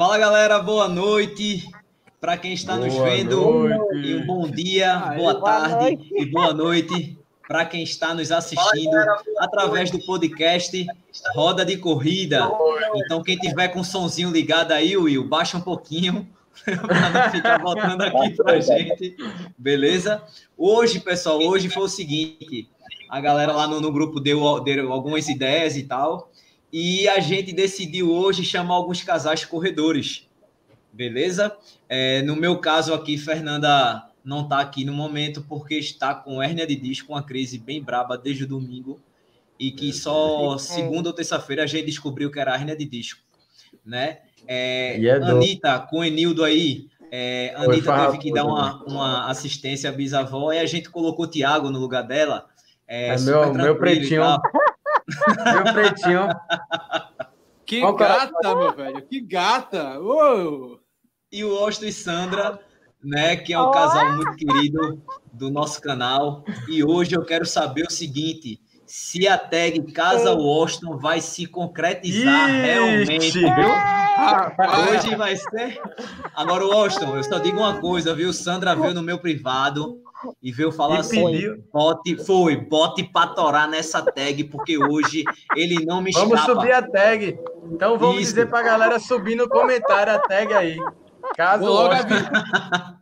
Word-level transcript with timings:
Fala 0.00 0.16
galera, 0.16 0.58
boa 0.58 0.88
noite. 0.88 1.70
Para 2.18 2.34
quem 2.38 2.54
está 2.54 2.74
boa 2.74 2.86
nos 2.86 2.96
vendo, 2.96 3.38
noite. 3.38 4.08
e 4.08 4.16
um 4.16 4.26
bom 4.26 4.50
dia, 4.50 4.96
boa, 4.96 5.34
boa 5.34 5.40
tarde 5.42 5.94
noite. 5.94 6.14
e 6.16 6.24
boa 6.24 6.54
noite 6.54 7.18
para 7.46 7.66
quem 7.66 7.82
está 7.82 8.14
nos 8.14 8.32
assistindo 8.32 8.96
através 9.36 9.90
do 9.90 9.98
podcast 9.98 10.86
Roda 11.34 11.66
de 11.66 11.76
Corrida. 11.76 12.50
Então, 12.94 13.22
quem 13.22 13.36
tiver 13.36 13.68
com 13.68 13.80
o 13.80 13.84
somzinho 13.84 14.30
ligado 14.30 14.72
aí, 14.72 14.96
Will, 14.96 15.28
baixa 15.28 15.58
um 15.58 15.60
pouquinho 15.60 16.26
para 16.64 17.10
não 17.10 17.30
ficar 17.30 17.60
voltando 17.60 18.00
aqui 18.00 18.30
para 18.42 18.54
a 18.54 18.60
gente. 18.60 19.14
Beleza? 19.58 20.22
Hoje, 20.56 20.98
pessoal, 20.98 21.42
hoje 21.42 21.68
foi 21.68 21.82
o 21.82 21.88
seguinte: 21.88 22.70
a 23.06 23.20
galera 23.20 23.52
lá 23.52 23.66
no, 23.66 23.82
no 23.82 23.92
grupo 23.92 24.18
deu, 24.18 24.60
deu 24.60 24.90
algumas 24.94 25.28
ideias 25.28 25.76
e 25.76 25.82
tal. 25.82 26.30
E 26.72 27.08
a 27.08 27.18
gente 27.20 27.52
decidiu 27.52 28.10
hoje 28.12 28.44
chamar 28.44 28.74
alguns 28.74 29.02
casais 29.02 29.44
corredores. 29.44 30.28
Beleza? 30.92 31.56
É, 31.88 32.22
no 32.22 32.36
meu 32.36 32.58
caso 32.58 32.94
aqui, 32.94 33.16
Fernanda 33.18 34.04
não 34.24 34.42
está 34.42 34.60
aqui 34.60 34.84
no 34.84 34.92
momento 34.92 35.44
porque 35.48 35.76
está 35.76 36.14
com 36.14 36.42
hérnia 36.42 36.66
de 36.66 36.76
disco, 36.76 37.12
uma 37.12 37.22
crise 37.22 37.58
bem 37.58 37.82
braba 37.82 38.16
desde 38.16 38.44
o 38.44 38.46
domingo. 38.46 39.00
E 39.58 39.70
que 39.70 39.92
só 39.92 40.56
segunda 40.56 41.10
ou 41.10 41.14
terça-feira 41.14 41.64
a 41.64 41.66
gente 41.66 41.86
descobriu 41.86 42.30
que 42.30 42.40
era 42.40 42.54
hérnia 42.54 42.76
de 42.76 42.84
disco. 42.84 43.20
Né? 43.84 44.18
É, 44.46 45.02
é 45.04 45.10
Anitta, 45.10 45.78
com 45.78 46.04
Enildo 46.04 46.42
aí, 46.44 46.88
é, 47.10 47.52
Anitta 47.56 48.06
teve 48.06 48.18
que 48.18 48.32
dar 48.32 48.44
uma, 48.44 48.82
uma 48.84 49.30
assistência 49.30 49.90
à 49.90 49.92
bisavó 49.92 50.52
e 50.52 50.58
a 50.58 50.66
gente 50.66 50.88
colocou 50.88 51.24
o 51.24 51.28
Tiago 51.28 51.68
no 51.68 51.78
lugar 51.78 52.02
dela. 52.02 52.46
É, 52.86 53.08
é 53.08 53.20
meu, 53.20 53.52
meu 53.52 53.76
pretinho. 53.76 54.22
Meu 55.52 55.72
pretinho. 55.72 56.28
Que 57.64 57.80
gata, 57.80 58.54
meu 58.56 58.74
velho, 58.74 59.02
que 59.02 59.20
gata! 59.20 60.00
Uou! 60.00 60.80
E 61.30 61.44
o 61.44 61.54
Osto 61.62 61.86
e 61.86 61.92
Sandra, 61.92 62.58
né, 63.02 63.36
que 63.36 63.52
é 63.52 63.60
um 63.60 63.70
casal 63.70 64.16
muito 64.16 64.34
querido 64.34 65.00
do 65.32 65.50
nosso 65.50 65.80
canal. 65.80 66.44
E 66.68 66.82
hoje 66.82 67.14
eu 67.14 67.24
quero 67.24 67.46
saber 67.46 67.86
o 67.86 67.92
seguinte: 67.92 68.60
se 68.84 69.28
a 69.28 69.38
tag 69.38 69.80
Casa 69.92 70.32
Washington 70.32 70.98
vai 70.98 71.20
se 71.20 71.46
concretizar 71.46 72.50
Ixi. 72.50 72.60
realmente, 72.60 73.38
viu? 73.38 73.70
Hoje 74.90 75.14
vai 75.14 75.36
ser. 75.36 75.80
Agora, 76.34 76.66
Washington, 76.66 77.16
eu 77.16 77.22
só 77.22 77.38
digo 77.38 77.58
uma 77.58 77.80
coisa, 77.80 78.14
viu? 78.14 78.32
Sandra 78.32 78.74
veio 78.74 78.92
no 78.92 79.02
meu 79.02 79.20
privado 79.20 80.02
e 80.42 80.52
veio 80.52 80.72
falar 80.72 80.96
e 80.96 81.00
assim: 81.00 81.24
pediu. 81.24 81.64
bote, 81.72 82.16
foi, 82.24 82.56
bote 82.56 83.04
para 83.04 83.28
torar 83.28 83.68
nessa 83.68 84.02
tag, 84.02 84.44
porque 84.44 84.76
hoje 84.78 85.24
ele 85.56 85.84
não 85.84 86.00
me 86.00 86.12
Vamos 86.12 86.40
subir 86.40 86.72
a 86.72 86.82
tag. 86.82 87.38
Então 87.72 87.98
vamos 87.98 88.22
Isso. 88.22 88.30
dizer 88.30 88.48
para 88.48 88.60
a 88.60 88.62
galera 88.62 88.98
subir 88.98 89.36
no 89.36 89.48
comentário 89.48 90.14
a 90.14 90.18
tag 90.18 90.52
aí. 90.52 90.78
Caso 91.36 91.64
vou 91.64 91.74
logo, 91.74 91.94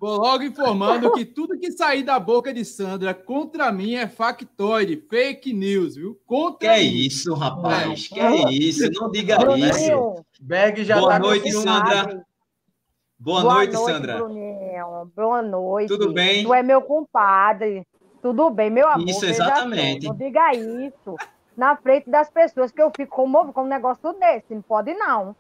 vou 0.01 0.17
logo 0.19 0.43
informando 0.43 1.13
que 1.13 1.25
tudo 1.25 1.59
que 1.59 1.73
sair 1.73 2.03
da 2.03 2.19
boca 2.19 2.53
de 2.53 2.65
Sandra 2.65 3.15
contra 3.15 3.73
mim 3.73 3.95
é 3.95 4.07
factoide, 4.07 5.03
fake 5.09 5.53
news, 5.53 5.97
viu? 5.97 6.21
Contra 6.27 6.59
que 6.59 6.67
é 6.67 6.79
mim. 6.79 6.97
isso, 7.07 7.33
rapaz? 7.35 8.09
É. 8.13 8.15
Que 8.15 8.21
é 8.21 8.51
isso? 8.53 8.91
Não 8.93 9.11
diga 9.11 9.39
isso. 9.57 10.25
Berg 10.41 10.85
já 10.85 10.99
Boa 10.99 11.13
tá 11.13 11.19
noite, 11.19 11.53
Sandra. 11.53 12.25
Boa, 13.19 13.43
Boa 13.43 13.55
noite, 13.55 13.73
noite, 13.73 13.93
Sandra. 13.93 14.19
Bruninho. 14.19 14.58
Boa 15.17 15.43
noite. 15.43 15.89
Tudo 15.89 16.13
bem? 16.13 16.45
Tu 16.45 16.55
é 16.55 16.63
meu 16.63 16.83
compadre. 16.83 17.87
Tudo 18.23 18.51
bem, 18.51 18.71
meu 18.71 18.89
amor. 18.89 19.09
Isso, 19.09 19.25
exatamente. 19.25 20.07
Não 20.07 20.15
diga 20.15 20.53
isso 20.53 21.17
na 21.57 21.77
frente 21.77 22.09
das 22.09 22.31
pessoas 22.31 22.71
que 22.71 22.81
eu 22.81 22.91
fico 22.97 23.17
comovido 23.17 23.53
com 23.53 23.63
um 23.63 23.67
negócio 23.67 24.13
desse. 24.15 24.55
Não 24.55 24.63
pode, 24.63 24.95
não. 24.95 25.35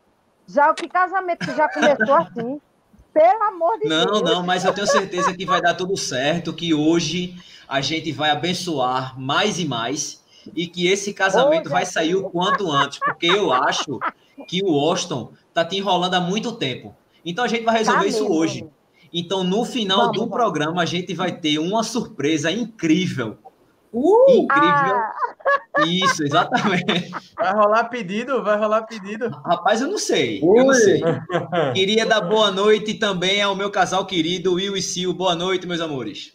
Já 0.46 0.70
o 0.70 0.74
que 0.74 0.88
casamento 0.88 1.46
que 1.46 1.54
já 1.54 1.68
começou 1.68 2.14
assim. 2.14 2.60
Pelo 3.12 3.42
amor 3.44 3.78
de 3.78 3.88
não, 3.88 4.04
Deus. 4.04 4.22
Não, 4.22 4.34
não, 4.34 4.46
mas 4.46 4.64
eu 4.64 4.72
tenho 4.72 4.86
certeza 4.86 5.34
que 5.34 5.44
vai 5.44 5.60
dar 5.60 5.74
tudo 5.74 5.96
certo, 5.96 6.52
que 6.52 6.72
hoje 6.72 7.34
a 7.66 7.80
gente 7.80 8.12
vai 8.12 8.30
abençoar 8.30 9.18
mais 9.18 9.58
e 9.58 9.64
mais 9.64 10.22
e 10.54 10.66
que 10.66 10.86
esse 10.86 11.12
casamento 11.12 11.68
vai 11.68 11.84
sair 11.84 12.14
o 12.14 12.30
quanto 12.30 12.70
antes, 12.70 12.98
porque 12.98 13.26
eu 13.26 13.52
acho 13.52 13.98
que 14.46 14.62
o 14.62 14.72
Austin 14.78 15.28
tá 15.52 15.64
te 15.64 15.76
enrolando 15.76 16.14
há 16.14 16.20
muito 16.20 16.52
tempo. 16.52 16.94
Então 17.24 17.44
a 17.44 17.48
gente 17.48 17.64
vai 17.64 17.78
resolver 17.78 18.00
tá 18.00 18.06
isso 18.06 18.22
mesmo. 18.22 18.36
hoje. 18.36 18.66
Então 19.12 19.42
no 19.44 19.64
final 19.64 19.98
vamos, 19.98 20.12
do 20.12 20.20
vamos. 20.20 20.34
programa 20.34 20.82
a 20.82 20.86
gente 20.86 21.14
vai 21.14 21.32
ter 21.32 21.58
uma 21.58 21.82
surpresa 21.82 22.50
incrível 22.50 23.38
Uh, 23.92 24.30
Incrível. 24.30 24.96
Ah. 24.96 25.14
Isso, 25.86 26.22
exatamente. 26.22 27.10
Vai 27.36 27.52
rolar 27.54 27.84
pedido? 27.84 28.42
Vai 28.42 28.58
rolar 28.58 28.82
pedido? 28.82 29.30
Rapaz, 29.30 29.80
eu 29.80 29.88
não 29.88 29.98
sei. 29.98 30.40
Ui. 30.42 30.60
Eu 30.60 30.64
não 30.66 30.74
sei. 30.74 31.00
Queria 31.74 32.04
dar 32.04 32.20
boa 32.20 32.50
noite 32.50 32.94
também 32.94 33.40
ao 33.40 33.56
meu 33.56 33.70
casal 33.70 34.04
querido, 34.04 34.54
Will 34.54 34.76
e 34.76 34.82
Sil. 34.84 35.14
Boa 35.14 35.34
noite, 35.34 35.66
meus 35.66 35.80
amores. 35.80 36.34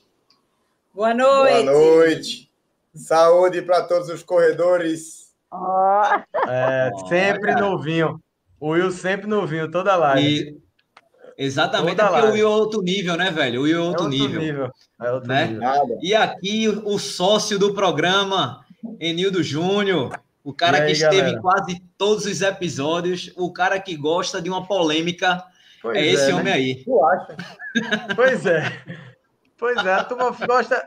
Boa 0.93 1.13
noite. 1.13 1.65
Boa 1.65 1.73
noite. 1.73 2.51
Saúde 2.95 3.61
para 3.61 3.83
todos 3.83 4.09
os 4.09 4.23
corredores. 4.23 5.31
Oh. 5.51 6.03
É, 6.49 6.91
sempre 7.07 7.53
novinho. 7.55 8.19
O 8.59 8.69
Will 8.69 8.91
sempre 8.91 9.27
novinho, 9.27 9.69
toda 9.69 9.95
live. 9.95 10.27
E 10.27 10.62
Exatamente, 11.37 11.99
é 11.99 12.05
porque 12.05 12.27
o 12.27 12.31
Will 12.31 12.47
é 12.47 12.49
outro 12.49 12.81
nível, 12.81 13.17
né, 13.17 13.31
velho? 13.31 13.61
O 13.61 13.63
Will 13.63 13.77
é 13.77 13.79
outro, 13.79 14.03
é 14.03 14.05
outro 14.05 14.09
nível. 14.09 14.41
nível. 14.41 14.71
É 15.01 15.11
outro 15.11 15.29
né? 15.29 15.47
nível. 15.47 15.99
E 16.01 16.13
aqui 16.13 16.67
o 16.67 16.97
sócio 16.99 17.57
do 17.57 17.73
programa, 17.73 18.63
Enildo 18.99 19.41
Júnior, 19.41 20.11
o 20.43 20.53
cara 20.53 20.79
aí, 20.79 20.87
que 20.87 20.91
esteve 20.91 21.17
galera? 21.17 21.37
em 21.37 21.41
quase 21.41 21.81
todos 21.97 22.25
os 22.25 22.41
episódios, 22.41 23.31
o 23.37 23.51
cara 23.51 23.79
que 23.79 23.95
gosta 23.95 24.41
de 24.41 24.49
uma 24.49 24.67
polêmica, 24.67 25.43
pois 25.81 25.97
é 25.97 26.05
esse 26.05 26.29
é, 26.29 26.33
homem 26.33 26.45
né? 26.45 26.53
aí. 26.53 26.83
Tu 26.83 27.05
acha? 27.05 27.37
pois 28.15 28.45
é. 28.45 28.63
Pois 29.57 29.77
é, 29.85 29.93
a 29.93 30.03
turma 30.03 30.35
gosta. 30.45 30.85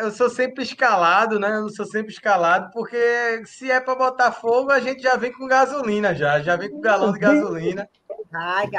eu 0.00 0.12
sou 0.12 0.30
sempre 0.30 0.62
escalado, 0.62 1.40
né? 1.40 1.56
Eu 1.56 1.68
sou 1.70 1.84
sempre 1.84 2.12
escalado, 2.12 2.70
porque 2.72 3.42
se 3.44 3.68
é 3.68 3.80
para 3.80 3.96
botar 3.96 4.30
fogo, 4.30 4.70
a 4.70 4.78
gente 4.78 5.02
já 5.02 5.16
vem 5.16 5.32
com 5.32 5.48
gasolina, 5.48 6.14
já. 6.14 6.40
Já 6.40 6.54
vem 6.54 6.70
com 6.70 6.80
galão 6.80 7.12
de 7.12 7.18
gasolina. 7.18 7.88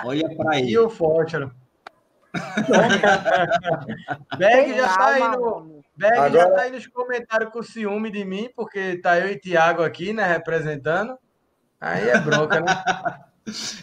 Olha 0.06 0.36
para 0.36 0.56
aí. 0.56 0.70
E 0.70 0.78
o 0.78 0.90
fósforo. 0.90 1.52
Berg 4.38 4.76
já 4.76 4.86
está 4.86 5.08
aí 5.08 5.38
no. 5.38 5.82
Berg 5.98 6.18
Agora... 6.18 6.32
já 6.32 6.52
tá 6.52 6.62
aí 6.62 6.72
nos 6.72 6.88
comentários 6.88 7.52
com 7.52 7.64
ciúme 7.64 8.12
de 8.12 8.24
mim, 8.24 8.50
porque 8.56 8.98
tá 8.98 9.20
eu 9.20 9.32
e 9.32 9.40
Tiago 9.40 9.84
aqui, 9.84 10.14
né, 10.14 10.26
representando. 10.26 11.18
Aí 11.82 12.10
é 12.10 12.20
bronca, 12.20 12.60
né? 12.60 12.66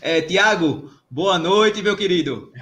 É, 0.01 0.23
Tiago, 0.23 0.93
boa 1.11 1.41
noite, 1.41 1.83
meu 1.83 1.97
querido. 1.97 2.53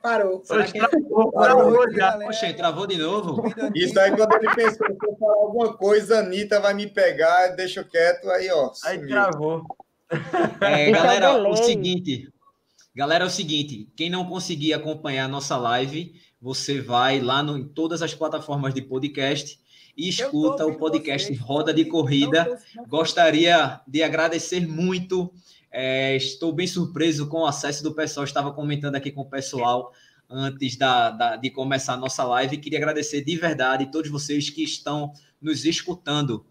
Parou. 0.00 0.40
Oxe, 0.48 0.72
que... 0.72 0.78
travou, 0.78 1.32
parou, 1.32 1.90
já. 1.90 2.16
Poxa, 2.16 2.54
travou 2.54 2.86
de 2.86 2.96
novo? 2.96 3.42
Isso 3.74 3.98
aí, 3.98 4.14
quando 4.14 4.34
ele 4.34 4.54
pensou 4.54 4.86
que 4.86 5.06
eu 5.06 5.16
falar 5.16 5.34
alguma 5.34 5.76
coisa, 5.76 6.18
a 6.18 6.20
Anitta 6.20 6.60
vai 6.60 6.74
me 6.74 6.86
pegar, 6.86 7.48
deixa 7.56 7.82
quieto, 7.82 8.30
aí, 8.30 8.48
ó. 8.52 8.70
Aí 8.84 9.04
travou. 9.04 9.64
É, 10.60 10.90
galera, 10.90 11.48
o 11.48 11.56
seguinte. 11.56 12.28
Galera, 12.94 13.24
é 13.24 13.26
o 13.26 13.30
seguinte: 13.30 13.88
quem 13.96 14.10
não 14.10 14.24
conseguir 14.24 14.72
acompanhar 14.72 15.26
a 15.26 15.28
nossa 15.28 15.56
live, 15.56 16.14
você 16.40 16.80
vai 16.80 17.20
lá 17.20 17.42
no, 17.42 17.56
em 17.56 17.64
todas 17.64 18.02
as 18.02 18.14
plataformas 18.14 18.74
de 18.74 18.82
podcast 18.82 19.58
e 19.96 20.08
escuta 20.08 20.64
o 20.66 20.76
podcast 20.78 21.26
vocês. 21.26 21.40
Roda 21.40 21.74
de 21.74 21.84
Corrida. 21.84 22.58
Gostaria 22.88 23.80
de 23.86 24.02
agradecer 24.02 24.66
muito. 24.66 25.32
É, 25.70 26.16
estou 26.16 26.52
bem 26.52 26.66
surpreso 26.66 27.28
com 27.28 27.40
o 27.40 27.46
acesso 27.46 27.82
do 27.82 27.92
pessoal. 27.92 28.24
Estava 28.24 28.52
comentando 28.52 28.94
aqui 28.94 29.10
com 29.10 29.22
o 29.22 29.28
pessoal 29.28 29.92
antes 30.30 30.76
da, 30.76 31.10
da, 31.10 31.36
de 31.36 31.50
começar 31.50 31.94
a 31.94 31.96
nossa 31.96 32.22
live. 32.24 32.58
Queria 32.58 32.78
agradecer 32.78 33.24
de 33.24 33.36
verdade 33.36 33.90
todos 33.90 34.10
vocês 34.10 34.50
que 34.50 34.62
estão 34.62 35.12
nos 35.40 35.64
escutando. 35.64 36.46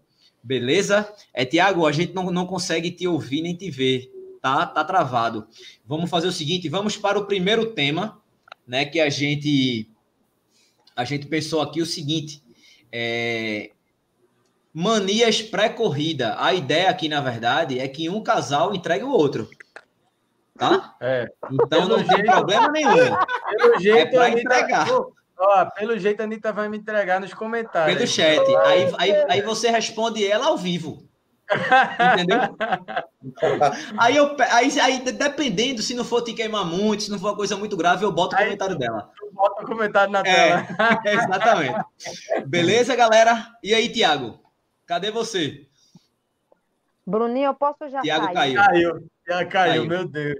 Beleza? 0.48 1.06
É, 1.34 1.44
Tiago, 1.44 1.86
a 1.86 1.92
gente 1.92 2.14
não, 2.14 2.30
não 2.30 2.46
consegue 2.46 2.90
te 2.90 3.06
ouvir 3.06 3.42
nem 3.42 3.54
te 3.54 3.70
ver, 3.70 4.10
tá? 4.40 4.64
Tá 4.64 4.82
travado. 4.82 5.46
Vamos 5.84 6.08
fazer 6.08 6.26
o 6.26 6.32
seguinte, 6.32 6.70
vamos 6.70 6.96
para 6.96 7.18
o 7.18 7.26
primeiro 7.26 7.74
tema, 7.74 8.18
né? 8.66 8.86
Que 8.86 8.98
a 8.98 9.10
gente 9.10 9.86
a 10.96 11.04
gente 11.04 11.26
pensou 11.26 11.60
aqui 11.60 11.82
o 11.82 11.86
seguinte: 11.86 12.42
é, 12.90 13.72
manias 14.72 15.42
pré-corrida. 15.42 16.34
A 16.38 16.54
ideia 16.54 16.88
aqui, 16.88 17.10
na 17.10 17.20
verdade, 17.20 17.78
é 17.78 17.86
que 17.86 18.08
um 18.08 18.22
casal 18.22 18.74
entregue 18.74 19.04
o 19.04 19.10
outro. 19.10 19.50
Tá? 20.56 20.96
É. 20.98 21.26
Então 21.52 21.68
pelo 21.68 21.88
não 21.88 21.98
jeito, 21.98 22.14
tem 22.14 22.24
problema 22.24 22.68
nenhum. 22.70 22.88
Pelo 23.58 23.78
jeito, 23.80 23.98
é 23.98 24.06
para 24.06 24.30
entregar. 24.30 24.88
Ó, 25.38 25.64
pelo 25.66 25.98
jeito 25.98 26.20
a 26.20 26.24
Anitta 26.24 26.52
vai 26.52 26.68
me 26.68 26.76
entregar 26.76 27.20
nos 27.20 27.32
comentários. 27.32 27.96
Pelo 27.96 28.08
chat. 28.08 28.56
Aí, 28.66 28.92
aí, 28.98 29.26
aí 29.28 29.42
você 29.42 29.70
responde 29.70 30.26
ela 30.26 30.46
ao 30.46 30.56
vivo. 30.56 31.08
Entendeu? 32.12 32.38
aí, 33.98 34.16
eu, 34.16 34.36
aí, 34.50 34.80
aí, 34.80 34.98
dependendo, 35.00 35.80
se 35.80 35.94
não 35.94 36.04
for 36.04 36.22
te 36.22 36.34
queimar 36.34 36.64
muito, 36.64 37.04
se 37.04 37.10
não 37.10 37.18
for 37.18 37.28
uma 37.28 37.36
coisa 37.36 37.56
muito 37.56 37.76
grave, 37.76 38.04
eu 38.04 38.12
boto 38.12 38.34
o 38.34 38.38
comentário 38.38 38.76
dela. 38.76 39.10
Bota 39.32 39.62
o 39.62 39.66
comentário 39.66 40.12
na 40.12 40.20
é, 40.20 40.22
tela. 40.22 40.66
exatamente. 41.06 41.84
Beleza, 42.46 42.96
galera? 42.96 43.46
E 43.62 43.72
aí, 43.72 43.88
Tiago? 43.88 44.40
Cadê 44.86 45.10
você? 45.10 45.66
Bruninho, 47.06 47.46
eu 47.46 47.54
posso 47.54 47.88
já 47.88 48.02
Tiago 48.02 48.24
sair? 48.26 48.34
caiu. 48.34 48.54
Caiu, 48.56 49.10
já 49.26 49.44
caiu, 49.46 49.48
Caiu. 49.48 49.86
meu 49.86 50.08
Deus. 50.08 50.36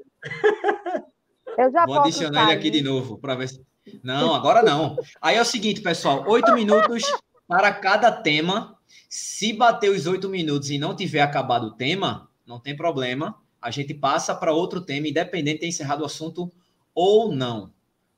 Eu 1.56 1.72
já 1.72 1.86
Vou 1.86 1.96
posso 1.96 2.08
adicionar 2.08 2.42
ele 2.42 2.48
sair. 2.50 2.58
aqui 2.58 2.70
de 2.70 2.82
novo 2.82 3.18
para 3.18 3.34
ver 3.34 3.48
se. 3.48 3.67
Não, 4.02 4.34
agora 4.34 4.62
não. 4.62 4.96
Aí 5.20 5.36
é 5.36 5.40
o 5.40 5.44
seguinte, 5.44 5.80
pessoal: 5.80 6.24
oito 6.28 6.52
minutos 6.54 7.02
para 7.46 7.72
cada 7.72 8.10
tema. 8.12 8.76
Se 9.08 9.52
bater 9.52 9.90
os 9.90 10.06
oito 10.06 10.28
minutos 10.28 10.70
e 10.70 10.78
não 10.78 10.94
tiver 10.94 11.20
acabado 11.20 11.68
o 11.68 11.70
tema, 11.74 12.28
não 12.46 12.60
tem 12.60 12.76
problema. 12.76 13.36
A 13.60 13.70
gente 13.70 13.92
passa 13.94 14.34
para 14.34 14.52
outro 14.52 14.80
tema, 14.80 15.08
independente 15.08 15.54
de 15.56 15.60
ter 15.60 15.68
encerrado 15.68 16.02
o 16.02 16.06
assunto 16.06 16.50
ou 16.94 17.32
não. 17.32 17.72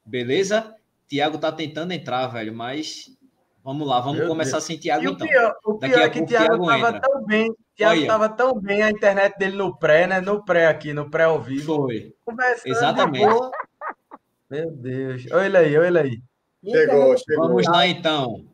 Beleza? 0.04 0.74
Tiago 1.08 1.38
tá 1.38 1.50
tentando 1.50 1.92
entrar, 1.92 2.26
velho, 2.28 2.54
mas 2.54 3.10
vamos 3.64 3.86
lá, 3.86 4.00
vamos 4.00 4.18
Meu 4.18 4.28
começar 4.28 4.52
Deus. 4.58 4.64
sem 4.64 4.76
Tiago 4.76 5.02
E 5.04 5.08
o 5.08 5.12
então. 5.12 5.26
pior, 5.26 5.54
o 5.64 5.72
Daqui 5.74 5.94
pior 5.94 6.04
é 6.04 6.10
que 6.10 6.22
Thiago 6.24 6.70
estava 6.70 7.00
tão 7.00 7.24
bem. 7.24 7.54
Thiago 7.76 7.92
Olha. 7.94 8.00
estava 8.02 8.28
tão 8.28 8.54
bem 8.60 8.82
a 8.82 8.90
internet 8.90 9.38
dele 9.38 9.56
no 9.56 9.76
pré, 9.76 10.06
né? 10.06 10.20
No 10.20 10.44
pré 10.44 10.66
aqui, 10.66 10.92
no 10.92 11.10
pré 11.10 11.24
ao 11.24 11.40
vivo. 11.40 11.76
Foi. 11.76 12.14
Conversando 12.24 12.70
Exatamente. 12.72 13.26
Meu 14.50 14.70
Deus. 14.70 15.26
Olha 15.30 15.46
ele 15.46 15.56
aí, 15.56 15.78
olha 15.78 15.86
ele 15.86 15.98
aí. 15.98 16.22
Chegou, 16.72 17.16
chegou. 17.16 17.46
Vamos 17.46 17.66
lá 17.66 17.86
então. 17.86 18.44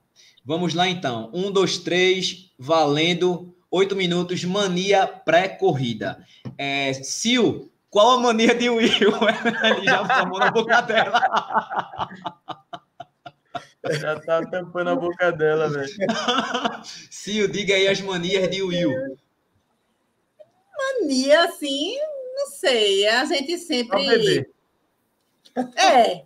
Vamos 0.45 0.75
lá 0.75 0.89
então. 0.89 1.31
Um, 1.33 1.51
dois, 1.51 1.79
três, 1.79 2.53
valendo. 2.59 3.55
Oito 3.71 3.97
minutos, 3.97 4.45
mania 4.45 5.07
pré-corrida. 5.07 6.25
É, 6.57 6.93
Sil, 7.03 7.73
qual 7.91 8.11
a 8.11 8.21
mania 8.21 8.55
de 8.55 8.71
Will? 8.71 8.89
Ele 9.65 9.85
já 9.85 10.07
formou 10.07 10.39
na 10.39 10.51
boca 10.51 10.81
dela. 10.83 11.21
Já 13.91 14.21
tá 14.21 14.45
tampando 14.47 14.91
a 14.91 14.97
boca 14.97 15.33
dela, 15.33 15.69
velho. 15.69 15.89
Sil, 17.11 17.49
diga 17.49 17.75
aí 17.75 17.89
as 17.89 18.01
manias 18.01 18.49
de 18.51 18.63
Will. 18.63 18.93
Mania, 20.79 21.45
assim, 21.45 21.97
não 22.35 22.47
sei. 22.49 23.07
A 23.09 23.25
gente 23.25 23.59
sempre. 23.59 24.47
É. 25.77 26.25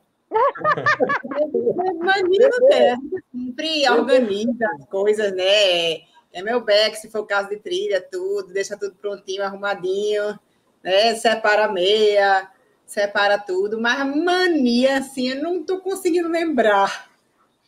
Mania 1.98 2.48
não 2.48 2.68
tem. 2.68 2.90
A 2.90 2.94
gente 2.96 3.24
sempre 3.32 3.88
organiza 3.90 4.66
as 4.78 4.84
coisas, 4.86 5.32
né? 5.34 5.98
É 6.32 6.42
meu 6.42 6.60
back, 6.64 6.96
se 6.96 7.10
for 7.10 7.26
caso 7.26 7.48
de 7.48 7.56
trilha, 7.56 8.00
tudo, 8.00 8.52
deixa 8.52 8.76
tudo 8.78 8.94
prontinho, 8.94 9.42
arrumadinho, 9.42 10.38
né? 10.82 11.14
Separa 11.16 11.64
a 11.64 11.72
meia, 11.72 12.48
separa 12.86 13.38
tudo. 13.38 13.80
Mas 13.80 13.98
mania, 14.16 14.98
assim, 14.98 15.30
eu 15.30 15.42
não 15.42 15.64
tô 15.64 15.80
conseguindo 15.80 16.28
lembrar. 16.28 17.10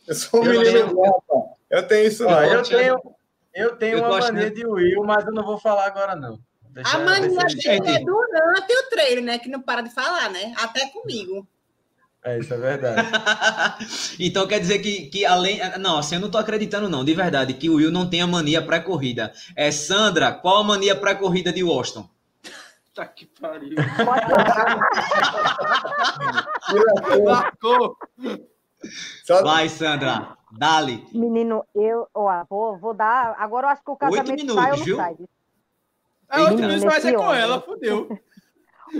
Eu 0.07 0.15
sou 0.15 0.41
um 0.41 0.45
Eu 0.45 0.51
menino 0.61 0.71
tenho- 0.85 0.95
guapo. 0.95 1.57
Eu 1.69 1.87
tenho 1.87 2.07
isso 2.07 2.25
Ó, 2.25 2.29
não. 2.29 2.43
eu 2.43 2.63
tenho, 2.63 3.01
eu 3.53 3.75
tenho 3.75 3.97
Eu 3.97 4.05
uma 4.05 4.19
mania 4.19 4.43
né? 4.43 4.49
de 4.49 4.65
Will, 4.65 5.03
mas 5.03 5.25
eu 5.25 5.33
não 5.33 5.43
vou 5.43 5.57
falar 5.59 5.87
agora, 5.87 6.15
não. 6.15 6.39
Deixa 6.69 6.95
A 6.97 6.99
mania 6.99 7.29
dele 7.45 7.87
é 7.89 7.99
durante 7.99 8.73
o 8.73 8.89
treino, 8.89 9.21
né? 9.23 9.37
Que 9.39 9.49
não 9.49 9.61
para 9.61 9.81
de 9.81 9.89
falar, 9.93 10.29
né? 10.31 10.53
Até 10.57 10.87
comigo. 10.87 11.47
É, 12.23 12.39
isso 12.39 12.53
é 12.53 12.57
verdade. 12.57 13.01
então 14.17 14.47
quer 14.47 14.59
dizer 14.59 14.79
que, 14.79 15.07
que 15.07 15.25
além. 15.25 15.59
Não, 15.79 15.97
assim, 15.97 16.15
eu 16.15 16.21
não 16.21 16.31
tô 16.31 16.37
acreditando, 16.37 16.87
não, 16.87 17.03
de 17.03 17.13
verdade, 17.13 17.53
que 17.53 17.69
o 17.69 17.75
Will 17.75 17.91
não 17.91 18.09
tem 18.09 18.21
a 18.21 18.27
mania 18.27 18.61
pré-corrida. 18.61 19.33
É 19.55 19.69
Sandra, 19.71 20.31
qual 20.31 20.59
a 20.59 20.63
mania 20.63 20.95
pré-corrida 20.95 21.51
de 21.51 21.63
Washington? 21.63 22.09
Tá 22.93 23.07
que 23.07 23.25
pariu. 23.25 23.75
Marcou. 27.25 27.97
Vai, 29.43 29.67
Sandra, 29.67 30.37
dale. 30.51 31.03
Menino, 31.11 31.65
eu 31.73 32.07
ó, 32.13 32.45
vou, 32.47 32.77
vou 32.77 32.93
dar. 32.93 33.35
Agora 33.39 33.65
eu 33.65 33.71
acho 33.71 33.83
que 33.83 33.89
o 33.89 33.95
casamento 33.95 34.35
minutos, 34.35 34.53
sai 34.53 34.71
ou 34.71 34.77
não 34.77 34.85
viu? 34.85 34.97
sai. 34.97 35.15
É 36.29 36.41
oito 36.41 36.55
minutos, 36.55 36.83
mas 36.83 37.03
é 37.03 37.13
com 37.13 37.33
ela, 37.33 37.59
fudeu. 37.61 38.19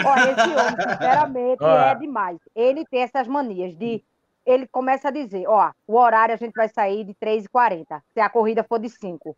Ó, 0.06 0.16
esse 0.16 0.50
homem, 0.50 0.90
sinceramente, 0.90 1.64
Ó. 1.64 1.78
é 1.78 1.96
demais. 1.96 2.40
Ele 2.56 2.86
tem 2.86 3.02
essas 3.02 3.28
manias 3.28 3.76
de. 3.76 4.04
Ele 4.46 4.68
começa 4.68 5.08
a 5.08 5.12
dizer: 5.12 5.48
ó, 5.48 5.72
o 5.88 5.96
horário 5.98 6.34
a 6.34 6.38
gente 6.38 6.54
vai 6.54 6.68
sair 6.68 7.04
de 7.04 7.14
3h40, 7.14 8.02
se 8.14 8.20
a 8.20 8.30
corrida 8.30 8.64
for 8.64 8.80
de 8.80 8.90
5. 8.90 9.36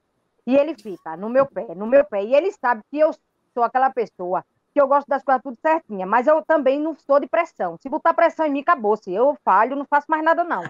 E 0.47 0.55
ele 0.55 0.75
fica 0.75 1.17
no 1.17 1.29
meu 1.29 1.45
pé, 1.45 1.73
no 1.75 1.87
meu 1.87 2.05
pé. 2.05 2.23
E 2.23 2.33
ele 2.33 2.51
sabe 2.51 2.81
que 2.89 2.99
eu 2.99 3.11
sou 3.53 3.63
aquela 3.63 3.89
pessoa 3.89 4.43
que 4.73 4.81
eu 4.81 4.87
gosto 4.87 5.07
das 5.07 5.23
coisas 5.23 5.41
tudo 5.41 5.57
certinha, 5.61 6.05
mas 6.05 6.27
eu 6.27 6.43
também 6.43 6.79
não 6.79 6.93
sou 6.95 7.17
de 7.17 7.27
pressão. 7.27 7.77
Se 7.81 7.87
botar 7.87 8.13
pressão 8.13 8.45
em 8.45 8.51
mim, 8.51 8.59
acabou. 8.59 8.97
Se 8.97 9.13
eu 9.13 9.37
falho, 9.43 9.75
não 9.75 9.85
faço 9.85 10.07
mais 10.09 10.21
nada, 10.21 10.43
não. 10.43 10.63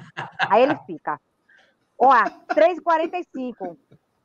Aí 0.48 0.62
ele 0.62 0.78
fica. 0.86 1.20
Ó, 1.98 2.12
3h45. 2.50 3.76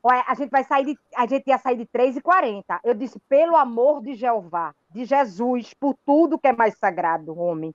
Olha, 0.03 0.25
a 0.27 0.35
gente 0.35 0.51
vai 0.51 0.65
sair 0.65 0.85
de. 0.85 0.99
A 1.15 1.27
gente 1.27 1.47
ia 1.47 1.59
sair 1.59 1.77
de 1.77 1.87
3h40. 1.87 2.81
Eu 2.83 2.95
disse, 2.95 3.19
pelo 3.29 3.55
amor 3.57 4.03
de 4.03 4.15
Jeová, 4.15 4.75
de 4.91 5.05
Jesus, 5.05 5.75
por 5.75 5.95
tudo 6.07 6.39
que 6.39 6.49
é 6.49 6.53
mais 6.53 6.77
sagrado, 6.79 7.39
homem. 7.39 7.75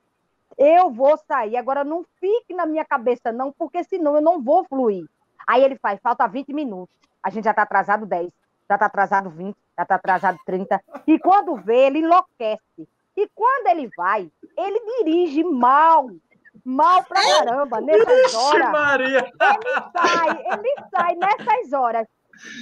Eu 0.58 0.90
vou 0.90 1.16
sair. 1.18 1.56
Agora 1.56 1.84
não 1.84 2.04
fique 2.18 2.54
na 2.54 2.66
minha 2.66 2.84
cabeça, 2.84 3.30
não, 3.30 3.52
porque 3.52 3.84
senão 3.84 4.16
eu 4.16 4.22
não 4.22 4.42
vou 4.42 4.64
fluir. 4.64 5.06
Aí 5.46 5.62
ele 5.62 5.76
faz, 5.76 6.00
falta 6.00 6.26
20 6.26 6.52
minutos. 6.52 6.94
A 7.22 7.30
gente 7.30 7.44
já 7.44 7.50
está 7.50 7.62
atrasado 7.62 8.06
10, 8.06 8.30
já 8.68 8.74
está 8.74 8.86
atrasado 8.86 9.30
20, 9.30 9.56
já 9.76 9.82
está 9.82 9.94
atrasado 9.94 10.38
30. 10.44 10.82
E 11.06 11.18
quando 11.18 11.56
vê, 11.56 11.86
ele 11.86 12.00
enlouquece. 12.00 12.88
E 13.16 13.28
quando 13.34 13.68
ele 13.68 13.88
vai, 13.96 14.30
ele 14.58 14.80
dirige 14.98 15.44
mal. 15.44 16.08
Mal 16.64 17.04
pra 17.04 17.20
caramba, 17.22 17.80
nessas 17.80 18.26
Ixi, 18.26 18.36
horas 18.36 18.72
Maria! 18.72 19.18
ele 19.18 19.32
sai, 19.92 20.44
ele 20.52 20.74
sai 20.90 21.14
nessas 21.14 21.72
horas 21.72 22.08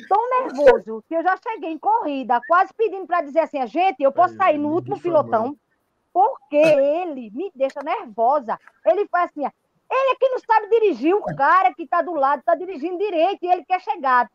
tão 0.09 0.31
nervoso 0.31 1.05
que 1.09 1.15
eu 1.15 1.23
já 1.23 1.37
cheguei 1.37 1.71
em 1.71 1.79
corrida, 1.79 2.41
quase 2.47 2.73
pedindo 2.75 3.07
para 3.07 3.23
dizer 3.23 3.41
assim, 3.41 3.67
gente, 3.67 4.03
eu 4.03 4.13
posso 4.13 4.35
Ai, 4.35 4.39
sair 4.39 4.59
no 4.59 4.73
último 4.73 4.99
pilotão, 5.01 5.57
porque 6.13 6.57
ele 6.57 7.31
me 7.33 7.51
deixa 7.55 7.81
nervosa. 7.83 8.59
Ele 8.87 9.07
faz 9.09 9.31
assim, 9.31 9.45
ele 9.45 10.13
é 10.13 10.17
que 10.17 10.29
não 10.29 10.39
sabe 10.39 10.69
dirigir, 10.69 11.15
o 11.15 11.23
cara 11.37 11.75
que 11.75 11.83
está 11.83 12.03
do 12.03 12.15
lado 12.15 12.41
está 12.41 12.55
dirigindo 12.55 12.99
direito 12.99 13.45
e 13.45 13.51
ele 13.51 13.65
quer 13.65 13.81
chegar 13.81 14.31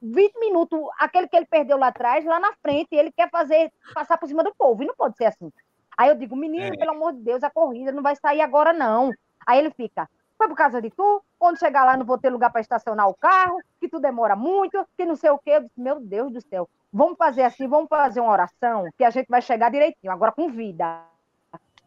20 0.00 0.38
minutos, 0.38 0.78
aquele 0.98 1.26
que 1.26 1.36
ele 1.36 1.46
perdeu 1.46 1.78
lá 1.78 1.88
atrás, 1.88 2.24
lá 2.24 2.38
na 2.38 2.52
frente, 2.54 2.88
e 2.92 2.96
ele 2.96 3.10
quer 3.10 3.30
fazer, 3.30 3.72
passar 3.94 4.18
por 4.18 4.28
cima 4.28 4.44
do 4.44 4.54
povo, 4.54 4.82
e 4.82 4.86
não 4.86 4.94
pode 4.94 5.16
ser 5.16 5.24
assim. 5.24 5.50
Aí 5.96 6.08
eu 6.10 6.14
digo, 6.14 6.36
menino, 6.36 6.74
É. 6.74 6.76
pelo 6.76 6.90
amor 6.90 7.12
de 7.14 7.20
Deus, 7.20 7.42
a 7.42 7.50
corrida 7.50 7.90
não 7.90 8.02
vai 8.02 8.14
sair 8.16 8.42
agora, 8.42 8.72
não. 8.72 9.10
Aí 9.46 9.58
ele 9.58 9.70
fica, 9.70 10.08
foi 10.44 10.48
por 10.48 10.56
causa 10.56 10.80
de 10.80 10.90
tu? 10.90 11.22
Quando 11.38 11.58
chegar 11.58 11.84
lá 11.84 11.96
não 11.96 12.04
vou 12.04 12.18
ter 12.18 12.30
lugar 12.30 12.50
para 12.50 12.60
estacionar 12.60 13.08
o 13.08 13.14
carro, 13.14 13.58
que 13.80 13.88
tu 13.88 13.98
demora 13.98 14.36
muito, 14.36 14.84
que 14.96 15.04
não 15.04 15.16
sei 15.16 15.30
o 15.30 15.38
quê. 15.38 15.52
Eu 15.52 15.62
disse, 15.62 15.80
meu 15.80 16.00
Deus 16.00 16.32
do 16.32 16.40
céu, 16.40 16.68
vamos 16.92 17.16
fazer 17.16 17.42
assim, 17.42 17.66
vamos 17.66 17.88
fazer 17.88 18.20
uma 18.20 18.32
oração, 18.32 18.84
que 18.96 19.04
a 19.04 19.10
gente 19.10 19.26
vai 19.28 19.40
chegar 19.40 19.70
direitinho, 19.70 20.12
agora 20.12 20.32
com 20.32 20.50
vida. 20.50 21.02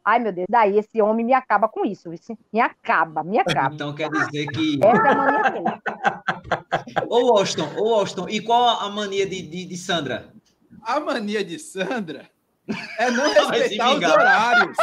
Ai, 0.04 0.20
meu 0.20 0.32
Deus, 0.32 0.48
daí 0.50 0.78
esse 0.78 1.02
homem 1.02 1.26
me 1.26 1.34
acaba 1.34 1.68
com 1.68 1.86
isso, 1.86 2.10
vice. 2.10 2.38
me 2.52 2.62
acaba, 2.62 3.24
me 3.24 3.40
acaba. 3.40 3.76
Então 3.76 3.94
quer 3.94 4.10
dizer 4.10 4.48
que. 4.48 4.80
Essa 4.82 5.08
é 5.08 5.12
a 5.12 5.16
mania 5.16 5.50
dele. 5.50 5.66
Ô, 7.10 7.34
Washington, 7.34 7.68
ô, 7.78 7.98
Washington, 7.98 8.30
e 8.30 8.42
qual 8.42 8.80
a 8.80 8.90
mania 8.90 9.28
de, 9.28 9.42
de, 9.42 9.66
de 9.66 9.78
Sandra? 9.78 10.34
A 10.82 11.00
mania 11.00 11.44
de 11.44 11.60
Sandra 11.60 12.30
é 12.98 13.12
não 13.12 13.50
respeitar 13.50 13.96
os 13.96 14.04
horários. 14.04 14.78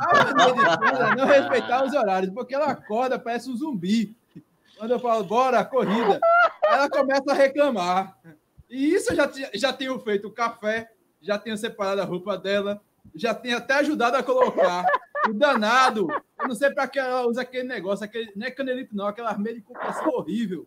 A 0.00 0.34
mania 0.34 0.54
de 0.54 0.60
Sandra 0.60 1.08
é 1.08 1.14
não 1.14 1.26
respeitar 1.26 1.84
os 1.84 1.94
horários, 1.94 2.32
porque 2.32 2.54
ela 2.54 2.66
acorda, 2.66 3.18
parece 3.18 3.50
um 3.50 3.56
zumbi. 3.56 4.14
Quando 4.78 4.92
eu 4.92 5.00
falo, 5.00 5.24
bora, 5.24 5.64
corrida, 5.64 6.18
ela 6.64 6.88
começa 6.88 7.30
a 7.30 7.34
reclamar. 7.34 8.16
E 8.68 8.94
isso 8.94 9.12
eu 9.12 9.16
já, 9.16 9.30
já 9.54 9.72
tenho 9.72 9.98
feito 9.98 10.28
o 10.28 10.32
café, 10.32 10.90
já 11.20 11.38
tenho 11.38 11.56
separado 11.56 12.00
a 12.00 12.04
roupa 12.04 12.38
dela, 12.38 12.80
já 13.14 13.34
tenho 13.34 13.58
até 13.58 13.74
ajudado 13.74 14.16
a 14.16 14.22
colocar. 14.22 14.86
O 15.28 15.34
danado, 15.34 16.08
eu 16.40 16.48
não 16.48 16.54
sei 16.54 16.70
para 16.70 16.88
que 16.88 16.98
ela 16.98 17.26
usa 17.26 17.42
aquele 17.42 17.64
negócio, 17.64 18.04
aquele, 18.04 18.32
não 18.34 18.46
é 18.46 18.50
canelito, 18.50 18.96
não, 18.96 19.06
aquela 19.06 19.28
armeira 19.28 19.58
de 19.58 19.64
compressão 19.64 20.08
horrível, 20.08 20.66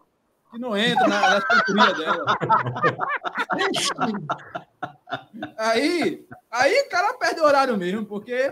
que 0.54 0.60
não 0.60 0.78
entra 0.78 1.08
na, 1.08 1.20
nas 1.32 1.48
panturrilhas 1.48 1.98
dela. 1.98 2.26
Aí, 5.58 6.26
aí 6.52 6.82
o 6.82 6.90
cara 6.90 7.14
perde 7.16 7.42
o 7.42 7.44
horário 7.46 7.78
mesmo, 7.78 8.06
porque 8.06 8.52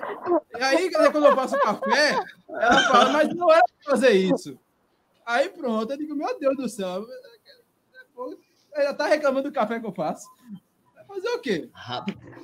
aí 0.61 0.91
quando 0.91 1.25
eu 1.25 1.35
faço 1.35 1.59
café, 1.59 2.19
ela 2.49 2.79
fala, 2.89 3.09
mas 3.11 3.33
não 3.35 3.51
era 3.51 3.63
pra 3.83 3.91
fazer 3.91 4.11
isso. 4.11 4.59
Aí 5.25 5.49
pronto, 5.49 5.91
eu 5.93 5.97
digo, 5.97 6.15
meu 6.15 6.39
Deus 6.39 6.57
do 6.57 6.67
céu, 6.69 7.05
ela 8.73 8.93
tá 8.93 9.05
reclamando 9.05 9.49
do 9.49 9.53
café 9.53 9.79
que 9.79 9.85
eu 9.85 9.93
faço. 9.93 10.27
Vai 10.95 11.05
Fazer 11.05 11.29
o 11.29 11.39
quê? 11.39 11.69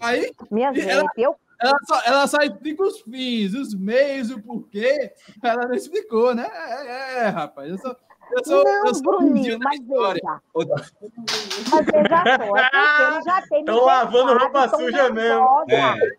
Aí 0.02 0.32
Minha 0.52 0.72
E 0.74 0.82
ela- 0.82 1.02
gente, 1.02 1.22
eu 1.22 1.36
ela 1.60 1.80
só, 1.88 2.02
ela 2.04 2.28
só 2.28 2.38
explica 2.44 2.84
os 2.84 3.02
fins, 3.02 3.54
os 3.56 3.74
meios, 3.74 4.30
o 4.30 4.40
porquê. 4.40 5.12
Ela 5.42 5.68
não 5.68 5.74
explicou, 5.74 6.36
né? 6.36 6.48
É, 6.52 6.86
é, 6.88 7.18
é, 7.24 7.28
rapaz. 7.30 7.68
Eu 7.72 7.80
sou. 7.80 7.98
Eu 8.32 8.44
sou, 8.46 8.64
não, 8.64 8.88
eu 8.88 8.94
sou 8.94 9.04
Bruninho, 9.04 9.58
mas 9.62 9.80
veja. 9.80 10.42
Outra- 10.54 10.76
Mas 11.72 11.86
veja 11.86 12.24
só, 12.24 12.58
é 12.58 13.12
ele 13.12 13.22
já 13.24 13.42
tem. 13.50 13.60
me 13.60 13.66
Tão 13.66 13.86
lavando 13.86 14.38
roupa 14.38 14.68
suja 14.70 15.10
mesmo. 15.10 15.66
nervosa. 15.66 16.16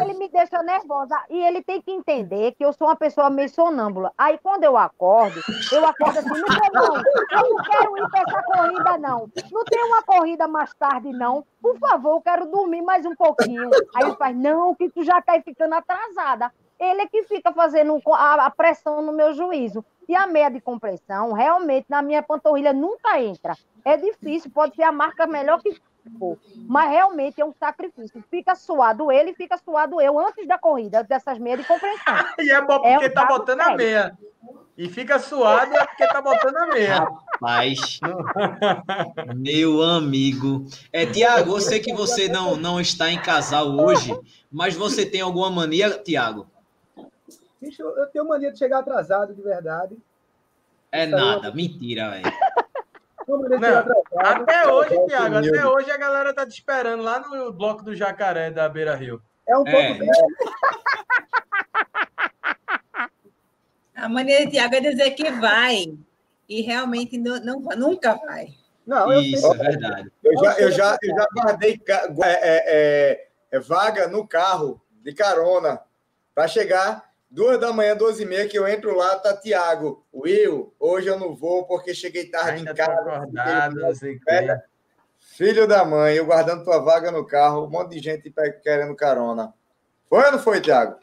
É. 0.00 0.02
ele 0.02 0.14
me 0.14 0.28
deixa 0.28 0.62
nervosa. 0.62 1.20
E 1.30 1.38
ele 1.44 1.62
tem 1.62 1.80
que 1.80 1.90
entender 1.92 2.52
que 2.52 2.64
eu 2.64 2.72
sou 2.72 2.88
uma 2.88 2.96
pessoa 2.96 3.30
meio 3.30 3.48
sonâmbula. 3.48 4.12
Aí 4.16 4.38
quando 4.42 4.64
eu 4.64 4.76
acordo, 4.76 5.40
eu 5.72 5.84
acordo 5.86 6.18
assim, 6.18 6.28
não, 6.28 6.82
não, 6.82 6.96
eu 6.96 7.50
não 7.50 7.64
quero 7.64 7.98
ir 7.98 8.10
para 8.10 8.20
essa 8.20 8.42
corrida, 8.42 8.98
não. 8.98 9.28
Não 9.52 9.64
tem 9.64 9.84
uma 9.84 10.02
corrida 10.02 10.48
mais 10.48 10.72
tarde, 10.74 11.10
não. 11.12 11.44
Por 11.62 11.78
favor, 11.78 12.16
eu 12.16 12.20
quero 12.20 12.46
dormir 12.46 12.82
mais 12.82 13.04
um 13.06 13.14
pouquinho. 13.14 13.70
Aí 13.94 14.04
ele 14.08 14.16
faz, 14.16 14.36
não, 14.36 14.74
que 14.74 14.88
tu 14.90 15.02
já 15.04 15.20
tá 15.22 15.40
ficando 15.42 15.74
atrasada. 15.74 16.52
Ele 16.78 17.02
é 17.02 17.06
que 17.06 17.22
fica 17.24 17.52
fazendo 17.52 18.00
a 18.12 18.50
pressão 18.50 19.00
no 19.00 19.12
meu 19.12 19.32
juízo. 19.32 19.84
E 20.08 20.14
a 20.14 20.26
meia 20.26 20.50
de 20.50 20.60
compressão, 20.60 21.32
realmente, 21.32 21.86
na 21.88 22.02
minha 22.02 22.22
panturrilha 22.22 22.72
nunca 22.72 23.20
entra. 23.20 23.56
É 23.84 23.96
difícil, 23.96 24.50
pode 24.50 24.74
ser 24.74 24.82
a 24.82 24.92
marca 24.92 25.26
melhor 25.26 25.60
que 25.60 25.80
for. 26.18 26.38
Mas 26.66 26.90
realmente 26.90 27.40
é 27.40 27.44
um 27.44 27.52
sacrifício. 27.58 28.22
Fica 28.30 28.54
suado 28.54 29.10
ele 29.10 29.34
fica 29.34 29.56
suado 29.58 30.00
eu 30.00 30.18
antes 30.18 30.46
da 30.46 30.58
corrida, 30.58 31.02
dessas 31.02 31.38
meias 31.38 31.60
de 31.60 31.66
compressão. 31.66 32.14
e 32.38 32.50
é 32.50 32.60
bom 32.60 32.80
porque 32.80 33.04
é 33.04 33.08
um 33.08 33.14
tá 33.14 33.24
botando 33.24 33.58
sério. 33.58 33.72
a 33.72 33.76
meia. 33.76 34.18
E 34.76 34.88
fica 34.88 35.20
suado 35.20 35.74
é 35.74 35.86
porque 35.86 36.06
tá 36.06 36.20
botando 36.20 36.56
a 36.56 36.66
meia. 36.66 37.08
Rapaz, 37.34 38.00
meu 39.36 39.82
amigo. 39.82 40.66
É, 40.92 41.06
Tiago, 41.06 41.56
eu 41.56 41.60
sei 41.60 41.78
que 41.78 41.94
você 41.94 42.28
não, 42.28 42.56
não 42.56 42.80
está 42.80 43.10
em 43.10 43.18
casal 43.18 43.68
hoje, 43.68 44.18
mas 44.50 44.74
você 44.74 45.06
tem 45.06 45.20
alguma 45.20 45.48
mania, 45.48 45.90
Tiago? 45.90 46.46
Bicho, 47.64 47.82
eu 47.82 48.06
tenho 48.06 48.26
mania 48.26 48.52
de 48.52 48.58
chegar 48.58 48.78
atrasado, 48.78 49.34
de 49.34 49.42
verdade. 49.42 49.96
É 50.92 51.04
Isso 51.04 51.16
nada, 51.16 51.48
eu... 51.48 51.54
mentira, 51.54 52.10
velho. 52.10 52.24
até 54.18 54.70
hoje, 54.70 55.06
Thiago, 55.06 55.36
até 55.36 55.66
hoje 55.66 55.90
a 55.90 55.96
galera 55.96 56.34
tá 56.34 56.46
te 56.46 56.52
esperando 56.52 57.02
lá 57.02 57.20
no 57.20 57.52
bloco 57.52 57.82
do 57.82 57.96
Jacaré 57.96 58.50
da 58.50 58.68
Beira 58.68 58.94
Rio. 58.94 59.22
É 59.48 59.56
um 59.56 59.64
pouco 59.64 59.78
é. 59.78 59.98
A 63.96 64.08
mania 64.08 64.44
de 64.44 64.50
Thiago 64.52 64.74
é 64.74 64.80
dizer 64.80 65.12
que 65.12 65.30
vai 65.30 65.96
e 66.46 66.60
realmente 66.60 67.16
não, 67.16 67.40
não 67.40 67.60
nunca 67.76 68.14
vai. 68.14 68.48
Não, 68.86 69.10
Isso, 69.14 69.46
é 69.46 69.56
verdade. 69.56 70.12
Eu 70.22 70.36
já, 70.36 70.58
eu 70.58 70.70
já, 70.70 70.98
eu 71.02 71.14
já 71.16 71.26
guardei 71.34 71.80
é, 71.88 72.12
é, 72.22 73.28
é, 73.50 73.60
vaga 73.60 74.06
no 74.08 74.26
carro 74.28 74.78
de 75.02 75.14
carona 75.14 75.80
para 76.34 76.46
chegar 76.46 77.13
Duas 77.34 77.58
da 77.58 77.72
manhã, 77.72 77.96
duas 77.96 78.20
e 78.20 78.24
meia, 78.24 78.46
que 78.46 78.56
eu 78.56 78.68
entro 78.68 78.94
lá, 78.94 79.16
tá 79.16 79.36
Tiago. 79.36 80.06
Will, 80.14 80.72
hoje 80.78 81.08
eu 81.08 81.18
não 81.18 81.34
vou 81.34 81.64
porque 81.64 81.92
cheguei 81.92 82.26
tarde 82.26 82.58
Ainda 82.58 82.70
em 82.70 82.74
casa. 82.76 82.92
Acordado, 82.92 83.76
Filho 85.18 85.66
da 85.66 85.84
mãe, 85.84 86.14
eu 86.14 86.26
guardando 86.26 86.62
tua 86.62 86.78
vaga 86.78 87.10
no 87.10 87.26
carro, 87.26 87.64
um 87.64 87.68
monte 87.68 87.96
de 87.96 87.98
gente 87.98 88.32
querendo 88.62 88.94
carona. 88.94 89.52
Foi 90.08 90.24
ou 90.24 90.30
não 90.30 90.38
foi, 90.38 90.60
Tiago? 90.60 90.94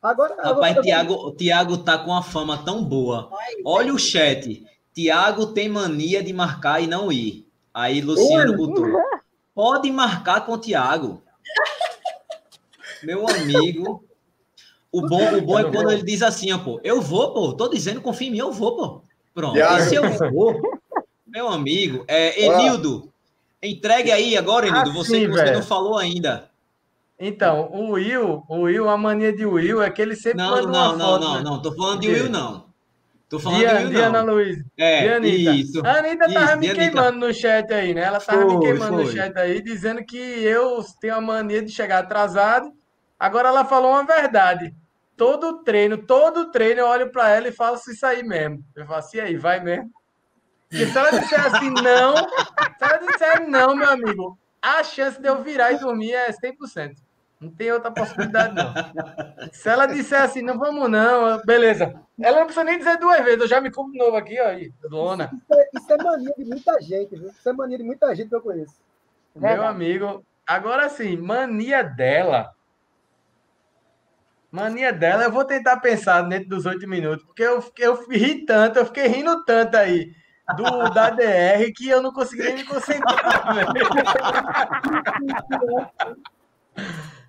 Agora, 0.00 0.34
Rapaz, 0.42 0.80
Tiago, 0.80 1.32
Tiago 1.32 1.76
tá 1.76 1.98
com 1.98 2.10
uma 2.10 2.22
fama 2.22 2.64
tão 2.64 2.82
boa. 2.82 3.28
Olha 3.62 3.92
o 3.92 3.98
chat. 3.98 4.64
Tiago 4.94 5.48
tem 5.48 5.68
mania 5.68 6.22
de 6.22 6.32
marcar 6.32 6.82
e 6.82 6.86
não 6.86 7.12
ir. 7.12 7.46
Aí 7.74 8.00
Luciano 8.00 8.56
botou. 8.56 8.86
Pode 9.54 9.90
marcar 9.90 10.46
com 10.46 10.52
o 10.52 10.58
Tiago. 10.58 11.22
Meu 13.02 13.28
amigo. 13.28 14.06
O 14.96 15.06
bom, 15.06 15.36
o 15.36 15.42
bom 15.42 15.58
é 15.58 15.64
quando 15.64 15.90
ele 15.90 16.02
diz 16.02 16.22
assim, 16.22 16.50
ó, 16.52 16.58
pô, 16.58 16.80
eu 16.82 17.02
vou, 17.02 17.34
pô, 17.34 17.52
tô 17.52 17.68
dizendo, 17.68 18.00
confia 18.00 18.28
em 18.28 18.30
mim, 18.30 18.38
eu 18.38 18.50
vou, 18.50 18.76
pô. 18.76 19.02
Pronto. 19.34 19.58
E 19.58 19.82
se 19.82 19.94
eu 19.94 20.10
vou, 20.32 20.58
meu 21.26 21.48
amigo, 21.48 22.02
é, 22.08 22.42
Enildo, 22.42 23.12
entregue 23.62 24.10
aí 24.10 24.38
agora, 24.38 24.66
Enildo, 24.66 24.98
assim, 24.98 25.28
você, 25.28 25.28
você 25.28 25.50
não 25.52 25.62
falou 25.62 25.98
ainda. 25.98 26.48
Então, 27.20 27.68
o 27.72 27.90
Will, 27.92 28.42
o 28.48 28.62
Will, 28.62 28.88
a 28.88 28.96
mania 28.96 29.34
de 29.34 29.44
Will 29.44 29.82
é 29.82 29.90
que 29.90 30.00
ele 30.00 30.16
sempre 30.16 30.38
Não, 30.38 30.62
não, 30.62 30.96
não, 30.96 30.98
foto, 30.98 31.20
não, 31.20 31.34
né? 31.34 31.42
não, 31.42 31.62
tô 31.62 31.72
falando 31.72 32.00
de 32.00 32.08
Will, 32.08 32.30
não. 32.30 32.64
Tô 33.28 33.38
falando 33.38 33.58
Diana, 33.58 33.78
de 33.78 33.84
Will, 33.84 33.94
Diana 33.94 34.22
não. 34.22 34.34
Luiz. 34.34 34.64
É, 34.78 35.14
Anitta. 35.14 35.50
isso. 35.50 35.84
A 35.84 35.98
Anitta 35.98 36.32
tava 36.32 36.50
isso, 36.52 36.58
me 36.58 36.74
queimando 36.74 37.18
no 37.18 37.34
chat 37.34 37.72
aí, 37.72 37.92
né? 37.92 38.02
Ela 38.02 38.20
tava 38.20 38.42
foi, 38.42 38.54
me 38.54 38.60
queimando 38.60 38.94
foi. 38.94 39.04
no 39.04 39.10
chat 39.10 39.36
aí, 39.36 39.62
dizendo 39.62 40.04
que 40.04 40.16
eu 40.16 40.82
tenho 41.00 41.16
a 41.16 41.20
mania 41.20 41.62
de 41.62 41.72
chegar 41.72 41.98
atrasado. 41.98 42.72
Agora 43.18 43.48
ela 43.48 43.64
falou 43.64 43.92
uma 43.92 44.04
verdade 44.04 44.74
todo 45.16 45.62
treino, 45.62 45.98
todo 45.98 46.50
treino 46.50 46.80
eu 46.80 46.86
olho 46.86 47.10
para 47.10 47.30
ela 47.30 47.48
e 47.48 47.52
falo 47.52 47.76
se 47.76 47.92
isso 47.92 48.04
aí 48.04 48.22
mesmo. 48.22 48.64
Eu 48.74 48.86
falo 48.86 48.98
assim, 48.98 49.18
aí, 49.18 49.36
vai 49.36 49.60
mesmo. 49.60 49.90
Porque 50.68 50.86
se 50.86 50.98
ela 50.98 51.10
disser 51.10 51.46
assim, 51.46 51.70
não, 51.70 52.16
se 52.16 52.82
ela 52.84 52.98
disser 52.98 53.48
não, 53.48 53.74
meu 53.74 53.88
amigo, 53.88 54.38
a 54.60 54.82
chance 54.82 55.20
de 55.20 55.28
eu 55.28 55.42
virar 55.42 55.72
e 55.72 55.78
dormir 55.78 56.12
é 56.12 56.30
100%. 56.30 56.96
Não 57.40 57.50
tem 57.50 57.70
outra 57.70 57.90
possibilidade, 57.90 58.54
não. 58.54 58.72
Se 59.52 59.68
ela 59.68 59.86
disser 59.86 60.22
assim, 60.22 60.42
não 60.42 60.58
vamos 60.58 60.88
não, 60.90 61.40
beleza. 61.44 61.94
Ela 62.20 62.38
não 62.38 62.46
precisa 62.46 62.64
nem 62.64 62.78
dizer 62.78 62.98
duas 62.98 63.22
vezes, 63.22 63.40
eu 63.40 63.48
já 63.48 63.60
me 63.60 63.70
compro 63.70 63.92
de 63.92 63.98
novo 63.98 64.16
aqui, 64.16 64.40
ó, 64.40 64.48
aí, 64.48 64.72
dona. 64.88 65.30
Isso 65.32 65.60
é, 65.60 65.68
isso 65.74 65.92
é 65.92 66.02
mania 66.02 66.34
de 66.36 66.44
muita 66.44 66.80
gente, 66.80 67.16
viu? 67.16 67.28
Isso 67.28 67.48
é 67.48 67.52
mania 67.52 67.78
de 67.78 67.84
muita 67.84 68.14
gente 68.14 68.28
que 68.28 68.34
eu 68.34 68.40
conheço. 68.40 68.74
Meu 69.34 69.64
amigo, 69.64 70.24
agora 70.46 70.88
sim, 70.88 71.16
mania 71.18 71.82
dela 71.82 72.55
Mania 74.50 74.92
dela, 74.92 75.24
eu 75.24 75.32
vou 75.32 75.44
tentar 75.44 75.78
pensar 75.78 76.22
dentro 76.22 76.48
dos 76.48 76.66
oito 76.66 76.88
minutos, 76.88 77.24
porque 77.24 77.42
eu, 77.42 77.62
eu 77.78 78.08
ri 78.08 78.44
tanto, 78.44 78.78
eu 78.78 78.86
fiquei 78.86 79.06
rindo 79.06 79.44
tanto 79.44 79.76
aí 79.76 80.12
do 80.56 80.90
da 80.90 81.10
DR 81.10 81.72
que 81.74 81.88
eu 81.88 82.00
não 82.00 82.12
consegui 82.12 82.42
nem 82.42 82.54
me 82.54 82.64
concentrar. 82.64 83.72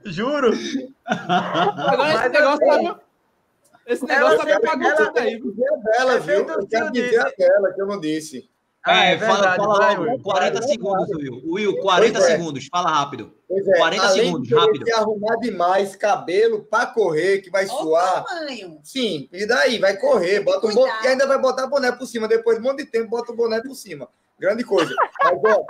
Juro. 0.05 0.51
Agora 1.05 2.13
esse 2.13 2.29
negócio 2.29 2.71
assim, 2.71 2.86
tá... 2.86 3.00
Esse 3.88 4.05
negócio 4.05 4.45
tá 4.45 4.57
apagando 4.57 5.05
tudo 5.07 5.19
aí. 5.19 5.41
Dela, 5.83 6.13
é 6.13 6.19
viu? 6.19 6.47
Eu 6.47 6.67
quero 6.67 6.91
dizer 6.91 7.19
a 7.19 7.31
dela, 7.38 7.74
que 7.74 7.81
eu 7.81 7.88
não 7.88 8.00
disse. 8.00 8.50
Ah, 8.88 9.06
é, 9.06 9.13
é 9.13 9.20
fala, 9.20 9.56
fala 9.56 9.94
logo. 9.94 10.24
40 10.24 10.62
segundos, 10.62 11.10
Will. 11.10 11.41
Will, 11.46 11.77
40 11.79 12.20
é. 12.20 12.22
segundos. 12.22 12.67
Fala 12.72 12.89
rápido. 12.89 13.34
Pois 13.48 13.67
é. 13.67 13.77
40 13.77 14.06
Além 14.06 14.25
segundos, 14.25 14.48
de 14.48 14.56
rápido. 14.56 14.86
Se 14.86 14.94
arrumar 14.94 15.36
demais 15.38 15.96
cabelo 15.96 16.63
para 16.63 16.88
correr, 16.88 17.39
que 17.39 17.50
vai 17.50 17.67
Olha 17.67 17.77
suar. 17.77 18.25
Sim, 18.84 19.27
e 19.32 19.46
daí? 19.46 19.77
Vai 19.77 19.98
correr, 19.98 20.39
bota 20.39 20.67
um 20.67 20.74
boné, 20.74 20.91
e 21.03 21.08
ainda 21.08 21.27
vai 21.27 21.39
botar 21.39 21.67
boné 21.67 21.91
por 21.91 22.08
cima. 22.08 22.27
Depois 22.27 22.58
de 22.58 22.63
um 22.63 22.70
monte 22.70 22.86
de 22.86 22.91
tempo, 22.91 23.10
bota 23.10 23.32
o 23.32 23.36
boné 23.36 23.62
por 23.62 23.75
cima. 23.75 24.08
Grande 24.39 24.63
coisa. 24.63 24.94
Mas, 25.24 25.39
ó, 25.46 25.65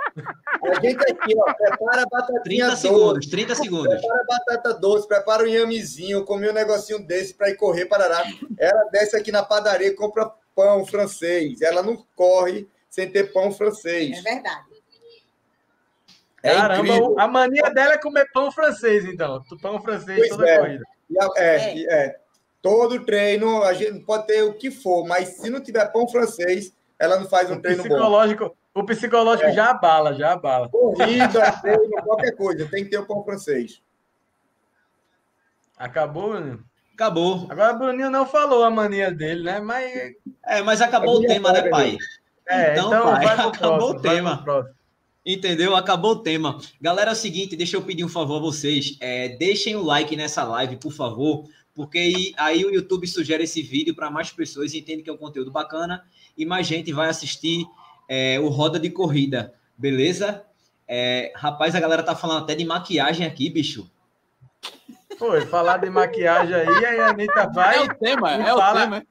a 0.70 0.80
gente 0.80 1.02
aqui, 1.10 1.34
ó, 1.38 1.54
prepara 1.54 2.02
a 2.02 2.06
batatinha 2.06 2.42
30 2.42 2.70
doce. 2.70 2.82
segundos, 2.82 3.26
30 3.26 3.54
segundos. 3.54 4.00
Prepara 4.00 4.20
a 4.20 4.24
batata 4.26 4.74
doce, 4.74 5.08
prepara 5.08 5.42
um 5.42 5.46
yamezinho, 5.46 6.24
come 6.24 6.48
um 6.48 6.52
negocinho 6.52 6.98
desse 7.04 7.32
para 7.32 7.48
ir 7.48 7.56
correr, 7.56 7.86
parará. 7.86 8.22
Ela 8.58 8.84
desce 8.92 9.16
aqui 9.16 9.32
na 9.32 9.42
padaria, 9.42 9.96
compra 9.96 10.30
pão 10.54 10.84
francês. 10.84 11.62
Ela 11.62 11.82
não 11.82 12.04
corre 12.14 12.68
sem 12.98 13.08
ter 13.08 13.32
pão 13.32 13.52
francês. 13.52 14.18
É 14.18 14.22
verdade. 14.22 14.66
É 16.42 16.54
Caramba, 16.54 16.88
incrível. 16.88 17.18
a 17.18 17.28
mania 17.28 17.70
dela 17.70 17.94
é 17.94 17.98
comer 17.98 18.28
pão 18.32 18.50
francês, 18.50 19.04
então. 19.04 19.40
Pão 19.62 19.80
francês 19.80 20.18
pois 20.18 20.30
toda 20.30 20.48
é. 20.48 20.58
corrida. 20.58 20.84
É, 21.36 21.44
é, 21.44 21.94
é. 21.94 22.20
Todo 22.60 23.04
treino, 23.04 23.62
a 23.62 23.72
gente 23.72 24.00
pode 24.00 24.26
ter 24.26 24.42
o 24.42 24.54
que 24.54 24.70
for, 24.70 25.06
mas 25.06 25.28
se 25.28 25.48
não 25.48 25.60
tiver 25.60 25.86
pão 25.92 26.08
francês, 26.08 26.74
ela 26.98 27.20
não 27.20 27.28
faz 27.28 27.48
um 27.50 27.54
o 27.54 27.62
treino 27.62 27.84
psicológico, 27.84 28.44
bom. 28.74 28.80
O 28.82 28.84
psicológico 28.84 29.48
é. 29.48 29.52
já 29.52 29.70
abala, 29.70 30.14
já 30.14 30.32
abala. 30.32 30.68
Corrida, 30.68 31.52
treino, 31.62 32.02
qualquer 32.02 32.32
coisa, 32.32 32.68
tem 32.68 32.84
que 32.84 32.90
ter 32.90 32.98
o 32.98 33.06
pão 33.06 33.22
francês. 33.22 33.80
Acabou, 35.76 36.30
Bruninho? 36.30 36.64
Acabou. 36.94 37.46
Agora 37.48 37.74
o 37.74 37.78
Bruninho 37.78 38.10
não 38.10 38.26
falou 38.26 38.64
a 38.64 38.70
mania 38.70 39.12
dele, 39.12 39.44
né? 39.44 39.60
Mas. 39.60 40.16
É, 40.44 40.62
mas 40.62 40.80
acabou 40.80 41.18
o 41.18 41.20
tema, 41.20 41.52
né, 41.52 41.68
pai? 41.68 41.96
É, 42.48 42.72
então, 42.72 42.88
então 42.88 43.04
pai, 43.12 43.26
acabou 43.26 43.52
próximo, 43.58 43.88
o 43.88 44.00
tema. 44.00 44.44
Entendeu? 45.24 45.76
Acabou 45.76 46.12
o 46.12 46.22
tema. 46.22 46.58
Galera, 46.80 47.10
é 47.10 47.12
o 47.12 47.16
seguinte, 47.16 47.54
deixa 47.54 47.76
eu 47.76 47.82
pedir 47.82 48.04
um 48.04 48.08
favor 48.08 48.36
a 48.36 48.40
vocês. 48.40 48.96
É, 49.00 49.28
deixem 49.36 49.76
o 49.76 49.82
like 49.82 50.16
nessa 50.16 50.42
live, 50.42 50.76
por 50.76 50.90
favor, 50.90 51.44
porque 51.74 52.32
aí 52.36 52.64
o 52.64 52.70
YouTube 52.70 53.06
sugere 53.06 53.44
esse 53.44 53.60
vídeo 53.60 53.94
para 53.94 54.10
mais 54.10 54.30
pessoas, 54.30 54.72
entende 54.72 55.02
que 55.02 55.10
é 55.10 55.12
um 55.12 55.18
conteúdo 55.18 55.50
bacana 55.50 56.02
e 56.36 56.46
mais 56.46 56.66
gente 56.66 56.92
vai 56.92 57.08
assistir 57.08 57.66
é, 58.08 58.40
o 58.40 58.48
Roda 58.48 58.80
de 58.80 58.88
Corrida, 58.88 59.52
beleza? 59.76 60.44
É, 60.88 61.30
rapaz, 61.36 61.74
a 61.74 61.80
galera 61.80 62.02
tá 62.02 62.16
falando 62.16 62.44
até 62.44 62.54
de 62.54 62.64
maquiagem 62.64 63.26
aqui, 63.26 63.50
bicho. 63.50 63.90
Foi, 65.18 65.44
falar 65.44 65.76
de 65.78 65.90
maquiagem 65.90 66.54
aí, 66.54 66.84
aí 66.86 67.00
a 67.00 67.08
Anitta 67.08 67.50
vai. 67.52 67.76
É 67.76 67.82
o 67.82 67.94
tema, 67.94 68.32
é 68.32 68.54
o 68.54 68.72
tema. 68.72 69.02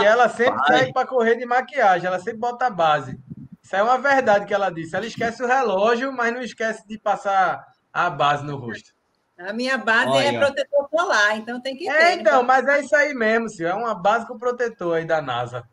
E 0.00 0.04
ela 0.04 0.28
sempre 0.28 0.64
sai 0.66 0.92
para 0.92 1.06
correr 1.06 1.36
de 1.36 1.46
maquiagem, 1.46 2.06
ela 2.06 2.18
sempre 2.18 2.38
bota 2.38 2.66
a 2.66 2.70
base. 2.70 3.18
Isso 3.62 3.76
é 3.76 3.82
uma 3.82 3.98
verdade 3.98 4.44
que 4.44 4.52
ela 4.52 4.70
disse. 4.70 4.94
Ela 4.94 5.06
esquece 5.06 5.42
o 5.42 5.46
relógio, 5.46 6.12
mas 6.12 6.32
não 6.32 6.42
esquece 6.42 6.86
de 6.86 6.98
passar 6.98 7.64
a 7.92 8.10
base 8.10 8.44
no 8.44 8.56
rosto. 8.56 8.92
A 9.38 9.52
minha 9.52 9.78
base 9.78 10.10
Olha. 10.10 10.26
é 10.26 10.38
protetor 10.38 10.88
solar, 10.90 11.36
então 11.36 11.60
tem 11.60 11.76
que 11.76 11.88
é, 11.88 11.92
ter. 11.92 12.04
É, 12.04 12.14
então, 12.14 12.42
mas 12.42 12.66
é 12.66 12.80
isso 12.80 12.94
aí 12.94 13.14
mesmo, 13.14 13.48
senhor. 13.48 13.70
É 13.70 13.74
uma 13.74 13.94
base 13.94 14.26
com 14.26 14.38
protetor 14.38 14.98
aí 14.98 15.04
da 15.04 15.22
NASA. 15.22 15.64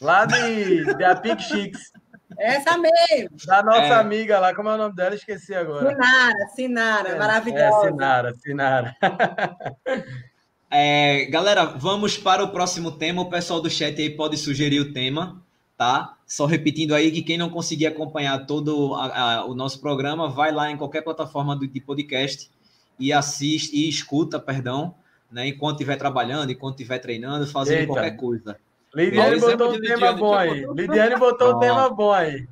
Lá 0.00 0.24
de, 0.24 0.84
de 0.94 1.04
a 1.04 1.14
Pink 1.16 1.42
Chicks. 1.42 1.92
Essa 2.38 2.76
mesmo. 2.78 3.36
Da 3.46 3.62
nossa 3.62 3.80
é. 3.80 3.94
amiga 3.94 4.38
lá, 4.38 4.54
como 4.54 4.68
é 4.68 4.74
o 4.74 4.78
nome 4.78 4.94
dela? 4.94 5.14
Esqueci 5.14 5.54
agora. 5.54 5.90
Sinara, 5.90 6.48
Sinara, 6.54 7.08
é, 7.10 7.18
maravilhosa. 7.18 7.86
É, 7.86 7.90
Sinara, 7.90 8.34
Sinara. 8.34 8.96
É, 10.74 11.26
galera, 11.26 11.66
vamos 11.66 12.16
para 12.16 12.42
o 12.42 12.48
próximo 12.48 12.92
tema. 12.92 13.20
O 13.20 13.28
pessoal 13.28 13.60
do 13.60 13.68
chat 13.68 14.00
aí 14.00 14.08
pode 14.08 14.38
sugerir 14.38 14.80
o 14.80 14.90
tema, 14.90 15.42
tá? 15.76 16.16
Só 16.26 16.46
repetindo 16.46 16.94
aí 16.94 17.10
que 17.10 17.20
quem 17.20 17.36
não 17.36 17.50
conseguir 17.50 17.86
acompanhar 17.86 18.46
todo 18.46 18.94
a, 18.94 19.34
a, 19.34 19.44
o 19.44 19.54
nosso 19.54 19.82
programa, 19.82 20.30
vai 20.30 20.50
lá 20.50 20.70
em 20.70 20.78
qualquer 20.78 21.02
plataforma 21.02 21.54
do, 21.54 21.68
de 21.68 21.78
podcast 21.78 22.50
e 22.98 23.12
assiste 23.12 23.76
e 23.76 23.86
escuta, 23.86 24.40
perdão, 24.40 24.94
né? 25.30 25.46
Enquanto 25.46 25.74
estiver 25.74 25.96
trabalhando, 25.96 26.50
enquanto 26.50 26.76
estiver 26.76 27.00
treinando, 27.00 27.46
fazendo 27.46 27.80
Eita. 27.80 27.92
qualquer 27.92 28.16
coisa. 28.16 28.56
Lidiane 28.94 29.40
botou 29.40 29.74
um 29.74 29.78
tema 29.78 30.38
aí. 30.40 30.66
Lidiane 30.74 31.16
botou 31.16 31.54
um 31.54 31.58
tema 31.58 32.16
aí. 32.16 32.48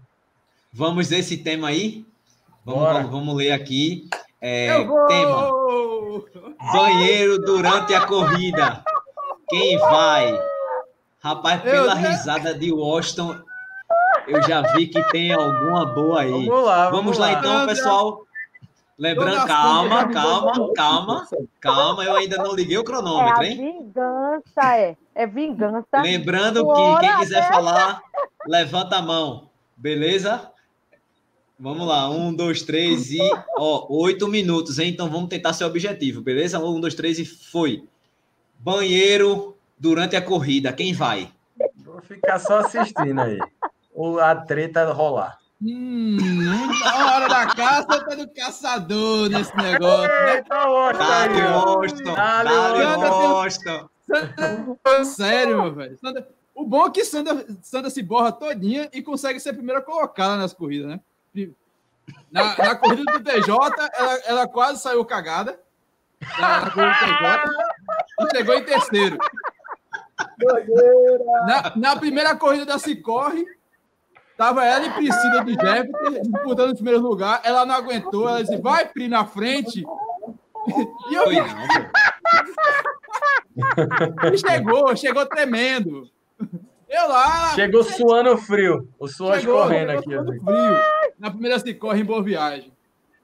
Vamos 0.70 1.10
esse 1.10 1.38
tema 1.38 1.68
aí? 1.68 2.04
Vamos, 2.66 2.82
vamos, 2.82 3.10
vamos 3.10 3.36
ler 3.36 3.52
aqui. 3.52 4.10
É, 4.40 4.68
tema. 5.08 5.50
Banheiro 6.72 7.38
durante 7.40 7.94
a 7.94 8.06
corrida. 8.06 8.82
Quem 9.48 9.78
vai? 9.78 10.38
Rapaz, 11.22 11.60
pela 11.62 11.94
risada 11.94 12.54
de 12.54 12.72
Washington, 12.72 13.36
eu 14.26 14.42
já 14.42 14.62
vi 14.72 14.86
que 14.86 15.02
tem 15.10 15.32
alguma 15.32 15.84
boa 15.84 16.22
aí. 16.22 16.30
Vamos 16.30 16.64
lá, 16.64 16.90
vamos, 16.90 16.96
vamos 16.96 17.18
lá, 17.18 17.26
lá 17.26 17.38
então, 17.38 17.66
pessoal. 17.66 18.22
Lembrando, 18.98 19.46
calma, 19.46 20.08
calma, 20.08 20.72
calma, 20.74 21.28
calma, 21.58 22.04
eu 22.04 22.16
ainda 22.16 22.36
não 22.36 22.54
liguei 22.54 22.76
o 22.76 22.84
cronômetro, 22.84 23.44
hein? 23.44 23.52
É 23.52 23.72
vingança, 23.72 24.76
é. 24.76 24.96
É 25.14 25.26
vingança. 25.26 26.02
Lembrando 26.02 26.66
que 26.66 27.00
quem 27.00 27.16
quiser 27.18 27.48
falar, 27.48 28.02
levanta 28.46 28.96
a 28.96 29.02
mão, 29.02 29.50
beleza? 29.76 30.50
Vamos 31.62 31.86
lá, 31.86 32.08
um, 32.08 32.32
dois, 32.32 32.62
três 32.62 33.10
e 33.10 33.20
ó, 33.58 33.86
oito 33.90 34.26
minutos, 34.26 34.78
hein? 34.78 34.88
Então 34.88 35.10
vamos 35.10 35.28
tentar 35.28 35.52
ser 35.52 35.64
objetivo, 35.64 36.22
beleza? 36.22 36.58
Um, 36.58 36.80
dois, 36.80 36.94
três 36.94 37.18
e 37.18 37.24
foi. 37.26 37.84
Banheiro 38.58 39.54
durante 39.78 40.16
a 40.16 40.22
corrida, 40.22 40.72
quem 40.72 40.94
vai? 40.94 41.30
Vou 41.84 42.00
ficar 42.00 42.38
só 42.38 42.60
assistindo 42.60 43.20
aí. 43.20 43.38
Ou 43.94 44.18
a 44.18 44.34
treta 44.36 44.90
rolar. 44.90 45.38
Hum, 45.62 46.16
a 46.82 47.14
hora 47.14 47.28
da 47.28 47.46
caça 47.54 48.04
tá 48.06 48.14
do 48.14 48.26
caçador 48.28 49.28
nesse 49.28 49.54
negócio, 49.54 50.08
né? 50.08 50.42
Washington, 50.48 52.14
Dali 52.14 53.12
Washington. 53.28 53.90
Sério, 55.04 55.62
meu 55.62 55.74
velho. 55.74 55.98
O 56.54 56.64
bom 56.64 56.86
é 56.86 56.90
que 56.90 57.04
Sandra, 57.04 57.44
Sandra 57.60 57.90
se 57.90 58.02
borra 58.02 58.32
todinha 58.32 58.88
e 58.94 59.02
consegue 59.02 59.38
ser 59.38 59.50
a 59.50 59.54
primeira 59.54 59.82
colocada 59.82 60.38
nas 60.38 60.54
corridas, 60.54 60.88
né? 60.88 61.00
Na, 62.30 62.56
na 62.56 62.74
corrida 62.76 63.12
do 63.12 63.22
TJ, 63.22 63.48
ela, 63.94 64.20
ela 64.26 64.48
quase 64.48 64.80
saiu 64.80 65.04
cagada. 65.04 65.60
Na, 66.38 66.60
na 66.60 66.70
corrida 66.70 66.94
do 68.18 68.28
TJ 68.28 68.34
e 68.34 68.36
chegou 68.36 68.54
em 68.54 68.64
terceiro. 68.64 69.18
Na, 71.46 71.72
na 71.76 71.96
primeira 71.96 72.36
corrida 72.36 72.66
da 72.66 72.78
Cicorre, 72.78 73.44
Tava 74.40 74.64
ela 74.64 74.86
e 74.86 74.90
Priscila 74.92 75.44
do 75.44 75.50
Jefferson 75.50 76.22
disputando 76.22 76.70
o 76.70 76.74
primeiro 76.74 77.00
lugar. 77.00 77.42
Ela 77.44 77.66
não 77.66 77.74
aguentou. 77.74 78.26
Ela 78.26 78.42
disse: 78.42 78.56
vai, 78.56 78.88
Pri, 78.88 79.06
na 79.06 79.26
frente. 79.26 79.84
E 81.10 81.14
eu. 81.14 81.30
e 84.32 84.38
chegou, 84.38 84.96
chegou 84.96 85.26
tremendo. 85.26 86.08
Eu 86.88 87.06
lá. 87.06 87.50
Chegou 87.54 87.84
suando 87.84 88.38
frio. 88.38 88.88
O 88.98 89.06
suor 89.06 89.36
escorrendo 89.36 89.92
aqui. 89.92 90.08
Frio. 90.08 90.80
Na 91.20 91.30
primeira 91.30 91.58
se 91.58 91.74
corre 91.74 92.00
em 92.00 92.04
boa 92.04 92.22
viagem. 92.22 92.72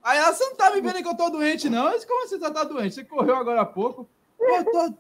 Aí 0.03 0.19
ela, 0.19 0.33
você 0.33 0.45
não 0.45 0.55
tá 0.55 0.71
me 0.71 0.81
vendo 0.83 1.03
que 1.03 1.09
eu 1.09 1.17
tô 1.17 1.31
doente, 1.31 1.69
não? 1.71 1.88
Eu 1.88 1.95
disse, 1.95 2.07
como 2.07 2.29
você 2.29 2.38
já 2.38 2.50
tá 2.50 2.62
doente? 2.62 2.95
Você 2.95 3.03
correu 3.03 3.35
agora 3.35 3.62
há 3.62 3.67
pouco. 3.67 4.09
Eu 4.38 4.65
tô 4.65 4.95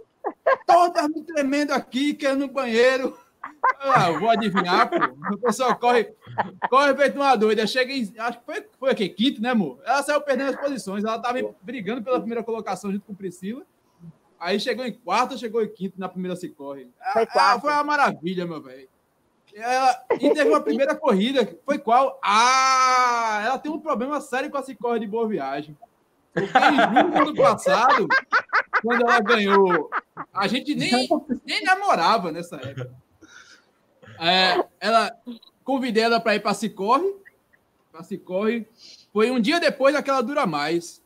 toda 0.66 1.08
me 1.08 1.22
tremendo 1.22 1.72
aqui, 1.72 2.14
querendo 2.14 2.40
no 2.40 2.48
banheiro. 2.48 3.16
Ah, 3.80 4.10
vou 4.10 4.30
adivinhar, 4.30 4.88
pô. 4.88 4.96
O 5.34 5.38
pessoal 5.38 5.76
corre, 5.76 6.12
corre 6.68 6.96
feito 6.96 7.16
uma 7.16 7.36
doida. 7.36 7.66
Chega 7.66 7.92
em. 7.92 8.12
Acho 8.18 8.40
que 8.40 8.44
foi, 8.46 8.66
foi 8.78 8.90
aqui, 8.90 9.08
quinto, 9.10 9.40
né, 9.40 9.50
amor? 9.50 9.78
Ela 9.84 10.02
saiu 10.02 10.20
perdendo 10.22 10.50
as 10.50 10.60
posições. 10.60 11.04
Ela 11.04 11.20
tava 11.20 11.38
brigando 11.62 12.02
pela 12.02 12.18
primeira 12.18 12.42
colocação 12.42 12.90
junto 12.90 13.04
com 13.04 13.14
Priscila. 13.14 13.62
Aí 14.40 14.58
chegou 14.58 14.84
em 14.84 14.92
quarto, 14.92 15.38
chegou 15.38 15.62
em 15.62 15.68
quinto 15.68 16.00
na 16.00 16.08
primeira 16.08 16.34
se 16.34 16.48
corre. 16.48 16.90
Foi, 17.12 17.26
ah, 17.30 17.60
foi 17.60 17.70
uma 17.70 17.84
maravilha, 17.84 18.46
meu 18.46 18.60
velho. 18.60 18.88
Ela, 19.56 20.04
e 20.20 20.34
teve 20.34 20.50
uma 20.50 20.60
primeira 20.60 20.94
corrida, 20.94 21.58
foi 21.64 21.78
qual? 21.78 22.20
Ah, 22.22 23.42
ela 23.42 23.58
tem 23.58 23.72
um 23.72 23.80
problema 23.80 24.20
sério 24.20 24.50
com 24.50 24.58
a 24.58 24.62
Cicorre 24.62 25.00
de 25.00 25.06
Boa 25.06 25.26
Viagem. 25.26 25.74
Porque 26.34 26.52
no 26.52 27.22
ano 27.22 27.34
passado, 27.34 28.06
quando 28.82 29.00
ela 29.00 29.18
ganhou, 29.20 29.90
a 30.30 30.46
gente 30.46 30.74
nem, 30.74 31.08
nem 31.46 31.64
namorava 31.64 32.30
nessa 32.30 32.56
época. 32.56 32.92
É, 34.18 34.62
ela 34.78 35.10
convidei 35.64 36.02
ela 36.02 36.20
para 36.20 36.34
ir 36.34 36.40
para 36.40 36.52
Cicorre. 36.52 37.16
Para 37.90 38.02
Cicorre. 38.02 38.68
Foi 39.10 39.30
um 39.30 39.40
dia 39.40 39.58
depois 39.58 39.94
daquela 39.94 40.20
Dura 40.20 40.44
Mais. 40.44 41.02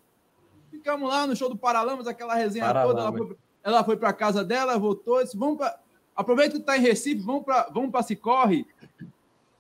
Ficamos 0.73 1.09
lá 1.09 1.25
no 1.25 1.37
show 1.37 1.49
do 1.49 1.57
Paralamas, 1.57 2.09
aquela 2.09 2.35
resenha 2.35 2.67
Paralama. 2.67 3.17
toda. 3.17 3.37
Ela 3.63 3.85
foi, 3.85 3.97
para 3.97 4.13
casa 4.13 4.45
dela, 4.45 4.77
voltou, 4.77 5.23
disse: 5.23 5.37
vamos 5.37 5.59
para. 5.59 5.79
Aproveita 6.21 6.53
que 6.53 6.59
está 6.59 6.77
em 6.77 6.83
Recife, 6.83 7.23
vamos 7.23 7.45
para 7.45 7.69
vamos 7.73 7.91
para 7.91 8.03
Cicorre. 8.03 8.67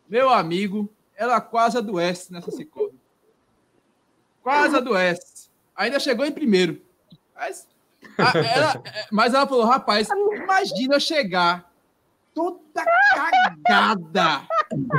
Meu 0.09 0.29
amigo, 0.29 0.88
ela 1.16 1.40
quase 1.40 1.79
adoece 1.79 2.31
nessa 2.33 2.51
Cicorre. 2.51 2.94
Quase 4.42 4.77
adoece. 4.77 5.49
Ainda 5.75 5.99
chegou 5.99 6.27
em 6.27 6.33
primeiro. 6.33 6.83
Mas, 7.35 7.66
ela, 8.18 8.83
mas 9.11 9.33
ela 9.35 9.46
falou: 9.46 9.64
rapaz, 9.64 10.09
imagina 10.11 11.01
chegar 11.01 11.70
toda 12.35 12.85
cagada 13.14 14.46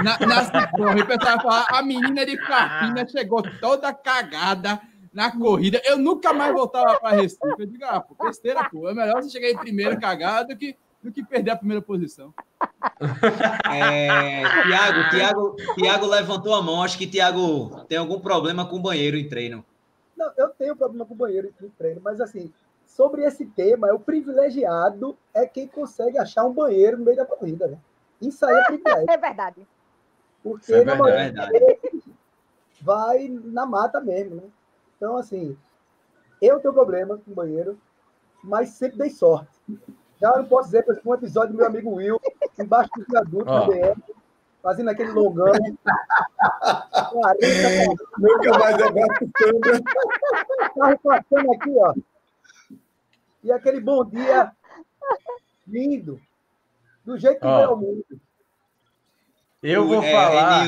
na, 0.03 0.19
na 0.19 0.45
Cicorre. 0.45 1.01
O 1.03 1.41
falar, 1.41 1.67
a 1.69 1.81
menina 1.83 2.25
de 2.25 2.37
Carpina 2.37 3.07
chegou 3.07 3.43
toda 3.59 3.93
cagada 3.93 4.81
na 5.13 5.31
corrida. 5.31 5.81
Eu 5.85 5.97
nunca 5.97 6.33
mais 6.33 6.53
voltava 6.53 6.99
para 6.99 7.17
Recife. 7.17 7.39
Eu 7.59 7.65
digo, 7.67 7.85
ah, 7.85 7.99
pô, 7.99 8.15
besteira, 8.23 8.67
pô. 8.69 8.89
É 8.89 8.93
melhor 8.93 9.21
você 9.21 9.29
chegar 9.29 9.49
em 9.49 9.57
primeiro 9.57 9.99
cagado 9.99 10.49
do 10.49 10.57
que, 10.57 10.75
do 11.03 11.11
que 11.11 11.23
perder 11.23 11.51
a 11.51 11.57
primeira 11.57 11.81
posição. 11.81 12.33
É, 13.73 14.41
Tiago, 14.63 15.09
Tiago, 15.09 15.55
Tiago 15.75 16.05
levantou 16.05 16.53
a 16.53 16.61
mão. 16.61 16.83
Acho 16.83 16.97
que 16.97 17.07
Tiago 17.07 17.83
tem 17.85 17.97
algum 17.97 18.19
problema 18.19 18.67
com 18.67 18.75
o 18.75 18.81
banheiro 18.81 19.17
em 19.17 19.27
treino. 19.27 19.65
Não, 20.15 20.31
eu 20.37 20.49
tenho 20.49 20.75
problema 20.75 21.05
com 21.05 21.13
o 21.13 21.17
banheiro 21.17 21.51
em 21.61 21.69
treino, 21.69 22.01
mas 22.03 22.21
assim, 22.21 22.53
sobre 22.85 23.23
esse 23.23 23.45
tema, 23.45 23.87
é 23.87 23.93
o 23.93 23.99
privilegiado 23.99 25.17
é 25.33 25.47
quem 25.47 25.67
consegue 25.67 26.17
achar 26.17 26.43
um 26.45 26.53
banheiro 26.53 26.97
no 26.97 27.05
meio 27.05 27.17
da 27.17 27.25
corrida, 27.25 27.67
né? 27.67 27.77
Isso 28.21 28.45
aí 28.45 28.55
é 28.55 28.63
privilégio. 28.65 29.05
É 29.09 29.17
verdade. 29.17 29.67
Porque 30.43 30.73
é 30.73 30.83
verdade, 30.83 31.57
é 31.57 31.91
vai 32.81 33.27
na 33.29 33.65
mata 33.65 34.01
mesmo, 34.01 34.35
né? 34.35 34.43
Então, 34.97 35.17
assim, 35.17 35.57
eu 36.41 36.59
tenho 36.59 36.73
problema 36.73 37.17
com 37.17 37.31
banheiro, 37.31 37.79
mas 38.43 38.69
sempre 38.69 38.97
dei 38.97 39.09
sorte. 39.09 39.59
Já 40.21 40.37
não 40.37 40.45
posso 40.45 40.65
dizer, 40.65 40.85
exemplo, 40.87 41.11
um 41.11 41.15
episódio 41.15 41.53
do 41.53 41.57
meu 41.57 41.65
amigo 41.65 41.95
Will, 41.95 42.21
embaixo 42.59 42.91
do 42.95 43.05
viaduto 43.09 43.51
oh. 43.51 43.65
BR, 43.65 43.99
fazendo 44.61 44.89
aquele 44.91 45.11
longão. 45.11 45.51
Nunca 48.19 48.59
mais 48.59 48.77
é 48.77 48.91
bastante. 48.91 49.83
Tá 50.75 50.97
passando 51.03 51.53
aqui, 51.53 51.75
ó. 51.75 51.93
E 53.43 53.51
aquele 53.51 53.79
bom 53.79 54.05
dia 54.05 54.51
lindo, 55.67 56.21
do 57.03 57.17
jeito 57.17 57.39
que 57.39 57.47
oh. 57.47 57.73
o 57.73 57.77
mundo. 57.77 58.05
Eu 59.63 59.87
vou 59.87 60.03
é, 60.03 60.11
falar. 60.11 60.67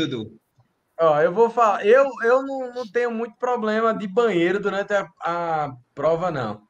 Ó, 1.00 1.22
eu 1.22 1.32
vou 1.32 1.50
falar. 1.52 1.86
Eu, 1.86 2.10
eu 2.24 2.42
não, 2.42 2.74
não 2.74 2.88
tenho 2.88 3.12
muito 3.12 3.36
problema 3.38 3.94
de 3.94 4.08
banheiro 4.08 4.60
durante 4.60 4.94
a, 4.94 5.08
a 5.20 5.76
prova, 5.94 6.32
não. 6.32 6.62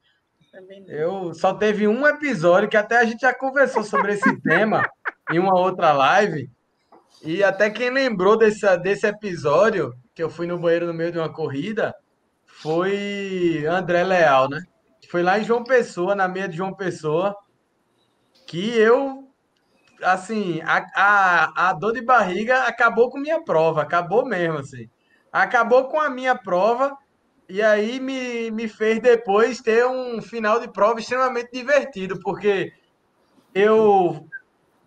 Eu 0.88 1.34
só 1.34 1.54
teve 1.54 1.88
um 1.88 2.06
episódio 2.06 2.70
que 2.70 2.78
até 2.78 3.00
a 3.00 3.06
gente 3.06 3.22
já 3.22 3.34
conversou 3.34 3.84
sobre 3.84 4.14
esse 4.14 4.36
tema 4.42 4.84
em 5.32 5.40
uma 5.40 5.58
outra 5.58 5.92
live. 5.94 6.50
E 7.24 7.44
até 7.44 7.72
quem 7.72 7.90
lembrou 7.90 8.38
desse, 8.38 8.78
desse 8.78 9.08
episódio, 9.08 9.94
que 10.14 10.22
eu 10.22 10.30
fui 10.30 10.46
no 10.46 10.60
banheiro 10.60 10.86
no 10.86 10.94
meio 10.94 11.12
de 11.12 11.18
uma 11.18 11.32
corrida, 11.32 11.96
foi 12.46 13.66
André 13.68 14.04
Leal, 14.04 14.48
né? 14.48 14.62
Foi 15.10 15.24
lá 15.24 15.40
em 15.40 15.44
João 15.44 15.64
Pessoa, 15.64 16.14
na 16.14 16.28
meia 16.28 16.48
de 16.48 16.58
João 16.58 16.74
Pessoa, 16.74 17.36
que 18.46 18.78
eu, 18.78 19.28
assim, 20.04 20.62
a, 20.62 20.86
a, 20.96 21.70
a 21.70 21.74
dor 21.74 21.94
de 21.94 22.02
barriga 22.02 22.64
acabou 22.64 23.10
com 23.10 23.18
minha 23.18 23.42
prova, 23.44 23.82
acabou 23.82 24.26
mesmo, 24.26 24.60
assim. 24.60 24.88
Acabou 25.32 25.86
com 25.86 26.00
a 26.00 26.10
minha 26.10 26.36
prova 26.36 26.96
e 27.48 27.62
aí 27.62 28.00
me, 28.00 28.50
me 28.52 28.68
fez 28.68 29.00
depois 29.00 29.62
ter 29.62 29.86
um 29.86 30.22
final 30.22 30.60
de 30.60 30.68
prova 30.68 31.00
extremamente 31.00 31.52
divertido, 31.52 32.20
porque 32.20 32.74
eu 33.54 34.28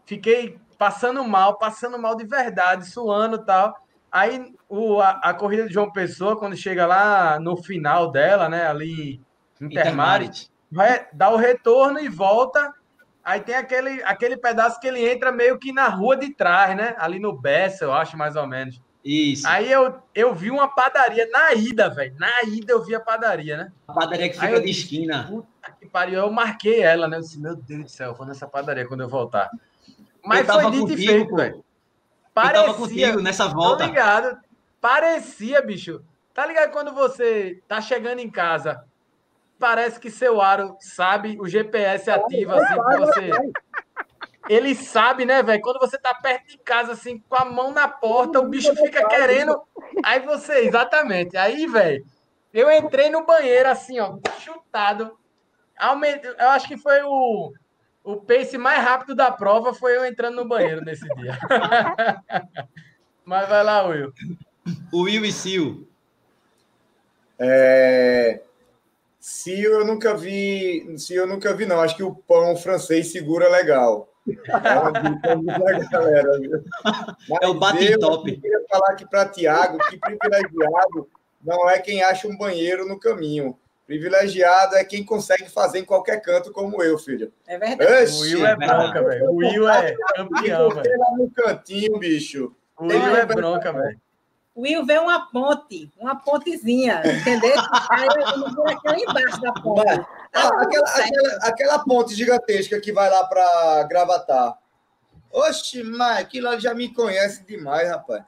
fiquei 0.05 0.59
passando 0.79 1.23
mal, 1.25 1.59
passando 1.59 1.99
mal 1.99 2.17
de 2.17 2.27
verdade, 2.27 2.89
suando 2.89 3.37
e 3.37 3.45
tal. 3.45 3.75
Aí 4.11 4.55
o, 4.69 5.01
a, 5.01 5.11
a, 5.11 5.35
corrida 5.35 5.67
de 5.67 5.75
João 5.75 5.93
Pessoa, 5.93 6.39
quando 6.39 6.57
chega 6.57 6.87
lá 6.87 7.39
no 7.39 7.57
final 7.57 8.11
dela, 8.11 8.49
né, 8.49 8.67
ali 8.67 9.21
em 9.61 9.67
Intermares, 9.67 10.51
vai 10.71 11.07
dar 11.13 11.31
o 11.31 11.37
retorno 11.37 11.99
e 11.99 12.09
volta. 12.09 12.73
Aí 13.25 13.41
tem 13.41 13.57
aquele, 13.57 14.03
aquele 14.05 14.37
pedaço 14.37 14.81
que 14.81 14.87
ele 14.87 15.07
entra 15.07 15.33
meio 15.33 15.59
que 15.59 15.73
na 15.73 15.89
rua 15.89 16.17
de 16.17 16.33
trás, 16.33 16.77
né? 16.77 16.95
Ali 16.99 17.19
no 17.19 17.37
Bessa, 17.37 17.85
eu 17.85 17.93
acho, 17.93 18.17
mais 18.17 18.37
ou 18.37 18.47
menos. 18.47 18.81
Isso. 19.07 19.47
Aí 19.47 19.71
eu, 19.71 20.03
eu 20.13 20.35
vi 20.35 20.51
uma 20.51 20.67
padaria 20.67 21.29
na 21.31 21.53
ida, 21.53 21.89
velho. 21.89 22.17
Na 22.19 22.43
ida 22.43 22.73
eu 22.73 22.83
vi 22.83 22.93
a 22.93 22.99
padaria, 22.99 23.57
né? 23.57 23.73
A 23.87 23.93
padaria 23.93 24.29
que 24.29 24.35
fica 24.35 24.61
de 24.61 24.69
esquina. 24.69 25.29
Puta 25.29 25.71
que 25.79 25.87
pariu. 25.87 26.19
Eu 26.19 26.31
marquei 26.33 26.81
ela, 26.81 27.07
né? 27.07 27.17
Eu 27.17 27.21
disse, 27.21 27.39
meu 27.39 27.55
Deus 27.55 27.85
do 27.85 27.89
céu, 27.89 28.09
eu 28.09 28.15
vou 28.17 28.27
nessa 28.27 28.49
padaria 28.49 28.85
quando 28.85 29.03
eu 29.03 29.09
voltar. 29.09 29.49
Mas 30.25 30.49
eu 30.49 30.61
foi 30.61 30.71
dito 30.73 30.93
e 30.93 31.07
feito, 31.07 31.37
velho. 31.37 31.65
Parecia, 32.35 32.61
eu 32.61 32.67
tava 32.67 32.79
contigo 32.79 33.21
nessa 33.21 33.47
volta. 33.47 33.85
Tô 33.85 33.91
ligado. 33.91 34.39
Parecia, 34.81 35.63
bicho. 35.63 36.03
Tá 36.35 36.45
ligado 36.45 36.73
quando 36.73 36.93
você 36.93 37.63
tá 37.69 37.81
chegando 37.81 38.19
em 38.19 38.29
casa, 38.29 38.85
parece 39.57 40.01
que 40.01 40.11
seu 40.11 40.41
aro 40.41 40.77
sabe, 40.81 41.39
o 41.41 41.47
GPS 41.47 42.11
ativa 42.11 42.57
assim 42.57 42.75
pra 42.75 42.99
você 42.99 43.31
ele 44.49 44.75
sabe, 44.75 45.25
né, 45.25 45.43
velho? 45.43 45.61
Quando 45.61 45.79
você 45.79 45.99
tá 45.99 46.15
perto 46.15 46.49
de 46.49 46.59
casa, 46.59 46.93
assim, 46.93 47.19
com 47.29 47.37
a 47.37 47.45
mão 47.45 47.73
na 47.73 47.89
porta, 47.89 48.41
o 48.41 48.49
bicho 48.49 48.75
fica 48.77 49.07
querendo. 49.09 49.61
Aí 50.05 50.21
você, 50.21 50.61
exatamente. 50.61 51.37
Aí, 51.37 51.67
velho, 51.67 52.05
eu 52.53 52.71
entrei 52.71 53.11
no 53.11 53.27
banheiro, 53.27 53.69
assim, 53.69 53.99
ó, 53.99 54.19
chutado. 54.39 55.19
Eu 56.39 56.49
acho 56.51 56.69
que 56.69 56.77
foi 56.77 57.03
o, 57.03 57.53
o 58.03 58.17
pace 58.17 58.57
mais 58.57 58.83
rápido 58.83 59.15
da 59.15 59.31
prova, 59.31 59.75
foi 59.75 59.97
eu 59.97 60.07
entrando 60.07 60.37
no 60.37 60.49
banheiro 60.49 60.81
nesse 60.85 61.07
dia. 61.17 61.39
Mas 63.25 63.49
vai 63.49 63.65
lá, 63.65 63.85
Will. 63.85 64.13
O 64.93 65.03
Will 65.03 65.25
e 65.25 65.33
Sil. 65.35 65.85
É... 67.39 68.41
Sil 69.19 69.73
eu 69.75 69.85
nunca 69.85 70.15
vi. 70.15 70.87
Sil 70.97 71.23
eu 71.23 71.27
nunca 71.27 71.53
vi, 71.53 71.67
não. 71.67 71.81
Acho 71.81 71.97
que 71.97 72.03
o 72.03 72.15
pão 72.15 72.57
francês 72.57 73.11
segura 73.11 73.49
legal. 73.51 74.09
É, 77.41 77.47
o 77.47 77.55
bate 77.55 77.99
top. 77.99 78.31
Eu 78.31 78.41
queria 78.41 78.61
falar 78.69 78.93
aqui 78.93 79.09
para 79.09 79.29
Tiago 79.29 79.79
que 79.89 79.99
privilegiado 79.99 81.09
não 81.45 81.71
é 81.71 81.79
quem 81.79 82.03
acha 82.03 82.27
um 82.27 82.37
banheiro 82.37 82.87
no 82.87 82.99
caminho. 82.99 83.57
Privilegiado 83.87 84.75
é 84.75 84.85
quem 84.85 85.05
consegue 85.05 85.49
fazer 85.49 85.79
em 85.79 85.85
qualquer 85.85 86.21
canto, 86.21 86.51
como 86.51 86.83
eu, 86.83 86.99
filho. 86.99 87.33
É 87.47 87.57
verdade. 87.57 88.03
Oxi, 88.03 88.35
o 88.35 88.39
Will 88.39 88.47
é 88.47 88.57
bronca, 88.57 89.05
velho. 89.05 89.31
O 89.31 89.37
Will 89.37 89.69
é 89.69 89.97
campeão, 90.17 90.71
velho. 90.71 90.99
no 91.17 91.31
cantinho, 91.31 91.99
bicho. 91.99 92.53
O 92.77 92.87
Will 92.87 93.17
é 93.17 93.25
bronca, 93.25 93.73
velho. 93.73 94.01
O 94.57 94.63
Will 94.63 94.87
vê 94.87 94.99
uma 94.99 95.31
ponte, 95.31 95.93
uma 95.99 96.17
pontezinha, 96.17 97.03
entendeu? 97.05 97.55
Aí 97.91 98.07
eu 98.07 98.55
vou 98.55 98.67
aquela 98.67 98.99
embaixo 98.99 99.39
da 99.43 99.53
ponte. 99.53 100.07
Ah, 100.33 100.49
aquela, 100.63 100.89
aquela, 100.89 101.39
aquela, 101.43 101.79
ponte 101.81 102.15
gigantesca 102.15 102.81
que 102.81 102.91
vai 102.91 103.11
lá 103.11 103.25
para 103.27 103.83
Gravatar. 103.83 104.59
Oxe, 105.31 105.83
mas 105.83 106.21
aquilo 106.21 106.49
ali 106.49 106.61
já 106.63 106.73
me 106.73 106.89
conhece 106.89 107.45
demais, 107.45 107.87
rapaz. 107.91 108.25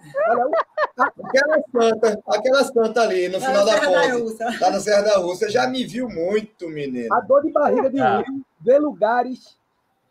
Aquela 0.98 1.62
santa, 1.72 2.22
aquela 2.28 2.64
santa 2.64 3.00
ali 3.00 3.28
no 3.28 3.40
final 3.40 3.64
da 3.64 3.80
ponte, 3.80 4.38
da 4.38 4.58
tá 4.58 4.70
na 4.70 4.80
Serra 4.80 5.02
da 5.02 5.16
Rússia, 5.16 5.48
já 5.48 5.66
me 5.66 5.86
viu 5.86 6.10
muito, 6.10 6.68
menino. 6.68 7.14
A 7.14 7.20
dor 7.20 7.42
de 7.42 7.50
barriga 7.50 7.88
de 7.88 8.00
ah. 8.00 8.18
Will 8.18 8.44
vê 8.60 8.78
lugares 8.78 9.56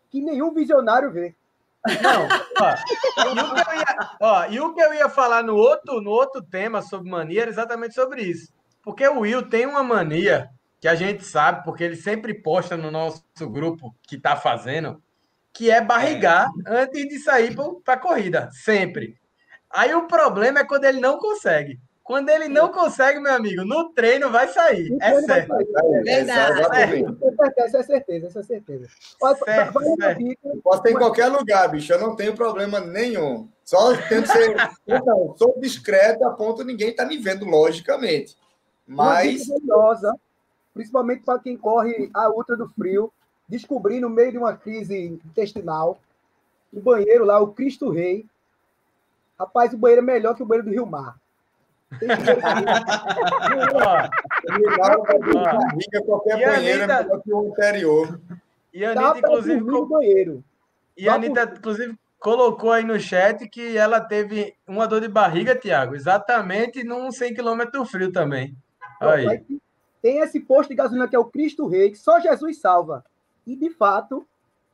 que 0.09 0.19
nenhum 0.19 0.51
visionário 0.51 1.11
vê. 1.11 1.35
Não, 2.01 2.27
ó, 2.61 2.75
e, 3.25 3.77
ia, 3.77 4.09
ó, 4.19 4.45
e 4.47 4.59
o 4.59 4.73
que 4.73 4.81
eu 4.81 4.93
ia 4.93 5.09
falar 5.09 5.43
no 5.43 5.55
outro, 5.55 6.01
no 6.01 6.11
outro 6.11 6.41
tema 6.41 6.81
sobre 6.81 7.09
mania 7.09 7.43
era 7.43 7.49
exatamente 7.49 7.93
sobre 7.93 8.21
isso. 8.23 8.51
Porque 8.83 9.07
o 9.07 9.19
Will 9.19 9.49
tem 9.49 9.65
uma 9.65 9.83
mania 9.83 10.49
que 10.79 10.87
a 10.87 10.95
gente 10.95 11.23
sabe, 11.23 11.63
porque 11.63 11.83
ele 11.83 11.95
sempre 11.95 12.33
posta 12.33 12.77
no 12.77 12.91
nosso 12.91 13.23
grupo 13.41 13.95
que 14.03 14.15
está 14.15 14.35
fazendo, 14.35 15.01
que 15.51 15.71
é 15.71 15.81
barrigar 15.81 16.47
é. 16.67 16.83
antes 16.83 17.07
de 17.07 17.19
sair 17.19 17.55
para 17.83 17.97
corrida, 17.97 18.49
sempre. 18.51 19.17
Aí 19.69 19.93
o 19.93 20.07
problema 20.07 20.59
é 20.59 20.65
quando 20.65 20.85
ele 20.85 20.99
não 20.99 21.17
consegue. 21.17 21.79
Quando 22.07 22.29
ele 22.29 22.47
não 22.47 22.71
consegue, 22.71 23.19
meu 23.19 23.33
amigo, 23.33 23.65
no 23.65 23.89
treino 23.89 24.31
vai 24.31 24.47
sair. 24.47 24.89
No 24.91 24.97
é 25.01 25.21
certo. 25.23 25.49
Sair. 25.49 25.67
É 26.07 26.23
verdade. 26.23 26.61
Essa 27.57 27.77
é 27.79 27.83
certeza, 27.83 28.27
essa 28.27 28.39
é 28.39 28.43
certeza. 28.43 28.87
Pode, 29.19 29.39
certo, 29.39 29.83
certo. 29.99 30.61
Pode 30.63 30.83
ter 30.83 30.91
em 30.91 30.93
qualquer 30.93 31.27
lugar, 31.27 31.67
bicho. 31.67 31.91
Eu 31.91 31.99
não 31.99 32.15
tenho 32.15 32.33
problema 32.33 32.79
nenhum. 32.79 33.49
Só 33.61 33.93
tento 34.07 34.25
ser. 34.27 34.55
Não, 34.87 35.35
sou 35.37 35.59
discreto 35.59 36.25
a 36.25 36.31
ponto 36.31 36.59
de 36.59 36.67
ninguém 36.71 36.91
estar 36.91 37.03
tá 37.03 37.09
me 37.09 37.17
vendo, 37.17 37.43
logicamente. 37.43 38.37
Mas 38.87 39.45
principalmente 40.73 41.23
para 41.23 41.39
quem 41.39 41.57
corre 41.57 42.09
a 42.13 42.29
ultra 42.29 42.55
do 42.55 42.69
frio, 42.69 43.11
descobrir 43.49 43.99
no 43.99 44.09
meio 44.09 44.31
de 44.31 44.37
uma 44.37 44.55
crise 44.55 45.19
intestinal, 45.25 45.99
o 46.71 46.79
banheiro 46.79 47.25
lá, 47.25 47.37
o 47.41 47.51
Cristo 47.51 47.89
Rei. 47.89 48.25
Rapaz, 49.37 49.73
o 49.73 49.77
banheiro 49.77 50.01
é 50.01 50.05
melhor 50.05 50.35
que 50.35 50.43
o 50.43 50.45
banheiro 50.45 50.69
do 50.69 50.73
Rio 50.73 50.85
Mar. 50.85 51.17
Qualquer 56.05 56.45
banheiro 56.45 56.83
é 56.83 56.87
melhor 56.87 57.21
que 57.21 57.33
o 57.33 57.47
anterior. 57.47 58.19
E 58.73 58.85
a 58.85 58.91
Anitta, 58.91 59.19
inclusive, 59.19 59.87
banheiro. 59.87 60.43
E 60.97 61.07
a 61.07 61.13
Anitta, 61.15 61.53
inclusive, 61.57 61.97
colocou 62.19 62.71
aí 62.71 62.83
no 62.83 62.99
chat 62.99 63.47
que 63.47 63.77
ela 63.77 64.01
teve 64.01 64.53
uma 64.67 64.87
dor 64.87 65.01
de 65.01 65.07
barriga, 65.07 65.55
Tiago, 65.55 65.95
exatamente 65.95 66.83
num 66.83 67.11
100 67.11 67.33
km 67.33 67.85
frio 67.85 68.11
também. 68.11 68.55
Aí. 68.99 69.43
Tem 70.01 70.19
esse 70.19 70.39
posto 70.39 70.69
de 70.69 70.75
gasolina 70.75 71.07
que 71.07 71.15
é 71.15 71.19
o 71.19 71.25
Cristo 71.25 71.67
Rei, 71.67 71.91
que 71.91 71.97
só 71.97 72.19
Jesus 72.19 72.59
salva. 72.59 73.03
E, 73.45 73.55
de 73.55 73.69
fato, 73.69 74.27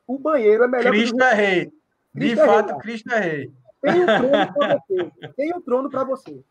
o 0.06 0.18
banheiro 0.18 0.64
é 0.64 0.68
melhor 0.68 0.90
Cristo 0.90 1.22
é 1.22 1.34
rei. 1.34 1.72
De 2.14 2.32
é 2.32 2.36
fato, 2.36 2.70
rei, 2.72 2.78
Cristo 2.80 3.12
é 3.12 3.20
rei. 3.20 3.52
Tem 3.82 4.02
um 4.02 4.06
trono 4.06 4.52
para 4.52 4.78
você. 4.78 5.12
Tem 5.36 5.54
um 5.54 5.60
trono 5.60 5.90
para 5.90 6.04
você. 6.04 6.44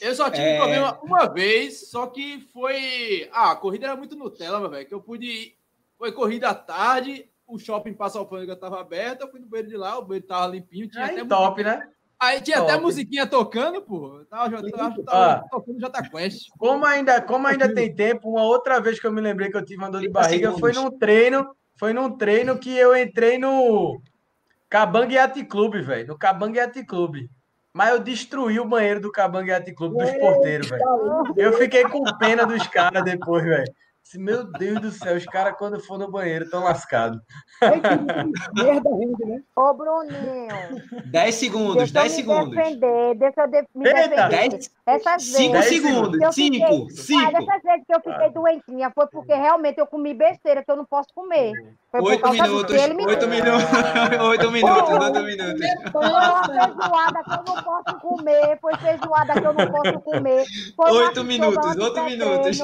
Eu 0.00 0.14
só 0.14 0.30
tive 0.30 0.46
é... 0.46 0.56
problema 0.56 0.98
uma 1.02 1.26
vez, 1.26 1.88
só 1.88 2.06
que 2.06 2.40
foi. 2.52 3.28
Ah, 3.32 3.52
a 3.52 3.56
corrida 3.56 3.86
era 3.86 3.96
muito 3.96 4.16
Nutella, 4.16 4.60
meu 4.60 4.70
velho. 4.70 4.86
Que 4.86 4.94
eu 4.94 5.00
pude 5.00 5.26
ir. 5.26 5.56
Foi 5.98 6.12
corrida 6.12 6.50
à 6.50 6.54
tarde, 6.54 7.28
o 7.46 7.58
shopping 7.58 7.94
Passa 7.94 8.18
Alfândega 8.18 8.52
estava 8.52 8.80
aberto, 8.80 9.22
eu 9.22 9.30
fui 9.30 9.40
no 9.40 9.46
banheiro 9.46 9.70
de 9.70 9.76
lá, 9.76 9.98
o 9.98 10.02
banheiro 10.02 10.24
estava 10.24 10.46
limpinho. 10.46 10.88
Tinha 10.88 11.04
Aí, 11.04 11.14
até 11.14 11.24
top, 11.24 11.64
né? 11.64 11.88
Aí 12.18 12.40
tinha 12.40 12.58
Top. 12.58 12.70
até 12.70 12.80
musiquinha 12.80 13.26
tocando, 13.26 13.82
pô. 13.82 14.24
Tava, 14.30 14.62
tava, 14.70 15.02
tava 15.04 15.04
ah, 15.08 15.44
tocando 15.50 15.80
Jota 15.80 16.02
Quest. 16.02 16.48
Como 16.58 16.84
ainda, 16.84 17.20
como 17.20 17.46
ainda 17.46 17.72
tem 17.72 17.94
tempo, 17.94 18.30
uma 18.30 18.42
outra 18.42 18.80
vez 18.80 18.98
que 18.98 19.06
eu 19.06 19.12
me 19.12 19.20
lembrei 19.20 19.50
que 19.50 19.56
eu 19.56 19.64
tive 19.64 19.82
uma 19.82 19.90
dor 19.90 20.00
de 20.00 20.08
barriga 20.08 20.52
foi 20.52 20.72
num 20.72 20.90
treino, 20.90 21.54
foi 21.78 21.92
num 21.92 22.16
treino 22.16 22.58
que 22.58 22.74
eu 22.74 22.96
entrei 22.96 23.36
no 23.36 24.00
Cabang 24.68 25.12
Yacht 25.12 25.44
Club, 25.44 25.76
velho. 25.82 26.08
No 26.08 26.18
Cabang 26.18 26.56
Yacht 26.56 26.82
Club. 26.84 27.28
Mas 27.76 27.90
eu 27.90 28.00
destruí 28.00 28.58
o 28.58 28.64
banheiro 28.64 29.00
do 29.00 29.12
Cabang 29.12 29.46
Yacht 29.50 29.70
Club 29.74 29.98
dos 29.98 30.10
porteiros, 30.12 30.70
velho. 30.70 30.82
Eu 31.36 31.52
fiquei 31.58 31.82
com 31.84 32.02
pena 32.18 32.46
dos 32.46 32.66
caras 32.68 33.04
depois, 33.04 33.44
velho. 33.44 33.70
Meu 34.14 34.44
Deus 34.44 34.80
do 34.80 34.90
céu, 34.92 35.16
os 35.16 35.24
caras, 35.24 35.56
quando 35.58 35.80
for 35.80 35.98
no 35.98 36.10
banheiro, 36.10 36.44
estão 36.44 36.62
lascados. 36.62 37.20
Merda 37.60 38.90
rende, 38.90 39.24
né? 39.24 39.42
Ô, 39.56 39.74
Bruninho. 39.74 40.46
10 41.06 41.34
segundos, 41.34 41.90
10 41.90 42.12
segundos. 42.12 42.54
Defender, 42.54 43.14
deixa 43.16 43.40
eu 43.40 43.48
me 43.74 43.84
defender. 43.84 44.28
10, 44.28 44.70
Essas 44.86 45.22
5 45.22 45.62
segundos. 45.62 46.34
5, 46.34 46.90
5. 46.90 47.36
Essas 47.36 47.62
vezes 47.62 47.84
que 47.86 47.94
eu 47.94 48.00
fiquei 48.00 48.30
doentinha 48.30 48.92
foi 48.94 49.06
porque 49.08 49.34
realmente 49.34 49.78
eu 49.78 49.86
comi 49.86 50.14
besteira 50.14 50.64
que 50.64 50.70
eu 50.70 50.76
não 50.76 50.84
posso 50.84 51.08
comer. 51.12 51.52
Oito 51.92 52.30
minutos, 52.30 52.76
oito 52.76 53.26
minutos, 53.26 53.66
oito 54.26 54.50
minutos, 54.50 54.90
oito 55.00 55.22
minutos. 55.22 55.66
Foi 55.92 56.06
uma 56.06 56.44
feijoada 56.44 57.24
que 57.24 57.30
eu 57.30 57.54
não 57.54 57.62
posso 57.62 58.00
comer, 58.00 58.58
foi 58.60 58.76
feijoada 58.76 59.32
que 59.32 59.46
eu 59.46 59.54
não 59.54 59.66
posso 59.66 60.00
comer. 60.00 60.44
Oito 60.78 61.24
minutos, 61.24 61.76
oito 61.76 62.02
minutos. 62.04 62.58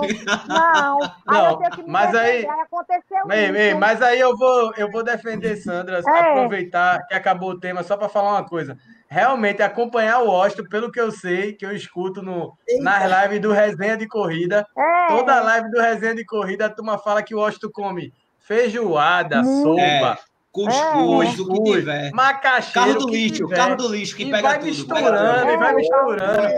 Não, 0.46 0.98
não, 1.32 1.60
mas 1.86 2.14
aí, 2.14 2.46
aconteceu 2.46 3.26
bem, 3.26 3.52
bem, 3.52 3.74
mas 3.74 4.00
aí 4.02 4.20
eu 4.20 4.36
vou, 4.36 4.72
eu 4.76 4.90
vou 4.90 5.02
defender 5.02 5.56
Sandra, 5.56 6.00
é. 6.04 6.18
aproveitar 6.20 7.06
que 7.06 7.14
acabou 7.14 7.50
o 7.50 7.60
tema 7.60 7.82
só 7.82 7.96
para 7.96 8.08
falar 8.08 8.32
uma 8.32 8.44
coisa. 8.44 8.76
Realmente 9.08 9.62
acompanhar 9.62 10.20
o 10.20 10.28
Osto, 10.28 10.66
pelo 10.68 10.90
que 10.90 11.00
eu 11.00 11.10
sei, 11.10 11.52
que 11.52 11.66
eu 11.66 11.74
escuto 11.74 12.22
no, 12.22 12.56
nas 12.80 13.04
lives 13.04 13.40
do 13.40 13.52
Resenha 13.52 13.96
de 13.96 14.06
Corrida, 14.06 14.66
é. 14.76 15.06
toda 15.08 15.40
live 15.40 15.70
do 15.70 15.80
Resenha 15.80 16.14
de 16.14 16.24
Corrida 16.24 16.66
a 16.66 16.70
turma 16.70 16.98
fala 16.98 17.22
que 17.22 17.34
o 17.34 17.38
Osto 17.38 17.70
come 17.70 18.12
feijoada, 18.40 19.40
hum. 19.40 19.62
sopa, 19.62 19.80
é. 19.80 20.18
Cuscuz, 20.52 21.38
é. 21.38 21.42
o 21.42 21.48
que 21.48 21.62
tiver. 21.62 22.12
Macaxeiro, 22.12 22.72
carro 22.72 22.98
do 22.98 23.08
lixo, 23.08 23.34
tiver. 23.36 23.56
carro 23.56 23.76
do 23.76 23.88
lixo 23.88 24.14
que 24.14 24.24
e 24.24 24.30
pega 24.30 24.48
vai 24.48 24.58
tudo. 24.58 24.66
Misturando, 24.66 25.50
e 25.50 25.56
vai 25.56 25.74
misturando. 25.74 26.54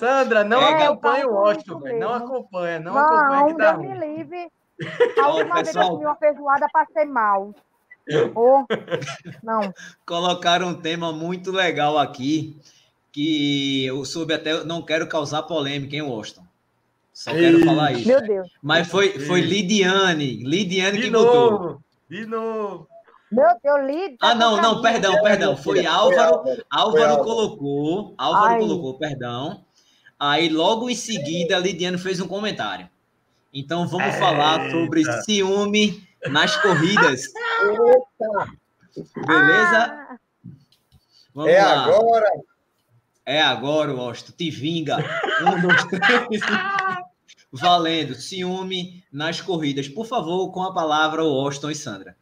Sandra, 0.00 0.42
não 0.42 0.62
é, 0.62 0.86
acompanha 0.86 1.28
o 1.28 1.34
Washington, 1.34 1.78
velho. 1.80 2.00
Não 2.00 2.14
acompanha, 2.14 2.80
não, 2.80 2.94
não 2.94 3.00
acompanha 3.00 3.46
que 3.46 3.58
dá 3.58 3.72
ruim. 3.72 4.16
livre. 4.16 4.48
A 5.22 5.28
última 5.28 5.54
vez 5.56 5.72
que 5.72 5.78
eu 5.78 5.88
comi 5.88 6.06
uma 6.06 6.16
feijoada, 6.16 6.66
passei 6.72 7.04
mal. 7.04 7.54
Oh, 8.34 8.64
não. 9.44 9.74
Colocaram 10.06 10.68
um 10.68 10.74
tema 10.74 11.12
muito 11.12 11.52
legal 11.52 11.98
aqui, 11.98 12.58
que 13.12 13.84
eu 13.84 14.02
soube 14.06 14.32
até, 14.32 14.64
não 14.64 14.80
quero 14.80 15.06
causar 15.06 15.42
polêmica, 15.42 15.94
hein, 15.94 16.02
Washington? 16.02 16.44
Só 17.12 17.32
Ei, 17.32 17.40
quero 17.40 17.64
falar 17.66 17.92
isso. 17.92 18.08
Meu 18.08 18.22
Deus. 18.22 18.50
Mas 18.62 18.88
foi, 18.88 19.18
foi 19.18 19.42
Lidiane, 19.42 20.42
Lidiane 20.42 20.96
de 20.96 21.04
que 21.04 21.10
novo, 21.10 21.58
botou. 21.58 21.80
De 22.08 22.24
novo. 22.24 22.88
Meu 23.30 23.48
Deus, 23.62 23.80
Lidiane. 23.86 24.16
Ah, 24.22 24.34
não, 24.34 24.56
não, 24.56 24.80
perdão, 24.80 25.20
perdão. 25.22 25.56
Foi 25.58 25.84
Álvaro. 25.84 26.42
Álvaro 26.70 27.18
colocou, 27.22 28.14
Álvaro 28.16 28.60
colocou, 28.60 28.98
perdão. 28.98 29.62
Aí 30.20 30.50
logo 30.50 30.90
em 30.90 30.94
seguida, 30.94 31.56
a 31.56 31.58
Lidiane 31.58 31.96
fez 31.96 32.20
um 32.20 32.28
comentário. 32.28 32.86
Então 33.54 33.88
vamos 33.88 34.08
Eita. 34.08 34.18
falar 34.18 34.70
sobre 34.70 35.02
ciúme 35.22 36.06
nas 36.26 36.54
corridas. 36.56 37.24
Eita. 37.64 38.52
Beleza? 39.26 39.78
Ah. 39.86 40.16
Vamos 41.34 41.50
é 41.50 41.64
lá. 41.64 41.84
agora. 41.84 42.30
É 43.24 43.40
agora, 43.40 43.94
Osto. 43.94 44.32
Te 44.32 44.50
vinga. 44.50 44.98
Um, 45.40 45.62
dois, 45.62 45.84
três. 45.84 46.42
Valendo. 47.50 48.14
Ciúme 48.14 49.02
nas 49.10 49.40
corridas. 49.40 49.88
Por 49.88 50.04
favor, 50.04 50.52
com 50.52 50.62
a 50.62 50.74
palavra, 50.74 51.24
o 51.24 51.40
Austin 51.40 51.70
e 51.70 51.74
Sandra. 51.74 52.14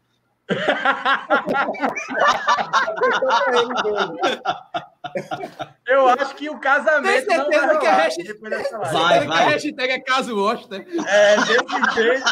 Eu 5.86 6.08
acho 6.08 6.34
que 6.34 6.48
o 6.48 6.58
casamento 6.58 7.26
Tem 7.26 7.36
certeza 7.36 7.66
não 7.66 7.74
vai 7.74 7.80
que 7.80 7.86
a 7.86 7.94
hashtag, 7.94 8.40
vai, 8.40 9.26
vai. 9.26 9.44
a 9.44 9.48
hashtag 9.48 9.92
é 9.92 10.00
caso 10.00 10.34
Washington. 10.36 10.84
É, 11.06 11.36
desse 11.36 11.58
jeito. 11.94 12.24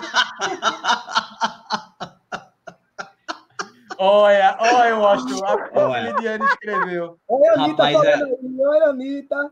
olha, 3.98 4.56
olha, 4.60 4.96
Washington, 4.96 5.44
a 5.74 6.00
Lidiane 6.00 6.44
escreveu. 6.44 7.18
Olha 7.28 7.50
a 7.50 7.54
Anitta 7.64 7.84
Rapaz, 7.84 7.92
falando 7.92 8.08
é... 8.08 8.14
aí, 8.14 8.60
olha 8.66 8.84
a 8.84 8.88
Anitta. 8.90 9.50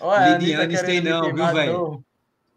Olha, 0.00 0.38
Lidiane 0.38 0.82
tem 0.82 1.00
não, 1.00 1.34
viu, 1.34 1.46
velho? 1.46 2.04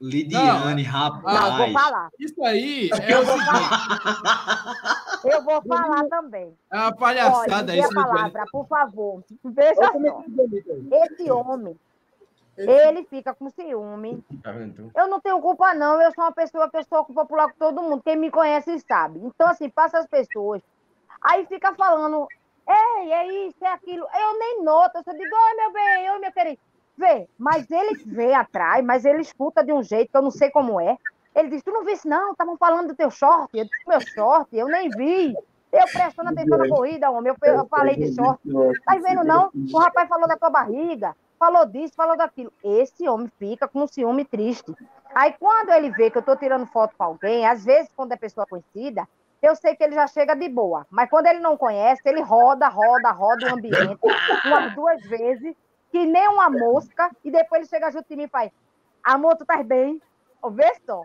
Lidiane, 0.02 0.84
rapaz. 0.84 1.38
Ah, 1.38 1.58
vou 1.58 1.72
falar. 1.72 2.10
Isso 2.20 2.44
aí 2.44 2.90
é 2.92 3.14
eu 3.14 3.26
vou 3.26 3.38
falar. 3.38 5.20
Eu 5.24 5.44
vou 5.44 5.62
falar 5.62 6.06
também. 6.10 6.58
É 6.72 6.78
uma 6.78 6.96
palhaçada 6.96 7.72
Olha, 7.72 7.80
isso. 7.80 7.94
palavra, 7.94 8.46
por 8.52 8.68
favor. 8.68 9.24
Veja 9.44 9.76
só. 9.76 9.92
Esse 11.06 11.32
homem, 11.32 11.80
ele 12.58 13.06
fica 13.06 13.34
com 13.34 13.50
ciúme. 13.50 14.24
Tá 14.44 14.52
eu 14.96 15.08
não 15.08 15.22
tenho 15.22 15.40
culpa, 15.40 15.74
não. 15.74 16.02
Eu 16.02 16.12
sou 16.14 16.24
uma 16.26 16.34
pessoa 16.34 16.70
que 16.70 16.78
eu 16.78 16.84
sou 16.84 17.06
popular 17.06 17.50
com 17.52 17.58
todo 17.58 17.82
mundo. 17.82 18.04
Quem 18.04 18.18
me 18.18 18.30
conhece 18.30 18.78
sabe. 18.82 19.20
Então, 19.24 19.48
assim, 19.48 19.70
passa 19.70 20.00
as 20.00 20.08
pessoas. 20.08 20.62
Aí 21.22 21.46
fica 21.46 21.74
falando, 21.74 22.28
ei, 22.68 23.12
é 23.14 23.48
isso, 23.48 23.64
é 23.64 23.70
aquilo. 23.70 24.06
Eu 24.14 24.40
nem 24.40 24.64
noto. 24.64 24.98
Eu 24.98 25.04
só 25.04 25.12
digo, 25.14 25.34
oi, 25.34 25.56
meu 25.56 25.72
bem, 25.72 26.12
oi, 26.12 26.20
meu 26.20 26.32
querido. 26.34 26.60
Vê, 26.98 27.28
mas 27.38 27.70
ele 27.70 28.04
vê 28.06 28.34
atrás, 28.34 28.84
mas 28.86 29.04
ele 29.04 29.22
escuta 29.22 29.64
de 29.64 29.74
um 29.74 29.82
jeito 29.82 30.12
que 30.12 30.18
eu 30.18 30.22
não 30.22 30.32
sei 30.32 30.50
como 30.52 30.80
é. 30.80 30.98
Ele 31.36 31.50
diz: 31.50 31.64
Tu 31.64 31.72
não 31.72 31.84
viste, 31.84 32.08
não? 32.08 32.32
Estavam 32.32 32.56
falando 32.58 32.90
do 32.90 32.96
teu 32.96 33.10
short. 33.10 33.50
Eu 33.54 33.66
disse: 33.66 33.88
Meu 33.88 34.00
short, 34.02 34.56
eu 34.56 34.68
nem 34.68 34.90
vi. 34.90 35.36
Eu 35.72 35.88
prestando 35.92 36.30
atenção 36.30 36.58
na 36.60 36.70
corrida, 36.70 37.10
homem. 37.10 37.34
Eu, 37.42 37.54
eu 37.54 37.66
falei 37.66 37.96
de 37.96 38.14
short. 38.14 38.40
Tá 38.86 38.96
vendo, 38.96 39.24
não? 39.24 39.50
O 39.74 39.78
rapaz 39.80 40.08
falou 40.08 40.28
da 40.28 40.38
tua 40.38 40.52
barriga, 40.52 41.16
falou 41.40 41.66
disso, 41.66 41.96
falou 41.96 42.16
daquilo. 42.16 42.54
Esse 42.64 43.10
homem 43.10 43.32
fica 43.40 43.68
com 43.68 43.82
um 43.82 43.88
ciúme 43.88 44.24
triste. 44.24 44.72
Aí, 45.16 45.34
quando 45.40 45.72
ele 45.72 45.90
vê 45.90 46.12
que 46.12 46.18
eu 46.20 46.22
tô 46.22 46.36
tirando 46.36 46.68
foto 46.68 46.96
para 46.96 47.08
alguém, 47.08 47.48
às 47.48 47.66
vezes, 47.66 47.92
quando 47.96 48.12
é 48.12 48.16
pessoa 48.16 48.46
conhecida, 48.46 49.08
eu 49.42 49.56
sei 49.56 49.76
que 49.76 49.84
ele 49.84 49.96
já 49.96 50.06
chega 50.06 50.36
de 50.36 50.48
boa. 50.48 50.86
Mas 50.92 51.10
quando 51.10 51.26
ele 51.26 51.40
não 51.40 51.58
conhece, 51.58 52.02
ele 52.06 52.22
roda, 52.22 52.68
roda, 52.68 53.12
roda 53.12 53.48
o 53.48 53.56
ambiente 53.56 54.00
umas 54.46 54.76
duas 54.76 55.02
vezes 55.02 55.56
que 55.94 56.08
nem 56.08 56.28
uma 56.28 56.50
mosca, 56.50 57.12
e 57.24 57.30
depois 57.30 57.62
ele 57.62 57.70
chega 57.70 57.92
junto 57.92 58.10
de 58.10 58.16
mim 58.16 58.24
e 58.24 58.28
faz: 58.28 58.52
Amor, 59.04 59.36
tu 59.36 59.46
tá 59.46 59.62
bem? 59.62 60.02
Vê 60.52 60.74
só. 60.86 61.04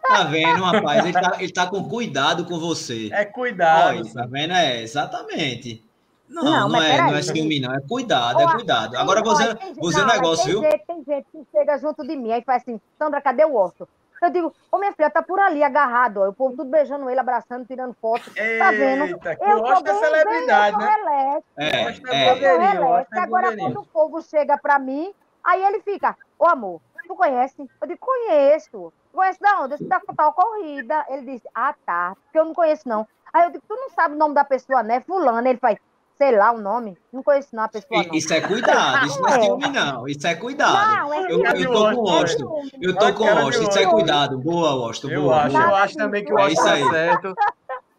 Tá 0.00 0.24
vendo, 0.24 0.62
rapaz? 0.62 1.04
Ele 1.04 1.12
tá, 1.12 1.36
ele 1.38 1.52
tá 1.52 1.66
com 1.66 1.86
cuidado 1.86 2.46
com 2.46 2.58
você. 2.58 3.10
É 3.12 3.26
cuidado. 3.26 3.98
Olha, 3.98 4.12
tá 4.14 4.24
vendo? 4.26 4.54
É, 4.54 4.80
exatamente. 4.80 5.84
Não, 6.28 6.44
não, 6.44 6.68
não 6.68 6.82
é, 6.82 6.98
não 6.98 7.14
é 7.16 7.22
ciúme, 7.22 7.60
não. 7.60 7.74
É 7.74 7.80
cuidado, 7.80 8.40
é 8.40 8.46
cuidado. 8.52 8.96
Agora, 8.96 9.20
você, 9.22 9.54
você 9.78 10.00
é 10.00 10.04
um 10.04 10.06
negócio, 10.06 10.44
tem 10.44 10.52
viu? 10.52 10.62
Gente, 10.62 10.86
tem 10.86 11.04
gente 11.04 11.26
que 11.32 11.46
chega 11.50 11.76
junto 11.78 12.06
de 12.06 12.16
mim 12.16 12.30
e 12.30 12.42
faz 12.42 12.62
assim: 12.62 12.80
Sandra, 12.98 13.20
cadê 13.20 13.44
o 13.44 13.54
osso? 13.54 13.86
Eu 14.20 14.30
digo, 14.30 14.54
ô 14.70 14.78
minha 14.78 14.92
filha, 14.92 15.10
tá 15.10 15.22
por 15.22 15.38
ali, 15.38 15.62
agarrado, 15.62 16.18
ó. 16.18 16.28
O 16.28 16.32
povo 16.32 16.56
tudo 16.56 16.70
beijando 16.70 17.08
ele, 17.08 17.20
abraçando, 17.20 17.66
tirando 17.66 17.94
foto. 18.00 18.30
Eita, 18.36 18.64
tá 18.64 18.70
vendo? 18.72 19.04
eu 19.04 19.60
gosto 19.60 19.88
é 19.88 19.94
celebridade, 19.94 20.76
bem, 20.76 20.86
né? 20.86 20.92
Relax, 20.92 21.46
é, 21.56 21.66
é, 21.66 22.44
é. 22.44 22.58
Relax. 22.58 23.12
Agora, 23.12 23.56
quando 23.56 23.80
o 23.80 23.86
povo 23.86 24.20
chega 24.22 24.58
pra 24.58 24.78
mim, 24.78 25.12
aí 25.44 25.62
ele 25.64 25.80
fica, 25.80 26.16
ô 26.38 26.46
amor, 26.46 26.80
tu 27.06 27.14
conhece? 27.14 27.68
Eu 27.80 27.88
digo, 27.88 28.00
conheço. 28.00 28.92
Conhece 29.12 29.40
da 29.40 29.62
onde? 29.62 29.82
Da 29.84 30.00
tal 30.16 30.32
corrida. 30.32 31.04
Ele 31.08 31.32
disse, 31.32 31.48
ah, 31.54 31.74
tá, 31.84 32.14
porque 32.24 32.38
eu 32.38 32.44
não 32.44 32.54
conheço, 32.54 32.88
não. 32.88 33.06
Aí 33.32 33.44
eu 33.44 33.50
digo, 33.50 33.64
tu 33.66 33.74
não 33.74 33.90
sabe 33.90 34.14
o 34.14 34.18
nome 34.18 34.34
da 34.34 34.44
pessoa, 34.44 34.82
né? 34.82 35.00
Fulano. 35.00 35.46
Ele 35.46 35.58
faz, 35.58 35.78
sei 36.18 36.36
lá 36.36 36.52
o 36.52 36.58
nome. 36.60 36.98
Não 37.12 37.22
conheço 37.22 37.54
não 37.54 37.62
a 37.62 37.68
pessoa. 37.68 38.02
Não. 38.02 38.14
Isso 38.14 38.34
é 38.34 38.40
cuidado, 38.40 39.06
isso 39.06 39.22
não 39.22 39.28
é 39.28 39.40
ciúme, 39.40 39.68
não. 39.68 40.08
Isso 40.08 40.26
é 40.26 40.34
cuidado. 40.34 40.96
Não, 40.96 41.14
é 41.14 41.32
eu, 41.32 41.44
eu 41.44 41.72
tô 41.72 41.94
com 41.94 42.02
o 42.02 42.08
Austin. 42.08 42.44
Eu 42.82 42.96
tô 42.96 43.14
com 43.14 43.24
o 43.24 43.38
Austin, 43.38 43.68
isso 43.68 43.78
é 43.78 43.86
cuidado. 43.86 44.38
Boa, 44.38 44.70
Austin. 44.70 45.10
Eu 45.10 45.22
boa, 45.22 45.42
acho, 45.42 45.56
boa. 45.56 45.64
eu 45.64 45.74
acho 45.76 45.94
também 45.96 46.24
que 46.24 46.32
o 46.32 46.38
Austin 46.38 46.60
é 46.60 46.84
tá 46.84 46.90
certo. 46.90 47.34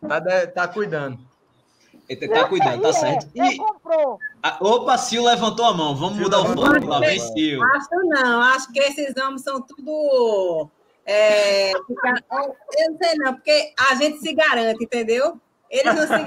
Tá, 0.08 0.47
tá 0.47 0.67
cuidando. 0.67 1.17
Ele 2.10 2.27
tá 2.27 2.47
cuidando, 2.47 2.82
tá 2.82 2.93
certo. 2.93 3.27
E... 3.36 3.58
comprou. 3.58 4.19
Opa, 4.60 4.97
Sil 4.97 5.23
levantou 5.23 5.65
a 5.65 5.73
mão. 5.73 5.95
Vamos 5.95 6.19
mudar 6.19 6.39
o 6.39 6.45
foco 6.47 6.88
lá. 6.88 6.99
Vem, 6.99 7.19
Sil. 7.21 7.62
Acho 7.63 7.89
não. 8.05 8.41
Acho 8.41 8.71
que 8.71 8.79
esses 8.79 9.15
homens 9.15 9.43
são 9.43 9.62
tudo. 9.62 10.69
É, 11.05 11.71
fica... 11.88 12.23
Eu 12.32 12.91
não 12.91 12.97
sei 12.97 13.15
não, 13.15 13.34
porque 13.34 13.73
a 13.79 13.95
gente 13.95 14.19
se 14.19 14.34
garante, 14.34 14.84
entendeu? 14.84 15.39
Eles 15.69 15.95
não 15.95 16.08
se 16.08 16.13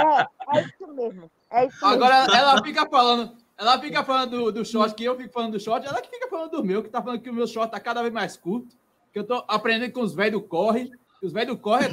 É, 0.00 0.58
é 0.58 0.62
isso 0.62 0.86
mesmo. 0.92 1.30
É 1.50 1.66
isso 1.66 1.86
Agora 1.86 2.26
ela 2.34 2.62
fica 2.62 2.86
falando, 2.88 3.32
ela 3.56 3.78
fica 3.78 4.04
falando 4.04 4.30
do, 4.30 4.52
do 4.52 4.64
short, 4.64 4.94
que 4.94 5.04
eu 5.04 5.16
fico 5.16 5.32
falando 5.32 5.52
do 5.52 5.60
short, 5.60 5.86
ela 5.86 6.00
que 6.00 6.08
fica 6.10 6.28
falando 6.28 6.50
do 6.50 6.64
meu, 6.64 6.82
que 6.82 6.88
tá 6.88 7.02
falando 7.02 7.20
que 7.20 7.30
o 7.30 7.34
meu 7.34 7.46
short 7.46 7.70
tá 7.70 7.78
cada 7.78 8.02
vez 8.02 8.12
mais 8.12 8.36
curto, 8.36 8.74
que 9.12 9.18
eu 9.18 9.24
tô 9.24 9.44
aprendendo 9.46 9.92
com 9.92 10.00
os 10.00 10.14
velhos 10.14 10.40
do 10.40 10.46
corre, 10.46 10.90
os 11.22 11.32
velhos 11.32 11.54
do 11.54 11.60
corre. 11.60 11.86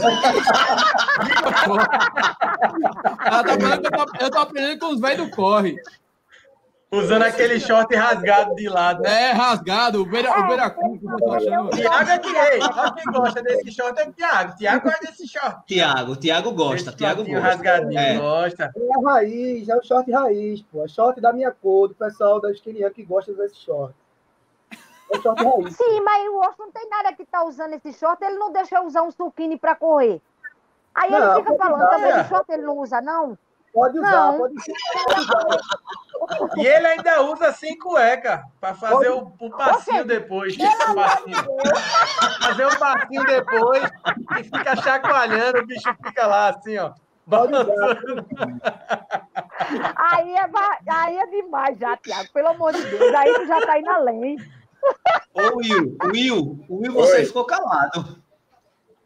ela 3.25 3.43
tá 3.43 3.60
falando 3.60 3.81
que 3.81 3.88
eu 3.88 3.91
tô, 3.91 4.05
eu 4.19 4.31
tô 4.31 4.38
aprendendo 4.39 4.79
com 4.79 4.88
os 4.93 4.99
velhos 4.99 5.29
do 5.29 5.36
corre. 5.36 5.75
Usando 6.89 7.23
aquele 7.23 7.60
short 7.60 7.93
rasgado 7.93 8.56
de 8.56 8.69
lado. 8.69 9.04
Né? 9.04 9.23
É, 9.23 9.32
rasgado, 9.34 10.02
o 10.02 10.06
beira, 10.06 10.32
o 10.32 10.47
beira 10.47 10.69
cu, 10.69 10.97
Tiago 11.76 12.10
é 12.10 12.17
que, 12.17 12.30
ei, 12.30 12.60
quem 12.95 13.12
gosta 13.12 13.43
desse 13.43 13.71
short 13.73 14.00
é 14.00 14.08
o 14.08 14.13
Tiago. 14.13 14.56
Tiago 14.56 14.84
gosta 14.86 15.06
desse 15.06 15.28
short. 15.28 15.65
Tiago, 15.65 16.15
Tiago 16.15 16.52
gosta. 16.54 16.91
Tiago 16.93 17.26
gosta. 17.26 17.39
rasgadinho, 17.41 18.00
é. 18.00 18.17
gosta. 18.17 18.71
É 18.73 18.97
a 18.97 19.12
raiz, 19.12 19.67
é 19.67 19.76
o 19.76 19.84
short 19.84 20.10
raiz, 20.10 20.62
pô. 20.62 20.86
É 20.86 20.88
short 20.88 21.19
da 21.19 21.34
minha 21.34 21.52
cor, 21.52 21.89
do 21.89 21.95
pessoal 21.95 22.39
da 22.39 22.52
esquininha 22.52 22.89
que 22.89 23.04
gosta 23.04 23.34
desse 23.34 23.58
short. 23.58 23.93
É 25.12 25.19
short 25.19 25.43
raiz. 25.43 25.76
Sim, 25.76 26.00
mas 26.06 26.26
o 26.30 26.39
Osso 26.39 26.56
não 26.60 26.71
tem 26.71 26.88
nada 26.89 27.12
que 27.12 27.26
tá 27.26 27.43
usando 27.43 27.73
esse 27.73 27.91
short, 28.00 28.23
ele 28.23 28.38
não 28.38 28.54
deixa 28.54 28.78
eu 28.78 28.86
usar 28.86 29.02
um 29.02 29.12
suquine 29.12 29.60
pra 29.60 29.76
correr. 29.76 30.21
Aí 30.95 31.12
não, 31.12 31.34
ele 31.34 31.43
fica 31.43 31.58
falando, 31.58 31.89
também 31.89 32.12
esse 32.12 32.30
short 32.30 32.50
ele 32.50 32.63
não 32.63 32.78
usa, 32.78 33.02
não? 33.02 33.38
Pode 33.73 33.99
usar, 33.99 34.32
não. 34.32 34.38
pode 34.39 34.53
usar. 34.56 35.58
E 36.58 36.65
ele 36.65 36.88
ainda 36.88 37.21
usa 37.23 37.51
sem 37.53 37.77
cueca 37.77 38.43
para 38.60 38.73
fazer 38.73 39.10
o, 39.10 39.32
o, 39.39 39.49
passinho 39.49 40.03
depois. 40.03 40.56
O 40.58 40.95
passinho. 40.95 41.38
Fazer 42.41 42.65
o 42.65 42.80
passinho 42.80 43.25
depois 43.25 43.84
e 44.39 44.43
fica 44.43 44.75
chacoalhando, 44.77 45.60
o 45.60 45.65
bicho 45.65 45.95
fica 46.03 46.25
lá 46.25 46.49
assim, 46.49 46.77
ó. 46.77 46.93
Aí 49.97 50.34
é, 50.34 50.49
aí 50.89 51.17
é 51.17 51.27
demais 51.27 51.77
já, 51.77 51.97
Tiago. 51.97 52.30
Pelo 52.34 52.47
amor 52.49 52.73
de 52.73 52.82
Deus. 52.84 53.13
Aí 53.13 53.34
tu 53.34 53.45
já 53.45 53.65
tá 53.65 53.80
indo 53.80 53.89
além. 53.89 54.38
Ô, 55.34 55.58
Will, 55.58 55.97
Will, 56.06 56.65
Will, 56.69 56.93
você 56.93 57.17
Oi. 57.17 57.25
ficou 57.25 57.45
calado. 57.45 58.21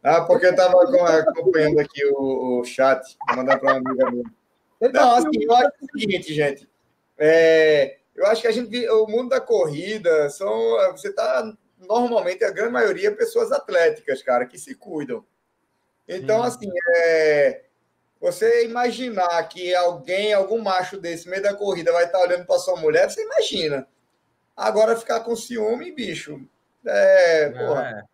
Ah, 0.04 0.22
porque 0.22 0.46
eu 0.46 0.56
tava 0.56 0.74
acompanhando 0.82 1.80
aqui 1.80 2.04
o, 2.12 2.60
o 2.60 2.64
chat, 2.64 3.00
mandando 3.34 3.60
para 3.60 3.72
uma 3.74 3.90
amiga 3.90 4.10
minha. 4.10 4.24
Não, 4.90 5.14
assim, 5.14 5.42
eu 5.42 5.54
acho 5.54 5.72
o 5.80 5.98
seguinte, 5.98 6.34
gente. 6.34 6.68
É, 7.18 7.98
eu 8.14 8.26
acho 8.26 8.42
que 8.42 8.48
a 8.48 8.52
gente, 8.52 8.88
o 8.88 9.06
mundo 9.06 9.28
da 9.28 9.40
corrida, 9.40 10.28
são, 10.30 10.76
você 10.92 11.08
está 11.08 11.52
normalmente, 11.78 12.44
a 12.44 12.50
grande 12.50 12.72
maioria, 12.72 13.14
pessoas 13.14 13.52
atléticas, 13.52 14.22
cara, 14.22 14.46
que 14.46 14.58
se 14.58 14.74
cuidam. 14.74 15.24
Então, 16.08 16.42
Sim. 16.42 16.48
assim, 16.48 16.70
é, 16.96 17.62
você 18.20 18.64
imaginar 18.64 19.42
que 19.48 19.74
alguém, 19.74 20.32
algum 20.32 20.60
macho 20.60 20.98
desse, 20.98 21.28
meio 21.28 21.42
da 21.42 21.54
corrida, 21.54 21.92
vai 21.92 22.04
estar 22.04 22.18
tá 22.18 22.24
olhando 22.24 22.46
para 22.46 22.58
sua 22.58 22.76
mulher, 22.76 23.10
você 23.10 23.22
imagina. 23.22 23.86
Agora, 24.56 24.96
ficar 24.96 25.20
com 25.20 25.34
ciúme, 25.34 25.92
bicho, 25.92 26.40
é, 26.84 27.50
porra, 27.50 28.06
é. 28.08 28.12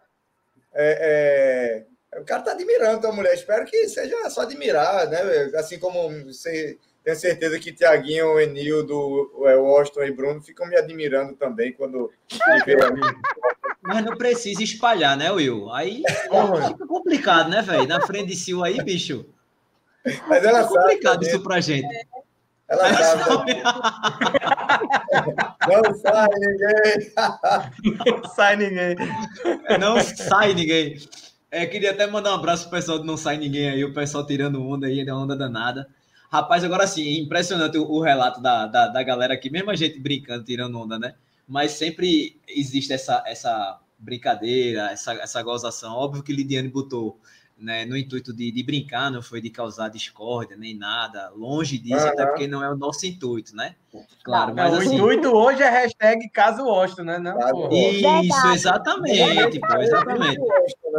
É, 0.81 0.99
é, 1.01 1.87
O 2.16 2.25
cara 2.25 2.42
tá 2.42 2.53
admirando 2.53 3.07
a 3.07 3.12
mulher. 3.12 3.35
Espero 3.35 3.66
que 3.66 3.88
seja 3.88 4.31
só 4.31 4.42
admirar, 4.42 5.09
né? 5.09 5.21
Assim 5.57 5.79
como 5.79 6.11
você 6.25 6.79
tenho 7.05 7.16
certeza 7.16 7.59
que 7.59 7.73
Tiaguinho, 7.73 8.38
Enildo, 8.40 9.31
Washington 9.35 10.03
e 10.05 10.12
Bruno 10.12 10.42
ficam 10.42 10.66
me 10.66 10.77
admirando 10.77 11.35
também 11.35 11.73
quando 11.73 12.11
me. 12.31 13.01
Mas 13.83 14.05
não 14.05 14.16
precisa 14.16 14.62
espalhar, 14.62 15.16
né, 15.16 15.31
Will? 15.31 15.71
Aí 15.73 16.03
fica 16.68 16.87
complicado, 16.87 17.49
né, 17.49 17.62
velho? 17.62 17.87
Na 17.87 18.01
frente 18.01 18.29
de 18.29 18.37
Sil 18.37 18.64
aí, 18.64 18.83
bicho. 18.83 19.25
Mas 20.27 20.44
ela 20.44 20.66
fica 20.66 20.81
complicado 20.81 21.23
isso 21.23 21.42
pra 21.42 21.61
gente. 21.61 21.88
Ela 22.68 22.92
sabe. 22.94 23.62
Não 25.68 25.94
sai 25.94 26.29
ninguém. 26.37 27.12
Não 28.05 28.25
sai 28.35 28.57
ninguém. 28.57 28.97
Não 29.79 30.01
sai 30.01 30.55
ninguém. 30.55 30.99
É, 31.51 31.65
queria 31.67 31.93
até 31.93 32.07
mandar 32.07 32.33
um 32.33 32.35
abraço 32.35 32.65
pro 32.65 32.73
pessoal 32.73 32.99
do 32.99 33.05
Não 33.05 33.17
Sai 33.17 33.39
Ninguém 33.39 33.71
aí, 33.71 33.85
o 33.85 33.95
pessoal 33.95 34.27
tirando 34.27 34.63
onda 34.63 34.87
aí, 34.87 35.05
da 35.05 35.17
onda 35.17 35.35
danada. 35.35 35.89
Rapaz, 36.31 36.63
agora 36.63 36.87
sim, 36.87 37.21
impressionante 37.21 37.79
o, 37.79 37.85
o 37.85 38.03
relato 38.03 38.41
da, 38.43 38.67
da, 38.67 38.89
da, 38.89 39.03
galera 39.03 39.33
aqui, 39.33 39.49
mesmo 39.49 39.71
a 39.71 39.75
gente 39.77 39.99
brincando, 39.99 40.45
tirando 40.45 40.79
onda, 40.79 40.99
né? 40.99 41.15
Mas 41.47 41.73
sempre 41.73 42.39
existe 42.47 42.93
essa, 42.93 43.25
essa 43.27 43.81
brincadeira, 43.99 44.91
essa, 44.91 45.15
essa 45.15 45.43
gozação. 45.43 45.95
Óbvio 45.95 46.23
que 46.23 46.35
Lidiane 46.35 46.69
botou 46.69 47.19
né, 47.59 47.85
no 47.85 47.97
intuito 47.97 48.33
de, 48.33 48.51
de 48.53 48.62
brincar, 48.62 49.11
não 49.11 49.21
foi 49.21 49.40
de 49.40 49.51
causar 49.51 49.88
discórdia 49.88 50.57
nem 50.57 50.77
nada, 50.77 51.31
longe 51.35 51.77
disso, 51.77 52.05
uhum. 52.05 52.11
até 52.11 52.27
porque 52.27 52.47
não 52.47 52.62
é 52.62 52.71
o 52.71 52.77
nosso 52.77 53.05
intuito, 53.07 53.55
né? 53.55 53.75
Claro, 54.23 54.55
mas 54.55 54.75
assim, 54.75 55.01
o 55.01 55.12
intuito 55.12 55.29
hoje 55.31 55.62
é 55.62 55.68
hashtag 55.68 56.29
caso 56.31 56.64
Washington, 56.64 57.03
né? 57.03 57.18
Não, 57.18 57.73
Isso, 57.73 58.47
exatamente, 58.53 59.59
pô, 59.61 59.77
exatamente. 59.77 60.40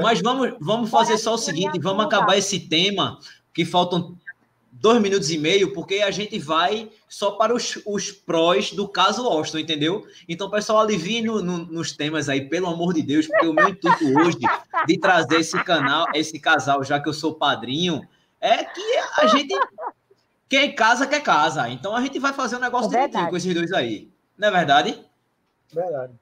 Mas 0.02 0.22
vamos, 0.22 0.54
vamos 0.60 0.89
fazer 0.89 1.17
só 1.17 1.36
o 1.36 1.38
seguinte, 1.38 1.80
vamos 1.80 2.06
acabar 2.06 2.38
esse 2.38 2.60
tema, 2.60 3.17
que 3.54 3.63
faltam 3.63 4.17
dois 4.80 5.02
minutos 5.02 5.30
e 5.30 5.38
meio, 5.38 5.74
porque 5.74 5.96
a 5.96 6.10
gente 6.10 6.39
vai 6.39 6.89
só 7.08 7.32
para 7.32 7.54
os, 7.54 7.80
os 7.86 8.12
prós 8.12 8.72
do 8.72 8.88
caso 8.88 9.28
Austin, 9.28 9.60
entendeu? 9.60 10.06
Então, 10.28 10.50
pessoal, 10.50 10.80
aliviem 10.80 11.24
no, 11.24 11.42
no, 11.42 11.58
nos 11.58 11.92
temas 11.92 12.30
aí, 12.30 12.48
pelo 12.48 12.68
amor 12.68 12.94
de 12.94 13.02
Deus, 13.02 13.28
porque 13.28 13.46
o 13.46 13.54
meu 13.54 13.70
intuito 13.70 14.06
hoje 14.20 14.38
de 14.88 14.98
trazer 14.98 15.42
esse 15.42 15.62
canal, 15.63 16.08
esse 16.13 16.39
casal, 16.39 16.84
já 16.84 17.00
que 17.00 17.10
eu 17.10 17.13
sou 17.13 17.36
padrinho, 17.36 18.02
é 18.39 18.63
que 18.63 18.98
a 19.18 19.28
gente. 19.28 19.54
Quem 20.48 20.74
casa, 20.74 21.06
quer 21.06 21.22
casa. 21.22 21.70
Então 21.70 21.96
a 21.96 22.02
gente 22.02 22.18
vai 22.18 22.34
fazer 22.34 22.56
um 22.56 22.60
negócio 22.60 22.88
é 22.88 23.08
direitinho 23.08 23.30
com 23.30 23.38
esses 23.38 23.54
dois 23.54 23.72
aí. 23.72 24.10
Não 24.38 24.48
é 24.48 24.52
verdade? 24.52 25.06
Verdade. 25.72 26.13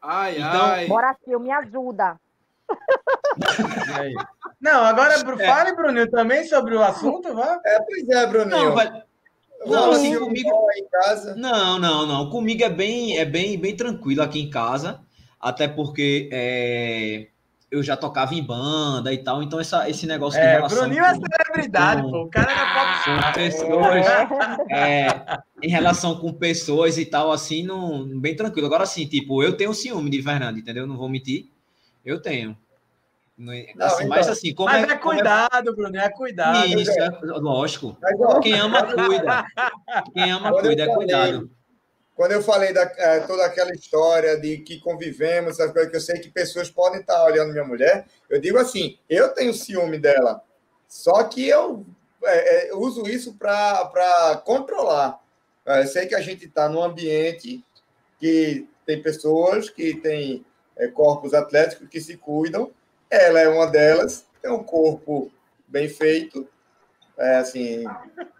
Ai, 0.00 0.34
então, 0.34 0.64
ai. 0.64 0.86
Bora, 0.88 1.16
Sil, 1.22 1.38
me 1.38 1.52
ajuda. 1.52 2.18
Não, 4.62 4.84
agora 4.84 5.14
é. 5.14 5.46
fale, 5.46 5.74
Bruninho, 5.74 6.08
também 6.08 6.44
sobre 6.44 6.76
o 6.76 6.82
assunto, 6.82 7.34
vá. 7.34 7.60
É, 7.66 7.80
pois 7.80 8.08
é, 8.08 8.26
Bruninho. 8.28 8.66
Não, 8.66 8.74
vai... 8.74 9.02
não 9.66 9.90
assim, 9.90 10.16
comigo. 10.16 10.48
Em 10.76 10.88
casa. 10.88 11.34
Não, 11.34 11.80
não, 11.80 12.06
não. 12.06 12.30
Comigo 12.30 12.62
é 12.62 12.70
bem, 12.70 13.18
é 13.18 13.24
bem, 13.24 13.58
bem 13.58 13.74
tranquilo 13.74 14.22
aqui 14.22 14.40
em 14.40 14.48
casa, 14.48 15.00
até 15.40 15.66
porque 15.66 16.28
é, 16.32 17.26
eu 17.72 17.82
já 17.82 17.96
tocava 17.96 18.36
em 18.36 18.42
banda 18.42 19.12
e 19.12 19.18
tal, 19.18 19.42
então 19.42 19.58
essa, 19.58 19.90
esse 19.90 20.06
negócio 20.06 20.38
é, 20.38 20.46
de 20.46 20.52
relação. 20.52 20.78
Bruninho 20.78 21.04
é 21.04 21.14
celebridade, 21.14 22.02
com, 22.02 22.10
pô. 22.12 22.22
O 22.22 22.30
cara 22.30 22.52
era 22.52 22.72
pop 22.72 23.34
pessoas, 23.34 24.06
é, 24.70 25.06
em 25.60 25.68
relação 25.68 26.20
com 26.20 26.32
pessoas 26.32 26.98
e 26.98 27.04
tal, 27.04 27.32
assim, 27.32 27.64
não, 27.64 28.06
bem 28.20 28.36
tranquilo. 28.36 28.68
Agora, 28.68 28.84
assim, 28.84 29.06
tipo, 29.06 29.42
eu 29.42 29.56
tenho 29.56 29.74
ciúme 29.74 30.08
de 30.08 30.22
Fernando, 30.22 30.58
entendeu? 30.58 30.86
Não 30.86 30.96
vou 30.96 31.08
mentir. 31.08 31.48
Eu 32.04 32.22
tenho. 32.22 32.56
Não, 33.36 33.52
assim, 33.52 34.04
então, 34.04 34.08
mas 34.08 34.28
assim, 34.28 34.54
como 34.54 34.68
mas 34.68 34.88
é, 34.88 34.92
é 34.92 34.96
cuidado, 34.96 35.70
é... 35.70 35.72
Bruno, 35.72 35.96
é 35.96 36.08
cuidado. 36.10 36.66
Isso, 36.66 36.90
é, 36.92 37.10
lógico. 37.22 37.96
Quem 38.42 38.54
ama, 38.54 38.82
cuida. 38.92 39.44
Quem 40.12 40.30
ama, 40.30 40.52
cuida, 40.60 40.82
é 40.82 40.94
cuidado. 40.94 41.50
Quando 42.14 42.32
eu 42.32 42.42
falei 42.42 42.72
da, 42.72 42.82
é, 42.82 43.20
toda 43.20 43.44
aquela 43.44 43.72
história 43.72 44.38
de 44.38 44.58
que 44.58 44.78
convivemos, 44.80 45.58
essas 45.58 45.72
coisas 45.72 45.90
que 45.90 45.96
eu 45.96 46.00
sei 46.00 46.20
que 46.20 46.30
pessoas 46.30 46.70
podem 46.70 47.00
estar 47.00 47.24
olhando 47.24 47.52
minha 47.52 47.64
mulher, 47.64 48.06
eu 48.28 48.40
digo 48.40 48.58
assim: 48.58 48.98
eu 49.08 49.30
tenho 49.30 49.54
ciúme 49.54 49.98
dela, 49.98 50.42
só 50.86 51.24
que 51.24 51.48
eu, 51.48 51.86
é, 52.22 52.70
eu 52.70 52.78
uso 52.80 53.08
isso 53.08 53.34
para 53.34 54.40
controlar. 54.44 55.18
Eu 55.64 55.86
sei 55.86 56.06
que 56.06 56.14
a 56.14 56.20
gente 56.20 56.44
está 56.44 56.68
num 56.68 56.82
ambiente 56.82 57.64
que 58.18 58.68
tem 58.84 59.00
pessoas 59.00 59.70
que 59.70 59.94
têm 59.94 60.44
é, 60.76 60.88
corpos 60.88 61.32
atléticos 61.32 61.88
que 61.88 62.00
se 62.00 62.16
cuidam. 62.16 62.70
Ela 63.12 63.40
é 63.40 63.48
uma 63.48 63.66
delas, 63.66 64.26
tem 64.40 64.50
um 64.50 64.64
corpo 64.64 65.30
bem 65.68 65.86
feito. 65.86 66.48
É, 67.18 67.36
assim, 67.36 67.84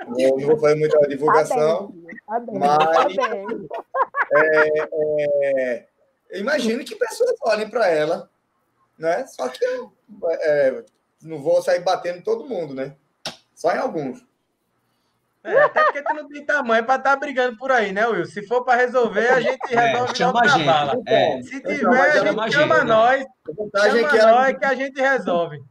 não, 0.08 0.30
não 0.30 0.46
vou 0.46 0.58
fazer 0.58 0.76
muita 0.76 1.06
divulgação, 1.06 1.88
tá 1.88 1.92
bem, 1.92 2.16
tá 2.26 2.40
bem, 2.40 2.58
mas 2.58 3.16
tá 3.16 3.28
é, 4.32 4.68
é, 5.44 5.86
eu 6.30 6.40
imagino 6.40 6.82
que 6.82 6.96
pessoas 6.96 7.34
olhem 7.42 7.68
para 7.68 7.86
ela, 7.88 8.30
né? 8.98 9.26
Só 9.26 9.46
que 9.50 9.62
eu 9.62 9.92
é, 10.24 10.84
não 11.22 11.42
vou 11.42 11.62
sair 11.62 11.80
batendo 11.80 12.22
todo 12.22 12.48
mundo, 12.48 12.74
né? 12.74 12.96
Só 13.54 13.70
em 13.72 13.78
alguns. 13.78 14.24
É, 15.44 15.62
até 15.62 15.82
porque 15.84 16.02
tu 16.02 16.14
não 16.14 16.28
tem 16.28 16.44
tamanho 16.44 16.84
para 16.84 16.96
estar 16.96 17.10
tá 17.10 17.16
brigando 17.16 17.56
por 17.56 17.72
aí, 17.72 17.92
né, 17.92 18.06
Will? 18.06 18.24
Se 18.26 18.46
for 18.46 18.64
para 18.64 18.76
resolver, 18.78 19.28
a 19.28 19.40
gente 19.40 19.74
é, 19.74 19.78
resolve 19.78 20.12
é, 20.12 20.14
chama 20.14 20.40
a 20.40 20.48
gente. 20.48 20.66
Bala. 20.66 20.94
É. 21.06 21.42
Se 21.42 21.60
tiver, 21.60 22.00
a 22.00 22.10
gente 22.10 22.52
chama, 22.52 22.76
gente, 22.76 22.86
nós. 22.86 23.20
Né? 23.20 23.26
A 23.48 23.52
vantagem 23.52 23.90
chama 23.90 24.06
é 24.06 24.10
que 24.10 24.18
ela... 24.18 24.32
nós 24.32 24.58
que 24.58 24.64
a 24.64 24.74
gente 24.74 25.00
resolve. 25.00 25.62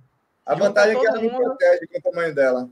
A 0.45 0.55
vantagem 0.55 0.97
é 0.97 0.99
que 0.99 1.07
ela 1.07 1.21
mundo... 1.21 1.31
não 1.31 1.39
protege 1.39 1.87
com 1.87 1.97
o 1.97 2.11
tamanho 2.11 2.35
dela. 2.35 2.69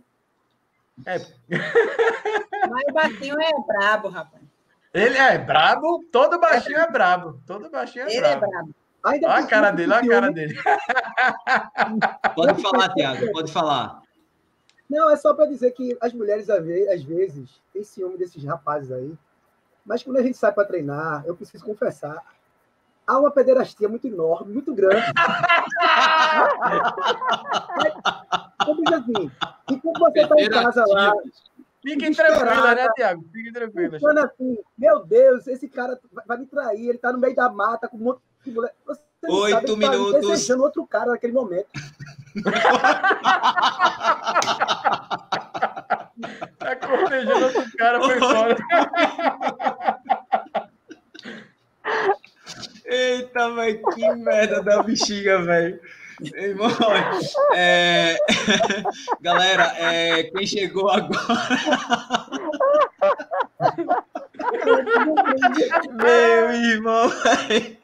É. 1.06 1.18
Mas 2.70 2.84
o 2.90 2.94
baixinho 2.94 3.42
é 3.42 3.52
brabo, 3.66 4.10
rapaz. 4.10 4.44
Ele 4.94 5.18
é 5.18 5.38
brabo, 5.38 6.04
todo 6.12 6.40
baixinho 6.40 6.80
é 6.80 6.92
brabo. 6.92 7.40
Todo 7.46 7.70
baixinho 7.70 8.06
é 8.06 8.12
Ele 8.12 8.20
brabo. 8.20 8.46
é 8.46 8.50
brabo. 8.50 8.76
Olha 9.02 9.30
a 9.30 9.48
cara 9.48 9.72
dele, 9.72 9.94
olha 9.94 10.04
a 10.04 10.08
cara 10.08 10.32
dele. 10.32 10.60
Pode 12.36 12.62
falar, 12.62 12.90
Tiago, 12.94 13.32
pode 13.32 13.52
falar. 13.52 14.02
Não, 14.90 15.10
é 15.10 15.16
só 15.16 15.34
para 15.34 15.46
dizer 15.46 15.72
que 15.72 15.98
as 16.02 16.14
mulheres, 16.14 16.50
às 16.50 17.04
vezes, 17.04 17.62
têm 17.72 17.84
ciúme 17.84 18.18
desses 18.18 18.44
rapazes 18.44 18.92
aí. 18.92 19.14
Mas 19.86 20.02
quando 20.02 20.18
a 20.18 20.24
gente 20.24 20.38
sai 20.38 20.52
para 20.52 20.66
treinar, 20.66 21.24
eu 21.26 21.36
preciso 21.36 21.64
confessar, 21.64 22.24
há 23.06 23.20
uma 23.20 23.32
pederastia 23.32 23.88
muito 23.88 24.08
enorme, 24.08 24.54
muito 24.54 24.74
grande. 24.74 24.98
eu 28.68 28.76
digo 28.76 28.96
assim, 28.96 29.32
e 29.72 29.80
quando 29.80 30.00
você 30.00 30.22
está 30.22 30.36
em 30.38 30.50
casa 30.50 30.84
lá. 30.88 31.14
Fiquem 31.82 32.12
tranquila, 32.12 32.76
né, 32.76 32.90
Tiago? 32.94 33.24
Fiquem 33.32 33.54
tranquila. 33.54 33.98
assim, 34.26 34.58
meu 34.78 35.06
Deus, 35.06 35.48
esse 35.48 35.70
cara 35.70 35.98
vai 36.26 36.38
me 36.38 36.46
trair, 36.46 36.88
ele 36.88 36.98
está 36.98 37.14
no 37.14 37.20
meio 37.20 37.36
da 37.36 37.50
mata 37.50 37.88
com 37.88 37.96
um 37.98 38.02
monte 38.02 38.22
de 38.44 38.52
mulher. 38.52 38.76
Você 38.86 39.02
Oito 39.28 39.56
sabe, 39.56 39.76
minutos. 39.76 40.14
Tá 40.14 40.20
desejando 40.20 40.64
outro 40.64 40.88
cara 40.88 41.12
naquele 41.12 41.34
momento. 41.34 41.68
tá 46.58 46.76
cortejando 46.76 47.46
outro 47.46 47.78
cara, 47.78 48.02
foi 48.02 48.20
fora. 48.20 48.58
Eita, 52.86 53.54
velho, 53.54 53.84
que 53.92 54.10
merda 54.16 54.64
da 54.64 54.82
bexiga, 54.82 55.44
velho. 55.44 55.80
Irmão, 56.36 56.70
é... 57.56 58.18
galera, 59.22 59.74
é... 59.78 60.24
quem 60.24 60.46
chegou 60.46 60.90
agora. 60.90 61.16
Meu 65.94 66.52
irmão, 66.52 67.10
velho. 67.10 67.78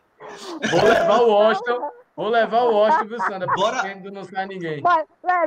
Vou 0.71 0.83
levar 0.83 1.21
o 1.21 1.29
Washington. 1.29 1.89
Vou 2.15 2.29
levar 2.29 2.61
o 2.63 2.73
Washington, 2.73 3.07
viu, 3.07 3.19
Sandra? 3.19 3.47
Bora. 3.55 3.95
não 4.11 4.23
sai 4.23 4.45
ninguém. 4.45 4.81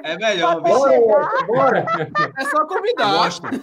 é 0.04 0.16
melhor. 0.18 0.60
Bora, 0.60 1.46
bora. 1.46 1.86
É 2.38 2.44
só 2.44 2.66
convidar. 2.66 3.14
Washington, 3.14 3.60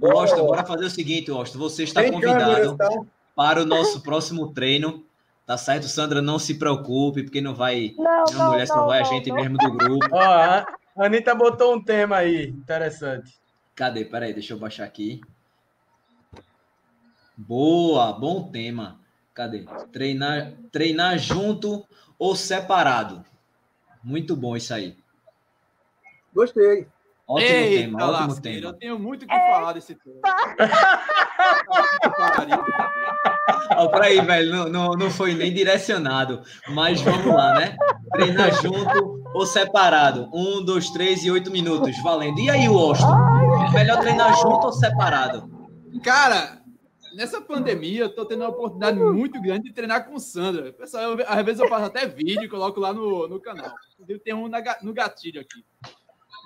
Washington, 0.00 0.46
bora 0.46 0.64
fazer 0.64 0.84
o 0.84 0.90
seguinte, 0.90 1.30
Washington. 1.30 1.58
Você 1.58 1.84
está 1.84 2.02
Tem 2.02 2.12
convidado 2.12 2.76
tá? 2.76 2.88
para 3.34 3.62
o 3.62 3.64
nosso 3.64 4.02
próximo 4.02 4.52
treino. 4.52 5.04
Tá 5.46 5.56
certo, 5.56 5.88
Sandra? 5.88 6.20
Não 6.20 6.38
se 6.38 6.58
preocupe, 6.58 7.22
porque 7.22 7.40
não 7.40 7.54
vai. 7.54 7.94
Não, 7.96 8.24
não, 8.32 8.50
mulher, 8.50 8.66
só 8.66 8.86
vai 8.86 9.00
a 9.00 9.04
gente 9.04 9.32
mesmo 9.32 9.56
do 9.56 9.72
grupo. 9.72 10.06
Ó, 10.12 10.20
a 10.20 10.66
Anitta 10.96 11.34
botou 11.34 11.74
um 11.74 11.82
tema 11.82 12.18
aí, 12.18 12.48
interessante. 12.48 13.34
Cadê? 13.74 14.04
Peraí, 14.04 14.34
deixa 14.34 14.52
eu 14.52 14.58
baixar 14.58 14.84
aqui. 14.84 15.20
Boa, 17.36 18.12
bom 18.12 18.50
tema. 18.50 19.00
Cadê? 19.34 19.64
Treinar, 19.92 20.52
treinar 20.72 21.18
junto 21.18 21.86
ou 22.18 22.34
separado? 22.34 23.24
Muito 24.02 24.34
bom 24.36 24.56
isso 24.56 24.74
aí. 24.74 24.96
Gostei. 26.34 26.86
Ótimo 27.30 27.48
Eita, 27.48 27.82
tema, 27.84 28.04
ótimo 28.04 28.28
lasqueira, 28.28 28.60
tema. 28.60 28.68
Eu 28.68 28.78
tenho 28.78 28.98
muito 28.98 29.24
o 29.24 29.28
que 29.28 29.34
falar 29.34 29.72
desse 29.72 29.94
tema. 29.94 30.20
oh, 33.78 33.96
aí, 34.02 34.20
velho, 34.20 34.50
não, 34.50 34.68
não, 34.68 34.90
não 34.94 35.10
foi 35.10 35.34
nem 35.34 35.54
direcionado. 35.54 36.42
Mas 36.70 37.00
vamos 37.02 37.26
lá, 37.26 37.54
né? 37.54 37.76
Treinar 38.12 38.52
junto 38.60 39.22
ou 39.32 39.46
separado? 39.46 40.28
Um, 40.34 40.64
dois, 40.64 40.90
três 40.90 41.22
e 41.22 41.30
oito 41.30 41.52
minutos, 41.52 41.96
valendo. 42.02 42.40
E 42.40 42.50
aí, 42.50 42.68
Washington? 42.68 43.16
Melhor 43.72 44.00
treinar 44.00 44.36
junto 44.36 44.66
ou 44.66 44.72
separado? 44.72 45.48
Cara, 46.02 46.59
nessa 47.14 47.40
pandemia 47.40 48.02
eu 48.02 48.14
tô 48.14 48.24
tendo 48.24 48.40
uma 48.40 48.50
oportunidade 48.50 48.98
muito 48.98 49.40
grande 49.40 49.68
de 49.68 49.72
treinar 49.74 50.06
com 50.06 50.18
Sandra. 50.18 50.72
Pessoal, 50.72 51.18
eu, 51.18 51.24
às 51.26 51.44
vezes 51.44 51.60
eu 51.60 51.68
faço 51.68 51.86
até 51.86 52.06
vídeo 52.06 52.44
e 52.44 52.48
coloco 52.48 52.80
lá 52.80 52.92
no, 52.92 53.28
no 53.28 53.40
canal. 53.40 53.72
Tem 54.24 54.34
um 54.34 54.48
na, 54.48 54.60
no 54.82 54.92
gatilho 54.92 55.40
aqui. 55.40 55.64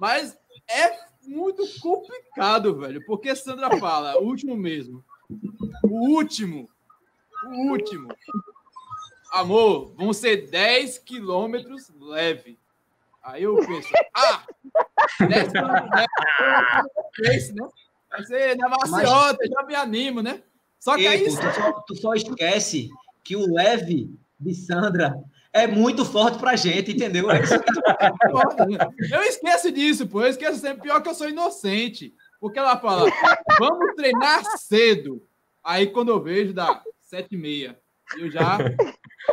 Mas 0.01 0.37
é 0.69 0.99
muito 1.27 1.65
complicado, 1.81 2.79
velho, 2.79 3.05
porque 3.07 3.35
Sandra 3.35 3.77
fala, 3.79 4.19
o 4.19 4.25
último 4.25 4.57
mesmo. 4.57 5.05
O 5.83 6.11
último. 6.11 6.69
O 7.47 7.71
último. 7.71 8.09
Amor, 9.33 9.93
vão 9.97 10.13
ser 10.13 10.49
10 10.49 10.99
quilômetros 10.99 11.91
leve. 12.01 12.59
Aí 13.23 13.43
eu 13.43 13.57
penso, 13.57 13.89
ah, 14.15 14.45
10 15.19 15.53
quilômetros 15.53 15.91
leve. 15.91 17.53
né? 17.61 17.69
Vai 18.11 18.25
ser 18.25 18.57
na 18.57 18.69
maciota, 18.69 19.39
Mas... 19.41 19.51
já 19.51 19.63
me 19.65 19.75
animo, 19.75 20.23
né? 20.23 20.43
Só 20.85 20.97
que 20.97 21.07
Ei, 21.07 21.09
aí... 21.09 21.25
tu, 21.25 21.31
só, 21.31 21.73
tu 21.87 21.97
só 21.97 22.13
esquece 22.13 22.91
que 23.25 23.35
o 23.35 23.51
leve 23.51 24.11
de 24.39 24.55
Sandra 24.55 25.15
é 25.51 25.67
muito 25.67 26.05
forte 26.05 26.39
pra 26.39 26.57
gente, 26.57 26.93
entendeu? 26.93 27.27
eu 29.11 29.23
esqueço 29.23 29.73
disso, 29.73 30.07
pô. 30.07 30.21
Eu 30.21 30.29
esqueço 30.29 30.59
sempre. 30.59 30.83
Pior 30.83 31.03
que 31.03 31.09
eu 31.09 31.15
sou 31.15 31.27
inocente. 31.27 32.13
Porque 32.39 32.59
ela 32.59 32.77
fala, 32.77 33.11
vamos 33.59 33.95
treinar 33.97 34.45
cedo. 34.59 35.27
Aí 35.65 35.87
quando 35.87 36.11
eu 36.11 36.21
vejo, 36.23 36.53
dá 36.53 36.83
sete 37.01 37.35
e 37.35 37.39
meia. 37.39 37.81
Eu 38.19 38.31
já. 38.31 38.59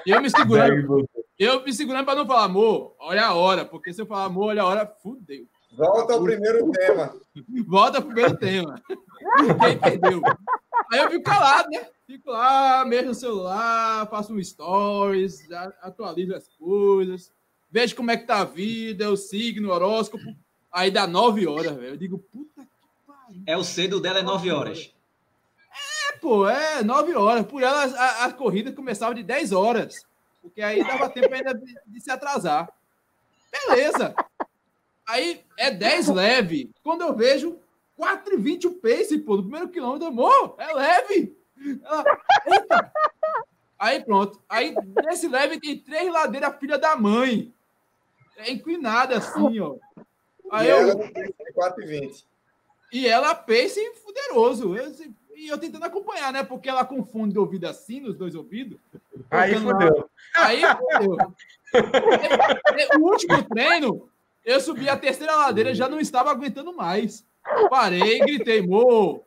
Eu 0.08 0.22
me 0.22 0.30
segurando. 0.30 1.10
Eu 1.38 1.66
me 1.66 1.74
segurando 1.74 2.06
para 2.06 2.16
não 2.16 2.26
falar, 2.26 2.46
amor, 2.46 2.96
olha 2.98 3.26
a 3.26 3.34
hora. 3.34 3.66
Porque 3.66 3.92
se 3.92 4.02
eu 4.02 4.06
falar, 4.06 4.24
amor, 4.24 4.46
olha 4.46 4.62
a 4.62 4.66
hora, 4.66 4.86
fudeu. 5.04 5.46
Volta 5.74 6.14
ao 6.14 6.24
primeiro 6.24 6.72
tema. 6.72 7.16
Volta 7.68 7.98
ao 7.98 8.04
primeiro 8.04 8.38
tema. 8.38 8.82
Quem 8.88 9.74
entendeu? 9.74 10.22
Aí 10.92 11.00
eu 11.00 11.10
fico 11.10 11.24
calado, 11.24 11.70
né? 11.70 11.88
Fico 12.06 12.30
lá, 12.30 12.84
mexo 12.86 13.08
no 13.08 13.16
celular, 13.16 14.10
faço 14.10 14.34
um 14.34 14.44
stories, 14.44 15.50
atualizo 15.82 16.36
as 16.36 16.48
coisas, 16.48 17.32
vejo 17.72 17.96
como 17.96 18.12
é 18.12 18.18
que 18.18 18.28
tá 18.28 18.42
a 18.42 18.46
vida, 18.46 19.10
o 19.10 19.16
signo, 19.16 19.70
o 19.70 19.72
horóscopo. 19.72 20.36
Aí 20.72 20.92
dá 20.92 21.08
nove 21.08 21.48
horas, 21.48 21.76
velho. 21.76 21.90
Eu 21.90 21.98
digo, 21.98 22.20
puta 22.20 22.62
que 22.62 22.68
pariu. 23.08 23.44
É 23.46 23.56
o 23.56 23.64
cedo 23.64 24.00
dela 24.00 24.20
é 24.20 24.24
nove 24.24 24.52
horas 24.52 24.94
pô, 26.22 26.48
é 26.48 26.84
nove 26.84 27.14
horas. 27.16 27.46
Por 27.46 27.62
ela, 27.62 27.84
a, 27.84 28.26
a, 28.26 28.34
corrida 28.34 28.72
começava 28.72 29.16
de 29.16 29.24
10 29.24 29.52
horas. 29.52 30.06
Porque 30.42 30.62
aí 30.62 30.84
dava 30.84 31.10
tempo 31.10 31.34
ainda 31.34 31.54
de, 31.54 31.76
de 31.86 32.00
se 32.00 32.12
atrasar. 32.12 32.72
Beleza. 33.52 34.16
Aí 35.12 35.44
é 35.58 35.70
10 35.70 36.08
leve. 36.08 36.72
Quando 36.82 37.02
eu 37.02 37.14
vejo 37.14 37.60
4,20 38.00 38.66
o 38.66 38.74
pace, 38.76 39.18
pô, 39.18 39.36
no 39.36 39.44
primeiro 39.44 39.68
quilômetro, 39.68 40.08
amor, 40.08 40.56
é 40.58 40.74
leve. 40.74 41.36
Ela, 41.84 42.04
eita. 42.48 42.94
Aí 43.78 44.02
pronto. 44.06 44.42
Aí 44.48 44.74
nesse 45.06 45.28
leve 45.28 45.60
tem 45.60 45.78
três 45.78 46.10
ladeiras 46.10 46.56
filha 46.58 46.78
da 46.78 46.96
mãe. 46.96 47.54
É 48.38 48.52
inclinada 48.52 49.18
assim, 49.18 49.60
ó. 49.60 49.76
Aí 50.50 50.68
e 50.68 50.70
eu... 50.70 50.78
ela 50.78 50.96
4,20. 50.96 52.24
E 52.94 53.06
ela 53.06 53.36
pace 53.36 53.94
fuderoso. 53.96 54.78
Eu, 54.78 54.94
e 55.36 55.48
eu 55.50 55.58
tentando 55.58 55.84
acompanhar, 55.84 56.32
né? 56.32 56.42
Porque 56.42 56.70
ela 56.70 56.86
confunde 56.86 57.38
o 57.38 57.42
ouvido 57.42 57.66
assim, 57.66 58.00
nos 58.00 58.16
dois 58.16 58.34
ouvidos. 58.34 58.80
Aí 59.30 59.60
fodeu. 59.60 60.10
Aí 60.38 60.62
fodeu. 60.62 61.34
o 62.98 63.04
último 63.04 63.44
treino, 63.50 64.11
eu 64.46 64.60
subi 64.60 64.90
a 64.90 64.98
terceira 64.98 65.36
ladeira, 65.36 65.76
já 65.76 65.88
não 65.88 66.00
estava 66.00 66.32
aguentando 66.32 66.74
mais. 66.74 67.26
Parei, 67.70 68.20
gritei, 68.20 68.66
mo. 68.66 69.24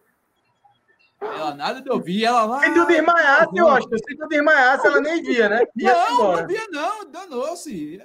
Ela 1.20 1.54
nada 1.54 1.80
de 1.80 1.90
ouvir, 1.90 2.24
ela 2.24 2.44
lá. 2.44 2.60
Se 2.60 2.74
tu 2.74 2.86
desmaiasse, 2.86 3.56
eu 3.56 3.68
acho. 3.68 3.88
Se 3.88 4.16
tu 4.16 4.28
desmaiasse, 4.28 4.86
ela 4.86 5.00
nem 5.00 5.22
via, 5.22 5.48
né? 5.48 5.64
Ia 5.76 5.94
não, 5.94 6.36
não 6.36 6.46
via, 6.46 6.66
não, 6.70 7.10
danou-se. 7.10 8.00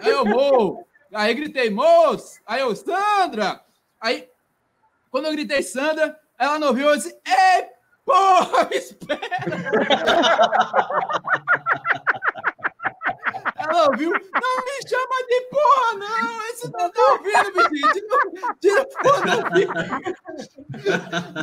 Aí 0.00 0.10
eu, 0.10 0.24
mo. 0.24 0.86
Aí 1.12 1.34
gritei, 1.34 1.70
moço. 1.70 2.40
Aí 2.46 2.60
eu, 2.60 2.74
Sandra. 2.74 3.60
Aí, 4.00 4.28
quando 5.10 5.26
eu 5.26 5.32
gritei 5.32 5.62
Sandra, 5.62 6.18
ela 6.38 6.58
não 6.58 6.72
viu, 6.72 6.88
eu 6.88 6.96
disse, 6.96 7.16
ei, 7.26 7.66
porra, 8.04 8.68
espera! 8.74 9.20
Ela 13.84 13.90
ouviu, 13.90 14.10
não 14.10 14.18
me 14.18 14.88
chama 14.88 15.16
de 15.28 15.40
porra, 15.50 15.98
não! 15.98 16.46
Esse 16.50 16.72
não 16.72 16.90
tá 16.90 17.02
ouvindo, 17.12 17.52
bichinho! 17.68 18.18
Tira, 18.60 18.88
porra 19.02 19.36
do 19.36 19.44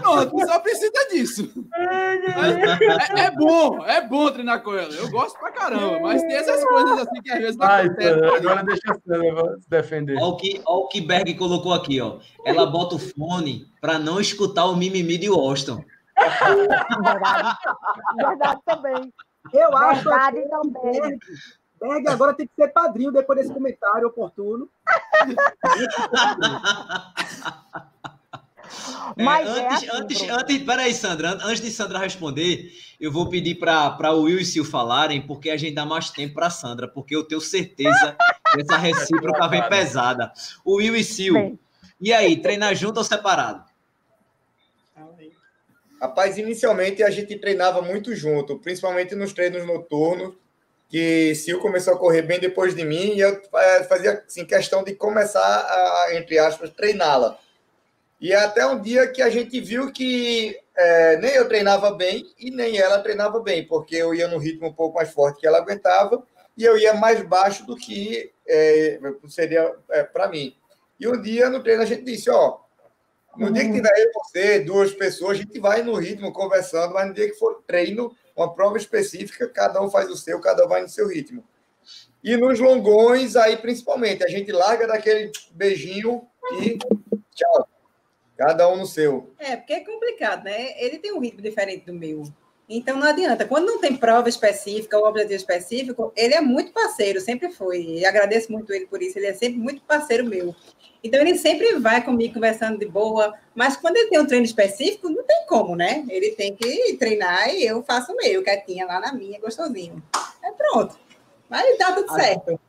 Pronto, 0.02 0.48
só 0.48 0.60
precisa 0.60 1.08
disso. 1.12 1.54
É, 1.76 3.26
é, 3.26 3.32
bom, 3.32 3.86
é 3.86 4.02
bom 4.02 4.32
treinar 4.32 4.64
com 4.64 4.76
ela. 4.76 4.92
Eu 4.94 5.10
gosto 5.12 5.40
pra 5.40 5.52
caramba, 5.52 6.00
mas 6.00 6.22
tem 6.24 6.34
essas 6.34 6.66
coisas 6.66 7.00
assim 7.00 7.22
que 7.22 7.32
às 7.32 7.40
vezes 7.40 7.58
não 7.58 7.68
Ai, 7.68 7.86
acontecem. 7.86 8.36
Agora 8.36 8.64
deixa 8.64 8.92
a 8.92 8.96
Cena 8.96 9.60
se 9.60 9.70
defender. 9.70 10.18
Olha 10.18 10.26
o, 10.26 10.38
que, 10.38 10.62
olha 10.66 10.80
o 10.80 10.88
que 10.88 11.02
Berg 11.02 11.36
colocou 11.36 11.74
aqui, 11.74 12.02
ó. 12.02 12.18
Ela 12.44 12.66
bota 12.66 12.96
o 12.96 13.00
fone 13.00 13.68
para 13.80 14.00
não 14.00 14.20
escutar 14.20 14.66
o 14.66 14.76
mimimi 14.76 15.18
de 15.18 15.30
Washington. 15.30 15.84
Verdade, 17.04 17.58
Verdade 18.18 18.62
também. 18.66 19.14
Eu 19.54 19.76
acho 19.76 20.04
Verdade 20.04 20.50
também. 20.50 21.20
Berg 21.82 22.08
agora 22.08 22.34
tem 22.34 22.46
que 22.46 22.54
ser 22.54 22.68
padrinho 22.68 23.12
depois 23.12 23.40
desse 23.40 23.52
comentário 23.52 24.08
oportuno. 24.08 24.70
É, 29.18 29.24
Mas 29.24 29.48
é, 29.48 29.52
antes, 29.52 29.60
é 29.60 29.68
assim, 29.68 29.90
antes, 29.92 30.30
antes, 30.30 30.64
peraí, 30.64 30.94
Sandra, 30.94 31.32
antes 31.44 31.60
de 31.60 31.70
Sandra 31.72 32.00
responder, 32.00 32.72
eu 33.00 33.12
vou 33.12 33.30
pedir 33.30 33.56
para 33.56 34.14
o 34.14 34.22
Will 34.22 34.40
e 34.40 34.46
Sil 34.48 34.64
falarem, 34.64 35.22
porque 35.22 35.50
a 35.50 35.58
gente 35.58 35.76
dá 35.76 35.86
mais 35.86 36.10
tempo 36.10 36.36
para 36.36 36.50
Sandra, 36.50 36.88
porque 36.88 37.14
eu 37.14 37.24
tenho 37.24 37.42
certeza 37.42 38.16
que 38.54 38.62
essa 38.62 38.78
recíproca 38.78 39.48
vem 39.50 39.68
pesada. 39.68 40.32
O 40.64 40.76
Will 40.76 40.96
e 40.96 41.04
Sil, 41.04 41.34
Bem. 41.34 41.60
e 42.00 42.14
aí, 42.14 42.42
treinar 42.42 42.74
junto 42.76 42.98
ou 42.98 43.04
separado? 43.04 43.66
Rapaz, 46.00 46.38
inicialmente 46.38 47.04
a 47.04 47.10
gente 47.12 47.38
treinava 47.38 47.82
muito 47.82 48.16
junto, 48.16 48.58
principalmente 48.58 49.14
nos 49.16 49.34
treinos 49.34 49.68
noturnos, 49.68 50.34
que 50.92 51.34
Sil 51.40 51.64
começou 51.64 51.94
a 51.94 51.98
correr 51.98 52.22
bem 52.22 52.38
depois 52.38 52.76
de 52.76 52.84
mim, 52.84 53.16
e 53.16 53.22
eu 53.22 53.42
é, 53.56 53.84
fazia 53.86 54.22
assim, 54.28 54.46
questão 54.46 54.84
de 54.84 54.94
começar 54.94 55.42
a, 55.42 56.16
entre 56.16 56.38
aspas, 56.38 56.70
treiná-la. 56.70 57.40
E 58.20 58.34
até 58.34 58.68
um 58.68 58.80
dia 58.80 59.08
que 59.08 59.22
a 59.22 59.30
gente 59.30 59.60
viu 59.62 59.90
que 59.94 60.60
é, 60.76 61.18
nem 61.18 61.32
eu 61.32 61.48
treinava 61.48 61.92
bem 61.92 62.30
e 62.38 62.52
nem 62.52 62.78
ela 62.78 63.00
treinava 63.00 63.40
bem, 63.40 63.66
porque 63.66 63.96
eu 63.96 64.14
ia 64.14 64.28
no 64.28 64.38
ritmo 64.38 64.68
um 64.68 64.74
pouco 64.74 64.98
mais 64.98 65.12
forte 65.12 65.40
que 65.40 65.48
ela 65.48 65.60
aguentava 65.60 66.22
e 66.58 66.66
eu 66.66 66.78
ia 66.78 66.94
mais 66.94 67.26
baixo 67.26 67.66
do 67.66 67.78
que 67.78 68.30
é, 68.46 69.00
seria 69.30 69.74
é, 69.92 70.04
para 70.04 70.28
mim. 70.28 70.54
E 71.00 71.08
um 71.08 71.22
dia 71.22 71.50
no 71.50 71.64
treino 71.64 71.84
a 71.84 71.86
gente 71.86 72.04
disse: 72.04 72.30
Ó, 72.30 72.60
no 73.38 73.52
dia 73.52 73.64
que 73.64 73.72
tiver 73.72 73.94
eu, 73.98 74.12
você, 74.14 74.60
duas 74.60 74.94
pessoas, 74.94 75.38
a 75.38 75.42
gente 75.42 75.58
vai 75.58 75.82
no 75.84 75.96
ritmo 75.96 76.34
conversando, 76.34 76.94
mas 76.94 77.08
no 77.08 77.14
dia 77.14 77.30
que 77.30 77.40
for 77.40 77.64
treino, 77.66 78.14
uma 78.36 78.54
prova 78.54 78.78
específica, 78.78 79.48
cada 79.48 79.82
um 79.82 79.90
faz 79.90 80.10
o 80.10 80.16
seu, 80.16 80.40
cada 80.40 80.66
um 80.66 80.70
vai 80.70 80.82
no 80.82 80.90
seu 80.90 81.08
ritmo. 81.08 81.44
E 82.24 82.38
nos 82.38 82.60
longões, 82.60 83.36
aí 83.36 83.58
principalmente, 83.58 84.24
a 84.24 84.28
gente 84.28 84.52
larga 84.52 84.88
daquele 84.88 85.32
beijinho 85.52 86.28
e 86.62 86.78
tchau. 87.34 87.68
Cada 88.38 88.68
um 88.70 88.78
no 88.78 88.86
seu. 88.86 89.34
É, 89.38 89.56
porque 89.56 89.74
é 89.74 89.80
complicado, 89.82 90.44
né? 90.44 90.80
Ele 90.82 91.00
tem 91.00 91.14
um 91.14 91.20
ritmo 91.20 91.42
diferente 91.42 91.86
do 91.86 91.94
meu. 91.94 92.24
Então 92.68 92.98
não 92.98 93.08
adianta. 93.08 93.46
Quando 93.46 93.66
não 93.68 93.80
tem 93.80 93.96
prova 93.98 94.30
específica 94.30 94.98
ou 94.98 95.06
objetivo 95.06 95.36
específico, 95.36 96.14
ele 96.16 96.34
é 96.34 96.42
muito 96.42 96.72
parceiro, 96.72 97.20
sempre 97.20 97.52
foi. 97.52 97.84
E 97.84 98.06
agradeço 98.06 98.52
muito 98.52 98.72
ele 98.74 98.88
por 98.88 99.02
isso. 99.02 99.20
Ele 99.20 99.28
é 99.28 99.34
sempre 99.34 99.60
muito 99.60 99.82
parceiro 99.82 100.26
meu. 100.26 100.56
Então 101.04 101.20
ele 101.20 101.36
sempre 101.38 101.80
vai 101.80 102.04
comigo 102.04 102.36
conversando 102.36 102.78
de 102.78 102.86
boa. 102.86 103.34
Mas 103.56 103.76
quando 103.76 103.98
ele 103.98 104.10
tem 104.10 104.20
um 104.20 104.28
treino 104.28 104.46
específico, 104.46 105.10
não 105.10 105.24
tem 105.24 105.46
como, 105.48 105.76
né? 105.76 106.06
Ele 106.10 106.32
tem 106.32 106.56
que 106.56 106.96
treinar 106.98 107.50
e 107.50 107.66
eu 107.66 107.84
faço 107.84 108.12
o 108.12 108.16
meu, 108.16 108.44
quietinha 108.44 108.86
lá 108.86 109.00
na 109.00 109.14
minha, 109.14 109.40
gostosinho. 109.40 110.02
É 110.44 110.52
pronto. 110.52 110.98
Mas 111.50 111.78
dá 111.78 111.92
tudo 111.94 112.14
certo. 112.14 112.60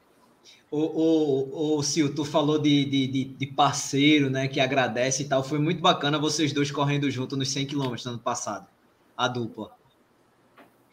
O, 0.70 0.78
o, 0.78 1.76
o 1.76 1.82
Sil, 1.84 2.14
tu 2.14 2.24
falou 2.24 2.58
de, 2.58 2.86
de, 2.86 3.24
de, 3.24 3.46
parceiro, 3.46 4.30
né, 4.30 4.48
que 4.48 4.58
agradece 4.58 5.22
e 5.22 5.28
tal. 5.28 5.44
Foi 5.44 5.58
muito 5.58 5.82
bacana 5.82 6.18
vocês 6.18 6.52
dois 6.52 6.70
correndo 6.70 7.10
junto 7.10 7.36
nos 7.36 7.52
100 7.52 7.66
km 7.66 7.94
no 8.04 8.10
ano 8.12 8.18
passado, 8.18 8.66
a 9.14 9.28
dupla. 9.28 9.70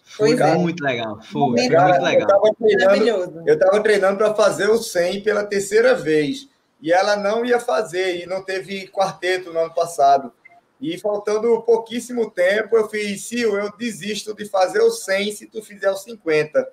Foi 0.03 0.33
é. 0.33 0.55
muito 0.55 0.83
legal. 0.83 1.21
Foi, 1.21 1.69
Cara, 1.69 1.93
muito 1.93 2.03
legal. 2.03 3.33
Eu 3.45 3.53
estava 3.53 3.81
treinando 3.81 4.17
para 4.17 4.33
fazer 4.35 4.69
o 4.69 4.77
100 4.77 5.21
pela 5.21 5.45
terceira 5.45 5.95
vez 5.95 6.49
e 6.81 6.91
ela 6.91 7.15
não 7.15 7.43
ia 7.43 7.59
fazer 7.59 8.21
e 8.21 8.25
não 8.25 8.43
teve 8.43 8.87
quarteto 8.87 9.51
no 9.51 9.59
ano 9.59 9.73
passado. 9.73 10.33
E 10.79 10.97
faltando 10.97 11.61
pouquíssimo 11.63 12.31
tempo, 12.31 12.77
eu 12.77 12.87
fiz, 12.87 13.25
Sil, 13.27 13.57
eu 13.57 13.75
desisto 13.75 14.33
de 14.33 14.45
fazer 14.45 14.79
o 14.79 14.89
100 14.89 15.31
se 15.33 15.45
tu 15.47 15.61
fizer 15.61 15.91
o 15.91 15.97
50. 15.97 16.67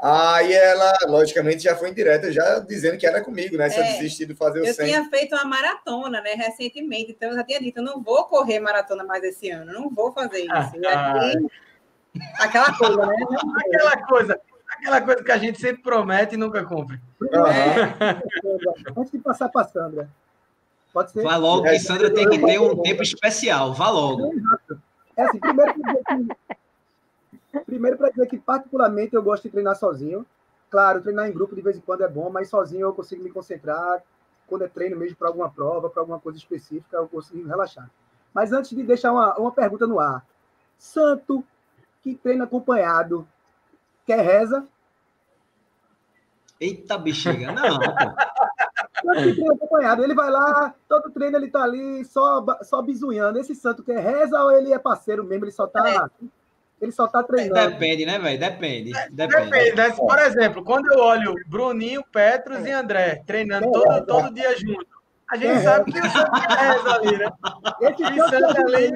Aí 0.00 0.52
ela, 0.52 0.92
logicamente, 1.06 1.64
já 1.64 1.74
foi 1.74 1.90
indireta, 1.90 2.30
já 2.30 2.60
dizendo 2.60 2.96
que 2.98 3.06
era 3.06 3.24
comigo, 3.24 3.56
né? 3.56 3.68
Se 3.68 3.80
é, 3.80 3.80
eu 3.80 3.96
desistir 3.96 4.26
de 4.26 4.34
fazer 4.34 4.60
o 4.60 4.66
eu 4.66 4.72
100. 4.72 4.84
Eu 4.84 4.92
tinha 4.92 5.10
feito 5.10 5.34
uma 5.34 5.44
maratona, 5.44 6.20
né, 6.20 6.34
recentemente, 6.34 7.10
então 7.10 7.30
eu 7.30 7.36
já 7.36 7.42
tinha 7.42 7.58
dito, 7.58 7.78
eu 7.78 7.84
não 7.84 8.00
vou 8.00 8.24
correr 8.26 8.60
maratona 8.60 9.02
mais 9.02 9.24
esse 9.24 9.50
ano, 9.50 9.72
não 9.72 9.90
vou 9.90 10.12
fazer 10.12 10.40
isso. 10.40 10.48
Ah, 12.38 12.44
aquela 12.44 12.76
coisa, 12.76 13.06
né? 13.06 13.16
aquela 13.58 14.06
coisa, 14.06 14.40
aquela 14.78 15.00
coisa 15.00 15.22
que 15.22 15.32
a 15.32 15.38
gente 15.38 15.60
sempre 15.60 15.82
promete 15.82 16.34
e 16.34 16.38
nunca 16.38 16.64
cumpre. 16.64 17.00
Uhum. 17.20 17.46
É. 17.46 18.22
Antes 18.96 19.12
de 19.12 19.18
passar 19.18 19.48
para 19.48 19.66
Sandra, 19.66 20.08
pode 20.92 21.10
ser? 21.10 21.22
Vá 21.22 21.36
logo 21.36 21.64
que 21.64 21.78
Sandra 21.78 22.12
tem 22.12 22.28
que 22.28 22.38
ter 22.38 22.58
um 22.58 22.80
tempo 22.82 23.02
especial, 23.02 23.74
vá 23.74 23.90
logo. 23.90 24.32
É 25.16 25.22
assim, 25.22 25.38
primeiro 25.38 25.74
Primeiro, 27.64 27.96
para 27.96 28.10
dizer 28.10 28.26
que, 28.26 28.38
particularmente, 28.38 29.14
eu 29.14 29.22
gosto 29.22 29.44
de 29.44 29.50
treinar 29.50 29.74
sozinho. 29.74 30.24
Claro, 30.70 31.00
treinar 31.00 31.28
em 31.28 31.32
grupo 31.32 31.56
de 31.56 31.62
vez 31.62 31.76
em 31.76 31.80
quando 31.80 32.04
é 32.04 32.08
bom, 32.08 32.28
mas 32.30 32.48
sozinho 32.48 32.82
eu 32.82 32.94
consigo 32.94 33.22
me 33.22 33.30
concentrar. 33.30 34.02
Quando 34.46 34.64
é 34.64 34.68
treino 34.68 34.96
mesmo 34.96 35.16
para 35.16 35.28
alguma 35.28 35.50
prova, 35.50 35.88
para 35.88 36.02
alguma 36.02 36.20
coisa 36.20 36.38
específica, 36.38 36.96
eu 36.96 37.08
consigo 37.08 37.48
relaxar. 37.48 37.90
Mas 38.34 38.52
antes 38.52 38.70
de 38.76 38.82
deixar 38.82 39.12
uma, 39.12 39.34
uma 39.38 39.50
pergunta 39.50 39.86
no 39.86 39.98
ar: 39.98 40.24
Santo 40.78 41.42
que 42.02 42.14
treina 42.14 42.44
acompanhado, 42.44 43.26
quer 44.08 44.24
reza? 44.24 44.66
Eita 46.58 46.96
bexiga, 46.96 47.52
não. 47.52 47.78
Santo 49.04 49.22
que 49.22 49.34
treina 49.34 49.54
acompanhado, 49.54 50.02
ele 50.02 50.14
vai 50.14 50.30
lá, 50.30 50.74
todo 50.88 51.10
treino 51.10 51.36
ele 51.36 51.50
tá 51.50 51.62
ali 51.62 52.04
só, 52.06 52.44
só 52.62 52.82
bizuiando. 52.82 53.38
Esse 53.38 53.54
santo 53.54 53.82
quer 53.82 54.00
reza 54.00 54.42
ou 54.42 54.50
ele 54.50 54.72
é 54.72 54.78
parceiro 54.78 55.22
mesmo, 55.22 55.44
ele 55.44 55.52
só 55.52 55.66
tá. 55.66 55.88
É 55.88 56.26
ele 56.80 56.92
só 56.92 57.08
tá 57.08 57.22
treinando. 57.22 57.70
Depende, 57.72 58.06
né, 58.06 58.18
velho? 58.18 58.38
Depende. 58.38 58.92
Depende. 59.10 59.50
Depende 59.50 59.76
né? 59.76 59.90
Por 59.90 60.18
exemplo, 60.20 60.64
quando 60.64 60.92
eu 60.92 61.00
olho 61.00 61.34
Bruninho, 61.48 62.04
Petros 62.12 62.64
é. 62.64 62.68
e 62.68 62.72
André 62.72 63.22
treinando 63.26 63.68
é. 63.68 63.70
todo, 63.72 64.06
todo 64.06 64.34
dia 64.34 64.56
junto, 64.56 64.86
a 65.28 65.36
gente 65.36 65.58
é. 65.58 65.60
sabe 65.60 65.92
que 65.92 65.98
o 65.98 66.10
Santos 66.10 66.40
reza 66.56 66.94
ali, 66.94 67.18
né? 67.18 67.30
Esse 67.80 68.20
o 68.20 68.28
Santos 68.28 68.56
ali. 68.56 68.90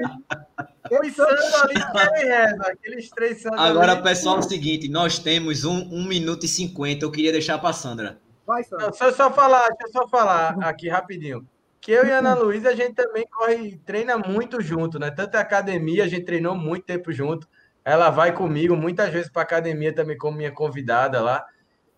Ali 0.97 1.11
também 1.13 2.25
reza. 2.25 2.63
Aqueles 2.63 3.09
três 3.09 3.41
Santos 3.41 3.59
Agora, 3.59 3.93
ali. 3.93 4.03
pessoal, 4.03 4.37
é 4.37 4.39
o 4.39 4.43
seguinte: 4.43 4.89
nós 4.89 5.19
temos 5.19 5.63
um, 5.65 5.79
um 5.91 6.07
minuto 6.07 6.45
e 6.45 6.47
cinquenta. 6.47 7.05
Eu 7.05 7.11
queria 7.11 7.31
deixar 7.31 7.57
para 7.57 7.73
Sandra. 7.73 8.19
Vai, 8.45 8.63
Sandra. 8.63 8.85
Não, 8.85 8.91
deixa 8.91 9.05
eu 9.05 9.13
só 9.13 9.31
falar, 9.31 9.67
deixa 9.69 9.87
eu 9.87 9.91
só 9.91 10.07
falar 10.07 10.57
aqui 10.61 10.89
rapidinho 10.89 11.47
que 11.83 11.91
eu 11.91 12.05
e 12.05 12.11
a 12.13 12.19
Ana 12.19 12.33
Luísa, 12.33 12.69
a 12.69 12.75
gente 12.75 12.93
também 12.93 13.25
corre, 13.29 13.77
treina 13.85 14.17
muito 14.17 14.61
junto, 14.61 14.97
né? 14.97 15.11
Tanto 15.11 15.35
a 15.35 15.41
academia, 15.41 16.05
a 16.05 16.07
gente 16.07 16.23
treinou 16.23 16.55
muito 16.55 16.85
tempo 16.85 17.11
junto. 17.11 17.45
Ela 17.83 18.09
vai 18.09 18.33
comigo 18.33 18.73
muitas 18.73 19.09
vezes 19.09 19.29
para 19.29 19.41
academia 19.41 19.93
também 19.93 20.17
como 20.17 20.37
minha 20.37 20.51
convidada 20.51 21.19
lá. 21.19 21.45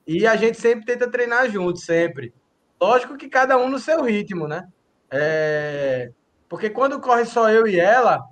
E 0.08 0.26
a 0.26 0.36
gente 0.36 0.60
sempre 0.60 0.86
tenta 0.86 1.08
treinar 1.08 1.52
junto, 1.52 1.78
sempre. 1.78 2.34
Lógico 2.82 3.16
que 3.16 3.30
cada 3.30 3.60
um 3.60 3.70
no 3.70 3.78
seu 3.78 4.02
ritmo, 4.02 4.48
né? 4.48 4.68
É... 5.12 6.10
Porque 6.50 6.68
quando 6.68 7.00
corre 7.00 7.26
só 7.26 7.52
eu 7.52 7.68
e 7.68 7.80
ela, 7.80 8.24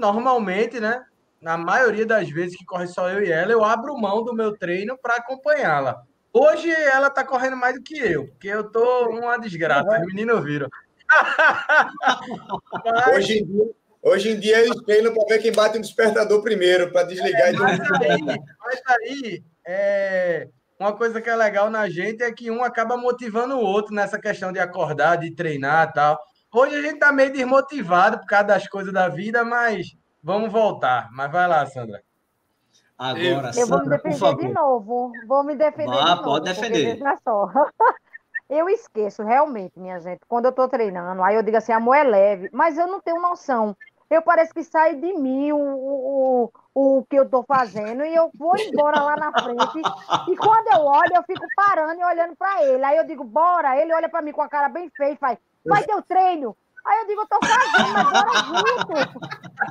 normalmente, 0.00 0.80
né? 0.80 1.02
Na 1.40 1.56
maioria 1.56 2.04
das 2.04 2.28
vezes 2.28 2.56
que 2.56 2.64
corre 2.64 2.86
só 2.86 3.08
eu 3.08 3.22
e 3.22 3.30
ela, 3.30 3.52
eu 3.52 3.64
abro 3.64 3.96
mão 3.96 4.24
do 4.24 4.34
meu 4.34 4.56
treino 4.56 4.98
para 4.98 5.16
acompanhá-la. 5.16 6.02
Hoje 6.32 6.70
ela 6.70 7.08
está 7.08 7.24
correndo 7.24 7.56
mais 7.56 7.74
do 7.74 7.82
que 7.82 7.98
eu, 7.98 8.28
porque 8.28 8.48
eu 8.48 8.70
tô 8.70 9.08
uma 9.08 9.38
desgraça, 9.38 10.00
os 10.00 10.06
meninos 10.06 10.44
viram. 10.44 10.68
Mas... 12.84 13.16
Hoje 13.16 13.38
em 13.38 13.46
dia, 13.46 13.70
Hoje 14.02 14.30
em 14.30 14.40
dia 14.40 14.60
eles 14.60 14.80
treinam 14.82 15.12
para 15.12 15.26
ver 15.26 15.42
quem 15.42 15.52
bate 15.52 15.76
o 15.76 15.80
despertador 15.80 16.42
primeiro, 16.42 16.90
para 16.90 17.02
desligar 17.02 17.48
é, 17.48 17.52
e 17.52 17.56
mas 17.56 17.80
aí, 18.00 18.22
mas 18.58 18.80
aí 18.86 19.44
é, 19.66 20.48
uma 20.78 20.94
coisa 20.94 21.20
que 21.20 21.28
é 21.28 21.36
legal 21.36 21.68
na 21.68 21.86
gente 21.90 22.22
é 22.22 22.32
que 22.32 22.50
um 22.50 22.64
acaba 22.64 22.96
motivando 22.96 23.56
o 23.56 23.62
outro 23.62 23.94
nessa 23.94 24.18
questão 24.18 24.50
de 24.50 24.58
acordar, 24.58 25.16
de 25.16 25.34
treinar 25.34 25.92
tal. 25.92 26.18
Hoje 26.52 26.76
a 26.76 26.82
gente 26.82 26.94
está 26.94 27.12
meio 27.12 27.32
desmotivado 27.32 28.18
por 28.18 28.26
causa 28.26 28.46
das 28.46 28.68
coisas 28.68 28.92
da 28.92 29.08
vida, 29.08 29.44
mas 29.44 29.96
vamos 30.22 30.50
voltar. 30.50 31.08
Mas 31.12 31.30
vai 31.30 31.46
lá, 31.46 31.64
Sandra. 31.66 32.02
Agora, 32.98 33.50
eu, 33.56 33.66
Sandra, 33.66 33.66
vou 33.66 33.80
me 33.84 33.88
defender 33.88 34.36
de 34.36 34.52
novo. 34.52 35.12
Vou 35.26 35.44
me 35.44 35.54
defender 35.54 35.96
ah, 35.96 36.02
de 36.02 36.10
novo. 36.10 36.22
Pode 36.22 36.44
defender. 36.44 36.98
Só. 37.24 37.48
Eu 38.50 38.68
esqueço, 38.68 39.22
realmente, 39.22 39.78
minha 39.78 40.00
gente. 40.00 40.22
Quando 40.26 40.46
eu 40.46 40.50
estou 40.50 40.68
treinando, 40.68 41.22
aí 41.22 41.36
eu 41.36 41.42
digo 41.44 41.56
assim, 41.56 41.70
amor 41.70 41.94
é 41.94 42.02
leve, 42.02 42.50
mas 42.52 42.76
eu 42.76 42.88
não 42.88 43.00
tenho 43.00 43.22
noção 43.22 43.76
eu 44.10 44.20
parece 44.22 44.52
que 44.52 44.64
sai 44.64 44.96
de 44.96 45.12
mim 45.12 45.52
o, 45.52 45.56
o, 45.56 46.52
o 46.74 47.04
que 47.04 47.16
eu 47.16 47.22
estou 47.22 47.44
fazendo 47.44 48.04
e 48.04 48.12
eu 48.12 48.28
vou 48.34 48.58
embora 48.58 49.00
lá 49.00 49.14
na 49.14 49.32
frente. 49.40 49.80
E 50.28 50.36
quando 50.36 50.66
eu 50.66 50.84
olho, 50.84 51.12
eu 51.14 51.22
fico 51.22 51.46
parando 51.54 52.00
e 52.00 52.04
olhando 52.04 52.34
para 52.34 52.64
ele. 52.64 52.84
Aí 52.84 52.96
eu 52.96 53.06
digo, 53.06 53.22
bora. 53.22 53.80
Ele 53.80 53.94
olha 53.94 54.08
para 54.08 54.20
mim 54.20 54.32
com 54.32 54.42
a 54.42 54.48
cara 54.48 54.68
bem 54.68 54.90
feia 54.96 55.12
e 55.12 55.16
faz, 55.16 55.38
vai 55.64 55.82
ter 55.84 55.94
o 55.94 56.02
treino. 56.02 56.56
Aí 56.82 57.00
eu 57.00 57.06
digo, 57.06 57.20
eu 57.20 57.26
tô 57.26 57.38
fazendo, 57.46 57.98
agora 57.98 58.42
junto. 58.42 58.92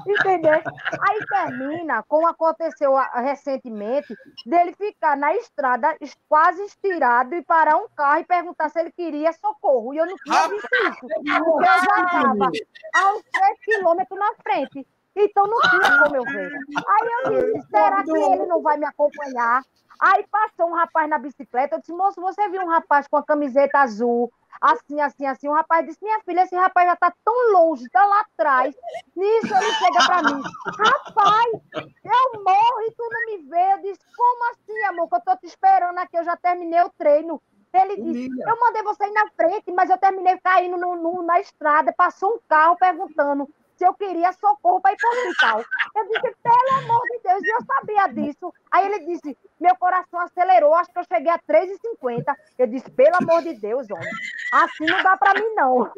Entendeu? 0.07 0.53
Aí 0.53 1.25
termina, 1.27 2.03
como 2.03 2.27
aconteceu 2.27 2.93
recentemente, 3.15 4.15
dele 4.45 4.75
ficar 4.75 5.17
na 5.17 5.33
estrada 5.35 5.97
quase 6.27 6.63
estirado 6.63 7.33
e 7.33 7.41
parar 7.41 7.77
um 7.77 7.87
carro 7.95 8.19
e 8.19 8.25
perguntar 8.25 8.69
se 8.69 8.79
ele 8.79 8.91
queria 8.91 9.33
socorro. 9.33 9.93
E 9.93 9.97
eu 9.97 10.05
não 10.05 10.15
tinha 10.17 10.47
visto 10.47 10.69
isso. 10.71 10.99
Porque 10.99 11.29
eu 11.31 11.63
já 11.63 11.75
estava 11.77 12.51
a 12.95 13.13
uns 13.13 13.23
3 13.23 13.59
quilômetros 13.63 14.19
na 14.19 14.33
frente. 14.43 14.87
Então 15.15 15.47
não 15.47 15.59
tinha 15.61 16.03
como 16.03 16.15
eu 16.15 16.23
ver. 16.23 16.51
Aí 16.87 17.09
eu 17.23 17.53
disse, 17.53 17.67
será 17.69 18.03
que 18.03 18.11
ele 18.11 18.45
não 18.45 18.61
vai 18.61 18.77
me 18.77 18.85
acompanhar? 18.85 19.63
Aí 19.99 20.25
passou 20.31 20.69
um 20.69 20.75
rapaz 20.75 21.09
na 21.09 21.17
bicicleta, 21.17 21.75
eu 21.75 21.79
disse, 21.79 21.91
moço, 21.91 22.21
você 22.21 22.47
viu 22.47 22.61
um 22.61 22.69
rapaz 22.69 23.05
com 23.07 23.17
a 23.17 23.23
camiseta 23.23 23.79
azul, 23.79 24.31
assim, 24.61 24.99
assim, 24.99 25.25
assim. 25.25 25.47
O 25.47 25.53
rapaz 25.53 25.85
disse: 25.85 26.03
Minha 26.03 26.19
filha, 26.21 26.43
esse 26.43 26.55
rapaz 26.55 26.87
já 26.87 26.95
tá 26.95 27.13
tão 27.23 27.53
longe, 27.53 27.89
tá 27.89 28.05
lá 28.05 28.21
atrás. 28.21 28.75
Nisso 29.15 29.53
ele 29.53 29.73
chega 29.73 30.05
para 30.05 30.23
mim: 30.23 30.41
Rapaz, 30.77 31.51
eu 31.75 32.43
morro 32.43 32.81
e 32.81 32.91
tu 32.91 33.09
não 33.09 33.25
me 33.25 33.49
vê. 33.49 33.73
Eu 33.73 33.81
disse: 33.81 34.05
Como 34.15 34.51
assim, 34.51 34.83
amor? 34.85 35.09
Que 35.09 35.15
eu 35.15 35.21
tô 35.21 35.37
te 35.37 35.45
esperando 35.45 35.97
aqui, 35.97 36.17
eu 36.17 36.23
já 36.23 36.35
terminei 36.37 36.81
o 36.81 36.89
treino. 36.97 37.41
Ele 37.73 38.01
disse: 38.01 38.41
Eu 38.41 38.59
mandei 38.59 38.83
você 38.83 39.05
ir 39.05 39.11
na 39.11 39.29
frente, 39.31 39.71
mas 39.71 39.89
eu 39.89 39.97
terminei 39.97 40.37
caindo 40.39 40.77
no, 40.77 40.95
no, 40.95 41.21
na 41.21 41.39
estrada. 41.39 41.93
Passou 41.95 42.35
um 42.35 42.39
carro 42.47 42.75
perguntando 42.77 43.47
se 43.79 43.85
eu 43.85 43.93
queria 43.93 44.33
socorro 44.33 44.81
para 44.81 44.91
ir 44.91 44.97
para 44.97 45.09
o 45.09 45.13
hospital. 45.13 45.63
Eu 45.95 46.07
disse, 46.09 46.35
pelo 46.43 46.79
amor 46.79 47.01
de 47.03 47.19
Deus, 47.23 47.41
eu 47.43 47.65
sabia 47.65 48.07
disso. 48.07 48.53
Aí 48.69 48.85
ele 48.85 49.05
disse, 49.05 49.37
meu 49.57 49.73
coração 49.77 50.19
acelerou, 50.19 50.73
acho 50.73 50.91
que 50.91 50.99
eu 50.99 51.05
cheguei 51.05 51.31
a 51.31 51.39
3,50. 51.39 52.35
Eu 52.57 52.67
disse, 52.67 52.91
pelo 52.91 53.15
amor 53.15 53.41
de 53.41 53.53
Deus, 53.53 53.89
homem, 53.89 54.09
assim 54.51 54.85
não 54.85 55.03
dá 55.03 55.17
para 55.17 55.39
mim, 55.39 55.53
não. 55.55 55.91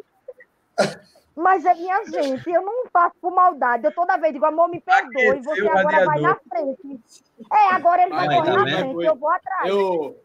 Mas 1.35 1.65
é 1.65 1.73
minha 1.73 2.03
gente, 2.05 2.49
eu 2.49 2.61
não 2.61 2.85
faço 2.91 3.15
por 3.21 3.31
maldade. 3.31 3.85
Eu 3.85 3.93
toda 3.93 4.17
vez 4.17 4.33
digo, 4.33 4.45
amor, 4.45 4.69
me 4.69 4.81
perdoe, 4.81 5.41
você 5.41 5.67
agora 5.67 6.05
vai 6.05 6.19
na 6.19 6.35
frente. 6.35 6.99
É, 7.51 7.73
agora 7.73 8.03
ele 8.03 8.11
vai, 8.13 8.27
vai 8.27 8.35
correr 8.37 8.51
na 8.51 8.77
frente, 8.77 9.05
eu 9.05 9.15
vou 9.15 9.29
atrás. 9.29 9.69
Eu, 9.69 10.15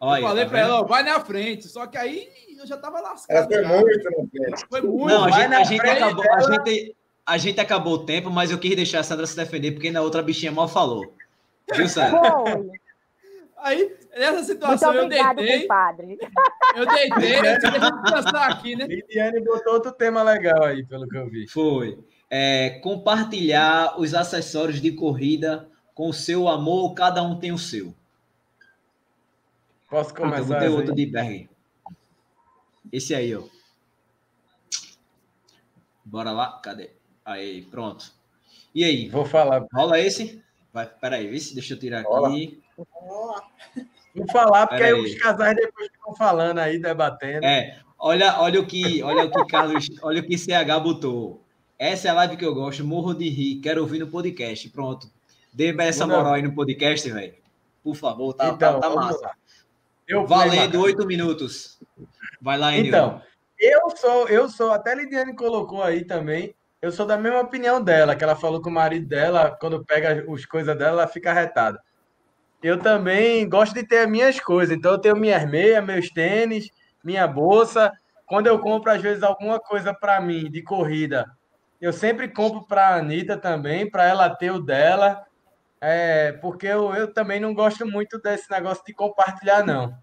Olha, 0.00 0.20
eu 0.20 0.28
falei 0.28 0.44
tá 0.44 0.50
para 0.50 0.58
ela, 0.58 0.82
vai 0.84 1.02
na 1.02 1.20
frente. 1.20 1.68
Só 1.68 1.86
que 1.86 1.96
aí 1.96 2.28
eu 2.58 2.66
já 2.66 2.76
tava 2.76 3.00
lascado. 3.00 3.36
Ela 3.36 3.46
foi 3.46 3.64
muito 3.64 4.04
na 4.04 4.28
frente. 4.28 4.66
Foi 4.68 4.82
muito. 4.82 5.06
Não, 5.06 5.24
a 5.24 5.30
gente, 5.30 5.54
a 5.54 5.64
gente 5.64 5.86
acabou, 5.86 6.32
a 6.32 6.40
gente, 6.40 6.96
a 7.24 7.38
gente 7.38 7.60
acabou 7.60 7.94
o 7.94 8.04
tempo, 8.04 8.30
mas 8.30 8.50
eu 8.50 8.58
quis 8.58 8.76
deixar 8.76 9.00
a 9.00 9.02
Sandra 9.02 9.26
se 9.26 9.36
defender, 9.36 9.72
porque 9.72 9.90
na 9.90 10.02
outra 10.02 10.22
bichinha 10.22 10.52
mal 10.52 10.68
falou. 10.68 11.14
Viu, 11.74 11.88
Sandra? 11.88 12.20
Aí, 13.64 13.96
nessa 14.14 14.44
situação, 14.44 14.92
Muito 14.92 15.04
obrigado, 15.06 15.38
eu 15.38 15.46
deitei. 15.46 15.62
Compadre. 15.62 16.18
Eu 16.76 16.86
deitei, 16.86 17.40
deixa 17.40 17.66
eu 17.66 18.02
descansar 18.02 18.50
aqui, 18.52 18.76
né? 18.76 18.86
Lidiane 18.86 19.40
botou 19.42 19.72
outro 19.72 19.90
tema 19.90 20.22
legal 20.22 20.64
aí, 20.64 20.84
pelo 20.84 21.08
que 21.08 21.16
eu 21.16 21.30
vi. 21.30 21.48
Foi. 21.48 21.98
É, 22.28 22.78
compartilhar 22.80 23.98
os 23.98 24.12
acessórios 24.12 24.82
de 24.82 24.92
corrida 24.92 25.66
com 25.94 26.10
o 26.10 26.12
seu 26.12 26.46
amor, 26.46 26.92
cada 26.92 27.22
um 27.22 27.38
tem 27.38 27.52
o 27.52 27.58
seu. 27.58 27.94
Posso 29.88 30.14
começar? 30.14 30.40
Eu 30.40 30.44
vou 30.44 30.58
ter 30.58 30.68
outro 30.68 30.94
de 30.94 31.06
Berg. 31.06 31.48
Esse 32.92 33.14
aí, 33.14 33.34
ó. 33.34 33.44
Bora 36.04 36.32
lá, 36.32 36.60
cadê? 36.62 36.90
Aí, 37.24 37.62
pronto. 37.62 38.12
E 38.74 38.84
aí? 38.84 39.08
Vou 39.08 39.24
falar. 39.24 39.66
Rola 39.72 39.98
esse? 39.98 40.44
Vai, 40.70 40.86
peraí, 40.86 41.30
deixa 41.30 41.72
eu 41.72 41.78
tirar 41.78 42.00
aqui. 42.00 42.62
Vou 42.76 44.26
falar, 44.30 44.66
porque 44.66 44.82
aí, 44.82 44.92
aí 44.92 45.00
os 45.00 45.14
casais 45.16 45.56
depois 45.56 45.88
ficam 45.90 46.14
falando 46.14 46.58
aí, 46.58 46.78
debatendo. 46.78 47.44
É, 47.44 47.78
olha, 47.98 48.40
olha 48.40 48.60
o 48.60 48.66
que, 48.66 49.02
olha 49.02 49.24
o 49.24 49.30
que 49.30 49.44
Carlos, 49.46 49.88
olha 50.02 50.20
o 50.20 50.24
que 50.24 50.38
CH 50.38 50.80
botou. 50.82 51.42
Essa 51.78 52.08
é 52.08 52.10
a 52.10 52.14
live 52.14 52.36
que 52.36 52.44
eu 52.44 52.54
gosto, 52.54 52.84
morro 52.84 53.14
de 53.14 53.28
rir, 53.28 53.60
quero 53.60 53.80
ouvir 53.80 53.98
no 53.98 54.06
podcast. 54.06 54.68
Pronto. 54.70 55.10
Dê 55.52 55.74
essa 55.80 56.06
moral 56.06 56.34
aí 56.34 56.42
no 56.42 56.54
podcast, 56.54 57.10
velho. 57.10 57.34
Por 57.82 57.94
favor, 57.94 58.32
tá, 58.32 58.48
tá 58.48 58.54
então, 58.54 58.80
tá, 58.80 58.88
tá 58.88 58.94
massa. 58.94 59.30
Eu 60.06 60.26
Valendo 60.26 60.80
oito 60.80 61.06
minutos. 61.06 61.78
Vai 62.40 62.58
lá, 62.58 62.72
Enil. 62.72 62.88
Então, 62.88 63.22
eu 63.58 63.90
sou, 63.96 64.28
eu 64.28 64.48
sou, 64.48 64.70
até 64.72 64.92
a 64.92 64.94
Lidiane 64.94 65.34
colocou 65.34 65.82
aí 65.82 66.04
também, 66.04 66.54
eu 66.82 66.92
sou 66.92 67.06
da 67.06 67.16
mesma 67.16 67.40
opinião 67.40 67.82
dela, 67.82 68.14
que 68.14 68.22
ela 68.22 68.36
falou 68.36 68.60
que 68.60 68.68
o 68.68 68.72
marido 68.72 69.06
dela, 69.06 69.56
quando 69.58 69.84
pega 69.84 70.24
as 70.30 70.44
coisas 70.44 70.76
dela, 70.76 71.02
ela 71.02 71.06
fica 71.06 71.30
arretada. 71.30 71.80
Eu 72.64 72.78
também 72.78 73.46
gosto 73.46 73.74
de 73.74 73.86
ter 73.86 73.98
as 73.98 74.10
minhas 74.10 74.40
coisas. 74.40 74.74
Então, 74.74 74.92
eu 74.92 74.98
tenho 74.98 75.16
minhas 75.16 75.44
meias, 75.46 75.84
meus 75.84 76.08
tênis, 76.08 76.70
minha 77.04 77.28
bolsa. 77.28 77.92
Quando 78.24 78.46
eu 78.46 78.58
compro, 78.58 78.90
às 78.90 79.02
vezes, 79.02 79.22
alguma 79.22 79.60
coisa 79.60 79.92
para 79.92 80.18
mim 80.18 80.50
de 80.50 80.62
corrida, 80.62 81.30
eu 81.78 81.92
sempre 81.92 82.26
compro 82.26 82.66
para 82.66 82.88
a 82.88 82.94
Anitta 82.96 83.36
também, 83.36 83.90
para 83.90 84.06
ela 84.06 84.30
ter 84.30 84.50
o 84.50 84.58
dela. 84.58 85.26
É, 85.78 86.32
porque 86.40 86.66
eu, 86.66 86.94
eu 86.94 87.12
também 87.12 87.38
não 87.38 87.52
gosto 87.52 87.86
muito 87.86 88.18
desse 88.18 88.50
negócio 88.50 88.82
de 88.86 88.94
compartilhar, 88.94 89.62
não. 89.62 89.94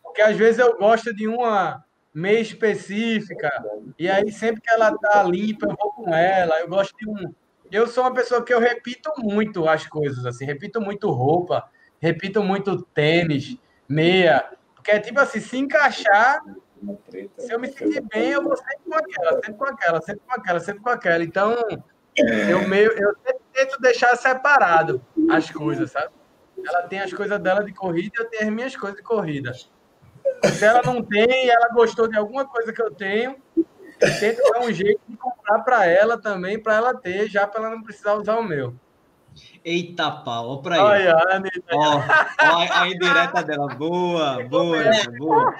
Porque 0.00 0.22
às 0.22 0.36
vezes 0.36 0.60
eu 0.60 0.78
gosto 0.78 1.12
de 1.12 1.26
uma 1.26 1.84
meia 2.14 2.38
específica, 2.38 3.50
e 3.98 4.08
aí 4.08 4.30
sempre 4.30 4.60
que 4.60 4.70
ela 4.70 4.96
tá 4.96 5.24
limpa, 5.24 5.66
eu 5.66 5.76
vou 5.76 5.90
com 5.90 6.14
ela. 6.14 6.60
Eu 6.60 6.68
gosto 6.68 6.96
de 6.96 7.08
um. 7.08 7.34
Eu 7.72 7.88
sou 7.88 8.04
uma 8.04 8.14
pessoa 8.14 8.44
que 8.44 8.54
eu 8.54 8.60
repito 8.60 9.10
muito 9.18 9.68
as 9.68 9.84
coisas, 9.84 10.24
assim, 10.24 10.44
repito 10.44 10.80
muito 10.80 11.10
roupa, 11.10 11.68
repito 12.04 12.42
muito 12.42 12.82
tênis, 12.82 13.56
meia, 13.88 14.44
porque 14.74 14.90
é 14.90 15.00
tipo 15.00 15.18
assim, 15.18 15.40
se 15.40 15.56
encaixar, 15.56 16.42
se 17.38 17.50
eu 17.50 17.58
me 17.58 17.68
sentir 17.68 18.02
bem, 18.12 18.28
eu 18.28 18.42
vou 18.42 18.54
sempre 18.54 18.78
com 18.86 18.94
aquela, 18.94 19.32
sempre 19.32 19.54
com 19.54 19.64
aquela, 19.64 20.00
sempre 20.02 20.22
com 20.26 20.32
aquela, 20.32 20.60
sempre 20.60 20.82
com 20.82 20.90
aquela. 20.90 21.24
Então, 21.24 21.56
eu 22.14 22.68
meio, 22.68 22.92
eu 22.92 23.16
tento 23.54 23.80
deixar 23.80 24.14
separado 24.16 25.02
as 25.30 25.50
coisas, 25.50 25.92
sabe? 25.92 26.12
Ela 26.66 26.82
tem 26.82 27.00
as 27.00 27.12
coisas 27.12 27.40
dela 27.40 27.64
de 27.64 27.72
corrida 27.72 28.12
eu 28.18 28.28
tenho 28.28 28.42
as 28.42 28.50
minhas 28.50 28.76
coisas 28.76 28.98
de 28.98 29.02
corrida. 29.02 29.52
Se 30.44 30.64
ela 30.64 30.82
não 30.84 31.02
tem 31.02 31.48
ela 31.48 31.70
gostou 31.72 32.06
de 32.06 32.18
alguma 32.18 32.46
coisa 32.46 32.70
que 32.70 32.82
eu 32.82 32.90
tenho, 32.90 33.36
eu 33.56 34.20
tento 34.20 34.42
dar 34.52 34.60
um 34.60 34.70
jeito 34.70 35.00
de 35.08 35.16
comprar 35.16 35.60
para 35.60 35.86
ela 35.86 36.20
também, 36.20 36.62
para 36.62 36.74
ela 36.74 36.94
ter, 36.94 37.30
já 37.30 37.46
para 37.46 37.64
ela 37.64 37.74
não 37.74 37.82
precisar 37.82 38.14
usar 38.14 38.36
o 38.36 38.44
meu. 38.44 38.74
Eita 39.64 40.10
pau, 40.10 40.50
ó 40.50 40.56
pra 40.58 40.74
aí. 40.76 40.80
Olha, 40.80 41.16
ó, 41.72 41.98
ó, 41.98 42.02
a 42.70 42.88
indireta 42.88 43.42
dela. 43.42 43.74
Boa, 43.74 44.44
boa, 44.44 44.76
boa. 45.18 45.54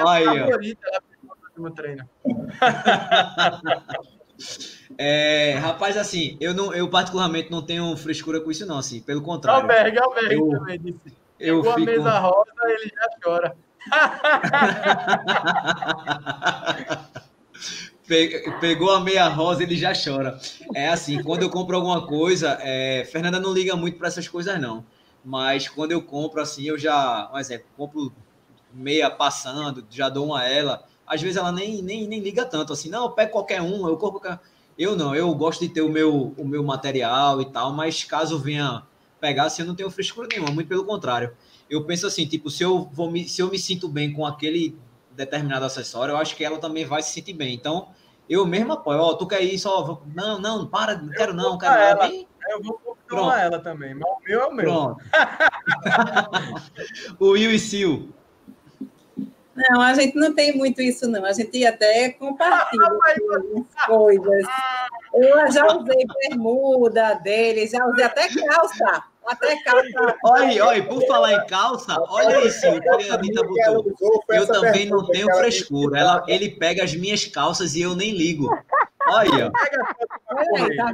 Olha 0.00 0.56
aí, 0.56 0.76
É, 4.98 5.54
rapaz, 5.58 5.96
assim, 5.96 6.36
eu, 6.40 6.52
não, 6.54 6.74
eu 6.74 6.88
particularmente 6.88 7.48
não 7.50 7.62
tenho 7.62 7.96
frescura 7.96 8.40
com 8.40 8.50
isso, 8.50 8.66
não, 8.66 8.78
assim, 8.78 9.00
pelo 9.00 9.22
contrário. 9.22 9.62
Alberg, 9.62 9.98
Alberg 9.98 10.34
eu, 10.34 10.50
também 10.50 10.78
disse. 10.80 11.16
Eu 11.38 11.62
fico... 11.62 11.74
a 11.74 11.78
mesa 11.78 12.18
rosa, 12.18 12.50
ele 12.64 12.92
já 12.92 13.08
chora. 13.22 13.56
Pegou 18.60 18.90
a 18.90 18.98
meia 18.98 19.28
rosa, 19.28 19.62
ele 19.62 19.76
já 19.76 19.92
chora. 19.92 20.36
É 20.74 20.88
assim, 20.88 21.22
quando 21.22 21.42
eu 21.42 21.50
compro 21.50 21.76
alguma 21.76 22.06
coisa, 22.06 22.58
é, 22.60 23.04
Fernanda 23.10 23.38
não 23.38 23.52
liga 23.52 23.76
muito 23.76 23.98
para 23.98 24.08
essas 24.08 24.26
coisas, 24.26 24.60
não. 24.60 24.84
Mas 25.24 25.68
quando 25.68 25.92
eu 25.92 26.02
compro, 26.02 26.40
assim, 26.40 26.64
eu 26.64 26.76
já, 26.76 27.30
um 27.32 27.38
exemplo, 27.38 27.66
compro 27.76 28.12
meia 28.72 29.08
passando, 29.08 29.86
já 29.88 30.08
dou 30.08 30.26
uma 30.26 30.40
a 30.40 30.48
ela. 30.48 30.84
Às 31.06 31.22
vezes 31.22 31.36
ela 31.36 31.52
nem, 31.52 31.82
nem, 31.82 32.08
nem 32.08 32.20
liga 32.20 32.44
tanto, 32.44 32.72
assim, 32.72 32.88
não, 32.88 33.04
eu 33.04 33.10
pego 33.10 33.30
qualquer 33.32 33.62
um, 33.62 33.86
eu 33.86 33.96
compro. 33.96 34.20
Eu 34.76 34.96
não, 34.96 35.14
eu 35.14 35.32
gosto 35.34 35.60
de 35.60 35.68
ter 35.68 35.82
o 35.82 35.88
meu, 35.88 36.34
o 36.36 36.44
meu 36.44 36.64
material 36.64 37.40
e 37.40 37.44
tal, 37.44 37.72
mas 37.72 38.02
caso 38.02 38.38
venha 38.38 38.82
pegar, 39.20 39.44
assim, 39.44 39.62
eu 39.62 39.68
não 39.68 39.74
tenho 39.74 39.90
frescura 39.90 40.26
nenhuma, 40.28 40.50
muito 40.50 40.68
pelo 40.68 40.84
contrário. 40.84 41.32
Eu 41.68 41.84
penso 41.84 42.06
assim, 42.06 42.26
tipo, 42.26 42.50
se 42.50 42.64
eu, 42.64 42.88
vou 42.92 43.10
me, 43.10 43.28
se 43.28 43.40
eu 43.40 43.50
me 43.50 43.58
sinto 43.58 43.88
bem 43.88 44.12
com 44.12 44.26
aquele 44.26 44.76
determinado 45.12 45.64
acessório, 45.64 46.12
eu 46.12 46.16
acho 46.16 46.34
que 46.34 46.44
ela 46.44 46.58
também 46.58 46.84
vai 46.84 47.02
se 47.02 47.12
sentir 47.12 47.34
bem. 47.34 47.54
Então, 47.54 47.88
eu 48.30 48.46
mesmo 48.46 48.74
apoio. 48.74 49.00
Ó, 49.00 49.14
tu 49.14 49.26
quer 49.26 49.40
isso? 49.40 49.68
Ó, 49.68 49.98
não, 50.14 50.38
não, 50.38 50.66
para, 50.66 50.96
não 50.96 51.10
quero 51.10 51.34
não, 51.34 51.58
quero 51.58 51.74
ela. 51.74 52.06
Bem... 52.06 52.28
Eu 52.48 52.62
vou 52.62 52.78
comprar 52.78 53.42
ela 53.42 53.58
também, 53.58 53.94
mas 53.94 54.08
o 54.08 54.20
meu 54.24 54.40
é 54.40 54.46
o 54.46 54.54
meu. 54.54 54.64
Pronto. 54.64 55.04
o 57.18 57.30
Will 57.32 57.50
e 57.50 57.58
Sil. 57.58 58.14
Não, 59.54 59.82
a 59.82 59.92
gente 59.94 60.16
não 60.16 60.32
tem 60.32 60.56
muito 60.56 60.80
isso, 60.80 61.08
não. 61.08 61.24
A 61.24 61.32
gente 61.32 61.66
até 61.66 62.10
compartilha 62.10 62.86
as 62.86 63.86
coisas. 63.86 64.46
Eu 65.12 65.52
já 65.52 65.66
usei 65.76 66.06
bermuda 66.30 67.14
dele, 67.14 67.66
já 67.66 67.84
usei 67.84 68.04
até 68.04 68.28
calça. 68.28 69.04
Até 69.26 69.62
calça. 69.62 70.16
Olha, 70.24 70.66
olha, 70.66 70.86
por 70.86 71.06
falar 71.06 71.34
em 71.34 71.46
calça, 71.46 71.94
olha 72.08 72.46
isso, 72.46 72.66
o 72.68 72.80
que 72.80 72.88
a 72.88 73.14
Anitta 73.14 73.42
botou. 73.44 74.24
Eu 74.28 74.46
também 74.46 74.86
não 74.86 75.06
tenho 75.06 75.26
frescura. 75.36 75.98
Ela, 75.98 76.24
ele 76.26 76.50
pega 76.50 76.82
as 76.82 76.94
minhas 76.94 77.24
calças 77.26 77.74
e 77.74 77.82
eu 77.82 77.94
nem 77.94 78.12
ligo. 78.12 78.48
Olha. 79.08 79.50
Tá 79.50 80.92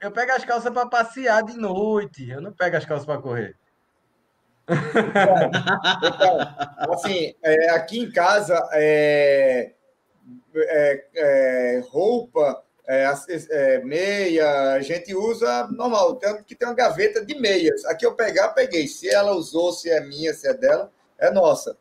eu 0.00 0.10
pego 0.10 0.32
as 0.32 0.44
calças 0.44 0.72
para 0.72 0.86
passear 0.86 1.42
de 1.42 1.56
noite. 1.56 2.28
Eu 2.28 2.40
não 2.40 2.52
pego 2.52 2.76
as 2.76 2.84
calças 2.84 3.06
para 3.06 3.20
correr. 3.20 3.56
Então, 4.68 6.94
assim, 6.94 7.34
é, 7.42 7.70
aqui 7.70 8.00
em 8.00 8.10
casa, 8.10 8.68
é, 8.72 9.72
é, 10.54 11.04
é 11.14 11.82
roupa 11.90 12.62
é, 12.90 13.08
é, 13.50 13.78
meia, 13.84 14.72
a 14.72 14.80
gente 14.80 15.14
usa 15.14 15.68
normal, 15.68 16.16
tanto 16.16 16.42
que 16.42 16.56
tem 16.56 16.66
uma 16.66 16.74
gaveta 16.74 17.24
de 17.24 17.38
meias. 17.38 17.84
Aqui 17.84 18.04
eu 18.04 18.16
pegar, 18.16 18.48
peguei. 18.48 18.88
Se 18.88 19.08
ela 19.08 19.32
usou, 19.32 19.72
se 19.72 19.88
é 19.88 20.00
minha, 20.00 20.34
se 20.34 20.48
é 20.48 20.54
dela, 20.54 20.90
é 21.16 21.30
nossa. 21.30 21.78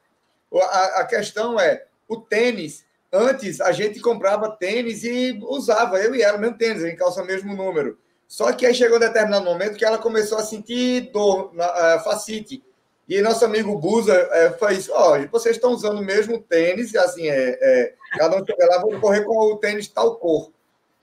A, 0.54 1.02
a 1.02 1.06
questão 1.06 1.60
é, 1.60 1.86
o 2.08 2.18
tênis, 2.18 2.86
antes 3.12 3.60
a 3.60 3.72
gente 3.72 4.00
comprava 4.00 4.52
tênis 4.52 5.04
e 5.04 5.40
usava, 5.42 6.00
eu 6.00 6.14
e 6.14 6.22
ela, 6.22 6.38
mesmo 6.38 6.60
tênis, 6.60 6.84
a 6.84 6.88
gente 6.88 7.00
calça 7.00 7.24
o 7.24 7.26
mesmo 7.26 7.56
número. 7.56 7.98
Só 8.28 8.52
que 8.52 8.64
aí 8.64 8.76
chegou 8.76 8.98
um 8.98 9.00
determinado 9.00 9.44
momento 9.44 9.78
que 9.78 9.86
ela 9.86 9.98
começou 9.98 10.38
a 10.38 10.44
sentir 10.44 11.10
dor, 11.12 11.52
na, 11.56 11.98
uh, 11.98 12.04
facite. 12.04 12.64
E 13.08 13.20
nosso 13.24 13.44
amigo 13.44 13.76
Buza 13.80 14.14
é, 14.14 14.52
faz, 14.52 14.88
ó, 14.88 15.18
oh, 15.18 15.28
vocês 15.30 15.56
estão 15.56 15.72
usando 15.72 15.98
o 15.98 16.06
mesmo 16.06 16.40
tênis, 16.40 16.96
assim, 16.96 17.28
é, 17.28 17.58
é 17.60 17.94
cada 18.16 18.40
um 18.40 18.46
chega 18.46 18.68
lá, 18.68 18.80
vou 18.80 19.00
correr 19.00 19.24
com 19.24 19.36
o 19.36 19.58
tênis 19.58 19.88
tal 19.88 20.18
cor. 20.18 20.52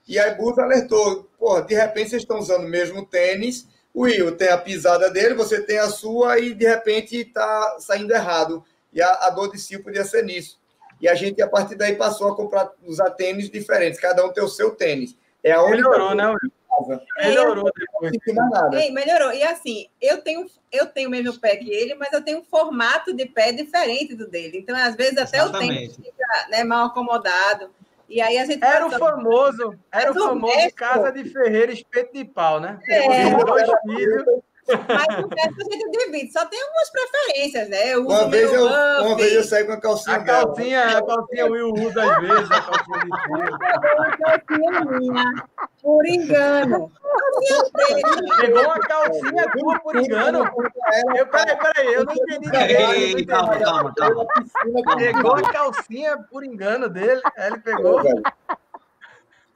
E 0.07 0.17
a 0.17 0.33
Busa 0.33 0.63
alertou: 0.63 1.29
porra, 1.37 1.61
de 1.63 1.75
repente 1.75 2.11
vocês 2.11 2.21
estão 2.21 2.39
usando 2.39 2.65
o 2.65 2.69
mesmo 2.69 3.05
tênis, 3.05 3.67
o 3.93 4.01
Will 4.03 4.35
tem 4.35 4.49
a 4.49 4.57
pisada 4.57 5.09
dele, 5.09 5.33
você 5.33 5.61
tem 5.61 5.79
a 5.79 5.89
sua, 5.89 6.39
e 6.39 6.53
de 6.53 6.67
repente 6.67 7.17
está 7.17 7.77
saindo 7.79 8.13
errado. 8.13 8.63
E 8.93 9.01
a, 9.01 9.09
a 9.09 9.29
dor 9.29 9.51
de 9.51 9.59
si 9.59 9.77
podia 9.77 10.05
ser 10.05 10.23
nisso. 10.23 10.59
E 10.99 11.07
a 11.07 11.13
gente, 11.13 11.41
a 11.41 11.47
partir 11.47 11.75
daí, 11.75 11.95
passou 11.95 12.27
a 12.29 12.35
comprar, 12.35 12.71
usar 12.83 13.11
tênis 13.11 13.49
diferentes, 13.49 13.99
cada 13.99 14.25
um 14.25 14.31
tem 14.31 14.43
o 14.43 14.47
seu 14.47 14.71
tênis. 14.71 15.15
É 15.43 15.51
a 15.51 15.61
única 15.61 15.89
Melhorou, 15.89 16.15
né, 16.15 16.27
Will? 16.27 16.51
Melhorou 17.17 17.71
depois. 17.75 18.13
Ei, 18.73 18.91
melhorou. 18.91 19.31
E 19.33 19.43
assim, 19.43 19.87
eu 20.01 20.21
tenho, 20.21 20.45
eu 20.71 20.85
tenho 20.85 21.07
o 21.07 21.11
mesmo 21.11 21.39
pé 21.39 21.55
que 21.55 21.69
ele, 21.69 21.95
mas 21.95 22.13
eu 22.13 22.23
tenho 22.23 22.39
um 22.39 22.43
formato 22.43 23.13
de 23.13 23.25
pé 23.25 23.51
diferente 23.51 24.13
do 24.15 24.27
dele. 24.27 24.59
Então, 24.59 24.75
às 24.75 24.95
vezes, 24.95 25.17
até 25.17 25.37
Exatamente. 25.37 25.93
o 25.93 25.95
tempo 25.95 26.03
fica 26.03 26.47
né, 26.49 26.63
mal 26.63 26.87
acomodado. 26.87 27.71
E 28.09 28.21
aí 28.21 28.37
a 28.37 28.45
gente 28.45 28.63
era 28.63 28.87
o 28.87 28.91
famoso, 28.91 29.77
era 29.91 30.11
o 30.11 30.13
famoso 30.13 30.73
Casa 30.75 31.11
de 31.11 31.25
Ferreira 31.25 31.73
espeto 31.73 32.13
de 32.13 32.23
pau, 32.23 32.59
né? 32.59 32.79
É. 32.87 33.35
Dois 33.43 33.69
filhos 33.85 34.23
mas 34.67 35.23
o 35.23 35.27
resto 35.27 35.61
a 35.61 35.73
gente 35.73 35.91
divide, 35.91 36.31
só 36.31 36.45
tem 36.45 36.61
algumas 36.61 36.89
preferências, 36.89 37.69
né? 37.69 37.93
Eu 37.93 38.05
uma, 38.05 38.27
vez 38.29 38.51
eu, 38.51 38.65
uma 38.65 39.15
vez 39.15 39.33
eu 39.33 39.43
saí 39.43 39.63
com 39.65 39.73
a 39.73 39.77
calcinha. 39.79 40.15
A 40.17 40.23
calcinha, 40.23 40.97
a 40.97 41.05
calcinha 41.05 41.45
Will 41.45 41.73
usa 41.73 42.03
às 42.03 42.21
vezes, 42.21 42.51
a 42.51 42.61
calcinha 42.61 42.99
de 43.05 43.11
A 44.03 44.17
calcinha 44.17 44.99
minha, 44.99 45.23
por 45.81 46.05
engano. 46.05 46.91
Pegou 48.39 48.63
uma 48.63 48.79
calcinha 48.79 49.51
tua 49.51 49.79
por 49.79 49.95
engano? 49.95 50.49
Eu, 51.15 51.27
peraí, 51.27 51.57
peraí, 51.57 51.93
eu 51.93 52.05
não 52.05 52.13
entendi. 52.13 52.49
Ei, 52.57 53.25
calma, 53.25 53.59
calma, 53.59 53.93
calma. 53.95 54.25
Pegou 54.97 55.35
a 55.35 55.41
calcinha 55.51 56.17
por 56.29 56.43
engano 56.43 56.89
dele, 56.89 57.21
aí 57.37 57.47
ele 57.47 57.59
pegou. 57.59 58.01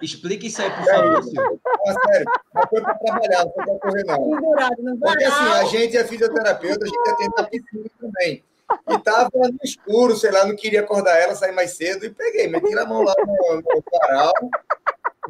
Explique 0.01 0.47
isso 0.47 0.61
aí, 0.61 0.69
por 0.71 0.85
favor, 0.85 1.23
Silvio. 1.23 1.61
sério, 2.07 2.25
não 2.53 2.67
foi 2.67 2.81
para 2.81 2.95
trabalhar, 2.95 3.45
não 3.45 3.51
foi 3.51 3.65
para 3.65 3.79
correr, 3.79 4.03
não. 4.05 4.99
Porque 4.99 5.23
assim, 5.23 5.51
a 5.51 5.63
gente 5.65 5.97
é 5.97 6.03
fisioterapeuta, 6.03 6.83
a 6.83 6.87
gente 6.87 7.09
atende 7.09 7.33
na 7.37 7.43
piscina 7.43 7.85
também. 7.99 8.43
E 8.89 8.97
tava 8.99 9.29
no 9.33 9.59
escuro, 9.63 10.15
sei 10.15 10.31
lá, 10.31 10.45
não 10.45 10.55
queria 10.55 10.81
acordar 10.81 11.17
ela, 11.19 11.35
sair 11.35 11.51
mais 11.51 11.71
cedo, 11.71 12.05
e 12.05 12.09
peguei, 12.09 12.47
meti 12.47 12.77
a 12.77 12.85
mão 12.85 13.03
lá 13.03 13.13
no, 13.19 13.55
no 13.57 13.83
varal, 13.99 14.33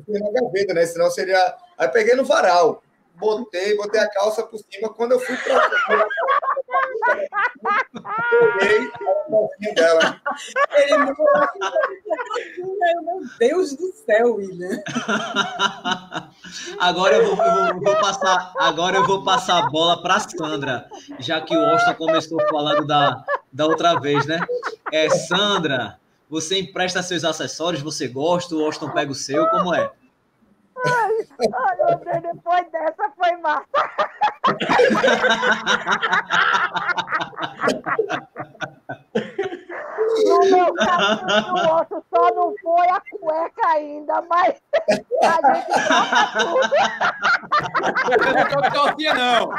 fui 0.05 0.19
na 0.19 0.31
gaveta, 0.31 0.73
né? 0.73 0.85
Senão 0.85 1.09
seria. 1.09 1.55
Aí 1.77 1.87
peguei 1.87 2.15
no 2.15 2.23
varal 2.23 2.83
botei, 3.21 3.77
botei 3.77 4.01
a 4.01 4.09
calça 4.09 4.41
por 4.41 4.57
cima. 4.57 4.89
Quando 4.89 5.11
eu 5.11 5.19
fui 5.19 5.37
para 5.37 5.69
dela. 9.75 10.21
Ele 10.71 10.97
Meu 12.57 13.21
Deus 13.39 13.75
do 13.75 13.91
céu, 14.05 14.35
William. 14.35 14.81
Agora 16.79 17.15
eu 17.15 17.35
vou, 17.35 17.45
eu 17.45 17.79
vou, 17.79 17.95
passar, 17.97 18.53
agora 18.59 18.97
eu 18.97 19.05
vou 19.05 19.23
passar 19.23 19.59
a 19.59 19.69
bola 19.69 20.01
para 20.01 20.19
Sandra, 20.19 20.89
já 21.19 21.39
que 21.39 21.55
o 21.55 21.65
Austin 21.65 21.93
começou 21.93 22.37
falando 22.49 22.85
da, 22.85 23.23
da 23.51 23.65
outra 23.65 23.99
vez, 23.99 24.25
né? 24.25 24.39
É, 24.91 25.09
Sandra, 25.09 25.97
você 26.29 26.59
empresta 26.59 27.01
seus 27.03 27.23
acessórios, 27.23 27.81
você 27.81 28.07
gosta, 28.07 28.55
o 28.55 28.65
Austin 28.65 28.89
pega 28.89 29.11
o 29.11 29.15
seu, 29.15 29.47
como 29.47 29.73
é? 29.73 29.91
Ai, 31.53 31.75
meu 31.77 31.97
Deus, 31.97 32.21
depois 32.21 32.71
dessa 32.71 33.11
foi 33.17 33.35
massa. 33.37 33.65
No 40.25 40.39
meu 40.41 40.73
caso, 40.75 41.25
o 41.53 41.75
outro 41.75 42.03
só 42.13 42.33
não 42.35 42.53
foi 42.61 42.87
a 42.89 43.01
cueca 43.11 43.67
ainda, 43.69 44.21
mas 44.29 44.61
a 45.23 45.53
gente 45.53 45.71
troca 45.87 46.31
tudo. 46.39 46.75
Não 48.35 48.45
tô 48.49 48.61
calcinha, 48.71 49.13
não. 49.13 49.53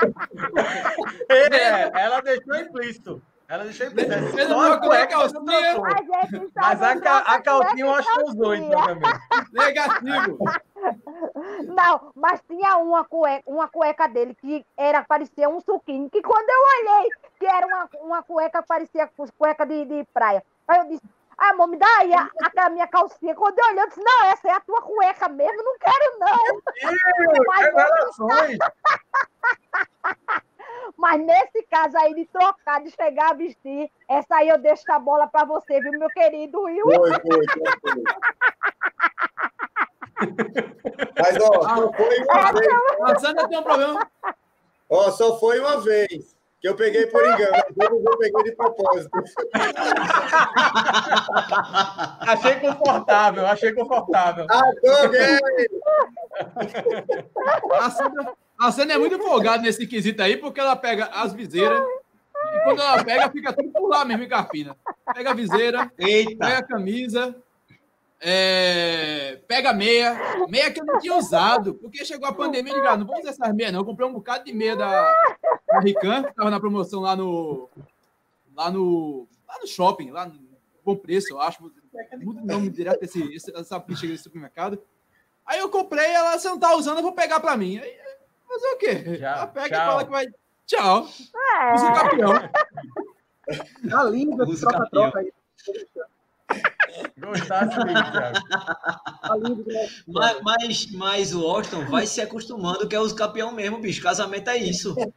É, 1.29 2.03
ela 2.03 2.21
deixou 2.21 2.57
implícito. 2.57 3.23
Ela 3.49 3.65
deixou. 3.65 3.87
Você 3.91 4.45
não 4.49 4.61
Só 4.61 4.73
a 4.73 4.81
cueca 4.81 5.07
calcinha. 5.09 5.81
Mas 6.57 6.83
a, 6.83 7.01
ca- 7.01 7.19
a 7.19 7.43
calcinha 7.43 7.85
eu 7.85 7.95
acho 7.95 8.13
que 8.13 8.23
usou 8.23 8.55
e 8.55 8.59
então 8.59 8.87
também. 8.87 9.13
Negativo. 9.53 10.39
Não, 11.65 12.11
mas 12.15 12.41
tinha 12.49 12.77
uma 12.79 13.05
cueca, 13.05 13.43
uma 13.47 13.69
cueca 13.69 14.09
dele 14.09 14.35
que 14.35 14.67
era, 14.77 15.05
parecia 15.05 15.49
um 15.49 15.61
suquinho, 15.61 16.11
que 16.11 16.21
quando 16.23 16.49
eu 16.49 16.91
olhei, 16.97 17.09
que 17.39 17.47
era 17.47 17.67
uma, 17.67 17.89
uma 18.01 18.23
cueca 18.23 18.63
parecia 18.63 19.09
cueca 19.39 19.65
de, 19.65 19.85
de 19.85 20.05
praia. 20.13 20.43
Aí 20.67 20.79
eu 20.81 20.89
disse, 20.89 21.03
ah, 21.39 21.51
amor, 21.51 21.69
me 21.69 21.77
dá 21.77 21.87
aí 21.99 22.13
a, 22.15 22.29
a 22.57 22.71
minha 22.71 22.87
calcinha. 22.89 23.35
Quando 23.35 23.59
eu 23.59 23.67
olhei, 23.67 23.83
eu 23.83 23.89
disse, 23.89 24.03
não, 24.03 24.25
essa 24.25 24.49
é 24.49 24.53
a 24.53 24.61
tua 24.61 24.83
cueca 24.83 25.29
mesmo, 25.29 25.63
não 25.63 25.79
quero 25.79 26.19
não. 26.19 26.63
Mas, 27.47 27.67
Revelações. 27.67 28.59
mas 30.97 31.21
nesse 31.21 31.63
caso 31.71 31.97
aí 31.99 32.15
de 32.15 32.25
trocar, 32.27 32.83
de 32.83 32.91
chegar 32.91 33.31
a 33.31 33.35
vestir, 33.35 33.91
essa 34.09 34.37
aí 34.37 34.49
eu 34.49 34.59
deixo 34.59 34.91
a 34.91 34.99
bola 34.99 35.27
pra 35.27 35.45
você, 35.45 35.81
viu, 35.81 35.93
meu 35.93 36.09
querido 36.09 36.63
Will? 36.63 36.85
Foi, 36.85 37.11
foi, 37.11 37.21
foi, 37.21 37.45
foi. 37.81 38.03
Mas, 41.19 41.37
ó, 41.41 41.63
só 41.63 41.93
foi 41.93 42.19
uma 42.19 42.53
vez. 42.53 42.69
A 43.03 43.19
Sandra 43.19 43.49
tem 43.49 43.59
um 43.59 43.63
problema. 43.63 44.11
Ó, 44.89 45.11
só 45.11 45.39
foi 45.39 45.59
uma 45.59 45.81
vez. 45.81 46.37
Que 46.61 46.69
eu 46.69 46.77
peguei 46.77 47.07
por 47.09 47.25
engano. 47.25 47.57
Eu 47.81 48.19
peguei 48.19 48.43
de 48.45 48.53
propósito. 48.53 49.11
Achei 52.21 52.61
confortável, 52.61 53.47
achei 53.47 53.73
confortável. 53.73 54.47
Ah, 54.49 54.71
tô 54.81 55.09
gay! 55.09 55.41
A 57.81 57.91
Sandra, 57.91 58.33
a 58.63 58.71
Sandra 58.71 58.95
é 58.95 58.99
muito 58.99 59.19
folgada 59.19 59.63
nesse 59.63 59.87
quesito 59.87 60.23
aí, 60.23 60.37
porque 60.37 60.61
ela 60.61 60.77
pega 60.77 61.07
as 61.07 61.33
viseiras 61.33 61.85
e 62.55 62.61
quando 62.65 62.81
ela 62.81 63.05
pega, 63.05 63.31
fica 63.31 63.53
tudo 63.53 63.71
por 63.71 63.89
lá 63.89 64.05
mesmo 64.05 64.23
em 64.23 64.29
Carpina. 64.29 64.77
Pega 65.13 65.31
a 65.31 65.35
viseira, 65.35 65.93
Eita! 65.99 66.37
pega 66.37 66.59
a 66.59 66.63
camisa, 66.63 67.35
é, 68.21 69.41
pega 69.49 69.71
a 69.71 69.73
meia, 69.73 70.17
meia 70.49 70.71
que 70.71 70.81
eu 70.81 70.85
não 70.85 71.01
tinha 71.01 71.17
usado, 71.17 71.75
porque 71.75 72.05
chegou 72.05 72.29
a 72.29 72.33
pandemia 72.33 72.73
e 72.73 72.77
digo, 72.77 72.87
ah, 72.87 72.97
não 72.97 73.05
vou 73.05 73.19
usar 73.19 73.31
essas 73.31 73.53
meias, 73.53 73.73
não. 73.73 73.81
Eu 73.81 73.85
comprei 73.85 74.07
um 74.07 74.13
bocado 74.13 74.45
de 74.45 74.53
meia 74.53 74.77
da, 74.77 75.13
da 75.67 75.81
Rican, 75.81 76.23
que 76.23 76.35
tava 76.35 76.51
na 76.51 76.61
promoção 76.61 77.01
lá 77.01 77.17
no. 77.17 77.69
Lá 78.55 78.71
no. 78.71 79.27
Lá 79.49 79.59
no 79.61 79.67
shopping, 79.67 80.11
lá 80.11 80.27
no 80.27 80.39
bom 80.85 80.95
preço, 80.95 81.33
eu 81.33 81.41
acho. 81.41 81.61
Muda 82.19 82.41
o 82.41 82.47
nome 82.47 82.71
direto 82.71 83.01
desse, 83.01 83.23
esse, 83.35 83.55
essa 83.57 83.81
ficha 83.81 84.07
desse 84.07 84.23
supermercado. 84.23 84.81
Aí 85.45 85.59
eu 85.59 85.69
comprei, 85.69 86.07
ela, 86.07 86.39
você 86.39 86.49
não 86.49 86.59
tá 86.59 86.77
usando, 86.77 86.99
eu 86.99 87.03
vou 87.03 87.13
pegar 87.13 87.41
pra 87.41 87.57
mim. 87.57 87.79
Aí, 87.79 88.03
fazer 88.53 88.75
o 88.75 88.79
quê? 88.79 89.19
Tchau, 89.19 89.29
ela 89.29 89.47
pega 89.47 89.69
tchau. 89.69 89.83
e 89.85 89.87
fala 89.87 90.05
que 90.05 90.11
vai. 90.11 90.27
Tchau. 90.67 91.09
É. 91.35 91.75
Usa 91.75 91.91
o 91.91 91.95
campeão. 91.95 92.33
A 93.99 94.05
língua 94.05 94.49
Usa 94.49 94.69
troca-troca 94.69 95.19
aí. 95.21 95.33
Gostasse. 97.19 97.77
A 99.23 99.37
língua 99.37 99.65
que 99.65 100.03
Mas, 100.09 100.41
mas, 100.43 100.93
mas 100.93 101.35
o 101.35 101.47
Austin 101.47 101.85
vai 101.87 102.07
se 102.07 102.21
acostumando 102.21 102.89
que 102.89 102.95
é 102.95 103.01
os 103.01 103.13
campeão 103.13 103.53
mesmo, 103.53 103.79
bicho. 103.79 104.03
Casamento 104.03 104.49
é 104.51 104.57
isso. 104.59 104.95
É 104.99 105.11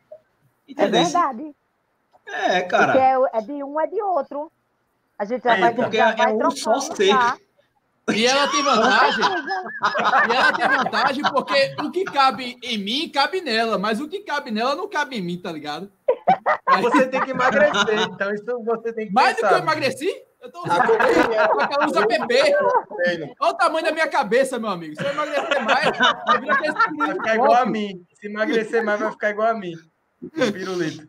Entendeu? 0.68 1.04
verdade. 1.04 1.56
É, 2.28 2.62
cara. 2.62 2.98
é, 2.98 3.38
é 3.38 3.42
de 3.42 3.64
um, 3.64 3.80
é 3.80 3.88
de 3.88 4.02
outro. 4.02 4.52
A 5.18 5.26
gente 5.26 5.44
já 5.44 5.56
É, 5.56 5.62
vai, 5.62 5.76
porque 5.76 5.98
já 5.98 6.10
é 6.12 6.16
vai 6.16 6.34
um 6.34 6.52
só 6.52 6.80
ser. 6.80 7.14
E 8.14 8.26
ela 8.26 8.48
tem 8.50 8.62
vantagem. 8.64 9.26
E 10.30 10.36
ela 10.36 10.54
tem 10.54 10.68
vantagem 10.68 11.24
porque 11.32 11.76
o 11.82 11.92
que 11.92 12.04
cabe 12.06 12.58
em 12.64 12.78
mim 12.78 13.10
cabe 13.10 13.42
nela, 13.42 13.78
mas 13.78 14.00
o 14.00 14.08
que 14.08 14.20
cabe 14.20 14.52
nela 14.52 14.76
não 14.76 14.88
cabe 14.90 15.18
em 15.18 15.22
mim, 15.22 15.38
tá 15.38 15.52
ligado? 15.52 15.92
Aí- 16.68 16.82
Você 16.84 17.08
tem 17.08 17.22
que 17.22 17.32
emagrecer, 17.32 18.00
então 18.02 18.34
isso 18.34 18.64
você 18.64 18.94
tem 18.94 19.08
que 19.08 19.14
mais 19.14 19.36
do 19.36 19.48
que 19.48 19.54
eu 19.54 19.58
emagreci, 19.58 20.14
eu 20.42 20.52
tô 20.52 20.60
A 20.60 20.62
usando. 20.64 20.88
companhia 20.88 21.48
Só 21.48 21.68
que 21.68 21.74
ela 21.74 21.86
usa 21.88 22.08
PP. 22.08 22.56
Olha 23.40 23.52
o 23.52 23.54
tamanho 23.56 23.86
da 23.86 23.92
minha 23.92 24.08
cabeça, 24.08 24.60
meu 24.60 24.70
amigo. 24.70 24.96
Se 24.96 25.04
eu 25.04 25.12
emagrecer 25.12 25.64
mais, 25.64 25.98
Vai 26.98 27.14
ficar 27.14 27.36
igual 27.36 27.54
a 27.56 27.66
mim. 27.66 28.06
Se 28.20 28.28
emagrecer 28.28 28.84
mais, 28.84 29.00
vai 29.00 29.12
ficar 29.12 29.30
igual 29.32 29.48
a 29.50 29.54
mim. 29.54 29.74
Pirulito. 30.54 31.08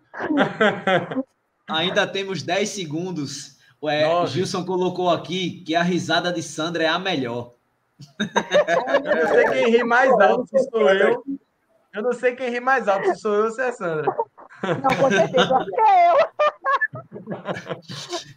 Ainda 1.68 2.06
temos 2.06 2.42
10 2.42 2.68
segundos. 2.68 3.55
Nove. 3.90 4.32
Gilson 4.32 4.64
colocou 4.64 5.10
aqui 5.10 5.62
que 5.64 5.74
a 5.74 5.82
risada 5.82 6.32
de 6.32 6.42
Sandra 6.42 6.84
é 6.84 6.88
a 6.88 6.98
melhor. 6.98 7.54
Eu 9.04 9.16
não 9.16 9.28
sei 9.28 9.44
quem 9.48 9.70
ri 9.70 9.84
mais 9.84 10.10
alto, 10.10 10.46
se 10.48 10.70
sou 10.70 10.90
eu. 10.90 11.24
Eu 11.94 12.02
não 12.02 12.12
sei 12.12 12.36
quem 12.36 12.50
ri 12.50 12.60
mais 12.60 12.88
alto, 12.88 13.06
se 13.06 13.16
sou 13.16 13.34
eu 13.34 13.44
ou 13.44 13.50
se 13.50 13.62
é 13.62 13.72
Sandra. 13.72 14.14
Não, 14.62 14.96
com 14.96 15.10
certeza. 15.10 15.56
Acho 15.56 15.70
que 15.70 15.80
é 15.80 16.10
eu. 16.10 16.16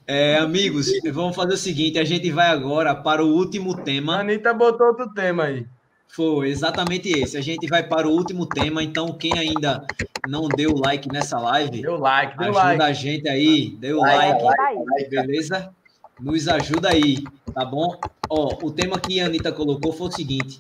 É, 0.07 0.37
amigos, 0.37 0.87
vamos 1.13 1.35
fazer 1.35 1.53
o 1.53 1.57
seguinte: 1.57 1.99
a 1.99 2.03
gente 2.03 2.31
vai 2.31 2.47
agora 2.47 2.95
para 2.95 3.23
o 3.23 3.29
último 3.29 3.73
A 3.73 3.81
tema. 3.83 4.17
Anitta 4.17 4.53
botou 4.53 4.87
outro 4.87 5.13
tema 5.13 5.43
aí. 5.43 5.67
Foi 6.09 6.49
exatamente 6.49 7.09
esse. 7.09 7.37
A 7.37 7.41
gente 7.41 7.67
vai 7.67 7.83
para 7.83 8.07
o 8.07 8.11
último 8.11 8.45
tema. 8.45 8.83
Então, 8.83 9.13
quem 9.13 9.37
ainda 9.37 9.85
não 10.27 10.47
deu 10.47 10.75
like 10.75 11.07
nessa 11.11 11.39
live, 11.39 11.81
Deu 11.81 11.97
like, 11.97 12.37
deu 12.37 12.49
ajuda 12.49 12.63
like. 12.63 12.83
a 12.83 12.93
gente 12.93 13.29
aí, 13.29 13.77
o 13.81 13.99
Like, 13.99 14.43
like, 14.43 14.83
Aí. 14.97 15.09
beleza? 15.09 15.71
Nos 16.19 16.47
ajuda 16.47 16.89
aí, 16.89 17.23
tá 17.53 17.63
bom? 17.63 17.97
Ó, 18.29 18.57
o 18.61 18.71
tema 18.71 18.99
que 18.99 19.21
a 19.21 19.27
Anitta 19.27 19.51
colocou 19.51 19.93
foi 19.93 20.07
o 20.07 20.11
seguinte: 20.11 20.57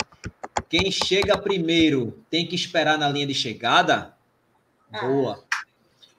quem 0.69 0.89
chega 0.91 1.37
primeiro 1.37 2.17
tem 2.29 2.47
que 2.47 2.55
esperar 2.55 2.97
na 2.97 3.09
linha 3.09 3.27
de 3.27 3.33
chegada? 3.33 4.13
Boa. 5.01 5.43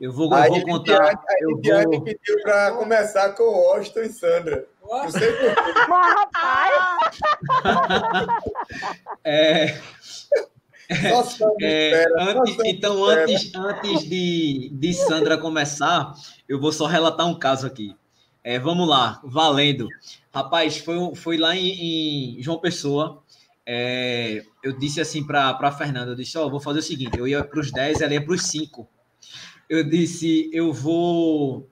Eu 0.01 0.12
vou, 0.12 0.32
eu 0.34 0.48
vou 0.48 0.62
contar. 0.64 0.92
Viviane- 0.98 1.18
aí 1.28 1.36
Eu 1.42 1.51
vou, 1.90 2.01
pediu 2.03 2.42
para 2.42 2.72
começar 2.72 3.30
com 3.34 3.42
o 3.42 3.72
Austin 3.74 4.01
e 4.01 4.09
Sandra. 4.09 4.66
Não 4.82 5.11
sei 5.11 5.32
por 5.32 5.55
quê. 5.55 5.72
Mas, 5.88 6.14
rapaz, 6.14 7.18
é, 9.24 9.78
É, 10.88 11.11
só 11.11 11.46
antes- 12.40 12.57
então, 12.64 13.05
antes, 13.05 13.55
antes 13.55 14.01
de, 14.09 14.70
de 14.72 14.94
Sandra 14.94 15.38
começar, 15.38 16.12
eu 16.48 16.61
vou 16.61 16.72
só 16.72 16.86
relatar 16.86 17.26
um 17.28 17.38
caso 17.38 17.66
aqui. 17.66 17.94
É, 18.42 18.59
vamos 18.59 18.88
lá, 18.88 19.20
valendo. 19.22 19.86
Rapaz, 20.34 20.78
foi, 20.78 21.14
foi 21.14 21.36
lá 21.36 21.55
em, 21.55 22.38
em 22.38 22.42
João 22.42 22.59
Pessoa. 22.59 23.22
é, 23.66 24.42
eu 24.64 24.72
disse 24.76 25.01
assim 25.01 25.24
para 25.24 25.51
a 25.51 25.72
Fernanda: 25.72 26.12
eu 26.12 26.16
disse, 26.16 26.36
ó, 26.38 26.48
vou 26.48 26.59
fazer 26.61 26.80
o 26.80 26.82
seguinte: 26.82 27.18
eu 27.18 27.28
ia 27.28 27.44
para 27.44 27.61
os 27.61 27.70
10, 27.70 28.01
ela 28.01 28.14
ia 28.14 28.24
para 28.24 28.34
os 28.34 28.42
5. 28.46 28.88
Eu 29.70 29.84
disse: 29.84 30.50
eu 30.52 30.72
vou. 30.72 31.70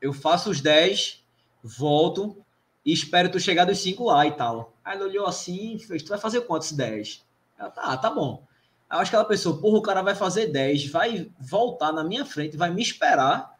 Eu 0.00 0.12
faço 0.12 0.50
os 0.50 0.60
10, 0.60 1.22
volto 1.62 2.44
e 2.84 2.92
espero 2.92 3.30
tu 3.30 3.38
chegar 3.38 3.64
dos 3.64 3.78
5 3.78 4.04
lá 4.06 4.26
e 4.26 4.32
tal. 4.32 4.74
Aí 4.84 4.96
ela 4.96 5.06
olhou 5.06 5.24
assim 5.24 5.76
e 5.76 5.78
fez: 5.78 6.02
tu 6.02 6.08
vai 6.08 6.18
fazer 6.18 6.40
quantos 6.40 6.72
10? 6.72 7.24
Ela, 7.56 7.70
tá, 7.70 7.96
tá 7.96 8.10
bom. 8.10 8.44
Aí 8.90 8.98
eu 8.98 9.02
acho 9.02 9.10
que 9.10 9.14
ela 9.14 9.24
pensou, 9.24 9.58
porra, 9.58 9.78
o 9.78 9.82
cara 9.82 10.02
vai 10.02 10.16
fazer 10.16 10.48
10, 10.48 10.90
vai 10.90 11.30
voltar 11.38 11.92
na 11.92 12.02
minha 12.02 12.24
frente, 12.24 12.56
vai 12.56 12.72
me 12.74 12.82
esperar. 12.82 13.54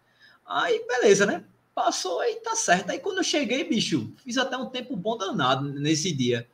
Aí, 0.45 0.85
beleza, 0.89 1.24
né? 1.24 1.45
Passou 1.72 2.18
aí, 2.18 2.35
tá 2.43 2.57
certo. 2.57 2.91
Aí 2.91 2.99
quando 2.99 3.18
eu 3.18 3.24
cheguei, 3.24 3.62
bicho, 3.62 4.12
fiz 4.24 4.39
até 4.39 4.57
um 4.57 4.70
tempo 4.70 4.97
bom 4.97 5.16
danado 5.16 5.68
nesse 5.74 6.11
dia. 6.11 6.49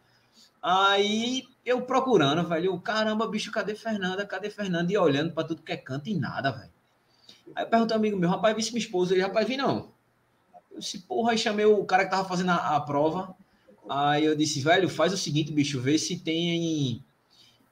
Aí 0.61 1.45
eu 1.65 1.81
procurando, 1.83 2.47
velho, 2.47 2.79
caramba, 2.81 3.27
bicho, 3.27 3.51
cadê 3.51 3.75
Fernanda? 3.75 4.27
Cadê 4.27 4.51
Fernanda? 4.51 4.93
E 4.93 4.99
olhando 4.99 5.33
pra 5.33 5.45
tudo 5.45 5.63
que 5.63 5.73
é 5.73 5.77
canto 5.77 6.11
e 6.11 6.15
nada, 6.15 6.51
velho. 6.51 6.74
Aí 7.55 7.65
eu 7.65 7.69
perguntei 7.69 7.95
ao 7.95 7.99
amigo 7.99 8.17
meu, 8.17 8.29
rapaz, 8.29 8.55
vi 8.55 8.63
se 8.63 8.73
minha 8.73 8.85
esposa. 8.85 9.15
Ele, 9.15 9.23
rapaz, 9.23 9.47
vi 9.47 9.57
não. 9.57 9.93
Eu 10.73 10.81
disse, 10.81 11.01
porra, 11.01 11.33
aí 11.33 11.39
chamei 11.39 11.65
o 11.65 11.85
cara 11.85 12.05
que 12.05 12.11
tava 12.11 12.29
fazendo 12.29 12.51
a, 12.51 12.77
a 12.77 12.81
prova. 12.81 13.35
Aí 13.89 14.25
eu 14.25 14.35
disse, 14.35 14.61
velho, 14.61 14.89
faz 14.89 15.13
o 15.13 15.17
seguinte, 15.17 15.53
bicho, 15.53 15.81
vê 15.81 15.99
se 15.99 16.19
tem. 16.19 17.05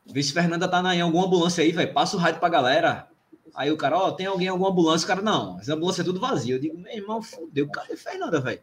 Vê 0.04 0.22
se 0.22 0.32
Fernanda 0.32 0.68
tá 0.68 0.82
na, 0.82 0.94
em 0.94 1.00
alguma 1.00 1.26
ambulância 1.26 1.62
aí, 1.62 1.72
velho. 1.72 1.92
Passa 1.92 2.16
o 2.16 2.20
rádio 2.20 2.40
pra 2.40 2.48
galera. 2.48 3.08
Aí 3.54 3.70
o 3.70 3.76
cara, 3.76 3.98
ó, 3.98 4.10
tem 4.10 4.26
alguém 4.26 4.46
em 4.46 4.50
alguma 4.50 4.70
ambulância? 4.70 5.04
O 5.04 5.08
cara, 5.08 5.22
não, 5.22 5.58
as 5.58 5.68
ambulâncias 5.68 6.04
é 6.04 6.08
tudo 6.08 6.20
vazio. 6.20 6.56
Eu 6.56 6.60
digo, 6.60 6.78
meu 6.78 6.92
irmão, 6.92 7.22
fudeu, 7.22 7.68
cadê 7.68 7.96
Fernanda, 7.96 8.40
velho? 8.40 8.60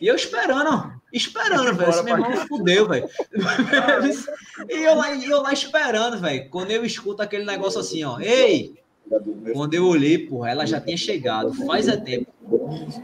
E 0.00 0.06
eu 0.06 0.14
esperando, 0.14 1.00
esperando, 1.12 1.76
velho. 1.76 1.90
Esse 1.90 2.02
meu 2.02 2.16
irmão 2.16 2.46
fudeu, 2.46 2.88
velho. 2.88 3.08
e 4.70 4.82
eu 4.82 4.94
lá, 4.94 5.14
eu 5.14 5.42
lá 5.42 5.52
esperando, 5.52 6.18
velho. 6.18 6.48
Quando 6.48 6.70
eu 6.70 6.84
escuto 6.84 7.22
aquele 7.22 7.44
negócio 7.44 7.80
assim, 7.80 8.02
ó, 8.02 8.18
ei, 8.18 8.82
Quando 9.52 9.74
eu 9.74 9.86
olhei, 9.86 10.18
porra, 10.18 10.50
ela 10.50 10.66
já 10.66 10.80
tinha 10.80 10.96
chegado, 10.96 11.52
faz 11.66 11.88
é 11.88 11.96
tempo. 11.96 12.32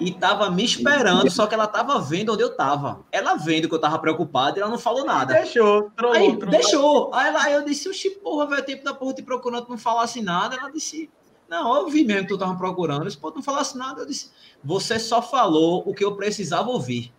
E 0.01 0.13
tava 0.13 0.51
me 0.51 0.65
esperando, 0.65 1.31
só 1.31 1.47
que 1.47 1.55
ela 1.55 1.67
tava 1.67 2.01
vendo 2.01 2.33
onde 2.33 2.43
eu 2.43 2.57
tava. 2.57 3.05
Ela 3.13 3.35
vendo 3.35 3.69
que 3.69 3.75
eu 3.75 3.81
tava 3.81 3.99
preocupado 3.99 4.59
e 4.59 4.63
ela 4.63 4.71
não 4.71 4.79
falou 4.79 5.05
nada. 5.05 5.35
Deixou, 5.35 5.91
trollou, 5.97 6.17
aí, 6.17 6.37
trollou. 6.37 6.51
Deixou. 6.51 7.15
Aí, 7.15 7.29
ela, 7.29 7.45
aí 7.45 7.53
eu 7.53 7.65
disse, 7.65 7.89
oxi, 7.89 8.11
porra, 8.11 8.47
velho, 8.47 8.65
tempo 8.65 8.85
da 8.85 8.95
porra 8.95 9.15
te 9.15 9.23
procurando, 9.23 9.69
não 9.69 9.79
falasse 9.79 10.23
nada. 10.23 10.57
Ela 10.57 10.71
disse, 10.71 11.11
não, 11.49 11.77
eu 11.77 11.89
vi 11.89 12.05
mesmo 12.05 12.23
que 12.23 12.29
tu 12.29 12.39
tava 12.39 12.57
procurando. 12.57 13.03
Eu 13.03 13.07
disse, 13.07 13.19
pô, 13.19 13.31
não 13.31 13.43
falasse 13.43 13.77
nada. 13.77 14.03
Eu 14.03 14.07
disse, 14.07 14.31
você 14.65 14.99
só 14.99 15.21
falou 15.21 15.83
o 15.87 15.95
que 15.95 16.05
eu 16.05 16.17
precisava 16.17 16.71
ouvir. 16.71 17.13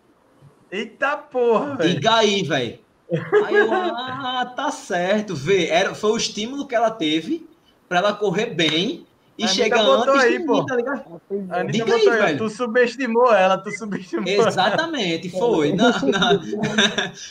Eita 0.70 1.16
porra, 1.16 1.76
velho. 1.76 1.94
Diga 1.94 2.16
aí, 2.16 2.42
velho. 2.42 2.78
Aí 3.46 3.54
eu, 3.54 3.72
ah, 3.72 4.52
tá 4.56 4.70
certo. 4.70 5.34
Vê, 5.34 5.68
era, 5.68 5.94
foi 5.94 6.10
o 6.10 6.16
estímulo 6.16 6.66
que 6.66 6.74
ela 6.74 6.90
teve 6.90 7.51
para 7.92 7.98
ela 7.98 8.14
correr 8.14 8.46
bem 8.46 9.06
e 9.36 9.46
chega 9.46 9.82
antes 9.82 10.14
aí, 10.14 10.38
de 10.38 10.46
mim, 10.46 10.64
tá 10.64 10.76
ligado? 10.76 11.20
Diga 11.70 11.94
aí, 11.94 12.08
velho. 12.08 12.38
Tu 12.38 12.48
subestimou 12.48 13.34
ela, 13.34 13.58
tu 13.58 13.70
subestimou 13.70 14.26
Exatamente, 14.26 15.28
foi. 15.28 15.74
não, 15.74 15.90
não. 15.90 16.40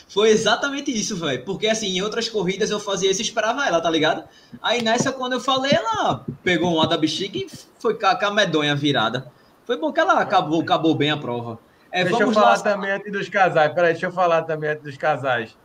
foi 0.07 0.29
exatamente 0.29 0.91
isso, 0.91 1.15
velho. 1.15 1.43
Porque, 1.43 1.67
assim, 1.67 1.87
em 1.87 2.01
outras 2.03 2.29
corridas 2.29 2.69
eu 2.69 2.79
fazia 2.79 3.09
isso 3.09 3.21
e 3.21 3.23
esperava 3.23 3.65
ela, 3.65 3.81
tá 3.81 3.89
ligado? 3.89 4.23
Aí 4.61 4.83
nessa, 4.83 5.11
quando 5.11 5.33
eu 5.33 5.39
falei, 5.39 5.71
ela 5.71 6.23
pegou 6.43 6.75
uma 6.75 6.85
da 6.85 6.95
bexiga 6.95 7.39
e 7.39 7.47
foi 7.79 7.95
com 7.95 8.05
a 8.05 8.31
medonha 8.31 8.75
virada. 8.75 9.31
Foi 9.65 9.77
bom 9.77 9.91
que 9.91 9.99
ela 9.99 10.19
acabou, 10.19 10.61
acabou 10.61 10.93
bem 10.93 11.09
a 11.09 11.17
prova. 11.17 11.57
É, 11.91 12.03
deixa 12.03 12.21
eu 12.21 12.31
falar 12.31 12.51
lá... 12.51 12.59
também 12.59 12.91
antes 12.91 13.11
dos 13.11 13.29
casais. 13.29 13.73
Peraí, 13.73 13.93
deixa 13.93 14.05
eu 14.05 14.11
falar 14.11 14.43
também 14.43 14.69
antes 14.69 14.83
dos 14.83 14.97
casais. 14.97 15.57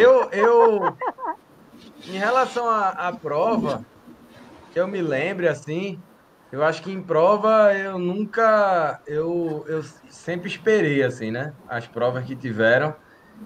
Eu, 0.00 0.30
eu, 0.30 0.96
em 2.08 2.18
relação 2.18 2.68
à, 2.68 2.88
à 2.88 3.12
prova, 3.12 3.84
que 4.74 4.80
eu 4.80 4.88
me 4.88 5.00
lembre 5.00 5.46
assim, 5.46 6.02
eu 6.50 6.64
acho 6.64 6.82
que 6.82 6.90
em 6.90 7.00
prova 7.00 7.72
eu 7.72 7.96
nunca, 7.96 9.00
eu, 9.06 9.64
eu 9.68 9.84
sempre 10.08 10.48
esperei 10.48 11.00
assim, 11.04 11.30
né? 11.30 11.54
As 11.68 11.86
provas 11.86 12.24
que 12.24 12.34
tiveram, 12.34 12.92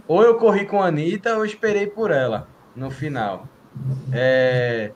ou 0.07 0.23
eu 0.23 0.39
corri 0.39 0.65
com 0.65 0.83
a 0.83 0.87
Anitta 0.87 1.37
ou 1.37 1.45
esperei 1.45 1.87
por 1.87 2.11
ela 2.11 2.49
no 2.75 2.91
final. 2.91 3.47
É, 4.11 4.93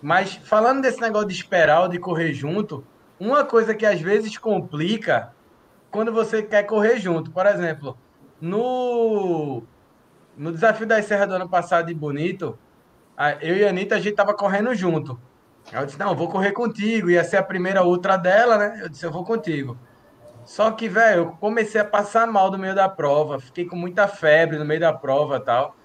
mas 0.00 0.36
falando 0.36 0.80
desse 0.80 1.02
negócio 1.02 1.28
de 1.28 1.34
esperar 1.34 1.82
ou 1.82 1.88
de 1.88 1.98
correr 1.98 2.32
junto, 2.32 2.82
uma 3.20 3.44
coisa 3.44 3.74
que 3.74 3.84
às 3.84 4.00
vezes 4.00 4.38
complica 4.38 5.34
quando 5.90 6.10
você 6.10 6.42
quer 6.42 6.62
correr 6.62 6.98
junto. 6.98 7.30
Por 7.30 7.44
exemplo, 7.44 7.94
no 8.40 9.62
no 10.34 10.50
desafio 10.50 10.86
da 10.86 11.02
Serra 11.02 11.26
do 11.26 11.34
ano 11.34 11.48
passado 11.48 11.88
de 11.88 11.94
Bonito, 11.94 12.58
eu 13.42 13.54
e 13.54 13.66
a 13.66 13.68
Anitta, 13.68 13.96
a 13.96 14.00
gente 14.00 14.14
tava 14.14 14.32
correndo 14.32 14.74
junto. 14.74 15.20
Eu 15.72 15.84
disse, 15.84 15.98
não, 15.98 16.10
eu 16.10 16.16
vou 16.16 16.28
correr 16.28 16.52
contigo. 16.52 17.10
Ia 17.10 17.24
ser 17.24 17.36
a 17.36 17.42
primeira 17.42 17.82
outra 17.82 18.16
dela, 18.16 18.56
né? 18.56 18.80
Eu 18.82 18.88
disse, 18.88 19.04
eu 19.04 19.10
vou 19.10 19.24
contigo. 19.24 19.78
Só 20.44 20.70
que, 20.70 20.88
velho, 20.88 21.22
eu 21.22 21.32
comecei 21.32 21.80
a 21.80 21.84
passar 21.84 22.26
mal 22.26 22.50
no 22.50 22.58
meio 22.58 22.74
da 22.74 22.88
prova. 22.88 23.38
Fiquei 23.38 23.66
com 23.66 23.76
muita 23.76 24.08
febre 24.08 24.58
no 24.58 24.64
meio 24.64 24.80
da 24.80 24.92
prova 24.92 25.38
tal. 25.38 25.76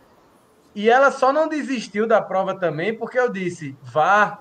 E 0.74 0.90
ela 0.90 1.12
só 1.12 1.34
não 1.34 1.48
desistiu 1.48 2.08
da 2.08 2.22
prova 2.22 2.58
também, 2.58 2.98
porque 2.98 3.20
eu 3.20 3.30
disse, 3.30 3.78
vá, 3.84 4.40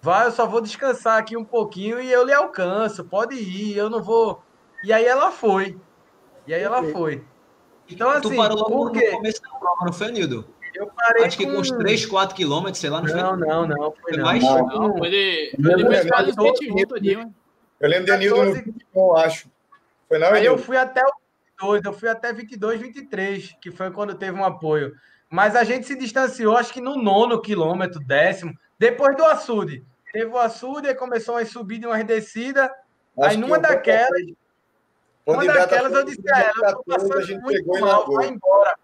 vá, 0.00 0.24
eu 0.24 0.30
só 0.30 0.46
vou 0.46 0.60
descansar 0.60 1.18
aqui 1.18 1.36
um 1.36 1.44
pouquinho 1.44 2.00
e 2.00 2.12
eu 2.12 2.24
lhe 2.24 2.32
alcanço. 2.32 3.04
Pode 3.04 3.34
ir, 3.34 3.76
eu 3.76 3.88
não 3.88 4.02
vou... 4.02 4.42
E 4.84 4.92
aí 4.92 5.04
ela 5.04 5.30
foi. 5.30 5.78
E 6.46 6.52
aí 6.52 6.62
ela 6.62 6.82
foi. 6.84 7.24
Então, 7.88 8.10
assim, 8.10 8.20
tu 8.20 8.36
parou 8.36 8.58
logo 8.58 8.84
no 8.90 9.10
começo 9.10 9.42
da 9.42 9.58
prova, 9.58 9.86
não 9.86 9.92
foi, 9.92 10.12
Nildo? 10.12 10.51
Eu 10.74 10.86
parei 10.88 11.24
Acho 11.24 11.36
que 11.36 11.46
com 11.46 11.58
uns 11.58 11.70
3, 11.70 12.06
4 12.06 12.34
quilômetros, 12.34 12.78
sei 12.78 12.90
lá, 12.90 13.02
não, 13.02 13.06
não 13.06 13.38
foi? 13.38 13.48
Não, 13.48 13.66
não, 13.66 13.92
foi, 13.92 14.14
foi 14.14 14.22
mais? 14.22 14.42
Não, 14.42 14.66
não, 14.66 14.96
foi 14.96 15.10
de... 15.10 15.54
Depois 15.58 16.06
quase 16.08 16.32
20 16.32 16.60
minutos, 16.60 17.02
Eu 17.80 17.88
lembro 17.88 18.06
de 18.06 18.16
Nildo 18.16 18.44
no 18.44 18.74
eu 18.94 19.16
acho. 19.16 19.50
Foi 20.08 20.18
não, 20.18 20.28
Aí 20.28 20.44
eu 20.44 20.58
fui 20.58 20.76
até 20.76 21.02
o 21.02 21.12
22, 21.60 21.84
eu 21.84 21.92
fui 21.92 22.08
até 22.08 22.32
22, 22.32 22.80
23, 22.80 23.56
que 23.60 23.70
foi 23.70 23.90
quando 23.90 24.14
teve 24.14 24.38
um 24.38 24.44
apoio. 24.44 24.94
Mas 25.30 25.56
a 25.56 25.64
gente 25.64 25.86
se 25.86 25.94
distanciou, 25.94 26.56
acho 26.56 26.72
que 26.72 26.80
no 26.80 26.96
nono 26.96 27.40
quilômetro, 27.40 28.00
décimo, 28.00 28.52
depois 28.78 29.16
do 29.16 29.24
açude. 29.24 29.82
Teve 30.12 30.26
o 30.26 30.38
açude, 30.38 30.88
aí 30.88 30.94
começou 30.94 31.36
a 31.36 31.46
subir 31.46 31.78
de 31.78 31.86
uma 31.86 32.02
descida. 32.04 32.70
Aí 33.18 33.36
numa 33.36 33.58
daquelas, 33.58 34.22
uma 35.24 35.44
daquelas 35.44 35.92
eu 35.92 36.04
disse 36.04 36.30
a 36.30 36.40
ela, 36.40 36.70
eu 36.70 36.74
tô 36.74 36.84
passando 36.84 37.40
muito 37.40 37.80
mal, 37.80 38.06
vai 38.12 38.28
embora. 38.28 38.76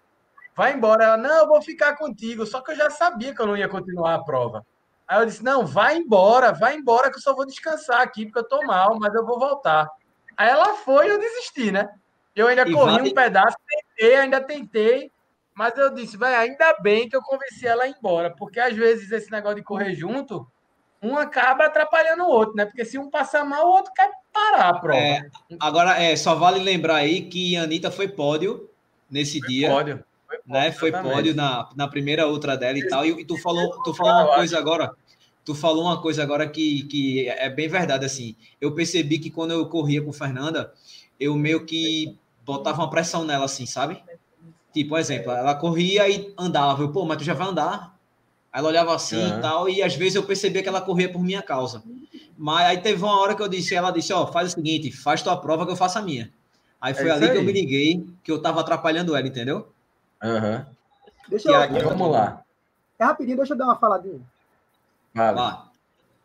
Vai 0.59 0.73
embora. 0.73 1.05
Ela, 1.05 1.15
não, 1.15 1.37
eu 1.37 1.47
vou 1.47 1.61
ficar 1.61 1.95
contigo. 1.95 2.45
Só 2.45 2.59
que 2.59 2.73
eu 2.73 2.75
já 2.75 2.89
sabia 2.89 3.33
que 3.33 3.41
eu 3.41 3.47
não 3.47 3.55
ia 3.55 3.69
continuar 3.69 4.15
a 4.15 4.23
prova. 4.25 4.65
Aí 5.07 5.21
eu 5.21 5.25
disse, 5.25 5.41
não, 5.41 5.65
vai 5.65 5.95
embora, 5.95 6.51
vai 6.51 6.75
embora 6.75 7.09
que 7.09 7.15
eu 7.15 7.21
só 7.21 7.33
vou 7.33 7.45
descansar 7.45 8.01
aqui, 8.01 8.25
porque 8.25 8.39
eu 8.39 8.47
tô 8.47 8.61
mal, 8.65 8.99
mas 8.99 9.13
eu 9.15 9.25
vou 9.25 9.39
voltar. 9.39 9.87
Aí 10.35 10.49
ela 10.49 10.73
foi 10.75 11.07
e 11.07 11.11
eu 11.11 11.17
desisti, 11.17 11.71
né? 11.71 11.87
Eu 12.35 12.47
ainda 12.47 12.67
e 12.67 12.73
corri 12.73 12.91
vai... 12.91 13.07
um 13.07 13.13
pedaço, 13.13 13.55
tentei, 13.65 14.15
ainda 14.17 14.41
tentei, 14.41 15.11
mas 15.55 15.77
eu 15.77 15.93
disse, 15.93 16.17
vai, 16.17 16.35
ainda 16.35 16.77
bem 16.81 17.07
que 17.07 17.15
eu 17.15 17.21
convenci 17.21 17.65
ela 17.65 17.85
a 17.85 17.87
ir 17.87 17.95
embora, 17.97 18.35
porque 18.37 18.59
às 18.59 18.75
vezes 18.75 19.09
esse 19.11 19.31
negócio 19.31 19.55
de 19.55 19.63
correr 19.63 19.95
junto, 19.95 20.45
um 21.01 21.17
acaba 21.17 21.67
atrapalhando 21.67 22.23
o 22.23 22.29
outro, 22.29 22.55
né? 22.55 22.65
Porque 22.65 22.83
se 22.83 22.99
um 22.99 23.09
passar 23.09 23.45
mal, 23.45 23.65
o 23.65 23.71
outro 23.71 23.93
quer 23.93 24.11
parar 24.33 24.69
a 24.69 24.79
prova. 24.79 24.99
É, 24.99 25.29
agora, 25.57 26.03
é, 26.03 26.17
só 26.17 26.35
vale 26.35 26.59
lembrar 26.59 26.97
aí 26.97 27.29
que 27.29 27.55
a 27.55 27.63
Anitta 27.63 27.89
foi 27.89 28.09
pódio 28.09 28.69
nesse 29.09 29.39
foi 29.39 29.47
dia. 29.47 29.69
Pódio. 29.69 30.08
Foi 30.49 30.91
pódio, 30.91 31.01
né? 31.01 31.01
foi 31.03 31.13
pódio 31.13 31.35
na, 31.35 31.69
na 31.75 31.87
primeira 31.87 32.25
outra 32.25 32.57
dela 32.57 32.77
e 32.77 32.87
tal. 32.87 33.05
E, 33.05 33.21
e 33.21 33.25
tu 33.25 33.37
falou, 33.37 33.81
tu 33.83 33.93
falou 33.93 34.13
uma 34.13 34.35
coisa 34.35 34.57
agora. 34.57 34.91
Tu 35.45 35.55
falou 35.55 35.83
uma 35.85 36.01
coisa 36.01 36.23
agora 36.23 36.47
que, 36.47 36.83
que 36.83 37.27
é 37.27 37.49
bem 37.49 37.67
verdade, 37.67 38.05
assim. 38.05 38.35
Eu 38.59 38.73
percebi 38.73 39.19
que 39.19 39.29
quando 39.29 39.51
eu 39.51 39.65
corria 39.67 40.01
com 40.01 40.11
Fernanda, 40.11 40.73
eu 41.19 41.35
meio 41.35 41.65
que 41.65 42.17
botava 42.45 42.81
uma 42.81 42.89
pressão 42.89 43.23
nela, 43.23 43.45
assim, 43.45 43.65
sabe? 43.65 44.01
Tipo, 44.73 44.97
exemplo, 44.97 45.31
ela 45.31 45.55
corria 45.55 46.07
e 46.09 46.33
andava. 46.37 46.83
Eu, 46.83 46.91
pô, 46.91 47.05
mas 47.05 47.17
tu 47.17 47.23
já 47.23 47.33
vai 47.33 47.47
andar? 47.47 47.97
Aí 48.51 48.59
ela 48.59 48.69
olhava 48.69 48.95
assim 48.95 49.15
uhum. 49.15 49.37
e 49.37 49.41
tal, 49.41 49.69
e 49.69 49.83
às 49.83 49.95
vezes 49.95 50.15
eu 50.15 50.23
percebia 50.23 50.63
que 50.63 50.69
ela 50.69 50.81
corria 50.81 51.11
por 51.11 51.23
minha 51.23 51.41
causa. 51.41 51.83
Mas 52.37 52.65
aí 52.67 52.77
teve 52.77 53.03
uma 53.03 53.19
hora 53.19 53.35
que 53.35 53.41
eu 53.41 53.47
disse, 53.47 53.75
ela 53.75 53.91
disse, 53.91 54.11
ó, 54.11 54.23
oh, 54.23 54.27
faz 54.27 54.49
o 54.49 54.55
seguinte, 54.55 54.91
faz 54.91 55.21
tua 55.21 55.37
prova 55.37 55.65
que 55.65 55.71
eu 55.71 55.75
faço 55.75 55.99
a 55.99 56.01
minha. 56.01 56.31
Aí 56.81 56.93
foi 56.93 57.09
é 57.09 57.11
ali 57.11 57.25
aí. 57.25 57.31
que 57.31 57.37
eu 57.37 57.43
me 57.43 57.51
liguei 57.51 58.05
que 58.23 58.31
eu 58.31 58.41
tava 58.41 58.61
atrapalhando 58.61 59.15
ela, 59.15 59.27
entendeu? 59.27 59.67
Aham. 60.21 60.57
Uhum. 60.57 60.75
Deixa 61.29 61.49
eu... 61.49 61.89
Vamos 61.89 62.11
lá. 62.11 62.43
É 62.97 63.05
rapidinho, 63.05 63.37
deixa 63.37 63.53
eu 63.53 63.57
dar 63.57 63.65
uma 63.65 63.77
faladinha. 63.77 64.21
Vale. 65.13 65.69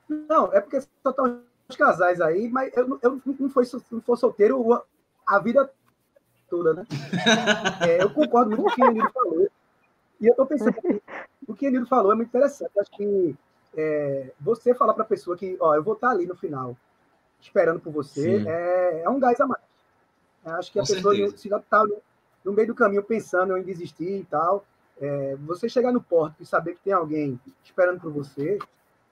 Não, 0.09 0.53
é 0.53 0.61
porque 0.61 0.80
só 0.80 1.11
estão 1.11 1.42
os 1.68 1.76
casais 1.76 2.20
aí, 2.20 2.49
mas 2.49 2.74
eu, 2.76 2.99
eu 3.03 3.20
não, 3.38 3.51
foi, 3.51 3.64
não 3.90 4.01
for 4.01 4.16
solteiro 4.16 4.82
a 5.26 5.38
vida 5.38 5.70
toda, 6.49 6.74
né? 6.74 6.86
é, 7.88 8.03
eu 8.03 8.11
concordo 8.11 8.51
muito 8.51 8.62
com 8.62 8.70
o 8.70 8.74
que 8.74 8.82
ele 8.82 9.11
falou. 9.11 9.49
E 10.20 10.26
eu 10.26 10.30
estou 10.30 10.47
pensando, 10.47 10.74
o 11.47 11.55
que 11.55 11.66
ele 11.66 11.84
falou 11.86 12.12
é 12.12 12.14
muito 12.14 12.28
interessante. 12.28 12.78
Acho 12.78 12.90
que 12.90 13.36
é, 13.76 14.32
você 14.40 14.74
falar 14.74 14.95
para 14.95 15.05
a 15.05 15.07
pessoa 15.09 15.36
que, 15.36 15.57
ó, 15.61 15.74
eu 15.74 15.82
vou 15.82 15.95
estar 15.95 16.09
tá 16.09 16.12
ali 16.12 16.26
no 16.26 16.36
final, 16.36 16.76
esperando 17.40 17.80
por 17.80 17.92
você, 17.92 18.45
é, 18.47 19.03
é, 19.05 19.09
um 19.09 19.18
gás 19.18 19.40
a 19.40 19.47
mais. 19.47 19.62
É, 20.45 20.51
acho 20.51 20.70
que 20.70 20.78
Com 20.78 20.84
a 20.84 20.86
pessoa, 20.86 21.14
certeza. 21.14 21.36
se 21.38 21.49
já 21.49 21.59
está 21.59 21.84
no, 22.45 22.53
meio 22.53 22.68
do 22.68 22.74
caminho 22.74 23.03
pensando 23.03 23.57
em 23.57 23.62
desistir 23.62 24.20
e 24.20 24.24
tal, 24.24 24.64
é, 25.01 25.36
você 25.36 25.68
chegar 25.68 25.92
no 25.92 26.01
porto 26.01 26.36
e 26.40 26.47
saber 26.47 26.74
que 26.74 26.82
tem 26.82 26.92
alguém 26.92 27.40
esperando 27.62 28.01
por 28.01 28.12
você, 28.12 28.59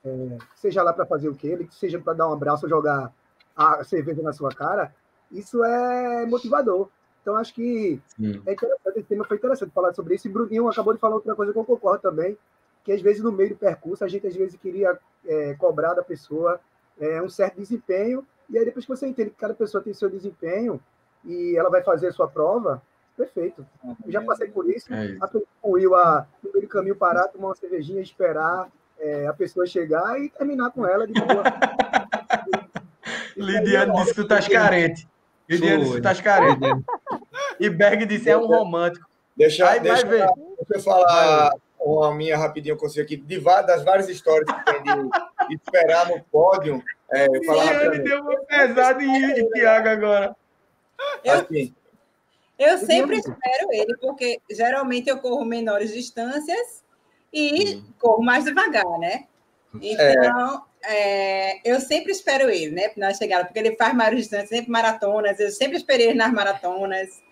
é, 0.05 0.39
seja 0.55 0.83
lá 0.83 0.93
para 0.93 1.07
fazer 1.07 1.29
o 1.29 1.35
quê, 1.35 1.67
seja 1.71 1.99
para 1.99 2.13
dar 2.13 2.29
um 2.29 2.33
abraço 2.33 2.67
ou 2.67 2.71
jogar 2.71 3.13
a 3.57 3.85
cerveja 3.85 4.23
na 4.23 4.33
sua 4.33 4.51
cara, 4.51 4.95
isso 5.31 5.65
é 5.65 6.27
motivador. 6.27 6.89
Então, 7.23 7.37
acho 7.37 7.55
que 7.55 8.01
Sim. 8.17 8.43
é 8.45 8.53
interessante, 8.53 8.99
esse 8.99 9.09
tema 9.09 9.25
foi 9.25 9.37
interessante 9.37 9.73
falar 9.73 9.95
sobre 9.95 10.17
isso. 10.17 10.27
E 10.27 10.31
Bruninho 10.31 10.69
acabou 10.69 10.93
de 10.93 11.01
falar 11.01 11.15
outra 11.15 11.35
coisa 11.35 11.53
que 11.53 11.59
eu 11.59 11.65
concordo 11.65 12.03
também, 12.03 12.37
que 12.85 12.93
às 12.93 13.01
vezes 13.01 13.23
no 13.23 13.31
meio 13.31 13.51
do 13.51 13.57
percurso 13.57 14.05
a 14.05 14.09
gente 14.09 14.27
às 14.27 14.35
vezes 14.35 14.59
queria 14.61 14.99
é, 15.25 15.55
cobrar 15.55 15.95
da 15.95 16.03
pessoa 16.03 16.61
é, 16.99 17.23
um 17.23 17.29
certo 17.29 17.57
desempenho, 17.57 18.27
e 18.51 18.59
aí 18.59 18.65
depois 18.65 18.85
que 18.85 18.91
você 18.91 19.07
entende 19.07 19.31
que 19.31 19.37
cada 19.37 19.55
pessoa 19.55 19.83
tem 19.83 19.95
seu 19.95 20.11
desempenho 20.11 20.81
e 21.25 21.57
ela 21.57 21.71
vai 21.71 21.83
fazer 21.83 22.09
a 22.09 22.13
sua 22.13 22.27
prova, 22.27 22.83
perfeito. 23.17 23.67
Eu 24.05 24.13
já 24.13 24.23
passei 24.23 24.49
por 24.49 24.69
isso, 24.69 24.93
é 24.93 25.07
isso. 25.07 25.19
com 25.61 25.71
o 25.71 25.73
Will 25.73 25.95
a, 25.95 26.27
no 26.43 26.53
meio 26.53 26.67
do 26.67 26.69
caminho 26.69 26.97
parar, 26.97 27.29
tomar 27.29 27.49
uma 27.49 27.55
cervejinha, 27.55 28.01
esperar 28.01 28.69
é, 28.99 29.27
a 29.27 29.33
pessoa 29.33 29.67
chegar 29.67 30.21
e 30.21 30.31
terminar 30.31 30.71
com 30.71 30.87
ela 30.87 31.07
de 31.07 31.15
boa. 31.15 31.43
Lidiane 33.37 33.93
disse 33.95 34.11
que 34.11 34.15
tu 34.15 34.23
estás 34.23 34.49
carente. 34.49 35.09
Lidiane 35.49 35.79
disse 35.79 35.95
que 35.95 36.01
tu 36.01 36.09
estás 36.09 36.21
carente. 36.21 36.85
E 37.59 37.69
Berg 37.69 38.07
disse 38.07 38.31
é 38.31 38.37
um 38.37 38.47
romântico. 38.47 39.07
Deixa, 39.37 39.69
Aí, 39.69 39.81
deixa, 39.81 40.07
deixa 40.07 40.33
eu 40.69 40.81
falar 40.81 41.53
uma 41.81 42.15
minha 42.15 42.37
rapidinho 42.37 42.77
com 42.77 42.89
você 42.89 43.01
aqui, 43.01 43.17
de, 43.17 43.41
das 43.41 43.83
várias 43.83 44.09
histórias 44.09 44.47
que 44.47 44.65
tem 44.65 44.83
de, 44.83 45.49
de 45.49 45.55
esperar 45.55 46.09
no 46.09 46.23
pódio. 46.25 46.83
É, 47.11 47.27
ele 47.27 47.99
deu 48.01 48.21
uma 48.21 48.39
pesada 48.45 49.03
em, 49.03 49.49
Thiago 49.51 49.89
agora. 49.89 50.37
Assim, 51.27 51.75
eu 52.59 52.79
sempre 52.79 53.17
espero 53.17 53.73
ele, 53.73 53.97
porque 53.99 54.41
geralmente 54.51 55.09
eu 55.09 55.19
corro 55.19 55.45
menores 55.45 55.93
distâncias 55.93 56.83
e 57.33 57.83
corro 57.99 58.23
mais 58.23 58.45
devagar, 58.45 58.99
né? 58.99 59.27
Então, 59.81 60.65
é, 60.85 61.61
eu 61.69 61.81
sempre 61.81 62.13
espero 62.13 62.51
ele, 62.51 62.73
né? 62.73 62.91
Na 62.97 63.15
chegada, 63.15 63.45
porque 63.45 63.59
ele 63.59 63.77
faz 63.77 63.95
maiores 63.95 64.21
distâncias, 64.21 64.51
sempre 64.51 64.71
maratonas, 64.71 65.41
eu 65.41 65.51
sempre 65.51 65.77
esperei 65.77 66.09
ele 66.09 66.19
nas 66.19 66.33
maratonas. 66.33 67.23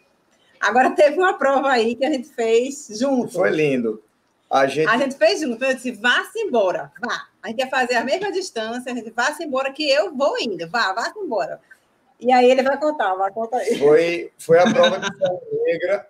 Agora 0.58 0.90
teve 0.90 1.18
uma 1.18 1.38
prova 1.38 1.70
aí 1.70 1.94
que 1.94 2.04
a 2.04 2.10
gente 2.10 2.28
fez 2.28 2.88
junto. 2.98 3.32
Foi 3.32 3.50
lindo. 3.50 4.02
A 4.50 4.66
gente, 4.66 4.88
a 4.88 4.98
gente 4.98 5.16
fez 5.16 5.40
junto. 5.40 5.64
Eu 5.64 5.74
disse, 5.74 5.92
vá-se 5.92 6.38
embora, 6.38 6.90
vá. 7.00 7.28
A 7.42 7.48
gente 7.48 7.60
ia 7.60 7.68
fazer 7.68 7.94
a 7.94 8.04
mesma 8.04 8.32
distância, 8.32 8.92
a 8.92 8.94
gente 8.94 9.10
vá-se 9.10 9.44
embora 9.44 9.72
que 9.72 9.88
eu 9.88 10.14
vou 10.14 10.36
indo, 10.38 10.68
vá, 10.68 10.92
vá-se 10.92 11.18
embora. 11.18 11.60
E 12.20 12.32
aí 12.32 12.50
ele 12.50 12.62
vai 12.62 12.78
contar, 12.78 13.14
vai 13.14 13.30
contar 13.30 13.58
aí. 13.58 13.78
Foi, 13.78 14.32
foi 14.38 14.58
a 14.58 14.70
prova 14.70 14.98
de 14.98 15.06
Serra 15.16 15.40
Negra, 15.64 16.08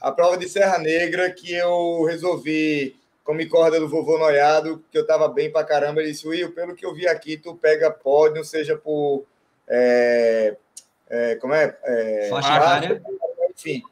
a 0.00 0.12
prova 0.12 0.36
de 0.38 0.48
Serra 0.48 0.78
Negra 0.78 1.30
que 1.30 1.52
eu 1.52 2.04
resolvi 2.04 2.96
como 3.22 3.48
corda 3.48 3.78
do 3.78 3.88
vovô 3.88 4.18
noiado, 4.18 4.82
que 4.90 4.98
eu 4.98 5.02
estava 5.02 5.28
bem 5.28 5.52
pra 5.52 5.62
caramba. 5.62 6.00
Ele 6.00 6.10
disse, 6.10 6.26
Will, 6.26 6.52
pelo 6.52 6.74
que 6.74 6.84
eu 6.84 6.94
vi 6.94 7.06
aqui, 7.06 7.36
tu 7.36 7.54
pega 7.54 7.90
pódio, 7.90 8.44
seja 8.44 8.76
por. 8.76 9.24
É, 9.68 10.56
é, 11.08 11.36
como 11.36 11.54
é? 11.54 11.76
é 11.84 12.28
Faixa 12.28 13.00
Enfim. 13.50 13.82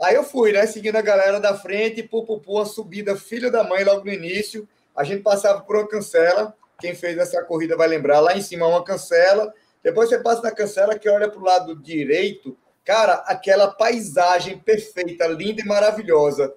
Aí 0.00 0.14
eu 0.14 0.22
fui, 0.22 0.52
né? 0.52 0.64
Seguindo 0.66 0.94
a 0.94 1.02
galera 1.02 1.40
da 1.40 1.56
frente, 1.56 2.04
pu, 2.04 2.24
pu, 2.24 2.38
pu, 2.38 2.60
a 2.60 2.66
subida, 2.66 3.16
filho 3.16 3.50
da 3.50 3.64
mãe, 3.64 3.82
logo 3.82 4.04
no 4.04 4.12
início. 4.12 4.68
A 4.94 5.02
gente 5.02 5.22
passava 5.22 5.60
por 5.60 5.76
uma 5.76 5.88
cancela. 5.88 6.54
Quem 6.80 6.94
fez 6.94 7.18
essa 7.18 7.42
corrida 7.42 7.76
vai 7.76 7.88
lembrar. 7.88 8.20
Lá 8.20 8.36
em 8.36 8.42
cima, 8.42 8.68
uma 8.68 8.84
cancela. 8.84 9.52
Depois 9.88 10.10
você 10.10 10.18
passa 10.18 10.42
na 10.42 10.50
cancela 10.50 10.98
que 10.98 11.08
olha 11.08 11.30
para 11.30 11.40
o 11.40 11.44
lado 11.44 11.74
direito. 11.74 12.54
Cara, 12.84 13.14
aquela 13.26 13.68
paisagem 13.68 14.58
perfeita, 14.58 15.26
linda 15.26 15.62
e 15.62 15.64
maravilhosa. 15.64 16.54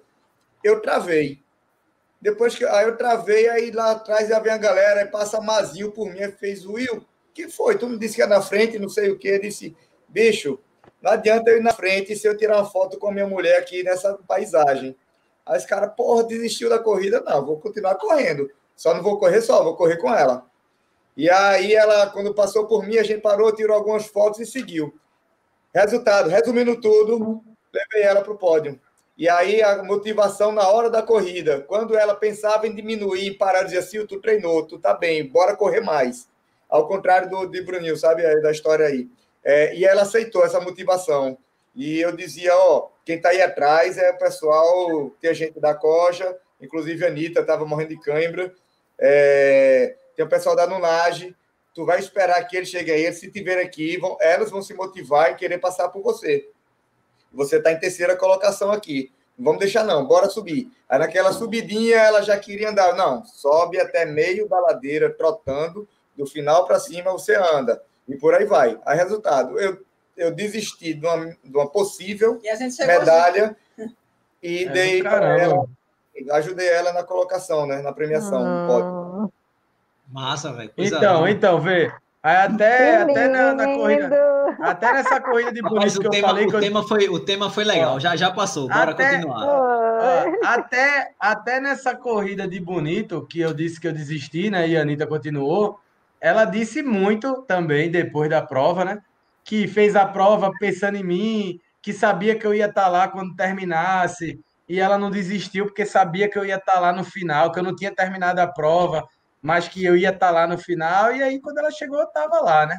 Eu 0.62 0.82
travei. 0.82 1.42
Depois 2.20 2.54
que 2.54 2.62
aí 2.66 2.84
eu 2.84 2.94
travei, 2.94 3.48
aí 3.48 3.70
lá 3.70 3.92
atrás 3.92 4.28
já 4.28 4.38
vem 4.38 4.52
a 4.52 4.58
galera, 4.58 5.00
aí 5.00 5.06
passa 5.06 5.40
Mazil 5.40 5.92
por 5.92 6.12
mim, 6.12 6.30
fez 6.32 6.66
Will. 6.66 7.06
que 7.32 7.48
foi? 7.48 7.78
Tu 7.78 7.88
me 7.88 7.98
disse 7.98 8.16
que 8.16 8.20
ia 8.20 8.26
na 8.26 8.42
frente, 8.42 8.78
não 8.78 8.90
sei 8.90 9.10
o 9.10 9.18
que. 9.18 9.38
Disse, 9.38 9.74
bicho, 10.06 10.58
não 11.00 11.12
adianta 11.12 11.50
eu 11.50 11.56
ir 11.56 11.62
na 11.62 11.72
frente 11.72 12.14
se 12.14 12.28
eu 12.28 12.36
tirar 12.36 12.58
uma 12.58 12.70
foto 12.70 12.98
com 12.98 13.08
a 13.08 13.12
minha 13.12 13.26
mulher 13.26 13.58
aqui 13.58 13.82
nessa 13.82 14.12
paisagem. 14.28 14.94
Aí 15.46 15.56
esse 15.56 15.66
cara, 15.66 15.88
porra, 15.88 16.24
desistiu 16.24 16.68
da 16.68 16.78
corrida. 16.78 17.22
Não, 17.22 17.46
vou 17.46 17.58
continuar 17.58 17.94
correndo. 17.94 18.50
Só 18.76 18.92
não 18.92 19.02
vou 19.02 19.18
correr 19.18 19.40
só, 19.40 19.64
vou 19.64 19.74
correr 19.74 19.96
com 19.96 20.12
ela. 20.12 20.51
E 21.16 21.28
aí 21.28 21.74
ela, 21.74 22.06
quando 22.10 22.34
passou 22.34 22.66
por 22.66 22.86
mim, 22.86 22.96
a 22.98 23.02
gente 23.02 23.20
parou, 23.20 23.54
tirou 23.54 23.76
algumas 23.76 24.06
fotos 24.06 24.40
e 24.40 24.46
seguiu. 24.46 24.94
Resultado, 25.74 26.28
resumindo 26.28 26.80
tudo, 26.80 27.42
levei 27.72 28.02
ela 28.02 28.22
para 28.22 28.32
o 28.32 28.38
pódio. 28.38 28.80
E 29.16 29.28
aí 29.28 29.62
a 29.62 29.82
motivação 29.82 30.52
na 30.52 30.68
hora 30.68 30.90
da 30.90 31.02
corrida, 31.02 31.60
quando 31.60 31.96
ela 31.96 32.14
pensava 32.14 32.66
em 32.66 32.74
diminuir, 32.74 33.36
parar, 33.36 33.62
dizia 33.62 33.80
assim, 33.80 34.04
tu 34.06 34.20
treinou, 34.20 34.66
tu 34.66 34.78
tá 34.78 34.94
bem, 34.94 35.26
bora 35.26 35.56
correr 35.56 35.80
mais. 35.80 36.28
Ao 36.68 36.88
contrário 36.88 37.28
do 37.28 37.46
de 37.46 37.62
Brunil, 37.62 37.96
sabe, 37.96 38.22
da 38.40 38.50
história 38.50 38.86
aí. 38.86 39.08
É, 39.44 39.74
e 39.76 39.84
ela 39.84 40.02
aceitou 40.02 40.44
essa 40.44 40.60
motivação. 40.60 41.36
E 41.74 42.00
eu 42.00 42.14
dizia, 42.14 42.56
ó, 42.56 42.88
quem 43.04 43.20
tá 43.20 43.30
aí 43.30 43.42
atrás 43.42 43.98
é 43.98 44.10
o 44.10 44.18
pessoal, 44.18 45.10
tem 45.20 45.30
a 45.30 45.34
gente 45.34 45.60
da 45.60 45.74
Coja, 45.74 46.36
inclusive 46.60 47.04
a 47.04 47.08
Anitta 47.08 47.40
estava 47.40 47.64
morrendo 47.66 47.90
de 47.90 48.00
cãibra, 48.00 48.54
é, 48.98 49.96
tem 50.16 50.24
o 50.24 50.28
pessoal 50.28 50.54
da 50.54 50.66
Nunage, 50.66 51.34
tu 51.74 51.84
vai 51.84 51.98
esperar 51.98 52.42
que 52.44 52.56
eles 52.56 52.68
cheguem 52.68 52.94
aí, 52.94 53.12
se 53.12 53.30
tiver 53.30 53.60
aqui, 53.60 53.96
vão, 53.98 54.16
elas 54.20 54.50
vão 54.50 54.62
se 54.62 54.74
motivar 54.74 55.30
e 55.30 55.34
querer 55.36 55.58
passar 55.58 55.88
por 55.88 56.02
você. 56.02 56.48
Você 57.32 57.56
está 57.56 57.72
em 57.72 57.78
terceira 57.78 58.16
colocação 58.16 58.70
aqui. 58.70 59.10
Não 59.38 59.46
vamos 59.46 59.60
deixar, 59.60 59.84
não, 59.84 60.06
bora 60.06 60.28
subir. 60.28 60.70
Aí 60.88 60.98
naquela 60.98 61.32
subidinha 61.32 61.96
ela 61.96 62.22
já 62.22 62.38
queria 62.38 62.70
andar. 62.70 62.94
Não, 62.94 63.24
sobe 63.24 63.80
até 63.80 64.04
meio 64.04 64.48
da 64.48 64.60
ladeira, 64.60 65.10
trotando, 65.10 65.88
do 66.14 66.26
final 66.26 66.66
para 66.66 66.78
cima 66.78 67.12
você 67.12 67.34
anda. 67.34 67.82
E 68.06 68.16
por 68.16 68.34
aí 68.34 68.44
vai. 68.44 68.78
Aí, 68.84 68.96
resultado, 68.98 69.58
eu, 69.58 69.82
eu 70.16 70.30
desisti 70.30 70.92
de 70.92 71.06
uma, 71.06 71.26
de 71.42 71.56
uma 71.56 71.68
possível 71.68 72.40
medalha 72.86 73.56
e 74.42 74.64
é 74.64 74.68
dei 74.68 75.02
para 75.02 75.40
ela. 75.40 75.64
Ajudei 76.32 76.68
ela 76.68 76.92
na 76.92 77.02
colocação, 77.02 77.64
né? 77.64 77.80
Na 77.80 77.92
premiação. 77.92 78.44
Ah. 78.44 79.01
Massa, 80.12 80.52
velho. 80.52 80.70
Então, 80.76 81.26
então, 81.26 81.60
vê. 81.60 81.90
Aí 82.22 82.36
até, 82.36 83.02
até 83.02 83.28
na, 83.28 83.52
na, 83.52 83.64
corrida, 83.64 84.56
até 84.60 84.92
nessa 84.92 85.20
corrida 85.20 85.52
de 85.52 85.60
bonito 85.60 86.00
que 86.00 86.06
o 86.06 86.10
tema, 86.10 86.28
falei... 86.28 86.46
O, 86.46 86.60
tema 86.60 86.80
eu... 86.80 86.86
foi, 86.86 87.08
o 87.08 87.18
tema 87.18 87.50
foi 87.50 87.64
legal, 87.64 87.98
já, 87.98 88.14
já 88.14 88.30
passou, 88.30 88.68
bora 88.68 88.92
até, 88.92 89.16
continuar. 89.16 89.44
Ó, 89.44 90.46
até, 90.46 91.14
até 91.18 91.60
nessa 91.60 91.96
corrida 91.96 92.46
de 92.46 92.60
bonito, 92.60 93.26
que 93.28 93.40
eu 93.40 93.52
disse 93.52 93.80
que 93.80 93.88
eu 93.88 93.92
desisti, 93.92 94.50
né, 94.50 94.68
e 94.68 94.76
a 94.76 94.82
Anitta 94.82 95.04
continuou, 95.04 95.80
ela 96.20 96.44
disse 96.44 96.80
muito 96.80 97.42
também, 97.42 97.90
depois 97.90 98.30
da 98.30 98.40
prova, 98.40 98.84
né, 98.84 99.00
que 99.42 99.66
fez 99.66 99.96
a 99.96 100.06
prova 100.06 100.52
pensando 100.60 100.96
em 100.96 101.02
mim, 101.02 101.60
que 101.80 101.92
sabia 101.92 102.36
que 102.36 102.46
eu 102.46 102.54
ia 102.54 102.66
estar 102.66 102.86
lá 102.86 103.08
quando 103.08 103.34
terminasse, 103.34 104.38
e 104.68 104.78
ela 104.78 104.96
não 104.96 105.10
desistiu 105.10 105.64
porque 105.64 105.84
sabia 105.84 106.28
que 106.28 106.38
eu 106.38 106.44
ia 106.44 106.54
estar 106.54 106.78
lá 106.78 106.92
no 106.92 107.02
final, 107.02 107.50
que 107.50 107.58
eu 107.58 107.64
não 107.64 107.74
tinha 107.74 107.92
terminado 107.92 108.40
a 108.40 108.46
prova, 108.46 109.04
mas 109.42 109.66
que 109.66 109.84
eu 109.84 109.96
ia 109.96 110.10
estar 110.10 110.30
lá 110.30 110.46
no 110.46 110.56
final, 110.56 111.14
e 111.14 111.22
aí 111.22 111.40
quando 111.40 111.58
ela 111.58 111.70
chegou, 111.70 111.98
eu 111.98 112.06
estava 112.06 112.40
lá, 112.40 112.64
né? 112.64 112.78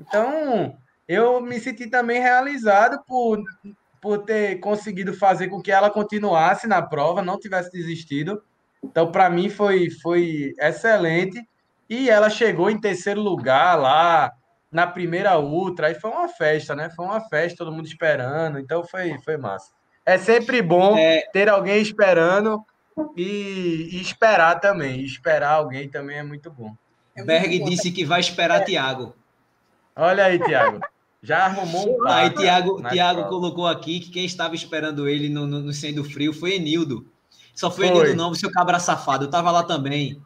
Então, 0.00 0.74
eu 1.06 1.40
me 1.42 1.60
senti 1.60 1.86
também 1.86 2.20
realizado 2.20 3.04
por, 3.06 3.38
por 4.00 4.18
ter 4.24 4.58
conseguido 4.60 5.12
fazer 5.12 5.48
com 5.48 5.60
que 5.60 5.70
ela 5.70 5.90
continuasse 5.90 6.66
na 6.66 6.80
prova, 6.80 7.22
não 7.22 7.38
tivesse 7.38 7.70
desistido. 7.70 8.42
Então, 8.82 9.12
para 9.12 9.28
mim, 9.28 9.50
foi, 9.50 9.90
foi 10.02 10.54
excelente. 10.58 11.46
E 11.88 12.08
ela 12.08 12.30
chegou 12.30 12.70
em 12.70 12.80
terceiro 12.80 13.20
lugar 13.20 13.74
lá 13.74 14.32
na 14.72 14.86
primeira 14.86 15.38
ultra, 15.38 15.90
e 15.90 15.94
foi 15.94 16.10
uma 16.10 16.28
festa, 16.28 16.74
né? 16.74 16.88
Foi 16.90 17.04
uma 17.04 17.20
festa, 17.20 17.58
todo 17.58 17.72
mundo 17.72 17.86
esperando, 17.86 18.58
então 18.58 18.84
foi, 18.84 19.18
foi 19.24 19.36
massa. 19.36 19.72
É 20.06 20.16
sempre 20.16 20.62
bom 20.62 20.96
é... 20.96 21.22
ter 21.32 21.48
alguém 21.48 21.82
esperando 21.82 22.64
e, 23.16 23.88
e, 23.92 24.00
esperar 24.00 24.60
também. 24.60 25.02
esperar 25.04 25.52
alguém 25.52 25.88
também 25.88 26.18
é 26.18 26.22
muito 26.22 26.50
bom. 26.50 26.74
É 27.16 27.24
Berg 27.24 27.58
disse 27.64 27.90
que 27.90 28.04
vai 28.04 28.20
esperar 28.20 28.62
é. 28.62 28.64
Tiago. 28.64 29.14
Olha 29.94 30.24
aí, 30.24 30.38
Tiago. 30.38 30.80
Já 31.22 31.44
arrumou 31.44 32.00
um 32.00 32.08
Aí 32.08 32.30
Tiago, 32.30 32.82
Tiago 32.88 33.28
colocou 33.28 33.66
aqui 33.66 34.00
que 34.00 34.10
quem 34.10 34.24
estava 34.24 34.54
esperando 34.54 35.06
ele 35.06 35.28
no, 35.28 35.46
no, 35.46 35.60
no 35.60 35.72
Sendo 35.72 36.02
Frio 36.02 36.32
foi 36.32 36.54
Enildo. 36.54 37.06
Só 37.54 37.70
foi, 37.70 37.88
foi. 37.88 37.96
Enildo 37.98 38.16
não, 38.16 38.30
o 38.30 38.34
seu 38.34 38.50
cabra 38.50 38.78
safado. 38.78 39.24
Eu 39.24 39.26
estava 39.26 39.50
lá 39.50 39.62
também, 39.62 40.18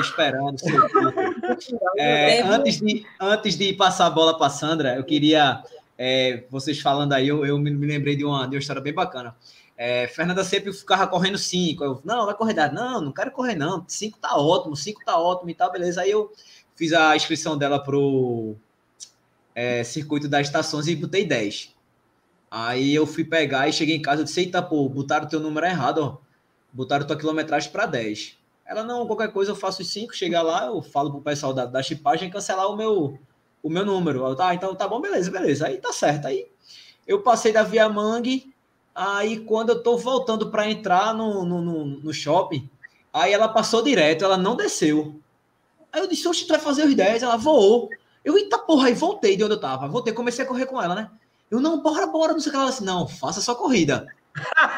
esperando. 0.00 0.56
é, 1.98 2.40
antes, 2.40 2.80
de, 2.80 3.04
antes 3.20 3.56
de 3.56 3.74
passar 3.74 4.06
a 4.06 4.10
bola 4.10 4.38
para 4.38 4.48
Sandra, 4.48 4.96
eu 4.96 5.04
queria, 5.04 5.62
é, 5.98 6.44
vocês 6.50 6.80
falando 6.80 7.12
aí, 7.12 7.28
eu, 7.28 7.44
eu 7.44 7.58
me, 7.58 7.70
me 7.70 7.86
lembrei 7.86 8.16
de 8.16 8.24
uma, 8.24 8.46
de 8.46 8.56
uma 8.56 8.60
história 8.60 8.80
bem 8.80 8.94
bacana. 8.94 9.36
É, 9.80 10.08
Fernanda 10.08 10.42
sempre 10.42 10.72
ficava 10.72 11.06
correndo 11.06 11.38
cinco. 11.38 11.84
Eu, 11.84 12.00
não, 12.04 12.26
vai 12.26 12.34
correr 12.34 12.52
dado. 12.52 12.74
Não, 12.74 13.00
não 13.00 13.12
quero 13.12 13.30
correr, 13.30 13.54
não. 13.54 13.84
Cinco 13.86 14.18
tá 14.18 14.36
ótimo, 14.36 14.74
cinco 14.74 15.04
tá 15.04 15.16
ótimo 15.16 15.48
e 15.50 15.54
tal, 15.54 15.70
beleza. 15.70 16.02
Aí 16.02 16.10
eu 16.10 16.32
fiz 16.74 16.92
a 16.92 17.14
inscrição 17.14 17.56
dela 17.56 17.80
pro 17.80 18.56
é, 19.54 19.84
circuito 19.84 20.28
das 20.28 20.48
estações 20.48 20.88
e 20.88 20.96
botei 20.96 21.24
10. 21.24 21.72
Aí 22.50 22.92
eu 22.92 23.06
fui 23.06 23.22
pegar 23.22 23.68
e 23.68 23.72
cheguei 23.72 23.94
em 23.94 24.02
casa 24.02 24.22
e 24.22 24.24
disse: 24.24 24.40
Eita, 24.40 24.60
pô, 24.60 24.88
botaram 24.88 25.28
teu 25.28 25.38
número 25.38 25.64
errado, 25.64 25.98
ó. 25.98 26.18
Botaram 26.72 27.06
tua 27.06 27.16
quilometragem 27.16 27.70
para 27.70 27.86
10. 27.86 28.36
Ela, 28.66 28.82
não, 28.82 29.06
qualquer 29.06 29.32
coisa 29.32 29.52
eu 29.52 29.56
faço 29.56 29.80
os 29.80 29.88
5, 29.92 30.14
chegar 30.14 30.42
lá, 30.42 30.66
eu 30.66 30.82
falo 30.82 31.10
pro 31.10 31.22
pessoal 31.22 31.54
da, 31.54 31.64
da 31.64 31.82
chipagem 31.82 32.28
cancelar 32.28 32.68
o 32.68 32.76
meu, 32.76 33.18
o 33.62 33.70
meu 33.70 33.84
número. 33.84 34.26
Eu, 34.26 34.34
tá, 34.34 34.52
então 34.54 34.74
tá 34.74 34.88
bom, 34.88 35.00
beleza, 35.00 35.30
beleza. 35.30 35.68
Aí 35.68 35.78
tá 35.78 35.92
certo. 35.92 36.26
Aí 36.26 36.46
eu 37.06 37.22
passei 37.22 37.52
da 37.52 37.62
Via 37.62 37.88
Mangue 37.88 38.52
Aí, 39.00 39.38
quando 39.38 39.68
eu 39.68 39.80
tô 39.80 39.96
voltando 39.96 40.50
para 40.50 40.68
entrar 40.68 41.14
no, 41.14 41.44
no, 41.44 41.60
no, 41.60 41.84
no, 41.84 42.12
shopping, 42.12 42.68
aí 43.12 43.32
ela 43.32 43.46
passou 43.46 43.80
direto, 43.80 44.24
ela 44.24 44.36
não 44.36 44.56
desceu. 44.56 45.14
Aí 45.92 46.00
eu 46.00 46.08
disse, 46.08 46.26
oxe, 46.26 46.44
tu 46.44 46.48
vai 46.48 46.58
fazer 46.58 46.84
os 46.84 46.96
10? 46.96 47.22
Ela 47.22 47.36
voou. 47.36 47.88
Eu, 48.24 48.36
eita 48.36 48.58
porra, 48.58 48.88
aí 48.88 48.94
voltei 48.94 49.36
de 49.36 49.44
onde 49.44 49.54
eu 49.54 49.60
tava. 49.60 49.86
Voltei, 49.86 50.12
comecei 50.12 50.44
a 50.44 50.48
correr 50.48 50.66
com 50.66 50.82
ela, 50.82 50.96
né? 50.96 51.08
Eu, 51.48 51.60
não, 51.60 51.80
bora, 51.80 52.08
bora, 52.08 52.32
não 52.32 52.40
sei 52.40 52.50
o 52.50 52.52
que. 52.52 52.58
Ela 52.58 52.70
disse, 52.70 52.82
não, 52.82 53.06
faça 53.06 53.40
sua 53.40 53.54
corrida. 53.54 54.04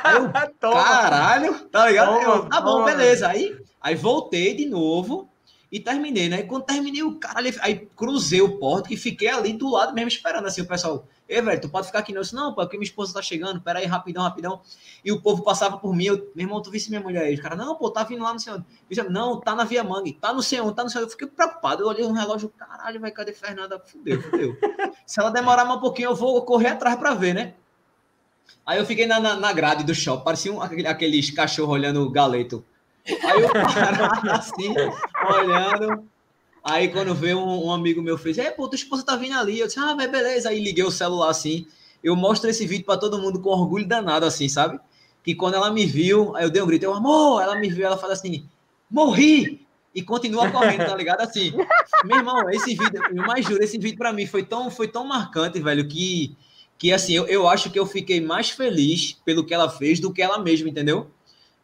Aí 0.04 0.16
eu, 0.16 0.28
caralho, 0.60 1.58
tá 1.70 1.88
ligado? 1.88 2.20
eu, 2.20 2.46
tá 2.46 2.60
bom, 2.60 2.84
beleza. 2.84 3.26
Aí, 3.26 3.56
aí 3.80 3.94
voltei 3.94 4.54
de 4.54 4.66
novo 4.66 5.29
e 5.70 5.78
terminei, 5.78 6.28
né? 6.28 6.40
E 6.40 6.44
quando 6.44 6.64
terminei, 6.64 7.02
o 7.02 7.14
cara 7.16 7.40
aí 7.60 7.88
cruzei 7.96 8.40
o 8.40 8.58
porto 8.58 8.92
e 8.92 8.96
fiquei 8.96 9.28
ali 9.28 9.52
do 9.52 9.70
lado 9.70 9.94
mesmo 9.94 10.08
esperando, 10.08 10.46
assim, 10.46 10.62
o 10.62 10.66
pessoal 10.66 11.06
Ei, 11.30 11.40
velho, 11.40 11.60
tu 11.60 11.68
pode 11.68 11.86
ficar 11.86 12.00
aqui 12.00 12.12
não? 12.12 12.18
Eu 12.18 12.22
disse, 12.22 12.34
não, 12.34 12.52
pô, 12.52 12.60
porque 12.62 12.76
minha 12.76 12.88
esposa 12.88 13.14
tá 13.14 13.22
chegando, 13.22 13.60
peraí, 13.60 13.86
rapidão, 13.86 14.24
rapidão. 14.24 14.60
E 15.04 15.12
o 15.12 15.22
povo 15.22 15.44
passava 15.44 15.78
por 15.78 15.94
mim, 15.94 16.06
eu, 16.06 16.16
meu 16.34 16.44
irmão, 16.44 16.60
tu 16.60 16.72
visse 16.72 16.90
minha 16.90 17.00
mulher 17.00 17.22
aí? 17.22 17.34
Os 17.34 17.40
caras, 17.40 17.56
não, 17.56 17.76
pô, 17.76 17.88
tá 17.88 18.02
vindo 18.02 18.24
lá 18.24 18.34
no 18.34 18.40
senhor. 18.40 18.64
Eu 18.90 19.08
não, 19.08 19.38
tá 19.38 19.54
na 19.54 19.62
Via 19.62 19.84
Mangue, 19.84 20.12
tá 20.12 20.32
no 20.32 20.42
senhor, 20.42 20.72
tá 20.72 20.82
no 20.82 20.90
senhor. 20.90 21.04
Eu 21.04 21.08
fiquei 21.08 21.28
preocupado, 21.28 21.84
eu 21.84 21.86
olhei 21.86 22.04
no 22.04 22.12
relógio, 22.12 22.48
caralho, 22.48 22.98
vai, 22.98 23.12
cadê 23.12 23.32
Fernanda? 23.32 23.78
Fudeu, 23.78 24.20
fudeu. 24.20 24.56
Se 25.06 25.20
ela 25.20 25.30
demorar 25.30 25.64
mais 25.64 25.78
um 25.78 25.80
pouquinho, 25.80 26.10
eu 26.10 26.16
vou 26.16 26.42
correr 26.42 26.70
atrás 26.70 26.96
pra 26.96 27.14
ver, 27.14 27.32
né? 27.32 27.54
Aí 28.66 28.80
eu 28.80 28.84
fiquei 28.84 29.06
na, 29.06 29.20
na, 29.20 29.36
na 29.36 29.52
grade 29.52 29.84
do 29.84 29.94
shopping, 29.94 30.24
parecia 30.24 30.52
um, 30.52 30.60
aqueles 30.60 31.30
cachorros 31.30 31.74
olhando 31.74 32.02
o 32.02 32.10
galeto. 32.10 32.64
Aí 33.22 33.42
eu 33.42 34.32
assim, 34.32 34.74
olhando. 35.28 36.04
Aí 36.62 36.88
quando 36.88 37.14
veio 37.14 37.38
um, 37.38 37.66
um, 37.66 37.72
amigo 37.72 38.02
meu 38.02 38.18
fez, 38.18 38.38
é, 38.38 38.50
pô, 38.50 38.68
tua 38.68 38.76
esposa 38.76 39.04
tá 39.04 39.16
vindo 39.16 39.36
ali. 39.36 39.58
Eu 39.58 39.66
disse, 39.66 39.78
ah, 39.78 39.94
vai, 39.94 40.08
beleza. 40.08 40.48
Aí 40.48 40.62
liguei 40.62 40.84
o 40.84 40.90
celular 40.90 41.30
assim. 41.30 41.66
Eu 42.02 42.16
mostro 42.16 42.48
esse 42.48 42.66
vídeo 42.66 42.84
para 42.84 42.98
todo 42.98 43.18
mundo 43.18 43.40
com 43.40 43.50
orgulho 43.50 43.86
danado, 43.86 44.24
assim, 44.24 44.48
sabe? 44.48 44.78
Que 45.22 45.34
quando 45.34 45.54
ela 45.54 45.70
me 45.70 45.84
viu, 45.84 46.34
aí 46.36 46.44
eu 46.44 46.50
dei 46.50 46.62
um 46.62 46.66
grito, 46.66 46.84
eu, 46.84 46.94
amor, 46.94 47.42
ela 47.42 47.56
me 47.56 47.68
viu, 47.68 47.86
ela 47.86 47.98
fala 47.98 48.14
assim, 48.14 48.46
morri! 48.90 49.66
E 49.94 50.02
continua 50.02 50.48
correndo, 50.50 50.86
tá 50.86 50.96
ligado? 50.96 51.20
Assim, 51.20 51.52
meu 52.04 52.18
irmão, 52.18 52.48
esse 52.50 52.76
vídeo, 52.76 53.02
eu 53.10 53.26
mais 53.26 53.44
juro, 53.44 53.62
esse 53.62 53.76
vídeo 53.76 53.98
para 53.98 54.12
mim 54.12 54.24
foi 54.24 54.44
tão, 54.44 54.70
foi 54.70 54.86
tão 54.86 55.04
marcante, 55.04 55.60
velho, 55.60 55.86
que, 55.88 56.36
que 56.78 56.92
assim, 56.92 57.14
eu, 57.14 57.26
eu 57.26 57.48
acho 57.48 57.70
que 57.70 57.78
eu 57.78 57.84
fiquei 57.84 58.20
mais 58.20 58.50
feliz 58.50 59.18
pelo 59.24 59.44
que 59.44 59.52
ela 59.52 59.68
fez 59.68 59.98
do 59.98 60.12
que 60.12 60.22
ela 60.22 60.38
mesma, 60.38 60.68
entendeu? 60.68 61.10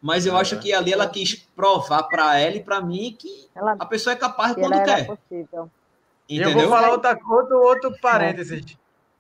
Mas 0.07 0.25
eu 0.25 0.37
é. 0.37 0.41
acho 0.41 0.57
que 0.61 0.73
ali 0.73 0.93
ela 0.93 1.09
quis 1.09 1.35
provar 1.35 2.05
para 2.05 2.39
ela 2.39 2.55
e 2.55 2.63
para 2.63 2.81
mim 2.81 3.17
que 3.19 3.49
ela, 3.53 3.73
a 3.77 3.85
pessoa 3.85 4.13
é 4.13 4.17
capaz 4.17 4.55
quando 4.55 4.81
quer. 4.85 5.05
Possível. 5.05 5.69
Entendeu? 6.29 6.51
Eu 6.51 6.61
vou 6.61 6.69
falar 6.69 6.93
outra, 6.93 7.19
outro, 7.29 7.61
outro 7.61 7.97
parênteses. 8.01 8.65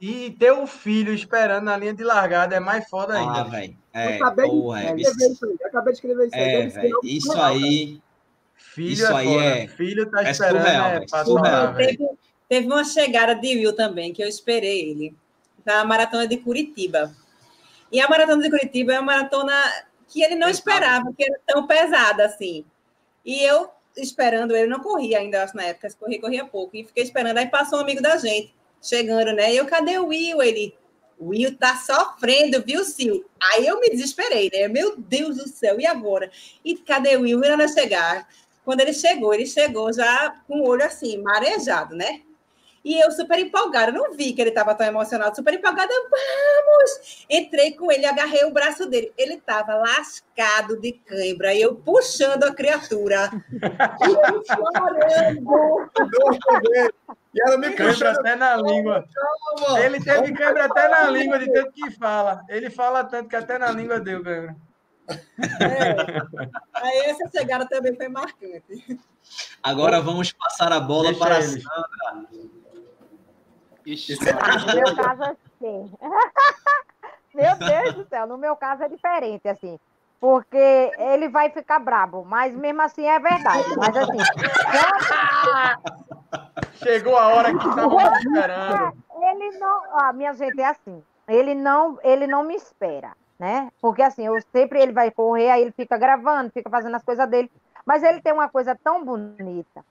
E 0.00 0.30
ter 0.38 0.52
um 0.52 0.64
filho 0.64 1.12
esperando 1.12 1.64
na 1.64 1.76
linha 1.76 1.92
de 1.92 2.04
largada 2.04 2.54
é 2.54 2.60
mais 2.60 2.88
foda 2.88 3.14
ah, 3.14 3.18
ainda. 3.18 3.40
Ah, 3.40 3.44
velho. 3.44 3.76
É, 3.92 4.14
acabei, 4.14 4.46
porra, 4.46 4.94
de, 4.94 5.06
é, 5.06 5.10
isso, 5.10 5.56
acabei 5.64 5.92
de 5.92 5.98
escrever 5.98 6.26
isso 6.26 6.36
é, 6.36 6.56
aí. 6.56 6.68
Véio, 6.68 7.00
isso 7.02 7.32
aí. 7.32 8.02
Filho 8.54 8.92
isso 8.92 9.06
é 9.06 9.16
aí 9.16 9.36
é. 9.36 9.66
Filho 9.66 10.08
tá 10.08 10.24
é 10.24 10.30
esperando. 10.30 10.62
Surreal, 10.62 10.90
é, 10.90 11.24
surreal, 11.24 11.74
teve, 11.74 12.08
teve 12.48 12.66
uma 12.68 12.84
chegada 12.84 13.34
de 13.34 13.56
Will 13.56 13.74
também, 13.74 14.12
que 14.12 14.22
eu 14.22 14.28
esperei 14.28 14.90
ele. 14.90 15.16
Na 15.64 15.84
maratona 15.84 16.28
de 16.28 16.36
Curitiba. 16.36 17.12
E 17.90 18.00
a 18.00 18.08
maratona 18.08 18.40
de 18.40 18.50
Curitiba 18.50 18.92
é 18.92 19.00
uma 19.00 19.06
maratona 19.06 19.52
que 20.08 20.22
ele 20.22 20.34
não 20.34 20.48
esperava 20.48 21.12
que 21.12 21.24
era 21.24 21.38
tão 21.46 21.66
pesada 21.66 22.24
assim. 22.24 22.64
E 23.24 23.42
eu 23.42 23.70
esperando 23.96 24.54
ele, 24.54 24.66
não 24.66 24.80
corria 24.80 25.18
ainda, 25.18 25.42
acho, 25.42 25.56
na 25.56 25.64
época, 25.64 25.88
corria, 25.98 26.20
corria 26.20 26.44
pouco, 26.44 26.76
e 26.76 26.84
fiquei 26.84 27.02
esperando. 27.02 27.38
Aí 27.38 27.46
passou 27.46 27.78
um 27.78 27.82
amigo 27.82 28.02
da 28.02 28.16
gente, 28.16 28.54
chegando, 28.82 29.32
né? 29.32 29.52
E 29.52 29.56
eu, 29.56 29.66
cadê 29.66 29.98
o 29.98 30.08
Will? 30.08 30.42
Ele, 30.42 30.74
o 31.18 31.28
Will 31.28 31.56
tá 31.56 31.76
sofrendo, 31.76 32.62
viu, 32.62 32.84
Sil? 32.84 33.24
Aí 33.40 33.66
eu 33.66 33.80
me 33.80 33.88
desesperei, 33.90 34.50
né? 34.52 34.68
Meu 34.68 34.96
Deus 34.96 35.36
do 35.36 35.48
céu, 35.48 35.80
e 35.80 35.86
agora? 35.86 36.30
E 36.64 36.76
cadê 36.76 37.16
o 37.16 37.22
Will? 37.22 37.42
Ele 37.42 37.68
chegar. 37.68 38.28
Quando 38.64 38.80
ele 38.80 38.92
chegou, 38.92 39.32
ele 39.32 39.46
chegou 39.46 39.92
já 39.92 40.42
com 40.46 40.60
o 40.60 40.68
olho 40.68 40.84
assim, 40.84 41.18
marejado, 41.18 41.94
né? 41.94 42.20
E 42.86 43.00
eu 43.00 43.10
super 43.10 43.36
empolgada, 43.40 43.90
não 43.90 44.12
vi 44.14 44.32
que 44.32 44.40
ele 44.40 44.50
estava 44.50 44.72
tão 44.72 44.86
emocionado, 44.86 45.34
super 45.34 45.52
empolgada, 45.52 45.92
vamos! 46.08 47.26
Entrei 47.28 47.72
com 47.72 47.90
ele, 47.90 48.06
agarrei 48.06 48.44
o 48.44 48.52
braço 48.52 48.88
dele. 48.88 49.12
Ele 49.18 49.34
estava 49.34 49.74
lascado 49.74 50.80
de 50.80 50.92
cãibra, 50.92 51.52
e 51.52 51.62
eu 51.62 51.74
puxando 51.74 52.44
a 52.44 52.54
criatura. 52.54 53.28
e 53.50 54.04
ele 54.04 54.40
chorando. 54.46 55.90
E 57.34 57.42
ela 57.42 57.58
me 57.58 57.72
cãibra 57.72 58.12
até 58.12 58.36
na 58.36 58.56
língua. 58.56 59.04
Calma. 59.12 59.80
Ele 59.80 60.00
teve 60.00 60.32
cãibra 60.32 60.66
até 60.66 60.86
na 60.86 61.10
língua, 61.10 61.40
de 61.40 61.52
tanto 61.52 61.72
que 61.72 61.90
fala. 61.90 62.44
Ele 62.48 62.70
fala 62.70 63.02
tanto 63.02 63.28
que 63.28 63.34
até 63.34 63.58
na 63.58 63.72
língua 63.72 63.98
deu 63.98 64.22
cãibra. 64.22 64.54
É. 65.08 65.96
Aí 66.72 66.98
essa 67.06 67.28
chegada 67.36 67.66
também 67.66 67.96
foi 67.96 68.06
marcante. 68.06 69.00
Agora 69.60 70.00
vamos 70.00 70.32
passar 70.32 70.72
a 70.72 70.78
bola 70.78 71.08
Deixa 71.08 71.18
para 71.18 71.38
a 71.38 71.42
Sandra. 71.42 72.56
Ixi, 73.86 74.18
no 74.18 74.74
meu 74.74 74.96
caso, 74.96 75.22
assim. 75.22 75.92
meu 77.32 77.56
Deus 77.56 77.94
do 77.94 78.04
céu, 78.08 78.26
no 78.26 78.36
meu 78.36 78.56
caso 78.56 78.82
é 78.82 78.88
diferente, 78.88 79.48
assim. 79.48 79.78
Porque 80.18 80.90
ele 80.98 81.28
vai 81.28 81.50
ficar 81.50 81.78
brabo, 81.78 82.24
mas 82.24 82.52
mesmo 82.52 82.82
assim 82.82 83.06
é 83.06 83.16
verdade. 83.20 83.64
Mas 83.76 83.96
assim. 83.96 84.18
Chegou 86.82 87.16
a 87.16 87.28
hora 87.28 87.56
que 87.56 87.68
estava 87.68 88.18
esperando. 88.18 89.04
Ele 89.22 89.58
não. 89.58 89.82
Ah, 89.92 90.12
minha 90.12 90.32
gente, 90.32 90.60
é 90.60 90.66
assim. 90.66 91.00
Ele 91.28 91.54
não, 91.54 91.98
ele 92.02 92.26
não 92.26 92.42
me 92.42 92.56
espera, 92.56 93.12
né? 93.38 93.70
Porque 93.80 94.02
assim, 94.02 94.26
eu 94.26 94.36
sempre 94.52 94.80
ele 94.80 94.92
vai 94.92 95.12
correr, 95.12 95.50
aí 95.50 95.62
ele 95.62 95.72
fica 95.72 95.96
gravando, 95.96 96.50
fica 96.50 96.70
fazendo 96.70 96.96
as 96.96 97.04
coisas 97.04 97.28
dele. 97.28 97.50
Mas 97.84 98.02
ele 98.02 98.20
tem 98.20 98.32
uma 98.32 98.48
coisa 98.48 98.74
tão 98.82 99.04
bonita 99.04 99.84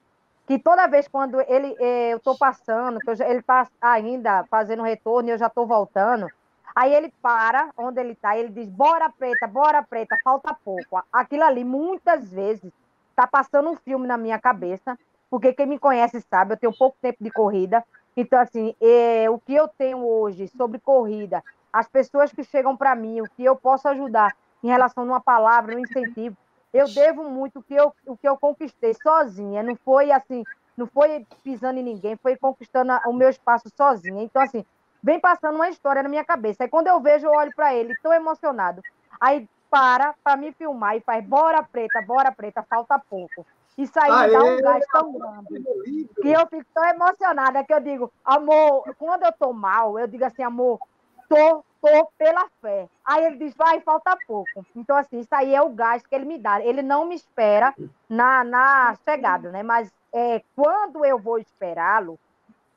que 0.48 0.60
toda 0.60 0.88
vez 0.88 1.08
quando 1.08 1.42
ele 1.42 1.76
eh, 1.80 2.14
eu 2.14 2.18
estou 2.18 2.38
passando, 2.38 3.00
que 3.00 3.10
eu, 3.10 3.16
ele 3.28 3.40
está 3.40 3.68
ainda 3.82 4.44
fazendo 4.50 4.84
retorno 4.84 5.30
e 5.30 5.32
eu 5.32 5.38
já 5.38 5.48
estou 5.48 5.66
voltando, 5.66 6.28
aí 6.76 6.94
ele 6.94 7.12
para 7.22 7.70
onde 7.78 8.00
ele 8.00 8.14
está, 8.14 8.38
ele 8.38 8.50
diz: 8.50 8.70
bora 8.70 9.10
preta, 9.10 9.48
bora 9.48 9.82
preta, 9.82 10.18
falta 10.24 10.56
pouco. 10.64 11.02
Aquilo 11.12 11.44
ali, 11.44 11.64
muitas 11.64 12.32
vezes, 12.32 12.72
está 13.10 13.26
passando 13.26 13.70
um 13.70 13.76
filme 13.76 14.06
na 14.08 14.18
minha 14.18 14.40
cabeça, 14.40 14.98
porque 15.30 15.54
quem 15.54 15.66
me 15.66 15.80
conhece 15.80 16.22
sabe, 16.22 16.54
eu 16.54 16.58
tenho 16.58 16.78
pouco 16.78 16.98
tempo 17.02 17.24
de 17.24 17.32
corrida. 17.32 17.84
Então, 18.16 18.40
assim, 18.40 18.76
eh, 18.80 19.30
o 19.30 19.40
que 19.40 19.54
eu 19.54 19.68
tenho 19.68 20.06
hoje 20.06 20.48
sobre 20.48 20.80
corrida, 20.80 21.44
as 21.74 21.88
pessoas 21.88 22.32
que 22.32 22.44
chegam 22.44 22.78
para 22.78 22.96
mim, 22.96 23.20
o 23.20 23.30
que 23.36 23.44
eu 23.44 23.56
posso 23.56 23.88
ajudar 23.90 24.34
em 24.64 24.68
relação 24.68 25.04
a 25.04 25.08
uma 25.08 25.22
palavra, 25.22 25.76
um 25.76 25.80
incentivo, 25.80 26.38
eu 26.76 26.88
devo 26.88 27.24
muito 27.24 27.60
o 27.60 27.64
que 27.64 27.74
eu, 27.74 27.94
o 28.06 28.18
que 28.18 28.28
eu 28.28 28.38
conquistei 28.38 28.94
sozinha. 28.94 29.64
Não 29.64 29.76
foi 29.78 30.12
assim, 30.12 30.44
não 30.76 30.86
foi 30.86 31.26
pisando 31.44 31.80
em 31.80 31.84
ninguém, 31.84 32.18
foi 32.18 32.36
conquistando 32.36 32.92
o 33.08 33.14
meu 33.14 33.30
espaço 33.30 33.70
sozinha. 33.76 34.22
Então, 34.22 34.42
assim, 34.42 34.66
vem 35.02 35.20
passando 35.20 35.56
uma 35.56 35.70
história 35.70 36.04
na 36.04 36.10
minha 36.10 36.26
cabeça. 36.26 36.64
Aí 36.64 36.70
quando 36.70 36.88
eu 36.88 37.00
vejo, 37.00 37.28
eu 37.28 37.32
olho 37.32 37.56
para 37.56 37.74
ele, 37.74 37.96
tão 38.04 38.14
emocionado. 38.14 38.82
Aí 39.20 39.48
para 39.70 40.14
para 40.24 40.38
me 40.38 40.52
filmar 40.52 40.96
e 40.96 41.02
faz, 41.02 41.26
bora 41.26 41.64
preta, 41.64 42.02
bora 42.02 42.32
preta, 42.32 42.64
falta 42.64 43.00
pouco. 43.00 43.46
Isso 43.78 44.00
aí 44.00 44.12
Aê, 44.12 44.32
dá 44.32 44.44
um 44.44 44.62
gás 44.62 44.86
tão 44.92 45.14
grande. 45.14 46.10
Que 46.22 46.30
eu 46.30 46.48
fico 46.48 46.66
tão 46.74 46.86
emocionada 46.86 47.64
que 47.64 47.74
eu 47.74 47.80
digo, 47.80 48.12
amor, 48.24 48.96
quando 48.98 49.24
eu 49.24 49.32
tô 49.34 49.52
mal, 49.52 50.00
eu 50.00 50.08
digo 50.08 50.24
assim, 50.24 50.44
amor, 50.44 50.80
tô 51.28 51.64
tô 51.86 52.12
pela 52.18 52.48
fé. 52.62 52.90
Aí 53.06 53.26
ele 53.26 53.38
diz, 53.38 53.54
vai, 53.56 53.80
falta 53.82 54.18
pouco. 54.28 54.66
Então, 54.76 54.98
assim, 54.98 55.20
isso 55.20 55.34
aí 55.34 55.54
é 55.54 55.62
o 55.62 55.70
gás 55.70 56.06
que 56.06 56.16
ele 56.16 56.26
me 56.26 56.40
dá. 56.40 56.60
Ele 56.60 56.82
não 56.82 57.06
me 57.06 57.16
espera 57.16 57.74
na, 58.10 58.44
na 58.44 58.98
chegada, 59.06 59.52
né? 59.52 59.62
Mas 59.62 59.94
é, 60.12 60.42
quando 60.56 61.06
eu 61.06 61.20
vou 61.20 61.38
esperá-lo, 61.38 62.20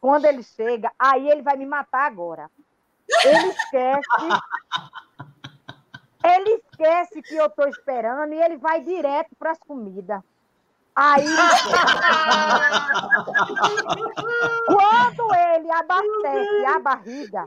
quando 0.00 0.26
ele 0.26 0.42
chega, 0.42 0.92
aí 0.98 1.28
ele 1.28 1.42
vai 1.42 1.56
me 1.56 1.64
matar 1.64 2.06
agora. 2.06 2.50
Ele 3.24 3.48
esquece. 3.48 4.02
ele 6.22 6.50
esquece 6.50 7.22
que 7.22 7.34
eu 7.34 7.46
estou 7.46 7.66
esperando 7.66 8.34
e 8.34 8.40
ele 8.40 8.58
vai 8.58 8.82
direto 8.82 9.34
para 9.38 9.52
as 9.52 9.58
comidas. 9.58 10.20
Aí, 11.00 11.24
quando 14.66 15.32
ele 15.54 15.70
abastece 15.70 16.66
a 16.66 16.80
barriga, 16.80 17.44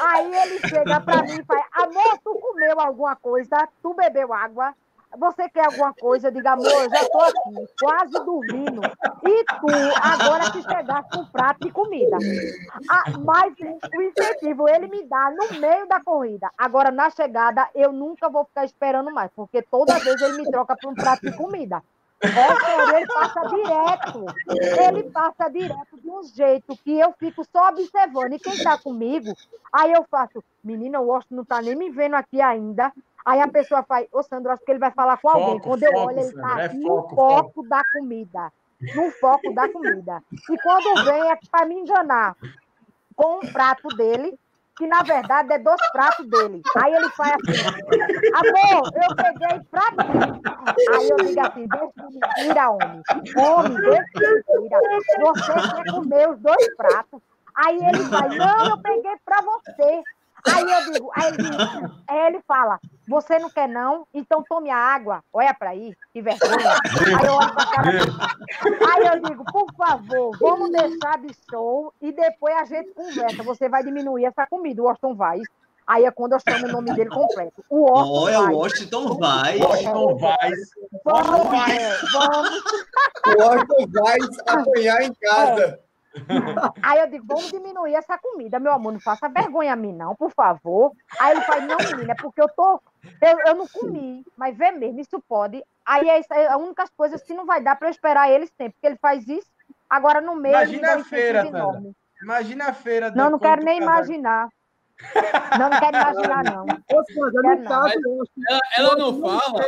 aí 0.00 0.34
ele 0.34 0.58
chega 0.68 1.00
para 1.00 1.22
mim 1.22 1.40
e 1.40 1.44
fala: 1.44 1.64
Amor, 1.72 2.18
tu 2.24 2.34
comeu 2.34 2.80
alguma 2.80 3.16
coisa? 3.16 3.68
Tu 3.82 3.94
bebeu 3.94 4.32
água? 4.32 4.74
Você 5.18 5.48
quer 5.48 5.66
alguma 5.66 5.92
coisa? 5.92 6.28
Eu 6.28 6.32
digo, 6.32 6.48
amor, 6.48 6.66
eu 6.66 6.88
já 6.88 7.02
estou 7.02 7.20
aqui, 7.20 7.66
quase 7.80 8.12
dormindo. 8.12 8.80
E 9.26 9.44
tu, 9.44 9.66
agora 10.00 10.52
que 10.52 10.62
chegasse 10.62 11.10
com 11.10 11.24
prato 11.26 11.66
de 11.66 11.72
comida. 11.72 12.16
Ah, 12.88 13.04
mas 13.18 13.52
o 13.96 14.02
incentivo 14.02 14.68
ele 14.68 14.86
me 14.86 15.04
dá 15.06 15.32
no 15.32 15.58
meio 15.58 15.86
da 15.88 16.00
corrida. 16.00 16.48
Agora, 16.56 16.92
na 16.92 17.10
chegada, 17.10 17.68
eu 17.74 17.92
nunca 17.92 18.28
vou 18.28 18.44
ficar 18.44 18.64
esperando 18.64 19.10
mais, 19.12 19.30
porque 19.34 19.62
toda 19.62 19.98
vez 19.98 20.20
ele 20.22 20.42
me 20.42 20.50
troca 20.50 20.76
para 20.76 20.90
um 20.90 20.94
prato 20.94 21.22
de 21.22 21.36
comida. 21.36 21.82
É 22.22 22.96
ele 22.96 23.06
passa 23.06 23.40
direto. 23.48 24.26
Ele 24.48 25.02
passa 25.04 25.48
direto 25.48 26.00
de 26.00 26.10
um 26.10 26.22
jeito 26.22 26.76
que 26.76 26.98
eu 26.98 27.12
fico 27.18 27.44
só 27.50 27.68
observando. 27.68 28.34
E 28.34 28.38
quem 28.38 28.52
está 28.52 28.76
comigo, 28.76 29.32
aí 29.72 29.92
eu 29.92 30.04
faço, 30.10 30.44
menina, 30.62 31.00
o 31.00 31.06
Washington 31.06 31.36
não 31.36 31.42
está 31.42 31.62
nem 31.62 31.74
me 31.74 31.90
vendo 31.90 32.14
aqui 32.14 32.40
ainda. 32.40 32.92
Aí 33.24 33.40
a 33.40 33.48
pessoa 33.48 33.82
faz, 33.82 34.06
ô 34.12 34.22
Sandro, 34.22 34.50
acho 34.52 34.64
que 34.64 34.70
ele 34.70 34.78
vai 34.78 34.90
falar 34.90 35.16
com 35.18 35.28
alguém. 35.28 35.58
Foco, 35.58 35.68
quando 35.68 35.82
eu 35.82 35.92
foco, 35.92 36.06
olho, 36.06 36.18
ele 36.18 36.28
está 36.28 36.60
é 36.60 36.68
no 36.72 36.86
foco, 36.86 37.14
foco 37.14 37.68
da 37.68 37.82
comida. 37.92 38.52
No 38.94 39.10
foco 39.12 39.54
da 39.54 39.68
comida. 39.68 40.22
E 40.50 40.58
quando 40.58 41.04
vem 41.04 41.30
é 41.30 41.38
para 41.50 41.66
me 41.66 41.74
enganar 41.74 42.36
com 43.14 43.36
um 43.36 43.52
prato 43.52 43.88
dele, 43.96 44.38
que 44.80 44.86
na 44.86 45.02
verdade 45.02 45.52
é 45.52 45.58
dos 45.58 45.76
pratos 45.92 46.26
dele. 46.26 46.62
Aí 46.78 46.94
ele 46.94 47.10
faz 47.10 47.34
assim, 47.34 47.52
amor, 48.34 48.90
eu 48.94 49.14
peguei 49.14 49.60
pra 49.70 49.90
mim. 49.90 50.40
Aí 50.94 51.08
eu 51.10 51.16
digo 51.18 51.40
assim, 51.40 51.66
deixa 51.68 51.92
de 52.08 52.18
mentira, 52.18 52.70
homem. 52.70 53.02
Homem, 53.36 53.76
deixa 53.76 54.04
de 54.14 54.58
mentira. 54.58 54.80
Você 55.20 55.52
quer 55.76 55.90
comer 55.92 56.30
os 56.30 56.38
dois 56.40 56.76
pratos. 56.76 57.20
Aí 57.56 57.76
ele 57.76 58.02
vai, 58.04 58.28
não, 58.30 58.70
eu 58.70 58.78
peguei 58.78 59.16
pra 59.22 59.42
você. 59.42 60.02
Aí 60.46 60.62
eu 60.62 60.92
digo, 60.92 61.10
aí 61.14 61.28
ele, 61.28 61.92
aí 62.08 62.26
ele 62.28 62.40
fala, 62.46 62.78
você 63.08 63.38
não 63.38 63.50
quer 63.50 63.68
não? 63.68 64.06
Então 64.14 64.44
tome 64.48 64.70
a 64.70 64.76
água. 64.76 65.22
Olha 65.32 65.52
para 65.52 65.70
aí, 65.70 65.94
que 66.12 66.22
vergonha. 66.22 66.78
Aí 67.18 67.26
eu 67.26 67.34
olho 67.34 67.54
pra 67.54 67.66
cara 67.66 67.90
Aí 68.92 69.06
eu 69.06 69.28
digo, 69.28 69.44
por 69.44 69.66
favor, 69.74 70.38
vamos 70.38 70.70
deixar 70.70 71.18
de 71.18 71.34
show 71.50 71.92
e 72.00 72.12
depois 72.12 72.56
a 72.56 72.64
gente 72.64 72.92
conversa. 72.94 73.42
Você 73.42 73.68
vai 73.68 73.82
diminuir 73.82 74.24
essa 74.24 74.46
comida, 74.46 74.82
o 74.82 74.88
Austin 74.88 75.14
vai. 75.14 75.40
Aí 75.86 76.04
é 76.04 76.10
quando 76.12 76.34
eu 76.34 76.38
chamo 76.38 76.68
o 76.68 76.72
nome 76.72 76.94
dele 76.94 77.10
completo. 77.10 77.64
O 77.68 77.80
Washington 77.80 78.20
Olha, 78.22 78.40
o 78.40 78.58
Washington 78.58 79.18
vai. 79.18 79.58
Washington 79.58 80.16
vai. 80.18 80.50
Vamos, 81.04 81.68
é, 81.68 81.98
vamos. 82.12 82.62
O 83.26 83.42
Washington 83.42 83.86
vai 83.92 84.18
apanhar 84.46 85.02
em 85.02 85.12
casa. 85.14 85.80
Aí 86.82 87.00
eu 87.00 87.06
digo, 87.08 87.24
vamos 87.26 87.50
diminuir 87.50 87.94
essa 87.94 88.18
comida, 88.18 88.58
meu 88.58 88.72
amor, 88.72 88.92
não 88.92 89.00
faça 89.00 89.28
vergonha 89.28 89.72
a 89.72 89.76
mim, 89.76 89.92
não, 89.92 90.14
por 90.14 90.30
favor. 90.32 90.92
Aí 91.18 91.32
ele 91.32 91.42
faz, 91.42 91.64
não, 91.64 91.76
menina, 91.76 92.12
é 92.12 92.14
porque 92.14 92.40
eu 92.40 92.48
tô. 92.48 92.80
Eu, 93.20 93.38
eu 93.46 93.54
não 93.54 93.66
comi, 93.68 94.24
mas 94.36 94.56
vê 94.56 94.72
mesmo, 94.72 95.00
isso 95.00 95.22
pode. 95.28 95.62
Aí 95.86 96.08
é, 96.08 96.20
isso, 96.20 96.32
é 96.32 96.48
a 96.48 96.56
única 96.56 96.84
coisa 96.96 97.18
que 97.18 97.34
não 97.34 97.46
vai 97.46 97.62
dar 97.62 97.76
para 97.76 97.88
eu 97.88 97.92
esperar 97.92 98.30
eles 98.30 98.50
tempo, 98.50 98.72
porque 98.72 98.86
ele 98.86 98.96
faz 98.96 99.28
isso. 99.28 99.50
Agora 99.88 100.20
no 100.20 100.36
meio. 100.36 100.54
Imagina 100.54 100.94
a 100.94 101.04
feira, 101.04 101.50
Tana. 101.50 101.94
Imagina 102.22 102.64
a 102.66 102.72
feira. 102.72 103.10
Não, 103.10 103.30
não 103.30 103.38
quero 103.38 103.64
nem 103.64 103.80
imaginar. 103.80 104.48
Não, 105.58 105.70
não 105.70 105.80
quero 105.80 105.96
imaginar, 105.96 106.44
não. 106.44 106.66
No 106.66 107.64
caso, 107.64 107.96
ela, 108.48 108.60
ela 108.76 108.96
não 108.96 109.20
fala. 109.20 109.64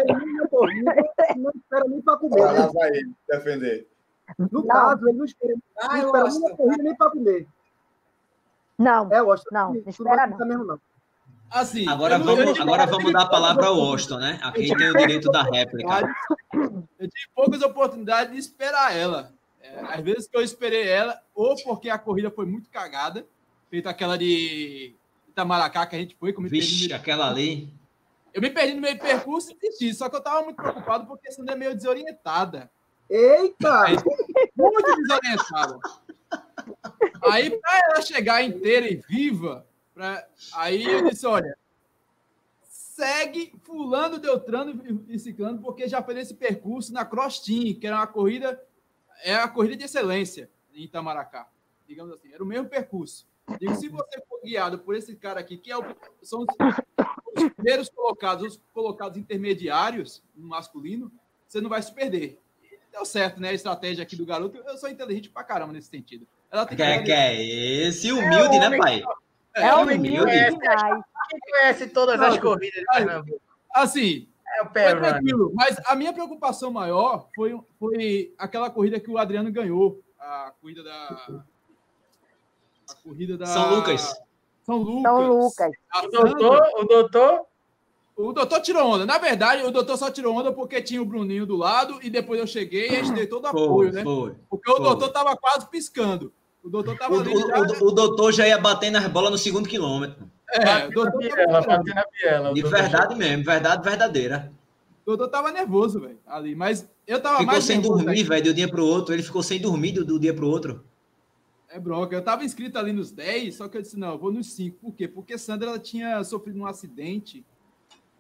Não 1.37 1.51
espera 1.55 1.85
nem 1.89 2.03
para 2.03 2.19
comer. 2.19 2.41
Lá 2.41 2.67
vai 2.67 2.91
defender. 3.29 3.92
No 4.39 4.49
Não. 4.61 4.67
caso, 4.67 5.09
ele 5.09 5.19
não 5.19 5.25
espera, 5.25 5.55
Ah, 5.79 5.89
não 5.89 5.97
eu 5.97 6.07
espera 6.07 6.23
gosto. 6.25 6.41
nem 6.41 6.51
na 6.51 6.57
corrida 6.57 6.83
nem 6.83 6.95
para 6.97 7.11
comer. 7.11 7.47
Não, 8.79 9.07
É, 9.13 9.21
que 9.37 9.53
Não, 9.53 9.75
não 9.75 9.83
espera 9.87 10.27
não. 10.27 10.33
ficar 10.33 10.45
mesmo, 10.47 10.65
não. 10.65 10.81
Assim, 11.51 11.87
Agora 11.87 12.19
vamos, 12.19 12.59
agora 12.59 12.87
vamos 12.87 13.13
dar 13.13 13.23
a 13.23 13.29
palavra 13.29 13.67
ao 13.67 13.77
Washington, 13.79 14.17
né? 14.19 14.41
Aqui 14.43 14.75
tem 14.75 14.91
o 14.91 14.97
direito 14.97 15.31
da 15.31 15.43
réplica. 15.43 15.87
Eu 16.99 17.09
tive 17.09 17.29
poucas 17.35 17.61
oportunidades 17.63 18.33
de 18.33 18.39
esperar 18.39 18.97
ela. 18.97 19.33
É, 19.61 19.81
às 19.95 20.01
vezes 20.01 20.27
que 20.27 20.37
eu 20.37 20.41
esperei 20.43 20.89
ela, 20.89 21.21
ou 21.35 21.55
porque 21.63 21.89
a 21.91 21.99
corrida 21.99 22.31
foi 22.31 22.45
muito 22.47 22.69
cagada, 22.71 23.25
feita 23.71 23.91
aquela 23.91 24.17
de 24.19 24.95
Itamaracá 25.29 25.87
que 25.87 25.95
a 25.95 25.99
gente 25.99 26.17
foi, 26.17 26.33
como 26.33 26.49
Vixe, 26.49 26.93
aquela 26.93 27.29
ali. 27.29 27.73
Eu 28.35 28.41
me 28.43 28.51
perdi 28.51 28.75
no 28.75 28.81
meio 28.81 28.97
do 28.97 29.01
percurso 29.01 29.53
e 29.53 29.55
desisti, 29.59 29.93
só 29.95 30.09
que 30.09 30.17
eu 30.17 30.21
tava 30.23 30.43
muito 30.43 30.57
preocupado 30.57 31.07
porque 31.07 31.29
a 31.29 31.33
Sandra 31.33 31.55
é 31.55 31.59
meio 31.59 31.75
desorientada. 31.77 32.71
Eita! 33.09 33.85
Muito 34.57 34.97
desorientada. 34.97 35.79
Aí, 37.31 37.51
pra 37.51 37.81
ela 37.85 38.03
chegar 38.03 38.43
inteira 38.43 38.87
e 38.87 38.97
viva, 38.97 39.67
pra... 39.95 40.27
aí 40.55 40.85
eu 40.85 41.09
disse: 41.09 41.27
olha, 41.27 41.57
segue 42.63 43.53
fulano, 43.63 44.19
Deltrano 44.19 45.05
e 45.09 45.19
ciclano, 45.19 45.61
porque 45.61 45.89
já 45.89 46.03
fez 46.03 46.19
esse 46.19 46.35
percurso 46.35 46.93
na 46.93 47.05
Cross 47.05 47.41
Team, 47.41 47.75
que 47.75 47.87
era 47.87 47.97
uma 47.97 48.07
corrida, 48.07 48.63
é 49.23 49.35
a 49.35 49.49
corrida 49.49 49.77
de 49.77 49.85
excelência 49.85 50.51
em 50.75 50.85
Itamaracá. 50.85 51.49
Digamos 51.87 52.13
assim, 52.13 52.33
era 52.33 52.43
o 52.43 52.47
mesmo 52.47 52.69
percurso. 52.69 53.27
Digo, 53.59 53.75
se 53.75 53.89
você 53.89 54.21
for 54.29 54.41
guiado 54.43 54.79
por 54.79 54.95
esse 54.95 55.15
cara 55.17 55.41
aqui, 55.41 55.57
que 55.57 55.71
é 55.71 55.77
o, 55.77 55.83
são 56.23 56.41
os, 56.41 56.47
os 57.37 57.53
primeiros 57.55 57.89
colocados, 57.89 58.55
os 58.55 58.63
colocados 58.73 59.19
intermediários 59.19 60.23
no 60.35 60.49
masculino, 60.49 61.11
você 61.47 61.61
não 61.61 61.69
vai 61.69 61.83
se 61.83 61.93
perder. 61.93 62.41
Deu 62.93 63.07
certo, 63.07 63.41
né? 63.41 63.49
A 63.49 63.55
estratégia 63.55 64.03
aqui 64.03 64.15
do 64.15 64.27
garoto. 64.27 64.59
Eu 64.59 64.77
sou 64.77 64.89
inteligente 64.89 65.31
pra 65.31 65.43
caramba 65.43 65.73
nesse 65.73 65.89
sentido. 65.89 66.27
Ela 66.51 66.67
tem 66.67 66.77
Que 66.77 66.83
é, 66.83 67.03
que 67.03 67.11
é 67.11 67.43
esse? 67.43 68.13
Humilde, 68.13 68.59
né, 68.59 68.77
pai? 68.77 69.03
é 69.57 69.75
o 69.75 69.83
humilde. 69.83 69.99
menino 69.99 70.27
demais. 70.27 71.05
Quem 71.31 71.41
conhece 71.41 71.87
todas 71.89 72.21
as 72.21 72.39
corridas 72.39 72.85
de? 73.25 73.41
Assim, 73.75 74.29
É 74.59 74.63
o 74.63 74.67
pé 74.69 74.95
tranquilo. 74.95 75.51
Mas 75.55 75.81
a 75.87 75.97
minha 75.97 76.13
preocupação 76.13 76.71
maior 76.71 77.29
foi, 77.35 77.59
foi 77.79 78.35
aquela 78.37 78.69
corrida 78.69 79.01
que 79.01 79.11
o 79.11 79.17
Adriano 79.17 79.51
ganhou. 79.51 80.03
A 80.19 80.53
corrida 80.61 80.83
da. 80.83 81.45
A 82.91 82.95
corrida 83.03 83.39
da. 83.39 83.47
São 83.47 83.75
Lucas. 83.75 84.15
São 84.65 84.77
Lucas. 84.77 85.03
São 85.03 85.27
Lucas. 85.27 85.73
O 85.97 86.09
doutor, 86.09 86.71
o 86.77 86.85
doutor, 86.85 87.47
O 88.17 88.33
doutor 88.33 88.61
tirou 88.61 88.87
onda. 88.87 89.07
Na 89.07 89.19
verdade, 89.19 89.63
o 89.65 89.71
doutor 89.71 89.97
só 89.97 90.11
tirou 90.11 90.37
onda 90.37 90.53
porque 90.53 90.83
tinha 90.83 91.01
o 91.01 91.05
Bruninho 91.05 91.47
do 91.47 91.57
lado 91.57 91.99
e 92.03 92.11
depois 92.11 92.39
eu 92.39 92.47
cheguei 92.47 92.91
e 92.91 92.97
a 92.97 93.03
gente 93.03 93.15
deu 93.15 93.29
todo 93.29 93.47
apoio, 93.47 93.91
Foi, 93.91 93.93
né? 93.93 94.03
foi. 94.05 94.35
Porque 94.51 94.71
o 94.71 94.77
foi. 94.77 94.85
doutor 94.85 95.09
tava 95.09 95.37
quase 95.37 95.67
piscando. 95.71 96.33
O 96.63 96.69
doutor 96.69 96.97
tava 96.97 97.15
O, 97.17 97.21
ali 97.21 97.35
já. 97.37 97.59
o- 97.59 97.85
o- 97.85 97.89
o 97.89 97.91
doutor 97.93 98.33
já 98.33 98.47
ia 98.47 98.59
batendo 98.59 98.99
as 98.99 99.07
bolas 99.09 99.31
no 99.31 99.39
segundo 99.39 99.69
quilômetro. 99.69 100.31
é, 100.53 100.87
o 100.87 100.91
doutor 100.91 101.19
Biela, 101.19 101.47
tava, 101.63 101.67
batendo 101.79 101.99
a 101.99 102.05
biela. 102.13 102.51
o 102.51 102.55
De 102.55 102.63
verdade 102.63 103.15
mesmo, 103.17 103.45
verdade 103.45 103.83
verdadeira. 103.89 104.53
o 105.05 105.07
doutor 105.17 105.29
tava 105.29 105.51
nervoso, 105.51 105.99
velho, 106.01 106.19
ali. 106.27 106.55
Mas 106.55 106.87
eu 107.07 107.19
tava 107.21 107.39
Ficou 107.39 107.53
mais 107.53 107.65
sem 107.65 107.79
nervoso 107.79 108.05
dormir, 108.05 108.23
velho, 108.25 108.43
de 108.45 108.51
um 108.51 108.55
dia 108.55 108.69
pro 108.69 108.85
outro. 108.87 109.15
Ele 109.15 109.23
ficou 109.23 109.43
sem 109.43 109.59
dormir 109.61 109.93
do, 109.93 110.05
do 110.05 110.21
dia 110.21 110.35
pro 110.35 110.47
outro. 110.49 110.85
É 111.71 111.81
bronca. 111.81 112.15
Eu 112.15 112.23
tava 112.23 112.45
inscrito 112.45 112.79
ali 112.79 112.93
nos 112.93 113.11
10, 113.11 113.57
só 113.57 113.67
que 113.67 113.79
eu 113.79 113.83
disse, 113.83 113.99
não, 113.99 114.13
eu 114.13 114.19
vou 114.19 114.31
nos 114.31 114.53
5. 114.53 114.77
Por 114.79 114.93
quê? 114.95 115.09
Porque 115.09 115.39
Sandra 115.39 115.71
ela 115.71 115.79
tinha 115.79 116.23
sofrido 116.23 116.61
um 116.61 116.67
acidente, 116.67 117.43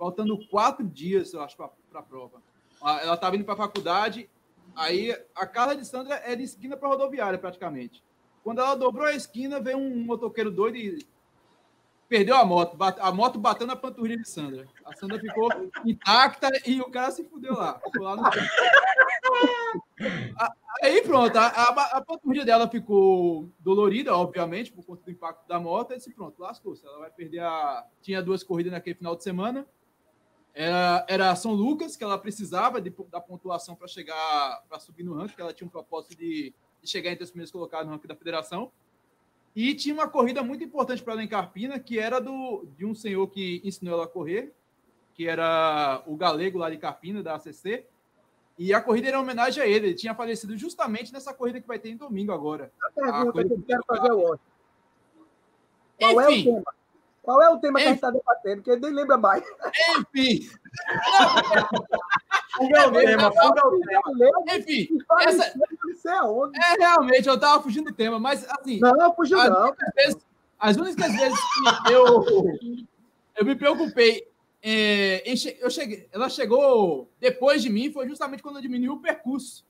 faltando 0.03 0.37
quatro 0.49 0.85
dias, 0.85 1.33
eu 1.33 1.41
acho, 1.43 1.57
pra, 1.57 1.69
pra 1.89 2.03
prova. 2.03 2.43
Ela 2.83 3.16
tava 3.16 3.37
indo 3.37 3.45
pra 3.45 3.55
faculdade, 3.55 4.29
aí 4.74 5.16
a 5.33 5.47
casa 5.47 5.77
de 5.77 5.87
Sandra 5.87 6.16
é 6.24 6.35
de 6.35 6.43
esquina 6.43 6.77
pra 6.77 6.89
rodoviária, 6.89 7.39
praticamente. 7.39 8.03
Quando 8.43 8.59
ela 8.61 8.74
dobrou 8.74 9.07
a 9.07 9.15
esquina, 9.15 9.61
veio 9.61 9.79
um 9.79 10.05
motoqueiro 10.05 10.51
doido 10.51 10.77
e 10.77 11.07
perdeu 12.09 12.35
a 12.35 12.45
moto. 12.45 12.77
A 12.99 13.12
moto 13.12 13.39
bateu 13.39 13.65
na 13.65 13.77
panturrilha 13.77 14.20
de 14.20 14.29
Sandra. 14.29 14.66
A 14.85 14.93
Sandra 14.97 15.20
ficou 15.20 15.49
intacta 15.87 16.49
e 16.66 16.81
o 16.81 16.91
cara 16.91 17.12
se 17.12 17.23
fudeu 17.23 17.55
lá. 17.55 17.79
Ficou 17.79 18.03
lá 18.03 18.16
no. 18.16 18.23
A- 20.37 20.53
Aí 20.83 21.01
pronto, 21.03 21.37
a, 21.37 21.47
a, 21.47 21.97
a 21.99 22.01
panturrilha 22.05 22.45
dela 22.45 22.69
ficou 22.69 23.49
dolorida, 23.61 24.16
obviamente, 24.16 24.73
por 24.73 24.85
conta 24.85 25.05
do 25.05 25.11
impacto 25.12 25.47
da 25.47 25.61
moto. 25.61 25.93
Aí 25.93 25.99
disse, 25.99 26.12
pronto, 26.12 26.43
lascou-se. 26.43 26.85
Ela 26.85 26.99
vai 26.99 27.11
perder 27.11 27.39
a. 27.39 27.87
Tinha 28.01 28.20
duas 28.20 28.43
corridas 28.43 28.73
naquele 28.73 28.97
final 28.97 29.15
de 29.15 29.23
semana. 29.23 29.65
Era, 30.55 31.05
era 31.09 31.35
São 31.35 31.53
Lucas, 31.53 31.97
que 31.97 32.05
ela 32.05 32.19
precisava 32.19 32.81
de, 32.81 32.95
da 33.11 33.20
pontuação 33.20 33.74
para 33.74 33.89
chegar, 33.89 34.62
para 34.69 34.79
subir 34.79 35.03
no 35.03 35.15
ranking, 35.15 35.35
que 35.35 35.41
ela 35.41 35.53
tinha 35.53 35.66
um 35.66 35.70
propósito 35.70 36.16
de, 36.16 36.53
de 36.83 36.91
chegar 36.91 37.11
entre 37.11 37.24
os 37.24 37.31
primeiros 37.31 37.51
colocados 37.51 37.87
no 37.87 37.93
ranking 37.93 38.09
da 38.09 38.15
federação. 38.16 38.70
E 39.57 39.74
tinha 39.74 39.95
uma 39.95 40.09
corrida 40.09 40.43
muito 40.43 40.62
importante 40.65 41.03
para 41.03 41.15
ela 41.15 41.23
em 41.23 41.29
Carpina, 41.29 41.79
que 41.79 41.99
era 41.99 42.20
do, 42.20 42.66
de 42.77 42.85
um 42.85 42.95
senhor 42.95 43.27
que 43.29 43.61
ensinou 43.65 43.95
ela 43.95 44.05
a 44.05 44.09
correr, 44.09 44.55
que 45.15 45.27
era 45.27 46.03
o 46.07 46.16
galego 46.16 46.59
lá 46.59 46.70
de 46.70 46.79
Carpina, 46.79 47.23
da 47.23 47.35
ACC. 47.35 47.87
E 48.59 48.73
a 48.74 48.81
corrida 48.81 49.09
era 49.09 49.16
em 49.16 49.20
homenagem 49.20 49.62
a 49.62 49.66
ele. 49.66 49.89
Ele 49.89 49.95
tinha 49.95 50.15
falecido 50.15 50.57
justamente 50.57 51.12
nessa 51.12 51.33
corrida 51.33 51.61
que 51.61 51.66
vai 51.66 51.79
ter 51.79 51.91
em 51.91 51.97
domingo 51.97 52.33
agora. 52.33 52.70
A 52.83 52.91
pergunta 52.91 53.33
coisa 53.33 53.49
que 53.49 53.55
eu 53.55 53.62
quero 53.62 53.81
que- 53.83 53.97
fazer 53.97 54.12
Washington. 54.12 54.53
Qual 55.99 56.20
é 56.20 56.27
o 56.27 56.31
Enfim, 56.31 56.45
tema? 56.45 56.74
Qual 57.23 57.40
é 57.40 57.49
o 57.51 57.59
tema 57.59 57.78
que 57.78 57.85
a 57.85 57.89
gente 57.89 57.99
Enfim. 57.99 58.07
está 58.07 58.11
debatendo? 58.11 58.62
Que 58.62 58.77
nem 58.77 58.90
lembra 58.93 59.16
mais. 59.16 59.44
enfim, 59.99 60.51
Fuga 62.57 62.89
o 62.89 62.93
tema, 62.93 63.32
fuga 63.32 63.66
o 63.66 63.81
tema. 63.81 64.03
Lembra? 64.15 64.57
enfim. 64.59 64.89
Essa-. 65.20 65.55
É 66.55 66.78
realmente, 66.78 67.28
eu 67.28 67.39
tava 67.39 67.62
fugindo 67.62 67.90
do 67.90 67.94
tema, 67.94 68.19
mas 68.19 68.44
assim, 68.51 68.81
Não, 68.81 69.15
fugiu 69.15 69.39
as, 69.39 69.49
não. 69.49 69.62
únicas 69.69 69.94
vezes, 69.94 70.16
as 70.59 70.77
únicas 70.77 71.12
vezes 71.12 71.39
que 71.86 71.93
eu, 71.93 72.24
eu 73.36 73.44
me 73.44 73.55
preocupei, 73.55 74.28
é, 74.61 75.23
eu 75.61 75.70
cheguei, 75.70 76.09
ela 76.12 76.28
chegou 76.28 77.09
depois 77.20 77.62
de 77.62 77.70
mim, 77.70 77.93
foi 77.93 78.09
justamente 78.09 78.43
quando 78.43 78.57
eu 78.57 78.62
diminui 78.62 78.89
o 78.89 79.01
percurso. 79.01 79.65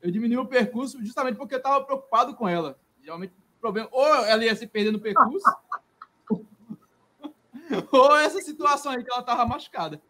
Eu 0.00 0.10
diminui 0.10 0.36
o 0.36 0.46
percurso 0.46 1.04
justamente 1.04 1.36
porque 1.36 1.54
eu 1.54 1.58
estava 1.58 1.84
preocupado 1.84 2.34
com 2.34 2.48
ela. 2.48 2.78
Geralmente, 3.02 3.32
o 3.58 3.60
problema, 3.60 3.88
ou 3.90 4.06
ela 4.06 4.44
ia 4.44 4.54
se 4.54 4.66
perder 4.66 4.92
no 4.92 5.00
percurso, 5.00 5.48
ou 7.92 8.16
essa 8.16 8.38
situação 8.40 8.92
aí 8.92 9.02
que 9.04 9.10
ela 9.10 9.20
estava 9.20 9.46
machucada. 9.46 10.00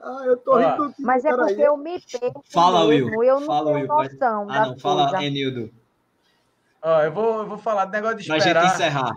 Ah, 0.00 0.22
eu 0.26 0.36
tô 0.36 0.52
Ah. 0.54 0.72
rindo. 0.76 0.94
Mas 0.98 1.24
é 1.24 1.34
porque 1.34 1.62
eu 1.62 1.76
me 1.76 2.00
perco 2.00 2.42
Fala, 2.52 2.86
mesmo, 2.86 3.08
Will. 3.18 3.22
eu 3.24 3.40
não 3.40 3.46
Fala, 3.46 3.66
tenho 3.66 3.78
Will. 3.78 3.86
Pode- 3.88 4.12
noção 4.12 4.46
Ah, 4.50 4.58
das 4.58 4.68
não, 4.70 4.78
fala. 4.78 5.24
Enildo. 5.24 5.70
Ó, 6.82 7.00
eu, 7.02 7.12
vou, 7.12 7.38
eu 7.38 7.46
vou 7.48 7.58
falar 7.58 7.86
do 7.86 7.92
negócio 7.92 8.18
de 8.18 8.26
Pra 8.26 8.34
gente 8.38 8.46
esperar. 8.48 8.66
encerrar. 8.66 9.12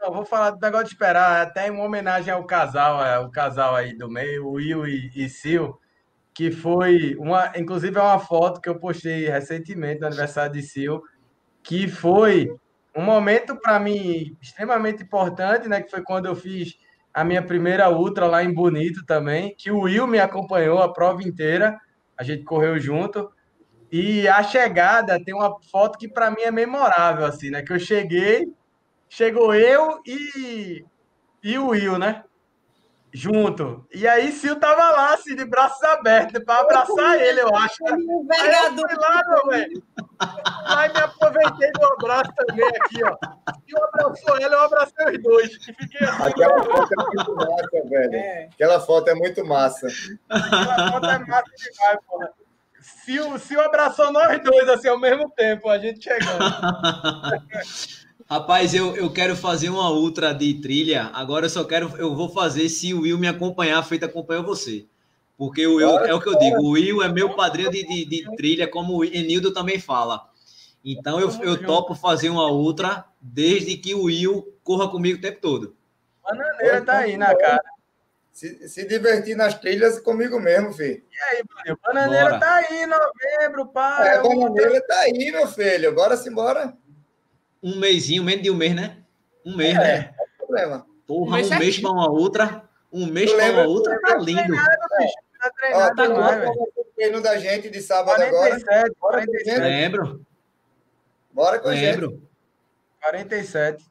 Não, 0.00 0.08
eu 0.08 0.12
vou 0.12 0.24
falar 0.24 0.50
do 0.50 0.60
negócio 0.60 0.86
de 0.86 0.92
esperar, 0.92 1.42
até 1.46 1.68
em 1.68 1.70
uma 1.70 1.84
homenagem 1.84 2.32
ao 2.34 2.44
casal, 2.44 3.02
é, 3.04 3.18
o 3.20 3.30
casal 3.30 3.76
aí 3.76 3.96
do 3.96 4.08
meio, 4.10 4.46
o 4.48 4.52
Will 4.54 4.86
e, 4.86 5.10
e 5.14 5.28
Sil, 5.30 5.78
que 6.34 6.50
foi 6.50 7.14
uma, 7.16 7.52
inclusive 7.56 7.96
é 7.96 8.02
uma 8.02 8.18
foto 8.18 8.60
que 8.60 8.68
eu 8.68 8.78
postei 8.80 9.28
recentemente 9.28 10.00
no 10.00 10.08
aniversário 10.08 10.52
de 10.52 10.62
Sil, 10.66 10.98
que 11.62 11.86
foi 11.86 12.52
um 12.94 13.02
momento 13.02 13.56
para 13.56 13.78
mim 13.80 14.36
extremamente 14.40 15.02
importante, 15.02 15.68
né? 15.68 15.80
Que 15.80 15.90
foi 15.90 16.02
quando 16.02 16.26
eu 16.26 16.36
fiz 16.36 16.76
a 17.12 17.24
minha 17.24 17.42
primeira 17.42 17.90
ultra 17.90 18.26
lá 18.26 18.42
em 18.42 18.52
Bonito 18.52 19.04
também, 19.04 19.54
que 19.56 19.70
o 19.70 19.80
Will 19.80 20.06
me 20.06 20.18
acompanhou 20.18 20.78
a 20.78 20.92
prova 20.92 21.22
inteira, 21.22 21.78
a 22.16 22.22
gente 22.22 22.44
correu 22.44 22.78
junto. 22.78 23.30
E 23.90 24.26
a 24.26 24.42
chegada 24.42 25.22
tem 25.22 25.34
uma 25.34 25.60
foto 25.70 25.98
que 25.98 26.08
para 26.08 26.30
mim 26.30 26.42
é 26.42 26.50
memorável, 26.50 27.26
assim, 27.26 27.50
né? 27.50 27.62
Que 27.62 27.72
eu 27.72 27.78
cheguei, 27.78 28.46
chegou 29.08 29.54
eu 29.54 30.00
e, 30.06 30.84
e 31.42 31.58
o 31.58 31.68
Will, 31.68 31.98
né? 31.98 32.24
Junto. 33.12 33.86
E 33.92 34.08
aí 34.08 34.32
Sil 34.32 34.56
tava 34.58 34.90
lá, 34.90 35.14
assim, 35.14 35.36
de 35.36 35.44
braços 35.44 35.82
abertos, 35.82 36.42
para 36.44 36.60
abraçar 36.60 37.20
ele, 37.20 37.40
eu 37.40 37.54
acho. 37.54 37.84
Aí 37.86 37.92
eu 37.92 38.74
fui 38.74 38.94
lá, 38.96 39.22
meu 39.28 39.46
velho. 39.48 39.82
Aí 40.66 40.92
me 40.92 41.00
aproveitei 41.00 41.72
do 41.72 41.84
abraço 41.84 42.32
também 42.36 42.66
aqui, 42.68 43.04
ó. 43.04 43.16
E 43.66 43.72
eu 43.72 43.84
abraçou 43.84 44.38
ela, 44.38 44.54
eu 44.54 44.60
abracei 44.62 45.06
os 45.06 45.22
dois. 45.22 45.50
E 45.52 45.72
fiquei 45.74 46.06
assim. 46.06 46.22
Aquela 46.22 46.64
foto 46.64 46.92
é 46.92 47.04
muito 47.04 47.34
massa, 47.36 47.88
velho. 47.88 48.14
É. 48.14 48.48
Aquela 48.52 48.80
foto 48.80 49.10
é 49.10 49.14
muito 49.14 49.44
massa. 49.44 49.86
Aquela 50.30 50.92
foto 50.92 51.06
é 51.06 51.18
massa 51.18 51.50
demais, 51.56 51.98
porra. 52.06 52.30
Sil, 52.82 53.38
Sil 53.38 53.60
abraçou 53.62 54.10
nós 54.10 54.42
dois, 54.42 54.68
assim, 54.68 54.88
ao 54.88 54.98
mesmo 54.98 55.30
tempo, 55.30 55.68
a 55.68 55.78
gente 55.78 56.02
chegando. 56.02 56.42
Rapaz, 58.28 58.74
eu, 58.74 58.96
eu 58.96 59.12
quero 59.12 59.36
fazer 59.36 59.68
uma 59.68 59.90
ultra 59.90 60.32
de 60.32 60.54
trilha. 60.54 61.10
Agora 61.12 61.46
eu 61.46 61.50
só 61.50 61.64
quero, 61.64 61.94
eu 61.96 62.14
vou 62.14 62.28
fazer 62.28 62.68
se 62.68 62.94
o 62.94 63.02
Will 63.02 63.18
me 63.18 63.28
acompanhar, 63.28 63.82
feito 63.84 64.04
acompanhar 64.04 64.42
você. 64.42 64.86
Porque 65.36 65.66
o 65.66 65.76
Will, 65.76 65.98
é 66.00 66.14
o 66.14 66.20
que 66.20 66.28
eu 66.28 66.38
digo, 66.38 66.62
o 66.62 66.70
Will 66.70 67.02
é 67.02 67.08
meu 67.08 67.34
padrinho 67.34 67.70
de, 67.70 67.82
de, 67.84 68.04
de 68.04 68.36
trilha, 68.36 68.68
como 68.68 68.98
o 68.98 69.04
Enildo 69.04 69.52
também 69.52 69.78
fala. 69.78 70.28
Então 70.84 71.20
eu, 71.20 71.30
eu 71.42 71.64
topo 71.64 71.94
fazer 71.94 72.30
uma 72.30 72.50
ultra 72.50 73.04
desde 73.20 73.76
que 73.76 73.94
o 73.94 74.04
Will 74.04 74.56
corra 74.62 74.88
comigo 74.88 75.18
o 75.18 75.20
tempo 75.20 75.40
todo. 75.40 75.76
Bananeira 76.22 76.82
tá 76.82 76.98
aí 76.98 77.16
na 77.16 77.34
cara. 77.36 77.62
Se, 78.32 78.66
se 78.68 78.86
divertir 78.86 79.36
nas 79.36 79.58
trilhas 79.58 80.00
comigo 80.00 80.40
mesmo, 80.40 80.72
filho. 80.72 81.02
E 81.12 81.36
aí, 81.36 81.44
mano? 81.48 81.78
Bananeira 81.84 82.28
Bora. 82.30 82.40
tá 82.40 82.54
aí 82.54 82.82
em 82.82 82.86
novembro, 82.86 83.66
pai. 83.66 84.08
É, 84.08 84.22
Bananeira 84.22 84.86
tá 84.86 85.00
aí, 85.00 85.30
meu 85.30 85.46
filho. 85.46 85.94
Bora 85.94 86.18
embora 86.26 86.76
um 87.62 87.76
mêsinho, 87.76 88.24
menos 88.24 88.42
de 88.42 88.50
um 88.50 88.56
mês, 88.56 88.74
né? 88.74 88.98
Um 89.44 89.56
mês, 89.56 89.76
é, 89.76 89.78
né? 89.78 90.14
É 90.18 90.36
problema. 90.38 90.86
Porra, 91.06 91.38
um, 91.38 91.44
um 91.44 91.58
mês 91.58 91.78
para 91.78 91.90
uma 91.90 92.10
outra. 92.10 92.68
Um 92.92 93.06
mês 93.06 93.32
para 93.32 93.52
uma 93.52 93.64
outra, 93.64 94.00
tá 94.00 94.16
lindo. 94.16 94.54
Tá 95.40 95.50
treinado, 95.50 95.96
tá 95.96 96.04
agora. 96.04 96.50
O 96.50 96.84
treino 96.94 97.20
da 97.20 97.38
gente 97.38 97.70
de 97.70 97.80
sábado 97.80 98.16
47, 98.16 98.68
agora. 98.68 98.94
47. 99.00 99.60
Lembro. 99.60 100.26
Bora 101.32 101.58
com 101.58 101.68
Lembro. 101.68 102.10
gente. 102.10 102.22
47. 103.00 103.84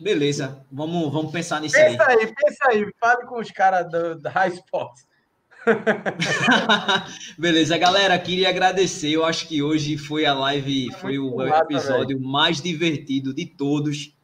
Beleza, 0.00 0.64
vamos, 0.72 1.12
vamos 1.12 1.30
pensar 1.30 1.60
nisso 1.60 1.74
pensa 1.74 2.06
aí. 2.06 2.16
Pensa 2.16 2.26
aí, 2.26 2.34
pensa 2.34 2.68
aí. 2.70 2.92
Fale 2.98 3.26
com 3.26 3.38
os 3.38 3.50
caras 3.50 3.90
da 4.22 4.30
High 4.30 4.54
Sports. 4.54 5.06
Beleza, 7.38 7.76
galera, 7.76 8.18
queria 8.18 8.48
agradecer. 8.48 9.10
Eu 9.10 9.24
acho 9.24 9.46
que 9.46 9.62
hoje 9.62 9.96
foi 9.98 10.24
a 10.24 10.34
live, 10.34 10.90
foi 10.94 11.18
o 11.18 11.42
episódio 11.42 12.20
mais 12.20 12.60
divertido 12.60 13.34
de 13.34 13.46
todos. 13.46 14.14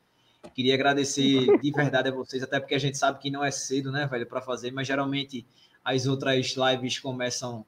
Queria 0.54 0.74
agradecer 0.74 1.46
de 1.60 1.70
verdade 1.70 2.08
a 2.08 2.12
vocês, 2.12 2.42
até 2.42 2.58
porque 2.58 2.74
a 2.74 2.78
gente 2.78 2.96
sabe 2.96 3.18
que 3.18 3.30
não 3.30 3.44
é 3.44 3.50
cedo, 3.50 3.92
né, 3.92 4.06
velho, 4.06 4.26
para 4.26 4.40
fazer, 4.40 4.70
mas 4.70 4.86
geralmente 4.86 5.44
as 5.84 6.06
outras 6.06 6.54
lives 6.56 6.98
começam, 6.98 7.64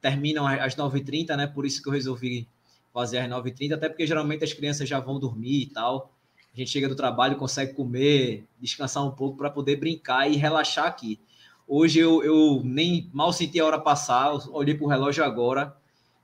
terminam 0.00 0.46
às 0.46 0.74
9h30, 0.74 1.36
né? 1.36 1.46
Por 1.46 1.66
isso 1.66 1.82
que 1.82 1.88
eu 1.88 1.92
resolvi 1.92 2.48
fazer 2.92 3.18
às 3.18 3.28
9h30, 3.28 3.74
até 3.74 3.88
porque 3.88 4.06
geralmente 4.06 4.44
as 4.44 4.52
crianças 4.52 4.88
já 4.88 4.98
vão 4.98 5.18
dormir 5.18 5.62
e 5.62 5.66
tal. 5.66 6.12
A 6.54 6.56
gente 6.56 6.70
chega 6.70 6.88
do 6.88 6.94
trabalho, 6.94 7.36
consegue 7.36 7.72
comer, 7.74 8.44
descansar 8.60 9.04
um 9.06 9.10
pouco 9.10 9.38
para 9.38 9.50
poder 9.50 9.76
brincar 9.76 10.30
e 10.30 10.36
relaxar 10.36 10.86
aqui. 10.86 11.18
Hoje 11.66 12.00
eu, 12.00 12.22
eu 12.22 12.60
nem 12.64 13.08
mal 13.12 13.32
senti 13.32 13.58
a 13.60 13.64
hora 13.64 13.78
passar, 13.78 14.32
olhei 14.50 14.74
para 14.74 14.84
o 14.84 14.88
relógio 14.88 15.24
agora, 15.24 15.74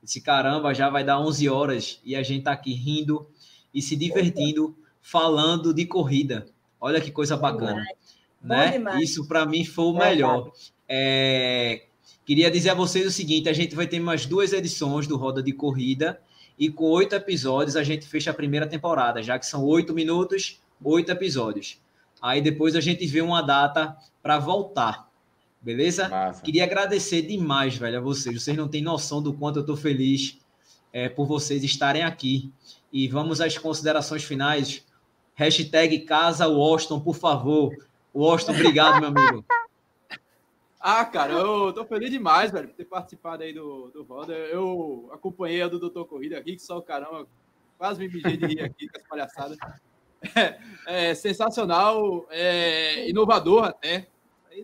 disse, 0.02 0.20
caramba, 0.20 0.74
já 0.74 0.90
vai 0.90 1.04
dar 1.04 1.20
11 1.20 1.48
horas 1.48 2.00
e 2.04 2.14
a 2.16 2.22
gente 2.22 2.40
está 2.40 2.52
aqui 2.52 2.72
rindo 2.72 3.26
e 3.72 3.80
se 3.80 3.96
divertindo, 3.96 4.76
falando 5.00 5.72
de 5.72 5.86
corrida. 5.86 6.46
Olha 6.80 7.00
que 7.00 7.10
coisa 7.10 7.36
bacana. 7.36 7.82
né? 8.42 8.78
Isso 9.02 9.26
para 9.26 9.44
mim 9.46 9.64
foi 9.64 9.84
o 9.86 9.92
melhor. 9.92 10.52
É, 10.88 11.82
queria 12.24 12.50
dizer 12.50 12.70
a 12.70 12.74
vocês 12.74 13.06
o 13.06 13.10
seguinte: 13.10 13.48
a 13.48 13.52
gente 13.52 13.74
vai 13.74 13.86
ter 13.86 14.00
mais 14.00 14.26
duas 14.26 14.52
edições 14.52 15.06
do 15.06 15.16
Roda 15.16 15.42
de 15.42 15.52
Corrida 15.52 16.20
e 16.58 16.70
com 16.70 16.84
oito 16.84 17.14
episódios 17.14 17.76
a 17.76 17.82
gente 17.82 18.06
fecha 18.06 18.30
a 18.30 18.34
primeira 18.34 18.66
temporada, 18.66 19.22
já 19.22 19.38
que 19.38 19.46
são 19.46 19.64
oito 19.64 19.94
minutos, 19.94 20.60
oito 20.82 21.10
episódios. 21.10 21.80
Aí 22.20 22.40
depois 22.40 22.74
a 22.74 22.80
gente 22.80 23.06
vê 23.06 23.20
uma 23.20 23.42
data 23.42 23.96
para 24.22 24.38
voltar. 24.38 25.07
Beleza? 25.60 26.08
Massa. 26.08 26.42
Queria 26.42 26.64
agradecer 26.64 27.22
demais, 27.22 27.76
velho, 27.76 27.98
a 27.98 28.00
vocês. 28.00 28.42
Vocês 28.42 28.56
não 28.56 28.68
têm 28.68 28.82
noção 28.82 29.22
do 29.22 29.32
quanto 29.32 29.56
eu 29.56 29.60
estou 29.62 29.76
feliz 29.76 30.38
é, 30.92 31.08
por 31.08 31.26
vocês 31.26 31.62
estarem 31.64 32.02
aqui. 32.02 32.52
E 32.92 33.08
vamos 33.08 33.40
às 33.40 33.58
considerações 33.58 34.24
finais. 34.24 34.86
Hashtag 35.34 36.00
Casa 36.00 36.48
Washington, 36.48 37.00
por 37.00 37.16
favor. 37.16 37.72
Washington, 38.14 38.52
obrigado, 38.52 39.00
meu 39.00 39.08
amigo. 39.08 39.44
Ah, 40.80 41.04
cara, 41.04 41.32
eu 41.32 41.72
tô 41.72 41.84
feliz 41.84 42.08
demais, 42.08 42.52
velho, 42.52 42.68
por 42.68 42.76
ter 42.76 42.84
participado 42.84 43.42
aí 43.42 43.52
do, 43.52 43.88
do 43.88 44.04
Roda. 44.04 44.32
Eu 44.32 45.10
acompanhei 45.12 45.60
a 45.60 45.66
do 45.66 45.76
Doutor 45.76 46.06
Corrida 46.06 46.38
aqui, 46.38 46.54
que 46.54 46.62
só 46.62 46.80
caramba, 46.80 47.26
quase 47.76 47.98
me 47.98 48.08
mijei 48.08 48.36
de 48.36 48.46
rir 48.46 48.60
aqui 48.62 48.88
com 48.88 48.96
as 48.96 49.06
palhaçadas. 49.06 49.58
É, 50.34 51.10
é 51.10 51.14
sensacional, 51.14 52.26
é, 52.28 53.08
inovador 53.08 53.62
até 53.62 54.08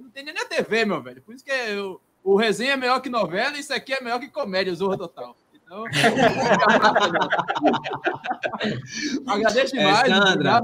não 0.00 0.10
tem 0.10 0.24
nem 0.24 0.34
na 0.34 0.44
TV, 0.44 0.84
meu 0.84 1.02
velho. 1.02 1.22
Por 1.22 1.34
isso 1.34 1.44
que 1.44 1.50
eu, 1.50 2.00
o 2.22 2.36
resenha 2.36 2.72
é 2.72 2.76
melhor 2.76 3.00
que 3.00 3.08
novela, 3.08 3.56
e 3.56 3.60
isso 3.60 3.72
aqui 3.72 3.92
é 3.92 4.00
melhor 4.00 4.18
que 4.18 4.28
comédia, 4.28 4.74
Zorra 4.74 4.96
Total. 4.96 5.36
Então, 5.54 5.84
agradeço 9.26 9.76
é, 9.76 9.78
demais. 9.78 10.10
É, 10.10 10.14
Sandra, 10.14 10.62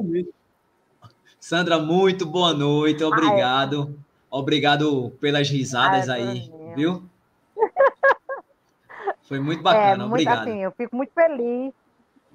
Sandra, 1.39 1.79
muito 1.79 2.27
boa 2.27 2.53
noite, 2.53 3.05
obrigado. 3.05 3.89
Ai, 3.89 3.95
obrigado 4.31 5.11
pelas 5.21 5.49
risadas 5.49 6.09
Ai, 6.09 6.23
aí, 6.23 6.53
viu? 6.75 7.05
Foi 9.29 9.39
muito 9.39 9.63
bacana, 9.63 9.85
é, 9.85 9.97
muito, 9.97 10.13
obrigado. 10.13 10.49
Assim, 10.49 10.63
eu 10.63 10.73
fico 10.73 10.97
muito 10.97 11.13
feliz, 11.13 11.73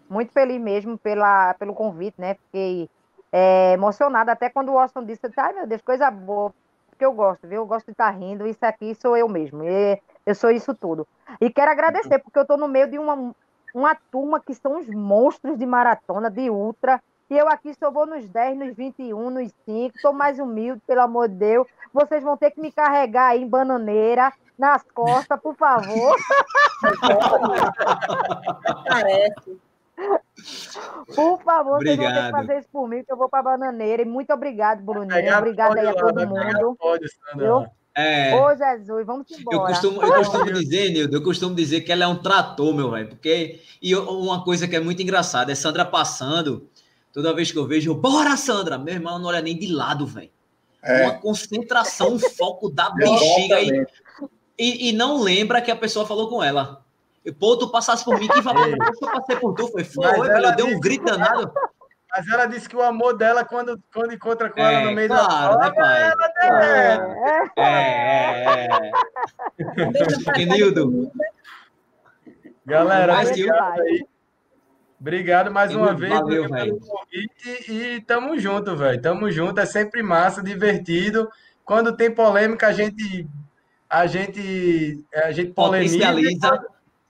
muito 0.10 0.32
feliz 0.32 0.62
mesmo 0.62 0.98
pela, 0.98 1.54
pelo 1.56 1.74
convite, 1.74 2.16
né? 2.20 2.36
Fiquei 2.36 2.90
é, 3.32 3.74
emocionada 3.74 4.32
até 4.32 4.50
quando 4.50 4.72
o 4.72 4.80
Austin 4.80 5.06
disse, 5.06 5.22
ai 5.38 5.54
meu 5.54 5.68
Deus, 5.68 5.82
coisa 5.82 6.10
boa 6.10 6.54
porque 6.96 7.06
eu 7.06 7.12
gosto, 7.12 7.46
viu? 7.46 7.58
Eu 7.58 7.66
gosto 7.66 7.88
de 7.88 7.92
estar 7.92 8.12
tá 8.12 8.18
rindo, 8.18 8.48
isso 8.48 8.66
aqui 8.66 8.96
sou 8.96 9.18
eu 9.18 9.28
mesmo. 9.28 9.62
eu 10.26 10.34
sou 10.34 10.50
isso 10.50 10.74
tudo. 10.74 11.06
E 11.42 11.50
quero 11.50 11.70
agradecer, 11.70 12.20
porque 12.20 12.40
eu 12.40 12.44
estou 12.44 12.58
no 12.58 12.70
meio 12.70 12.90
de 12.90 12.98
uma, 12.98 13.36
uma 13.74 13.96
turma 14.10 14.40
que 14.40 14.56
são 14.56 14.80
os 14.80 14.88
monstros 14.88 15.58
de 15.58 15.66
maratona, 15.66 16.32
de 16.32 16.50
ultra. 16.50 17.02
E 17.30 17.38
eu 17.38 17.50
aqui 17.50 17.74
só 17.74 17.92
vou 17.92 18.06
nos 18.06 18.26
10, 18.30 18.58
nos 18.58 18.76
21, 18.76 19.30
nos 19.30 19.52
5. 19.66 19.96
Estou 19.96 20.14
mais 20.14 20.40
humilde, 20.40 20.82
pelo 20.88 21.02
amor 21.02 21.28
de 21.28 21.36
Deus. 21.36 21.68
Vocês 21.94 22.24
vão 22.24 22.38
ter 22.38 22.52
que 22.52 22.62
me 22.62 22.72
carregar 22.72 23.32
aí 23.32 23.42
em 23.42 23.48
bananeira, 23.48 24.32
nas 24.58 24.84
costas, 24.94 25.38
por 25.42 25.56
favor. 25.56 26.16
Parece. 28.88 29.65
Por 31.16 31.42
favor, 31.44 31.76
obrigado. 31.76 31.98
vocês 31.98 31.98
vão 31.98 32.14
ter 32.14 32.26
que 32.26 32.32
fazer 32.32 32.60
isso 32.60 32.70
por 32.72 32.90
mim, 32.90 33.04
que 33.04 33.12
eu 33.12 33.18
vou 33.18 33.30
para 33.30 33.40
a 33.40 33.44
bananeira. 33.44 34.02
E 34.02 34.06
muito 34.06 34.34
obrigado, 34.34 34.84
Bruninho. 34.84 35.38
Obrigado 35.38 35.78
aí 35.78 35.88
a 35.88 35.94
todo 35.94 36.28
mundo. 36.28 36.78
Eu, 37.40 37.66
é, 37.98 38.36
Ô, 38.36 38.54
Jesus, 38.54 39.06
vamos 39.06 39.26
embora. 39.32 39.58
Eu 39.58 39.62
costumo, 39.62 40.04
eu 40.04 40.14
costumo 40.16 40.52
dizer, 40.52 40.90
Nildo, 40.90 41.16
eu 41.16 41.24
costumo 41.24 41.56
dizer 41.56 41.82
que 41.82 41.94
ela 41.94 42.04
é 42.04 42.08
um 42.08 42.18
trator, 42.18 42.74
meu 42.74 42.92
velho. 42.92 43.08
Porque. 43.08 43.62
E 43.82 43.96
uma 43.96 44.44
coisa 44.44 44.68
que 44.68 44.76
é 44.76 44.82
muito 44.82 45.02
engraçada 45.02 45.52
é 45.52 45.56
Sandra 45.56 45.86
passando. 45.86 46.70
Toda 47.14 47.34
vez 47.34 47.50
que 47.50 47.58
eu 47.58 47.66
vejo, 47.66 47.92
eu, 47.92 47.96
bora, 47.96 48.36
Sandra! 48.36 48.78
Meu 48.78 48.94
irmão 48.94 49.18
não 49.18 49.30
olha 49.30 49.42
nem 49.42 49.58
de 49.58 49.68
lado, 49.68 50.06
velho. 50.06 50.30
É. 50.84 51.04
Uma 51.04 51.14
concentração, 51.14 52.16
um 52.16 52.20
foco 52.20 52.70
da 52.70 52.90
bexiga 52.94 53.62
e, 53.62 53.88
e, 54.60 54.90
e 54.90 54.92
não 54.92 55.22
lembra 55.22 55.62
que 55.62 55.72
a 55.72 55.76
pessoa 55.76 56.06
falou 56.06 56.28
com 56.28 56.44
ela. 56.44 56.85
Pô, 57.34 57.57
tu 57.57 57.72
passasse 57.72 58.03
por 58.06 58.19
mim, 58.19 58.27
que 58.27 58.41
valor 58.41 58.69
eu 58.69 58.77
passei 59.11 59.35
por 59.38 59.53
tu. 59.53 59.68
Foi, 59.68 59.84
foi, 59.84 60.27
velho, 60.27 60.56
deu 60.56 60.68
um 60.68 60.80
grito 60.80 61.06
danado. 61.06 61.52
Mas 62.15 62.30
ela 62.30 62.45
disse 62.45 62.69
que 62.69 62.77
o 62.77 62.81
amor 62.81 63.18
dela, 63.18 63.43
quando, 63.43 63.77
quando 63.93 64.14
encontra 64.14 64.49
com 64.49 64.61
é, 64.61 64.73
ela 64.73 64.85
no 64.85 64.95
meio 64.95 65.10
claro, 65.10 65.57
da 65.57 65.65
né, 65.65 65.72
pai? 65.76 66.14
É, 67.57 67.57
é, 67.57 68.68
é. 70.38 70.41
Enildo. 70.41 71.11
Galera, 72.65 73.19
obrigado, 73.19 73.81
aí. 73.81 74.07
obrigado 74.99 75.52
mais 75.52 75.76
uma 75.76 75.93
vez 75.93 76.14
valeu, 76.14 76.49
pelo 76.49 76.80
convite 76.80 77.72
e 77.72 78.02
tamo 78.02 78.39
junto, 78.39 78.77
velho. 78.77 79.02
Tamo 79.02 79.30
junto, 79.30 79.60
é 79.60 79.65
sempre 79.65 80.02
massa, 80.02 80.41
divertido. 80.41 81.30
Quando 81.65 81.97
tem 81.97 82.10
polêmica, 82.10 82.68
a 82.68 82.72
gente 82.72 83.27
a 83.89 84.07
gente 84.07 85.06
a 85.14 85.31
gente 85.31 85.52
polemiza. 85.52 86.65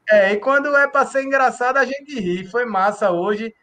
É, 0.09 0.33
e 0.33 0.37
quando 0.37 0.75
é 0.75 0.87
para 0.87 1.05
ser 1.05 1.23
engraçado, 1.23 1.77
a 1.77 1.85
gente 1.85 2.19
ri. 2.19 2.45
Foi 2.45 2.65
massa 2.65 3.11
hoje. 3.11 3.53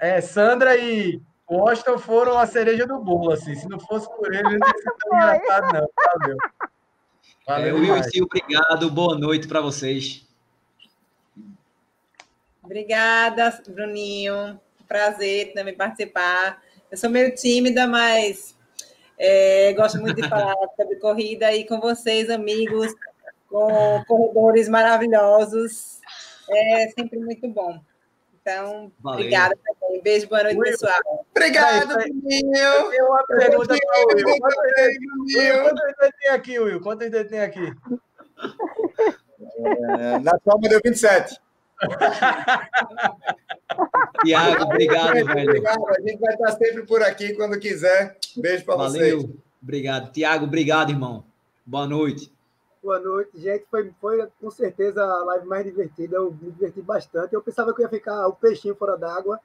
É, 0.00 0.20
Sandra 0.20 0.76
e 0.76 1.20
Washington 1.50 1.98
foram 1.98 2.38
a 2.38 2.46
cereja 2.46 2.86
do 2.86 2.98
bolo, 2.98 3.32
assim. 3.32 3.54
Se 3.54 3.68
não 3.68 3.80
fosse 3.80 4.06
por 4.16 4.32
eles, 4.32 4.52
não 4.52 4.60
teria 4.60 4.78
sido 4.78 4.96
tão 4.98 5.16
engraçado, 5.16 5.72
não. 5.72 5.88
Valeu. 5.96 6.36
Valeu, 7.46 7.76
é, 7.76 7.80
Will 7.80 8.02
e 8.14 8.22
obrigado. 8.22 8.90
Boa 8.90 9.18
noite 9.18 9.48
para 9.48 9.60
vocês. 9.60 10.26
Obrigada, 12.62 13.62
Bruninho. 13.66 14.60
Prazer 14.86 15.54
também 15.54 15.74
participar. 15.74 16.62
Eu 16.90 16.98
sou 16.98 17.08
meio 17.08 17.34
tímida, 17.34 17.86
mas 17.86 18.56
É, 19.18 19.72
gosto 19.72 19.98
muito 19.98 20.20
de 20.20 20.28
falar 20.28 20.54
sobre 20.76 20.96
corrida 20.96 21.52
e 21.52 21.66
com 21.66 21.80
vocês, 21.80 22.30
amigos, 22.30 22.94
com 23.48 24.04
corredores 24.06 24.68
maravilhosos. 24.68 25.98
É 26.50 26.88
sempre 26.88 27.18
muito 27.18 27.48
bom. 27.48 27.80
Então, 28.40 28.92
Valeu. 29.00 29.20
obrigada 29.20 29.56
também. 29.62 30.02
Beijo, 30.02 30.28
boa 30.28 30.42
noite, 30.42 30.58
pessoal. 30.58 31.26
Obrigado, 31.30 31.96
Will. 31.96 32.54
Eu 32.54 32.90
tenho 32.90 33.06
uma 33.06 33.24
pergunta 33.26 33.76
para 33.76 34.00
o 34.00 34.06
Will. 34.14 34.24
Quantos 35.62 35.84
dedos 35.84 36.10
tem 36.18 36.30
aqui, 36.30 36.58
Will? 36.58 36.80
Quantos 36.80 37.10
dedos 37.10 37.30
tem 37.30 37.40
aqui? 37.40 37.72
É, 39.58 40.18
na 40.20 40.38
palma 40.38 40.66
deu 40.68 40.80
27. 40.82 41.38
Tiago, 44.24 44.64
obrigado, 44.64 45.12
velho. 45.12 45.50
Obrigado. 45.50 45.86
A 45.88 46.00
gente 46.00 46.18
vai 46.18 46.32
estar 46.34 46.52
sempre 46.52 46.86
por 46.86 47.02
aqui 47.02 47.34
quando 47.34 47.58
quiser. 47.58 48.16
Beijo 48.36 48.64
para 48.64 48.76
vocês. 48.76 49.26
Obrigado. 49.62 50.10
Tiago, 50.10 50.46
obrigado, 50.46 50.90
irmão. 50.90 51.24
Boa 51.66 51.86
noite. 51.86 52.32
Boa 52.82 52.98
noite, 53.00 53.40
gente. 53.40 53.66
Foi, 53.70 53.92
foi 54.00 54.28
com 54.40 54.50
certeza 54.50 55.02
a 55.02 55.24
live 55.24 55.46
mais 55.46 55.64
divertida. 55.64 56.16
Eu 56.16 56.30
me 56.30 56.50
diverti 56.50 56.80
bastante. 56.80 57.34
Eu 57.34 57.42
pensava 57.42 57.74
que 57.74 57.82
ia 57.82 57.88
ficar 57.88 58.26
o 58.28 58.34
peixinho 58.34 58.74
fora 58.74 58.96
d'água, 58.96 59.40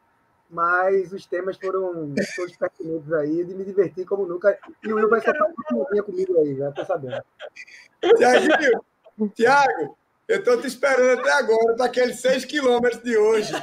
mas 0.49 1.11
os 1.11 1.25
temas 1.25 1.57
foram 1.57 2.13
todos 2.35 2.55
pertinentes 2.55 3.11
aí. 3.11 3.43
De 3.43 3.53
me 3.53 3.65
divertir 3.65 4.05
como 4.05 4.25
nunca. 4.25 4.57
E 4.83 4.93
o 4.93 4.95
Will 4.95 5.09
vai 5.09 5.21
ser 5.21 5.35
uma 5.71 6.03
comigo 6.03 6.39
aí, 6.39 6.55
já 6.55 6.71
tô 6.71 6.85
sabendo. 6.85 7.23
Tiago, 8.17 9.29
Tiago, 9.33 9.97
eu 10.27 10.39
estou 10.39 10.61
te 10.61 10.67
esperando 10.67 11.19
até 11.19 11.31
agora 11.31 11.75
para 11.75 11.85
aqueles 11.85 12.19
6 12.19 12.45
quilômetros 12.45 13.01
de 13.01 13.17
hoje. 13.17 13.53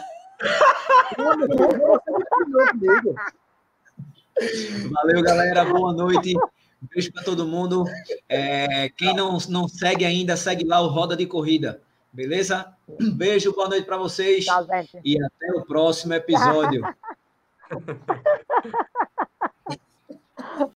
Valeu, 4.91 5.23
galera. 5.23 5.65
Boa 5.65 5.93
noite. 5.93 6.35
Beijo 6.83 7.13
para 7.13 7.23
todo 7.23 7.47
mundo. 7.47 7.85
É, 8.29 8.89
quem 8.91 9.15
não, 9.15 9.37
não 9.49 9.69
segue 9.69 10.05
ainda, 10.05 10.37
segue 10.37 10.65
lá 10.65 10.81
o 10.81 10.89
Roda 10.89 11.17
de 11.17 11.27
Corrida. 11.27 11.83
Beleza? 12.13 12.75
Um 12.89 13.13
beijo, 13.13 13.53
boa 13.53 13.69
noite 13.69 13.85
para 13.85 13.97
vocês. 13.97 14.47
E 15.05 15.23
até 15.23 15.53
o 15.53 15.65
próximo 15.65 16.15
episódio. 16.15 16.83